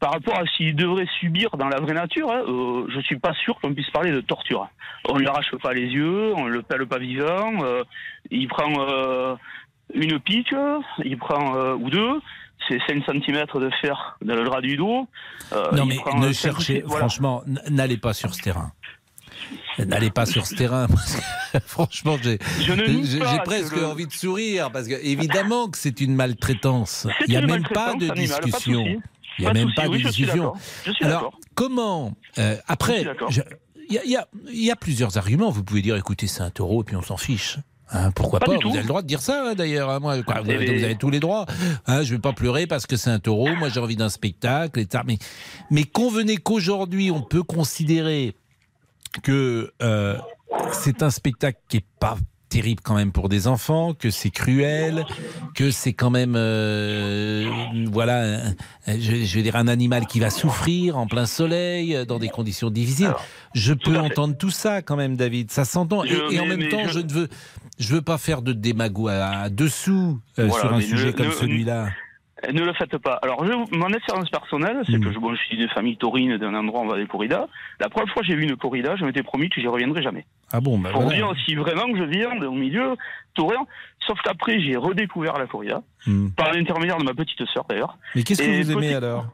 par 0.00 0.12
rapport 0.12 0.38
à 0.38 0.46
s'il 0.56 0.74
devrait 0.74 1.06
subir 1.20 1.50
dans 1.58 1.68
la 1.68 1.78
vraie 1.78 1.92
nature, 1.92 2.32
hein, 2.32 2.42
euh, 2.48 2.86
je 2.92 3.00
suis 3.00 3.18
pas 3.18 3.34
sûr 3.44 3.60
qu'on 3.60 3.74
puisse 3.74 3.90
parler 3.90 4.10
de 4.10 4.22
torture. 4.22 4.66
On 5.08 5.14
ne 5.14 5.20
lui 5.20 5.26
arrache 5.28 5.50
pas 5.62 5.74
les 5.74 5.86
yeux, 5.86 6.32
on 6.34 6.46
ne 6.46 6.50
le 6.50 6.62
pèle 6.62 6.86
pas 6.86 6.98
vivant, 6.98 7.62
euh, 7.62 7.84
il 8.30 8.48
prend 8.48 8.72
euh, 8.78 9.36
une 9.94 10.18
pique, 10.18 10.54
il 11.04 11.18
prend 11.18 11.54
euh, 11.54 11.74
ou 11.74 11.90
deux, 11.90 12.20
c'est 12.68 12.78
5 12.88 13.04
cm 13.04 13.44
de 13.54 13.70
fer 13.82 14.16
dans 14.22 14.34
le 14.34 14.44
drap 14.44 14.62
du 14.62 14.76
dos. 14.76 15.06
Non, 15.72 15.84
mais 15.84 15.98
ne 16.16 16.32
cherchez, 16.32 16.82
voilà. 16.84 17.00
franchement, 17.00 17.42
n'allez 17.68 17.98
pas 17.98 18.14
sur 18.14 18.34
ce 18.34 18.40
terrain. 18.40 18.72
N'allez 19.78 20.10
pas 20.10 20.26
sur 20.26 20.46
ce 20.46 20.54
terrain. 20.54 20.86
parce 20.88 21.16
que, 21.16 21.58
franchement, 21.66 22.16
j'ai 22.22 22.38
presque 23.44 23.76
le- 23.76 23.86
envie 23.86 24.06
de 24.06 24.12
sourire 24.12 24.70
parce 24.70 24.88
que 24.88 24.94
évidemment 25.02 25.68
que 25.68 25.78
c'est 25.78 26.00
une 26.00 26.14
maltraitance. 26.14 27.06
Il 27.26 27.30
n'y 27.30 27.36
a 27.36 27.46
même 27.46 27.62
pas 27.62 27.94
de 27.94 28.08
pas 28.08 28.14
discussion. 28.14 29.00
Il 29.40 29.44
n'y 29.44 29.50
a 29.50 29.52
même 29.54 29.72
pas 29.74 29.88
de 29.88 29.96
discussion. 29.96 30.52
Alors, 31.00 31.32
comment 31.54 32.12
euh, 32.38 32.56
Après, 32.68 33.04
il 33.88 33.94
y, 33.94 34.16
a- 34.16 34.26
y 34.50 34.66
y 34.70 34.74
plusieurs 34.76 35.16
arguments. 35.16 35.50
Vous 35.50 35.64
pouvez 35.64 35.82
dire, 35.82 35.96
écoutez, 35.96 36.26
c'est 36.26 36.42
un 36.42 36.50
taureau 36.50 36.82
et 36.82 36.84
puis 36.84 36.96
on 36.96 37.02
s'en 37.02 37.16
fiche. 37.16 37.58
Hein, 37.92 38.12
pourquoi 38.12 38.38
Pas 38.38 38.46
Vous 38.46 38.68
avez 38.70 38.82
le 38.82 38.86
droit 38.86 39.02
de 39.02 39.06
dire 39.08 39.20
ça, 39.20 39.48
hein, 39.48 39.54
d'ailleurs. 39.54 39.90
hein, 39.90 39.98
moi, 39.98 40.22
quoi, 40.22 40.42
vous, 40.42 40.50
avez, 40.50 40.64
les- 40.66 40.78
vous 40.78 40.84
avez 40.84 40.94
tous 40.96 41.10
les 41.10 41.18
droits. 41.18 41.46
Je 41.88 42.02
vais 42.14 42.20
pas 42.20 42.32
pleurer 42.32 42.66
parce 42.68 42.86
que 42.86 42.96
c'est 42.96 43.10
un 43.10 43.18
taureau. 43.18 43.48
Moi, 43.56 43.68
j'ai 43.68 43.80
envie 43.80 43.96
d'un 43.96 44.08
spectacle. 44.10 44.78
Et. 44.78 44.86
Mais, 45.06 45.18
mais 45.70 45.84
convenez 45.84 46.36
qu'aujourd'hui, 46.36 47.10
on 47.10 47.22
peut 47.22 47.42
considérer 47.42 48.36
que 49.24 49.72
euh, 49.82 50.16
c'est 50.72 51.02
un 51.02 51.10
spectacle 51.10 51.58
qui 51.68 51.78
est 51.78 51.84
pas 51.98 52.16
terrible 52.50 52.82
quand 52.84 52.94
même 52.96 53.12
pour 53.12 53.28
des 53.30 53.46
enfants, 53.46 53.94
que 53.94 54.10
c'est 54.10 54.28
cruel, 54.30 55.06
que 55.54 55.70
c'est 55.70 55.92
quand 55.94 56.10
même 56.10 56.34
euh, 56.36 57.48
voilà, 57.90 58.40
un- 58.86 59.00
je, 59.00 59.24
je 59.24 59.40
dire 59.40 59.56
un 59.56 59.68
animal 59.68 60.06
qui 60.06 60.20
va 60.20 60.28
souffrir 60.30 60.98
en 60.98 61.06
plein 61.06 61.26
soleil 61.26 61.94
euh, 61.96 62.04
dans 62.04 62.18
des 62.18 62.28
conditions 62.28 62.68
difficiles. 62.70 63.14
je 63.54 63.72
peux 63.72 63.96
entendre 63.96 64.36
tout 64.36 64.50
ça 64.50 64.82
quand 64.82 64.96
même, 64.96 65.16
David. 65.16 65.50
Ça 65.50 65.64
s'entend. 65.64 66.04
Et, 66.04 66.10
et 66.32 66.40
en 66.40 66.46
même 66.46 66.68
temps, 66.68 66.86
je- 66.88 66.92
je... 66.94 66.98
ne 66.98 67.10
veux 67.12 67.28
je 67.78 67.94
veux 67.94 68.02
pas 68.02 68.18
faire 68.18 68.42
de 68.42 68.52
démago 68.52 69.08
à, 69.08 69.14
à 69.44 69.48
dessous 69.48 70.20
euh, 70.38 70.46
Voilà, 70.48 70.60
sur 70.64 70.72
un 70.74 70.80
sujet 70.82 71.12
comme 71.14 71.32
celui-là. 71.32 71.88
Euh, 72.48 72.52
Ne 72.52 72.62
le 72.64 72.72
faites 72.72 72.96
pas. 72.98 73.14
Alors, 73.22 73.44
je, 73.44 73.52
mon 73.76 73.88
expérience 73.88 74.30
personnelle, 74.30 74.78
c'est 74.86 74.96
Hmm. 74.98 75.04
que 75.04 75.12
je, 75.12 75.18
bon, 75.18 75.34
je 75.34 75.40
suis 75.42 75.56
d'une 75.56 75.68
famille 75.68 75.96
taurine, 75.96 76.36
d'un 76.38 76.54
endroit 76.54 76.80
où 76.80 76.84
on 76.84 76.88
va 76.88 76.96
des 76.96 77.06
corridas. 77.06 77.46
La 77.80 77.88
première 77.88 78.12
fois 78.12 78.22
que 78.22 78.28
j'ai 78.28 78.34
vu 78.34 78.44
une 78.44 78.56
corrida, 78.56 78.96
je 78.96 79.04
m'étais 79.04 79.22
promis 79.22 79.48
que 79.50 79.60
j'y 79.60 79.66
reviendrai 79.68 80.02
jamais. 80.02 80.24
Ah 80.52 80.60
bon, 80.60 80.78
bah 80.78 80.90
Pour 80.92 81.02
voilà. 81.02 81.16
dire 81.16 81.32
si 81.44 81.54
vraiment 81.54 81.86
que 81.92 81.98
je 81.98 82.04
viens 82.04 82.30
au 82.42 82.52
milieu 82.52 82.96
taurin. 83.34 83.66
Sauf 84.06 84.18
qu'après, 84.22 84.60
j'ai 84.60 84.76
redécouvert 84.76 85.38
la 85.38 85.46
corrida, 85.46 85.82
Hmm. 86.06 86.28
par 86.30 86.52
l'intermédiaire 86.52 86.96
de 86.98 87.04
ma 87.04 87.14
petite 87.14 87.44
sœur 87.52 87.64
d'ailleurs. 87.68 87.96
Mais 88.14 88.22
qu'est-ce 88.22 88.42
que 88.42 88.62
vous 88.62 88.72
aimez 88.72 88.94
alors? 88.94 89.26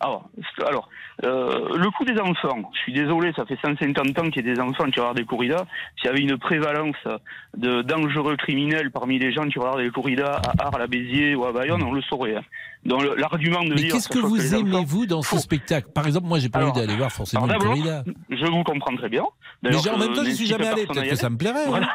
Alors, 0.00 0.28
alors 0.66 0.88
euh, 1.24 1.76
le 1.78 1.90
coup 1.90 2.04
des 2.04 2.18
enfants, 2.20 2.70
je 2.74 2.78
suis 2.80 2.92
désolé, 2.92 3.32
ça 3.34 3.46
fait 3.46 3.56
150 3.64 4.18
ans 4.18 4.30
qu'il 4.30 4.46
y 4.46 4.50
a 4.50 4.54
des 4.54 4.60
enfants 4.60 4.84
qui 4.90 5.00
regardent 5.00 5.16
des 5.16 5.24
corridas. 5.24 5.64
S'il 5.96 6.06
y 6.06 6.08
avait 6.12 6.20
une 6.20 6.36
prévalence 6.38 6.96
de 7.56 7.80
dangereux 7.82 8.36
criminels 8.36 8.90
parmi 8.90 9.18
les 9.18 9.32
gens 9.32 9.46
qui 9.48 9.58
regardent 9.58 9.80
des 9.80 9.90
corridas 9.90 10.40
à 10.58 10.66
Arles, 10.66 10.82
à 10.82 10.86
Béziers 10.86 11.34
ou 11.34 11.44
à 11.46 11.52
Bayonne, 11.52 11.82
on 11.82 11.92
le 11.92 12.02
saurait. 12.02 12.36
hein. 12.36 12.42
Donc 12.84 13.02
l'argument 13.16 13.64
de 13.64 13.74
Mais 13.74 13.88
qu'est-ce 13.88 14.08
que 14.08 14.18
vous 14.18 14.34
les 14.36 14.54
aimez, 14.54 14.84
vous, 14.86 15.06
dans 15.06 15.22
ce 15.22 15.38
spectacle? 15.38 15.88
Par 15.94 16.06
exemple, 16.06 16.26
moi, 16.26 16.38
j'ai 16.38 16.50
pas 16.50 16.62
envie 16.64 16.78
d'aller 16.80 16.94
voir 16.96 17.10
forcément 17.10 17.44
alors 17.44 17.56
une 17.56 17.62
d'abord, 17.62 17.74
corrida. 17.76 18.04
Je 18.30 18.46
vous 18.46 18.62
comprends 18.64 18.94
très 18.96 19.08
bien. 19.08 19.24
Mais 19.62 19.74
en 19.74 19.98
même 19.98 20.12
temps, 20.12 20.22
je 20.22 20.30
j'y 20.30 20.36
suis 20.36 20.46
jamais 20.46 20.66
allé. 20.68 20.86
Peut-être 20.86 21.08
que 21.08 21.16
ça 21.16 21.30
me 21.30 21.36
plairait. 21.38 21.64
hein. 21.64 21.68
Voilà. 21.68 21.88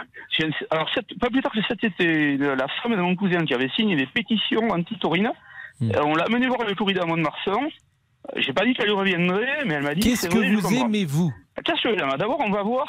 Alors, 0.71 0.89
pas 1.19 1.29
plus 1.29 1.41
tard 1.41 1.51
que 1.51 1.59
cet 1.67 1.83
été, 1.83 2.37
la 2.37 2.67
femme 2.81 2.93
de 2.95 3.01
mon 3.01 3.15
cousin 3.15 3.45
qui 3.45 3.53
avait 3.53 3.69
signé 3.75 3.95
des 3.95 4.07
pétitions 4.07 4.67
anti-taurines, 4.71 5.31
Hmm. 5.79 5.89
euh, 5.95 6.01
on 6.05 6.13
l'a 6.13 6.25
amené 6.25 6.45
voir 6.47 6.59
le 6.67 6.75
corrida 6.75 7.01
à 7.01 7.05
Mont-de-Marsan. 7.07 7.67
J'ai 8.38 8.53
pas 8.53 8.65
dit 8.65 8.74
qu'elle 8.74 8.91
reviendrait, 8.93 9.65
mais 9.65 9.76
elle 9.76 9.84
m'a 9.84 9.95
dit 9.95 10.01
Qu'est-ce 10.01 10.30
que 10.30 10.43
je 10.43 10.53
vous 10.55 10.74
aimez, 10.74 11.05
vous 11.05 11.32
Qu'est-ce 11.65 11.82
que 11.82 11.97
j'aime 11.97 12.09
D'abord, 12.17 12.39
on 12.45 12.51
va 12.51 12.63
voir. 12.63 12.88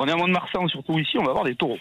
On 0.00 0.06
est 0.06 0.12
à 0.12 0.16
Mont-de-Marsan, 0.16 0.68
surtout 0.68 0.96
ici, 1.00 1.18
on 1.18 1.24
va 1.24 1.32
voir 1.32 1.42
des 1.42 1.56
taureaux. 1.56 1.76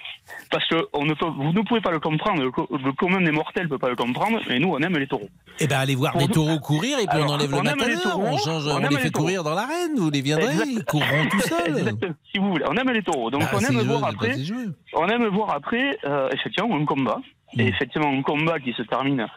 Parce 0.49 0.67
que 0.67 0.75
on 0.93 1.05
ne 1.05 1.13
peut, 1.13 1.27
vous 1.27 1.53
ne 1.53 1.61
pouvez 1.61 1.81
pas 1.81 1.91
le 1.91 1.99
comprendre, 1.99 2.41
le, 2.41 2.49
co- 2.49 2.67
le 2.71 2.91
commun 2.93 3.21
des 3.21 3.29
mortels 3.29 3.65
ne 3.65 3.69
peut 3.69 3.77
pas 3.77 3.89
le 3.89 3.95
comprendre, 3.95 4.39
mais 4.49 4.57
nous, 4.57 4.69
on 4.69 4.79
aime 4.79 4.97
les 4.97 5.05
taureaux. 5.05 5.29
Eh 5.59 5.67
ben, 5.67 5.77
allez 5.77 5.93
voir 5.93 6.13
Pour 6.13 6.21
des 6.21 6.27
nous- 6.27 6.33
taureaux 6.33 6.57
courir 6.59 6.97
et 6.97 7.05
puis 7.05 7.15
Alors, 7.15 7.29
on 7.29 7.33
enlève 7.35 7.51
le 7.51 7.57
on 7.57 7.63
aime 7.63 7.77
les 7.87 7.95
taureaux, 8.01 8.23
On 8.25 8.37
change, 8.39 8.65
on 8.65 8.71
on, 8.71 8.77
aime 8.79 8.89
les 8.89 8.95
les 8.95 9.01
fait 9.03 9.09
taureaux. 9.11 9.25
courir 9.25 9.43
dans 9.43 9.53
l'arène. 9.53 9.91
Vous 9.97 10.09
les 10.09 10.21
viendrez, 10.21 10.47
Exact. 10.47 10.65
ils 10.67 10.83
courront 10.85 11.25
tout 11.29 11.39
seuls. 11.41 11.93
Si 12.31 12.39
vous 12.39 12.49
voulez, 12.49 12.65
on 12.67 12.75
aime 12.75 12.89
les 12.89 13.03
taureaux. 13.03 13.29
Donc 13.29 13.41
Bah, 13.41 13.49
on 13.53 13.59
aime 13.59 13.81
voir 13.87 14.05
après. 14.05 14.29
pas 14.29 14.33
si 14.33 14.45
jeu. 14.45 14.75
On 14.93 15.07
aime 15.07 15.27
voir 15.27 15.51
après, 15.53 15.99
euh, 16.05 16.27
effectivement, 16.33 16.75
un 16.75 16.85
combat. 16.85 17.19
Et 17.59 17.67
effectivement, 17.67 18.09
un 18.09 18.23
combat 18.23 18.59
qui 18.59 18.73
se 18.73 18.81
termine 18.81 19.27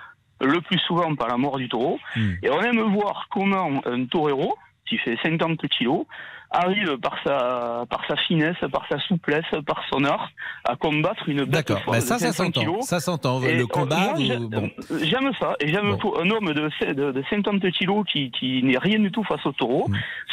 le 0.41 0.61
plus 0.61 0.79
souvent 0.79 1.15
par 1.15 1.29
la 1.29 1.37
mort 1.37 1.59
du 1.59 1.69
taureau. 1.69 1.99
Hmm. 2.17 2.33
Et 2.43 2.51
on 2.51 2.61
aime 2.61 2.81
voir 2.81 3.29
comment 3.31 3.83
un 3.87 4.05
torero, 4.07 4.57
qui 4.87 4.99
fait 4.99 5.17
50 5.23 5.67
kilos, 5.69 6.05
arrive 6.51 6.97
par 6.99 7.15
sa, 7.25 7.85
par 7.89 8.03
sa 8.09 8.17
finesse, 8.17 8.57
par 8.73 8.85
sa 8.91 8.99
souplesse, 9.01 9.45
par 9.67 9.83
son 9.91 10.05
art, 10.05 10.31
à 10.69 10.75
combattre 10.77 11.29
une 11.29 11.45
bête 11.45 11.51
D'accord, 11.51 11.81
bah, 11.87 11.97
de 11.97 12.01
ça, 12.01 12.19
ça 12.19 12.33
500 12.33 12.45
s'entend. 12.45 12.83
Ça 12.83 13.01
s'entend. 13.01 13.41
Le 13.41 13.63
euh, 13.63 13.67
combat, 13.67 14.15
j'aime- 14.19 14.47
bon. 14.49 14.71
J'aime 15.03 15.31
ça. 15.39 15.55
Et 15.61 15.69
j'aime 15.69 15.97
pour 15.99 16.21
un 16.21 16.29
homme 16.31 16.53
de, 16.53 16.93
de, 16.93 17.13
de 17.13 17.25
50 17.31 17.71
kilos 17.71 18.05
qui, 18.13 18.31
qui 18.33 18.63
n'est 18.65 18.79
rien 18.79 18.99
du 18.99 19.11
tout 19.13 19.23
face 19.25 19.45
au 19.47 19.53
taureau, 19.53 19.89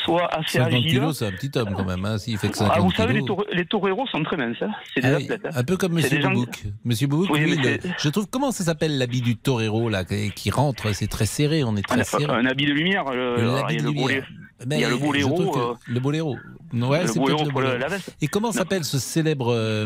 soit 0.05 0.27
assez 0.33 0.57
50 0.57 0.73
agile. 0.73 0.85
Hmm. 0.85 0.89
kilos, 0.89 1.17
c'est 1.19 1.27
un 1.27 1.31
petit 1.31 1.51
homme 1.57 1.73
quand 1.75 1.85
même. 1.85 2.03
Hein, 2.05 2.17
S'il 2.17 2.37
fait 2.37 2.49
que 2.49 2.57
50 2.57 2.73
Ah, 2.75 2.79
vous 2.81 2.91
savez, 2.91 3.13
les, 3.13 3.19
kilos. 3.21 3.37
taureaux- 3.37 3.53
les 3.53 3.65
toreros 3.65 4.07
sont 4.07 4.23
très 4.23 4.37
minces. 4.37 4.57
hein. 4.61 4.71
C'est 4.95 5.01
des 5.01 5.07
Ah 5.09 5.15
athlètes. 5.17 5.45
hein. 5.45 5.49
un 5.55 5.63
peu 5.63 5.77
comme 5.77 5.93
Monsieur 5.93 6.17
des 6.17 6.21
gens- 6.23 6.31
Boubouk. 6.31 6.63
Monsieur 6.83 7.07
Boubouk, 7.07 7.29
Oui, 7.29 7.39
lui, 7.41 7.55
le- 7.57 7.77
je 7.99 8.09
trouve 8.09 8.27
comment 8.29 8.51
ça 8.51 8.63
s'appelle 8.63 8.97
l'habit 8.97 9.21
du 9.21 9.35
torero 9.37 9.87
là 9.89 10.03
qui 10.03 10.49
rentre, 10.49 10.93
c'est 10.93 11.07
très 11.07 11.25
serré, 11.27 11.63
on 11.63 11.75
est 11.75 11.81
très 11.87 11.99
Un, 11.99 12.03
serré. 12.03 12.25
un 12.25 12.45
habit 12.45 12.65
de 12.65 12.73
lumière. 12.73 13.03
Le 13.13 13.55
habit 13.57 13.75
a 13.75 13.79
de 13.79 13.83
le 13.83 13.89
lumière. 13.91 14.25
Mais 14.65 14.77
il 14.77 14.81
y 14.81 14.85
a 14.85 14.89
le 14.89 14.97
boléro. 14.97 15.51
que- 15.51 15.59
euh, 15.59 15.73
le 15.87 15.99
boléro. 15.99 16.35
Ouais, 16.73 17.03
le 17.03 17.13
boléro 17.13 17.25
peut-être 17.25 17.45
le 17.45 17.51
pour 17.51 17.61
le- 17.61 17.67
boléro. 17.67 17.77
la 17.77 17.87
veste. 17.89 18.15
Et 18.21 18.27
comment 18.27 18.51
s'appelle 18.51 18.83
ce 18.83 18.97
célèbre 18.97 19.53
euh, 19.53 19.85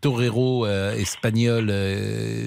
torero 0.00 0.66
euh, 0.66 0.94
espagnol 0.94 1.66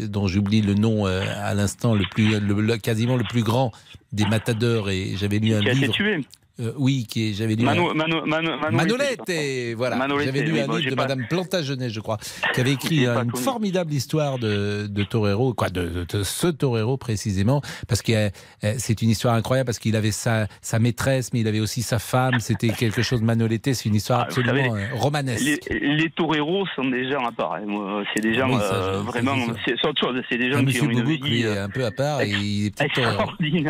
dont 0.09 0.27
j'oublie 0.27 0.61
le 0.61 0.73
nom 0.75 1.05
à 1.05 1.53
l'instant, 1.53 1.93
le 1.93 2.05
plus, 2.09 2.39
le- 2.39 2.77
quasiment 2.77 3.15
le 3.17 3.23
plus 3.25 3.43
grand 3.43 3.71
des 4.13 4.25
matadors 4.25 4.89
et 4.89 5.13
j'avais 5.17 5.39
lu 5.39 5.53
un 5.53 5.59
Qui 5.59 5.67
a 5.69 5.71
été 5.73 5.81
livre. 5.81 5.93
tué. 5.93 6.25
Euh, 6.59 6.73
oui, 6.77 7.05
qui 7.07 7.29
est- 7.29 7.33
j'avais 7.33 7.55
lu. 7.55 7.63
Mano- 7.63 7.91
un- 7.91 7.93
Mano- 7.93 8.25
Mano- 8.25 8.57
Manolete. 8.57 8.73
Manolette, 8.73 9.29
et 9.29 9.73
voilà. 9.75 10.07
J'avais 10.23 10.41
lu 10.41 10.53
oui, 10.53 10.61
un 10.61 10.65
bon, 10.67 10.77
livre 10.77 10.89
de 10.89 10.95
pas- 10.95 11.03
Madame 11.03 11.25
Plantagenet, 11.29 11.89
je 11.91 11.99
crois, 11.99 12.17
qui 12.55 12.61
avait 12.61 12.71
écrit 12.73 13.05
une 13.05 13.35
formidable 13.35 13.93
histoire 13.93 14.39
de, 14.39 14.87
de 14.87 15.03
torero, 15.03 15.53
quoi, 15.53 15.69
de, 15.69 15.87
de- 15.87 16.03
de 16.05 16.23
ce 16.23 16.47
torero 16.47 16.97
précisément, 16.97 17.61
parce 17.87 18.01
que 18.01 18.11
euh, 18.11 18.73
c'est 18.79 19.01
une 19.03 19.09
histoire 19.11 19.35
incroyable, 19.35 19.67
parce 19.67 19.77
qu'il 19.79 19.95
avait 19.95 20.11
sa, 20.11 20.47
sa 20.61 20.79
maîtresse, 20.79 21.31
mais 21.31 21.41
il 21.41 21.47
avait 21.47 21.59
aussi 21.59 21.83
sa 21.83 21.99
femme. 21.99 22.39
C'était 22.39 22.69
quelque 22.69 23.03
chose 23.03 23.21
de 23.21 23.25
Manolete. 23.25 23.73
C'est 23.73 23.85
une 23.89 23.95
histoire 23.95 24.21
Ah, 24.21 24.23
absolument 24.23 24.71
savez, 24.73 24.83
euh, 24.83 24.95
romanesque. 24.95 25.43
Les, 25.69 25.79
les 25.95 26.09
toreros 26.09 26.65
sont 26.75 26.85
des 26.85 27.09
gens 27.11 27.23
à 27.25 27.31
part. 27.31 27.53
hein. 27.53 28.03
C'est 28.15 28.21
des 28.23 28.33
gens 28.33 28.49
Oui, 28.49 28.59
ça, 28.59 28.73
euh, 28.73 29.01
vraiment. 29.01 29.35
c'est 29.65 29.73
autre 29.87 29.99
chose. 29.99 30.19
C'est 30.29 30.37
des 30.37 30.47
Ah, 30.47 30.53
gens 30.53 30.59
qui 30.59 30.65
Monsieur 30.65 30.83
ont 30.83 30.89
une 30.89 31.01
Boubouk, 31.03 31.23
vie. 31.23 31.29
lui, 31.29 31.41
est 31.43 31.57
un 31.57 31.69
peu 31.69 31.85
à 31.85 31.91
part 31.91 32.21
et 32.21 32.29
il 32.29 32.65
est 32.67 32.75
peut-être 32.75 32.93
torero. 32.95 33.31
Il 33.39 33.57
est 33.57 33.61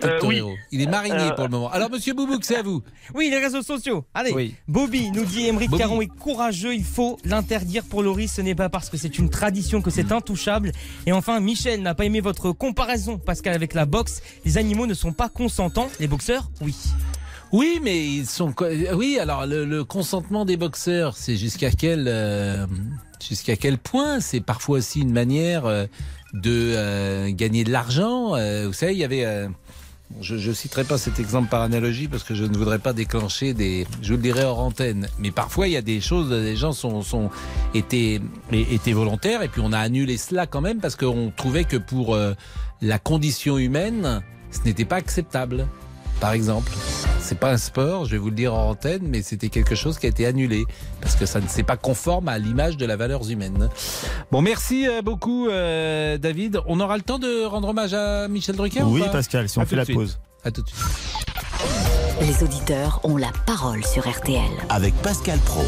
peut-être 0.00 0.04
Euh, 0.24 0.26
oui. 0.26 0.38
torero. 0.40 0.56
Il 0.72 0.80
est 0.82 0.86
marinier 0.90 1.30
pour 1.36 1.44
le 1.44 1.50
moment. 1.50 1.70
Alors, 1.70 1.88
Monsieur 1.90 2.14
C'est 2.40 2.56
à 2.56 2.62
vous. 2.62 2.82
Oui, 3.14 3.28
les 3.30 3.38
réseaux 3.38 3.62
sociaux. 3.62 4.04
Allez, 4.14 4.32
Oui. 4.32 4.54
Bobby 4.68 5.10
nous 5.10 5.24
dit 5.24 5.46
Émeric. 5.46 5.70
Caron 5.76 6.00
est 6.00 6.06
courageux, 6.06 6.74
il 6.74 6.84
faut 6.84 7.18
l'interdire 7.24 7.84
pour 7.84 8.02
Loris, 8.02 8.32
ce 8.34 8.40
n'est 8.40 8.54
pas 8.54 8.68
parce 8.68 8.88
que 8.90 8.96
c'est 8.96 9.18
une 9.18 9.28
tradition 9.30 9.82
que 9.82 9.90
c'est 9.90 10.12
intouchable. 10.12 10.72
Et 11.06 11.12
enfin, 11.12 11.40
Michel 11.40 11.82
n'a 11.82 11.94
pas 11.94 12.04
aimé 12.04 12.20
votre 12.20 12.52
comparaison, 12.52 13.18
Pascal, 13.18 13.54
avec 13.54 13.74
la 13.74 13.86
boxe. 13.86 14.22
Les 14.44 14.58
animaux 14.58 14.86
ne 14.86 14.94
sont 14.94 15.12
pas 15.12 15.28
consentants, 15.28 15.88
les 16.00 16.08
boxeurs, 16.08 16.50
oui. 16.60 16.74
Oui, 17.52 17.80
mais 17.82 18.06
ils 18.06 18.26
sont. 18.26 18.54
Oui, 18.94 19.18
alors 19.20 19.46
le, 19.46 19.66
le 19.66 19.84
consentement 19.84 20.46
des 20.46 20.56
boxeurs, 20.56 21.16
c'est 21.18 21.36
jusqu'à 21.36 21.70
quel 21.70 22.06
euh, 22.08 22.66
jusqu'à 23.28 23.56
quel 23.56 23.76
point? 23.76 24.20
C'est 24.20 24.40
parfois 24.40 24.78
aussi 24.78 25.00
une 25.02 25.12
manière 25.12 25.66
euh, 25.66 25.84
de 26.32 26.72
euh, 26.74 27.30
gagner 27.30 27.64
de 27.64 27.70
l'argent. 27.70 28.34
Euh, 28.36 28.68
vous 28.68 28.72
savez, 28.72 28.92
il 28.94 28.98
y 28.98 29.04
avait. 29.04 29.48
Je 30.20 30.34
ne 30.34 30.52
citerai 30.54 30.84
pas 30.84 30.98
cet 30.98 31.18
exemple 31.18 31.48
par 31.48 31.62
analogie 31.62 32.08
parce 32.08 32.22
que 32.22 32.34
je 32.34 32.44
ne 32.44 32.56
voudrais 32.56 32.78
pas 32.78 32.92
déclencher 32.92 33.54
des. 33.54 33.86
Je 34.02 34.08
vous 34.08 34.16
le 34.16 34.22
dirai 34.22 34.44
hors 34.44 34.60
antenne. 34.60 35.08
Mais 35.18 35.30
parfois, 35.30 35.68
il 35.68 35.72
y 35.72 35.76
a 35.76 35.82
des 35.82 36.00
choses. 36.00 36.30
Les 36.30 36.56
gens 36.56 36.72
sont, 36.72 37.02
sont 37.02 37.30
étaient, 37.74 38.20
étaient 38.52 38.92
volontaires 38.92 39.42
et 39.42 39.48
puis 39.48 39.60
on 39.64 39.72
a 39.72 39.78
annulé 39.78 40.16
cela 40.16 40.46
quand 40.46 40.60
même 40.60 40.80
parce 40.80 40.96
qu'on 40.96 41.32
trouvait 41.36 41.64
que 41.64 41.76
pour 41.76 42.14
euh, 42.14 42.34
la 42.80 42.98
condition 42.98 43.58
humaine, 43.58 44.22
ce 44.50 44.60
n'était 44.64 44.84
pas 44.84 44.96
acceptable. 44.96 45.66
Par 46.22 46.34
exemple, 46.34 46.70
c'est 47.18 47.36
pas 47.36 47.50
un 47.50 47.56
sport, 47.56 48.04
je 48.04 48.12
vais 48.12 48.18
vous 48.18 48.30
le 48.30 48.36
dire 48.36 48.54
en 48.54 48.70
antenne, 48.70 49.00
mais 49.02 49.22
c'était 49.22 49.48
quelque 49.48 49.74
chose 49.74 49.98
qui 49.98 50.06
a 50.06 50.08
été 50.08 50.24
annulé 50.24 50.66
parce 51.00 51.16
que 51.16 51.26
ça 51.26 51.40
ne 51.40 51.48
s'est 51.48 51.64
pas 51.64 51.76
conforme 51.76 52.28
à 52.28 52.38
l'image 52.38 52.76
de 52.76 52.86
la 52.86 52.94
valeur 52.94 53.28
humaine. 53.28 53.68
Bon, 54.30 54.40
merci 54.40 54.86
euh, 54.86 55.02
beaucoup, 55.02 55.48
euh, 55.48 56.18
David. 56.18 56.60
On 56.68 56.78
aura 56.78 56.96
le 56.96 57.02
temps 57.02 57.18
de 57.18 57.44
rendre 57.44 57.70
hommage 57.70 57.92
à 57.92 58.28
Michel 58.28 58.54
Drucker 58.54 58.82
ou 58.82 58.94
Oui, 58.94 59.00
pas 59.00 59.08
Pascal, 59.08 59.48
si 59.48 59.58
on 59.58 59.62
À 59.62 59.66
fait 59.66 59.74
la 59.74 59.84
suite. 59.84 59.96
pause. 59.96 60.20
À 60.44 60.52
tout 60.52 60.62
de 60.62 60.68
suite. 60.68 60.78
Les 62.20 62.44
auditeurs 62.44 63.00
ont 63.02 63.16
la 63.16 63.32
parole 63.44 63.84
sur 63.84 64.08
RTL. 64.08 64.42
Avec 64.68 64.94
Pascal 65.02 65.40
Pro. 65.40 65.64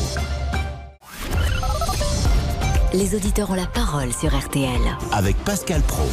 Les 2.92 3.16
auditeurs 3.16 3.50
ont 3.50 3.54
la 3.54 3.66
parole 3.66 4.12
sur 4.12 4.32
RTL. 4.38 4.70
Avec 5.10 5.36
Pascal 5.38 5.82
Pro. 5.82 6.04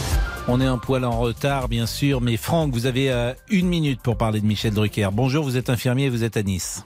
On 0.47 0.59
est 0.59 0.65
un 0.65 0.77
poil 0.77 1.05
en 1.05 1.19
retard, 1.19 1.69
bien 1.69 1.85
sûr, 1.85 2.19
mais 2.19 2.35
Franck, 2.35 2.73
vous 2.73 2.85
avez 2.85 3.11
euh, 3.11 3.33
une 3.49 3.67
minute 3.67 4.01
pour 4.01 4.17
parler 4.17 4.41
de 4.41 4.45
Michel 4.45 4.73
Drucker. 4.73 5.09
Bonjour, 5.13 5.43
vous 5.43 5.55
êtes 5.55 5.69
infirmier 5.69 6.09
vous 6.09 6.23
êtes 6.23 6.35
à 6.35 6.43
Nice. 6.43 6.85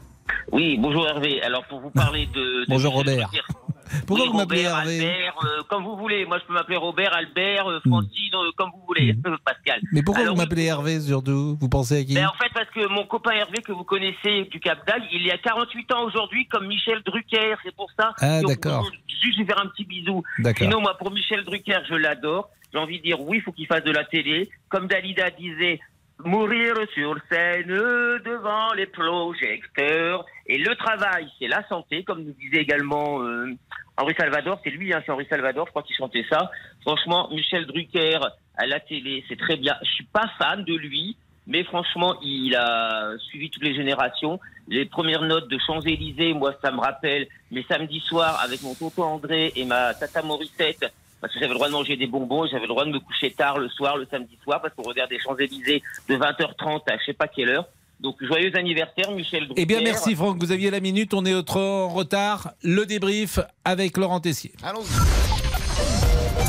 Oui, 0.51 0.77
bonjour 0.77 1.07
Hervé. 1.07 1.41
Alors 1.41 1.65
pour 1.65 1.79
vous 1.79 1.89
parler 1.89 2.27
de... 2.27 2.61
de 2.61 2.65
Bonjour 2.67 2.93
Michel 2.97 3.13
Robert. 3.13 3.29
Drucker. 3.29 3.43
Pourquoi 4.07 4.25
Oui, 4.25 4.31
vous 4.31 4.37
m'appelez 4.37 4.67
Robert, 4.67 4.79
Hervé 4.79 4.99
Albert, 4.99 5.35
euh, 5.43 5.61
comme 5.69 5.83
vous 5.83 5.95
voulez. 5.95 6.25
Moi, 6.25 6.39
je 6.39 6.45
peux 6.45 6.53
m'appeler 6.53 6.77
Robert, 6.77 7.13
Albert, 7.15 7.69
euh, 7.69 7.79
Francine, 7.87 8.33
euh, 8.33 8.51
comme 8.57 8.71
vous 8.71 8.83
voulez, 8.87 9.13
Pascal. 9.45 9.79
Mais 9.93 10.01
pourquoi 10.03 10.23
Alors, 10.23 10.35
vous 10.35 10.41
m'appelez 10.41 10.65
Hervé 10.65 10.99
surtout? 10.99 11.57
Vous 11.59 11.69
pensez 11.69 11.99
à 11.99 12.03
qui? 12.03 12.15
Ben, 12.15 12.27
en 12.27 12.33
fait, 12.33 12.51
parce 12.53 12.69
que 12.71 12.87
mon 12.87 13.05
copain 13.05 13.31
Hervé, 13.31 13.61
que 13.61 13.71
vous 13.71 13.83
connaissez 13.83 14.45
du 14.51 14.59
Cap 14.59 14.85
d'Agde, 14.87 15.03
il 15.13 15.25
y 15.25 15.31
a 15.31 15.37
48 15.37 15.93
ans 15.93 16.03
aujourd'hui, 16.03 16.47
comme 16.47 16.67
Michel 16.67 17.01
Drucker. 17.05 17.55
C'est 17.63 17.75
pour 17.75 17.89
ça. 17.97 18.13
Ah, 18.19 18.41
d'accord. 18.41 18.89
Juste 19.21 19.37
lui 19.37 19.45
faire 19.45 19.61
un 19.63 19.67
petit 19.67 19.85
bisou. 19.85 20.23
D'accord. 20.39 20.67
Sinon, 20.67 20.81
moi, 20.81 20.95
pour 20.97 21.11
Michel 21.11 21.43
Drucker, 21.45 21.79
je 21.89 21.95
l'adore. 21.95 22.49
J'ai 22.75 22.81
envie 22.81 22.97
de 22.97 23.03
dire 23.03 23.21
oui, 23.21 23.37
il 23.37 23.41
faut 23.41 23.53
qu'il 23.53 23.67
fasse 23.67 23.85
de 23.85 23.91
la 23.91 24.03
télé. 24.03 24.49
Comme 24.67 24.87
Dalida 24.87 25.29
disait, 25.29 25.79
mourir 26.19 26.75
sur 26.93 27.15
scène 27.31 27.69
devant 27.69 28.73
les 28.73 28.85
projecteurs. 28.85 30.25
Et 30.45 30.57
le 30.57 30.75
travail, 30.75 31.25
c'est 31.39 31.47
la 31.47 31.65
santé, 31.69 32.03
comme 32.03 32.25
nous 32.25 32.33
disait 32.33 32.61
également 32.61 33.21
euh, 33.21 33.53
Henri 33.95 34.13
Salvador. 34.17 34.59
C'est 34.61 34.71
lui, 34.71 34.93
hein, 34.93 35.01
c'est 35.05 35.13
Henri 35.13 35.25
Salvador, 35.29 35.67
je 35.67 35.71
crois 35.71 35.83
qu'il 35.83 35.95
chantait 35.95 36.25
ça. 36.29 36.51
Franchement, 36.81 37.29
Michel 37.31 37.65
Drucker 37.65 38.19
à 38.57 38.65
la 38.65 38.81
télé, 38.81 39.23
c'est 39.29 39.39
très 39.39 39.55
bien. 39.55 39.77
Je 39.81 39.91
suis 39.91 40.05
pas 40.05 40.29
fan 40.37 40.65
de 40.65 40.75
lui. 40.75 41.15
Mais 41.47 41.63
franchement, 41.63 42.15
il 42.23 42.55
a 42.55 43.11
suivi 43.29 43.51
toutes 43.51 43.63
les 43.63 43.75
générations. 43.75 44.39
Les 44.67 44.85
premières 44.85 45.21
notes 45.21 45.47
de 45.47 45.59
Champs-Élysées, 45.59 46.33
moi, 46.33 46.55
ça 46.61 46.71
me 46.71 46.79
rappelle 46.79 47.27
mes 47.51 47.63
samedis 47.63 47.99
soirs 47.99 48.41
avec 48.43 48.63
mon 48.63 48.73
tonton 48.73 49.03
André 49.03 49.53
et 49.55 49.63
ma 49.63 49.93
tata 49.93 50.23
Morissette, 50.23 50.91
parce 51.21 51.33
que 51.33 51.39
j'avais 51.39 51.49
le 51.49 51.55
droit 51.55 51.67
de 51.67 51.73
manger 51.73 51.97
des 51.97 52.07
bonbons, 52.07 52.45
et 52.45 52.49
j'avais 52.49 52.63
le 52.63 52.69
droit 52.69 52.85
de 52.85 52.91
me 52.91 52.99
coucher 52.99 53.31
tard 53.31 53.57
le 53.57 53.69
soir, 53.69 53.97
le 53.97 54.07
samedi 54.09 54.37
soir, 54.43 54.61
parce 54.61 54.73
qu'on 54.75 54.83
regardait 54.83 55.19
Champs-Élysées 55.19 55.81
de 56.09 56.15
20h30 56.15 56.81
à 56.89 56.97
je 56.97 57.05
sais 57.05 57.13
pas 57.13 57.27
quelle 57.27 57.49
heure. 57.49 57.67
Donc 57.99 58.17
joyeux 58.21 58.55
anniversaire, 58.55 59.11
Michel 59.11 59.45
Drucker. 59.45 59.61
Eh 59.61 59.65
bien, 59.65 59.81
merci 59.81 60.15
Franck, 60.15 60.37
vous 60.37 60.51
aviez 60.51 60.69
la 60.69 60.79
minute, 60.79 61.13
on 61.13 61.25
est 61.25 61.43
trop 61.43 61.59
en 61.59 61.89
retard. 61.89 62.51
Le 62.61 62.85
débrief 62.85 63.39
avec 63.63 63.97
Laurent 63.97 64.19
Tessier. 64.19 64.51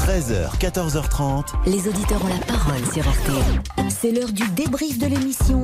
13h, 0.06 0.58
14h30. 0.58 1.54
Les 1.66 1.88
auditeurs 1.88 2.24
ont 2.24 2.28
la 2.28 2.38
parole 2.46 2.84
sur 2.92 3.02
RTL. 3.02 3.88
C'est 3.88 4.12
l'heure 4.12 4.32
du 4.32 4.48
débrief 4.50 4.98
de 4.98 5.06
l'émission 5.06 5.62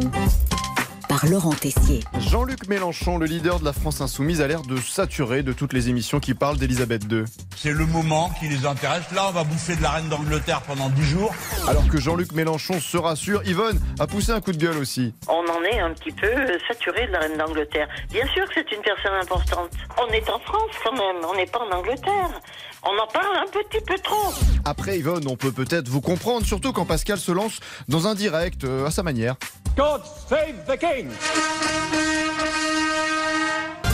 par 1.13 1.27
Laurent 1.29 1.53
Tessier. 1.53 2.01
Jean-Luc 2.19 2.69
Mélenchon, 2.69 3.19
le 3.19 3.27
leader 3.27 3.61
de 3.61 3.67
la 3.67 3.75
France 3.75 4.01
Insoumise, 4.01 4.41
a 4.41 4.47
l'air 4.47 4.63
de 4.63 4.79
saturer 4.79 5.43
de 5.43 5.53
toutes 5.53 5.75
les 5.75 5.91
émissions 5.91 6.21
qui 6.21 6.33
parlent 6.33 6.57
d'Elisabeth 6.57 7.03
II. 7.11 7.25
C'est 7.55 7.73
le 7.73 7.85
moment 7.85 8.31
qui 8.41 8.49
les 8.49 8.65
intéresse. 8.65 9.11
Là, 9.15 9.27
on 9.29 9.33
va 9.33 9.45
bouffer 9.45 9.77
de 9.77 9.83
la 9.83 9.91
reine 9.91 10.09
d'Angleterre 10.09 10.63
pendant 10.63 10.89
10 10.89 11.03
jours. 11.03 11.35
Alors 11.69 11.87
que 11.87 12.01
Jean-Luc 12.01 12.33
Mélenchon 12.33 12.81
se 12.81 12.97
rassure, 12.97 13.43
Yvonne 13.45 13.79
a 14.01 14.07
poussé 14.07 14.33
un 14.33 14.41
coup 14.41 14.53
de 14.53 14.57
gueule 14.57 14.79
aussi. 14.79 15.13
On 15.29 15.45
en 15.51 15.63
est 15.65 15.81
un 15.81 15.93
petit 15.93 16.13
peu 16.13 16.31
saturé 16.67 17.07
de 17.07 17.13
la 17.13 17.19
reine 17.19 17.37
d'Angleterre. 17.37 17.89
Bien 18.11 18.27
sûr 18.29 18.47
que 18.47 18.55
c'est 18.55 18.73
une 18.73 18.83
personne 18.83 19.15
importante. 19.21 19.71
On 19.99 20.11
est 20.13 20.31
en 20.31 20.39
France 20.39 20.71
quand 20.83 20.93
même, 20.93 21.23
on 21.31 21.37
n'est 21.37 21.47
pas 21.47 21.61
en 21.61 21.77
Angleterre. 21.77 22.41
On 22.85 22.99
en 23.01 23.07
parle 23.07 23.37
un 23.37 23.47
petit 23.47 23.81
peu 23.85 23.95
trop. 24.03 24.33
Après 24.65 24.99
Yvonne, 24.99 25.27
on 25.29 25.37
peut 25.37 25.53
peut-être 25.53 25.89
vous 25.89 26.01
comprendre, 26.01 26.45
surtout 26.45 26.73
quand 26.73 26.85
Pascal 26.85 27.19
se 27.19 27.31
lance 27.31 27.61
dans 27.89 28.09
un 28.09 28.15
direct 28.15 28.65
euh, 28.65 28.87
à 28.87 28.91
sa 28.91 29.03
manière. 29.03 29.37
God 29.77 30.03
save 30.29 30.65
the 30.67 30.79
king 30.79 31.09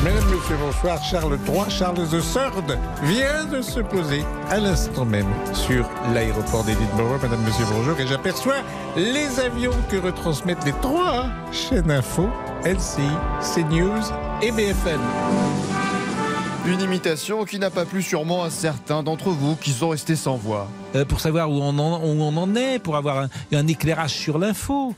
Mesdames, 0.04 0.24
Messieurs, 0.30 0.56
bonsoir. 0.60 1.02
Charles 1.02 1.38
III, 1.46 1.70
Charles 1.70 2.06
III 2.12 2.76
vient 3.02 3.44
de 3.44 3.60
se 3.60 3.80
poser 3.80 4.24
à 4.48 4.58
l'instant 4.58 5.04
même 5.04 5.26
sur 5.52 5.88
l'aéroport 6.14 6.64
d'Edinburgh. 6.64 7.20
Madame, 7.20 7.42
Monsieur, 7.44 7.64
bonjour. 7.70 7.98
Et 7.98 8.06
j'aperçois 8.06 8.62
les 8.96 9.40
avions 9.40 9.74
que 9.90 9.96
retransmettent 9.96 10.64
les 10.64 10.72
trois 10.80 11.26
chaînes 11.52 11.90
info, 11.90 12.28
LCI, 12.64 13.10
CNews 13.54 14.00
et 14.40 14.52
BFM. 14.52 15.00
Une 16.70 16.80
imitation 16.82 17.44
qui 17.44 17.58
n'a 17.58 17.70
pas 17.70 17.86
plu 17.86 18.02
sûrement 18.02 18.42
à 18.44 18.50
certains 18.50 19.02
d'entre 19.02 19.30
vous 19.30 19.56
qui 19.56 19.70
sont 19.70 19.88
restés 19.88 20.16
sans 20.16 20.36
voix. 20.36 20.68
Euh, 20.94 21.04
pour 21.06 21.18
savoir 21.20 21.50
où 21.50 21.54
on, 21.54 21.78
en, 21.78 22.00
où 22.02 22.20
on 22.22 22.36
en 22.36 22.54
est, 22.56 22.78
pour 22.78 22.96
avoir 22.96 23.18
un, 23.20 23.28
un 23.52 23.66
éclairage 23.66 24.10
sur 24.12 24.38
l'info. 24.38 24.94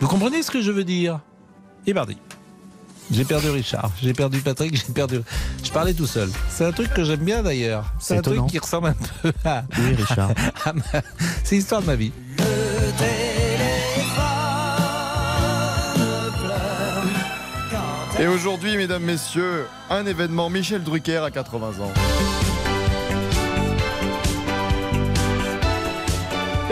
Vous 0.00 0.06
comprenez 0.08 0.42
ce 0.44 0.50
que 0.52 0.62
je 0.62 0.70
veux 0.70 0.84
dire? 0.84 1.18
Et 1.86 1.92
parti. 1.94 2.16
J'ai 3.10 3.24
perdu 3.24 3.50
Richard, 3.50 3.90
j'ai 4.00 4.12
perdu 4.14 4.38
Patrick, 4.40 4.74
j'ai 4.76 4.92
perdu. 4.92 5.20
Je 5.64 5.70
parlais 5.70 5.92
tout 5.92 6.06
seul. 6.06 6.30
C'est 6.48 6.64
un 6.64 6.72
truc 6.72 6.94
que 6.94 7.02
j'aime 7.04 7.20
bien 7.20 7.42
d'ailleurs. 7.42 7.92
C'est 7.98 8.16
un 8.18 8.22
truc 8.22 8.46
qui 8.46 8.58
ressemble 8.58 8.88
un 8.88 8.94
peu 9.22 9.32
à. 9.44 9.64
Oui, 9.78 9.94
Richard. 9.96 10.30
à 10.64 10.72
ma- 10.72 10.82
C'est 11.44 11.56
l'histoire 11.56 11.82
de 11.82 11.86
ma 11.88 11.96
vie. 11.96 12.12
Et 18.22 18.28
aujourd'hui, 18.28 18.76
mesdames, 18.76 19.02
messieurs, 19.02 19.66
un 19.90 20.06
événement 20.06 20.48
Michel 20.48 20.84
Drucker 20.84 21.24
à 21.24 21.32
80 21.32 21.82
ans. 21.82 21.92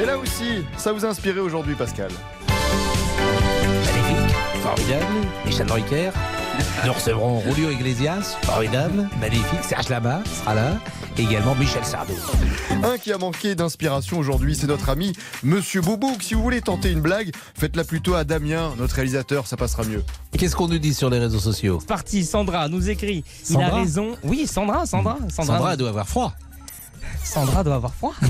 Et 0.01 0.07
là 0.07 0.17
aussi, 0.17 0.65
ça 0.77 0.93
vous 0.93 1.05
a 1.05 1.09
inspiré 1.09 1.41
aujourd'hui, 1.41 1.75
Pascal? 1.75 2.13
Magnifique, 3.85 4.37
formidable. 4.63 5.05
Michel 5.45 5.67
Drucker. 5.67 6.11
Nous 6.85 6.93
recevrons 6.93 7.43
Julio 7.43 7.71
Iglesias, 7.71 8.37
formidable, 8.43 9.09
magnifique. 9.21 9.63
Serge 9.63 9.89
Lama 9.89 10.23
sera 10.41 10.55
là. 10.55 10.73
Et 11.19 11.23
également 11.23 11.55
Michel 11.55 11.85
Sardou. 11.85 12.15
Un 12.83 12.97
qui 12.97 13.13
a 13.13 13.19
manqué 13.19 13.55
d'inspiration 13.55 14.19
aujourd'hui, 14.19 14.55
c'est 14.57 14.67
notre 14.67 14.89
ami 14.89 15.13
Monsieur 15.43 15.83
Boubouk. 15.83 16.23
Si 16.23 16.35
vous 16.35 16.43
voulez 16.43 16.63
tenter 16.63 16.91
une 16.91 17.01
blague, 17.01 17.33
faites-la 17.59 17.85
plutôt 17.85 18.15
à 18.15 18.25
Damien, 18.25 18.73
notre 18.79 18.95
réalisateur, 18.95 19.47
ça 19.47 19.57
passera 19.57 19.85
mieux. 19.85 20.03
Qu'est-ce 20.39 20.57
qu'on 20.57 20.69
nous 20.69 20.79
dit 20.79 20.95
sur 20.95 21.11
les 21.11 21.19
réseaux 21.19 21.41
sociaux? 21.41 21.79
C'est 21.81 21.89
parti, 21.89 22.25
Sandra 22.25 22.69
nous 22.69 22.89
écrit. 22.89 23.25
Il 23.51 23.57
a 23.57 23.61
Sandra? 23.61 23.81
raison. 23.81 24.17
Oui, 24.25 24.47
Sandra, 24.47 24.87
Sandra. 24.87 25.19
Sandra, 25.29 25.57
Sandra 25.59 25.77
doit 25.77 25.89
avoir 25.91 26.09
froid. 26.09 26.33
Sandra 27.23 27.63
doit 27.65 27.75
avoir 27.77 27.95
froid. 27.95 28.15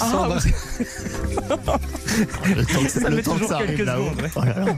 Ah, 0.00 0.10
Sandra- 0.10 0.38
Le 2.44 2.64
temps 2.66 2.82
que, 2.82 2.88
Ça 2.88 3.08
le 3.08 3.16
met 3.16 3.22
temps 3.22 3.32
que 3.32 3.36
toujours 3.38 3.48
ça 3.48 3.56
arrive 3.56 3.68
quelques 3.76 3.86
là-haut. 3.86 4.10
secondes, 4.10 4.76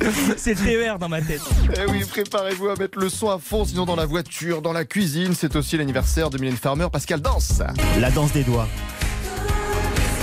C'est 0.36 0.54
TER 0.54 0.98
dans 0.98 1.08
ma 1.08 1.20
tête. 1.20 1.40
Eh 1.76 1.90
oui, 1.90 2.04
préparez-vous 2.04 2.68
à 2.68 2.76
mettre 2.76 2.98
le 2.98 3.08
son 3.08 3.30
à 3.30 3.38
fond, 3.38 3.64
sinon 3.64 3.84
dans 3.86 3.96
la 3.96 4.06
voiture, 4.06 4.62
dans 4.62 4.72
la 4.72 4.84
cuisine. 4.84 5.34
C'est 5.34 5.56
aussi 5.56 5.76
l'anniversaire 5.76 6.30
de 6.30 6.38
Mylène 6.38 6.56
Farmer. 6.56 6.86
Pascal 6.92 7.20
danse. 7.20 7.62
La 7.98 8.10
danse 8.10 8.32
des 8.32 8.44
doigts. 8.44 8.68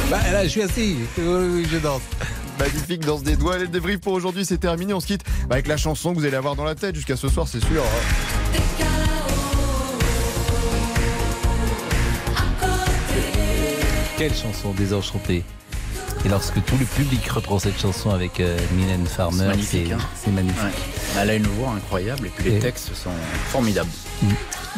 Bah, 0.10 0.20
là, 0.32 0.44
je 0.44 0.50
suis 0.50 0.62
assis. 0.62 0.96
Oui, 1.18 1.24
oui, 1.26 1.68
je 1.72 1.78
danse. 1.78 2.02
Magnifique 2.60 3.02
danse 3.04 3.24
des 3.24 3.36
doigts. 3.36 3.58
Le 3.58 3.68
débrief 3.68 4.00
pour 4.00 4.14
aujourd'hui, 4.14 4.46
c'est 4.46 4.60
terminé. 4.60 4.94
On 4.94 5.00
se 5.00 5.08
quitte 5.08 5.24
avec 5.50 5.68
la 5.68 5.76
chanson 5.76 6.14
que 6.14 6.20
vous 6.20 6.26
allez 6.26 6.36
avoir 6.38 6.56
dans 6.56 6.64
la 6.66 6.76
tête 6.76 6.96
jusqu'à 6.96 7.16
ce 7.18 7.28
soir, 7.28 7.48
c'est 7.48 7.64
sûr. 7.64 7.84
hein. 7.84 8.60
Quelle 14.18 14.34
chanson 14.34 14.72
désenchantée. 14.74 15.44
Et 16.26 16.30
lorsque 16.30 16.63
tout 16.63 16.78
le 16.80 16.86
public 16.86 17.28
reprend 17.30 17.59
cette 17.59 17.78
chanson 17.80 18.11
avec 18.11 18.39
euh, 18.39 18.57
Mylène 18.76 19.05
Farmer, 19.05 19.39
C'est 19.39 19.45
magnifique, 19.47 19.91
hein. 19.91 20.32
magnifique. 20.32 20.63
Ouais. 20.63 21.19
Elle 21.21 21.30
a 21.32 21.36
une 21.36 21.47
voix 21.47 21.71
incroyable 21.71 22.28
et 22.28 22.30
puis 22.30 22.49
les 22.49 22.55
Et- 22.57 22.59
textes 22.59 22.93
sont 22.95 23.09
formidables. 23.49 23.89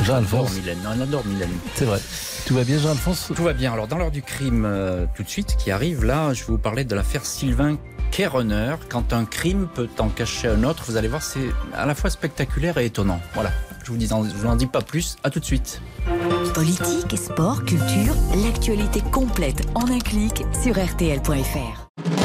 Jean-Alphonse. 0.04 0.54
Mylène. 0.56 0.80
Non, 0.84 0.90
on 0.98 1.02
adore 1.02 1.24
Mylène. 1.26 1.52
C'est 1.76 1.86
vrai. 1.86 2.00
Tout 2.48 2.56
va 2.56 2.64
bien, 2.64 2.80
Jean-Alphonse? 2.80 3.32
Tout 3.36 3.44
va 3.44 3.54
bien. 3.54 3.74
Alors, 3.74 3.88
dans 3.88 3.98
l'heure 3.98 4.12
du 4.12 4.22
crime, 4.24 4.66
euh, 4.66 5.06
tout 5.16 5.24
de 5.24 5.30
suite, 5.30 5.56
qui 5.58 5.70
arrive, 5.72 6.04
là, 6.04 6.34
je 6.34 6.42
vais 6.42 6.48
vous 6.48 6.58
parler 6.58 6.84
de 6.84 6.96
l'affaire 6.96 7.26
Sylvain 7.26 7.78
Kéreneur. 8.12 8.80
Quand 8.90 9.14
un 9.14 9.26
crime 9.26 9.68
peut 9.74 9.90
en 10.00 10.10
cacher 10.10 10.48
un 10.48 10.64
autre, 10.64 10.84
vous 10.88 10.98
allez 10.98 11.08
voir, 11.08 11.22
c'est 11.24 11.40
à 11.76 11.86
la 11.86 11.94
fois 11.96 12.10
spectaculaire 12.10 12.78
et 12.80 12.86
étonnant. 12.86 13.20
Voilà. 13.36 13.52
Je 13.86 13.92
vous, 13.92 13.98
dis, 13.98 14.08
je 14.08 14.14
vous 14.14 14.48
en 14.48 14.56
dis 14.56 14.66
pas 14.66 14.82
plus. 14.82 15.16
À 15.24 15.30
tout 15.30 15.40
de 15.40 15.46
suite. 15.46 15.80
Politique, 16.56 17.16
sport, 17.16 17.64
culture, 17.66 18.16
l'actualité 18.44 19.02
complète 19.12 19.68
en 19.76 19.88
un 19.88 20.00
clic 20.00 20.44
sur 20.64 20.84
RTL.fr. 20.84 22.25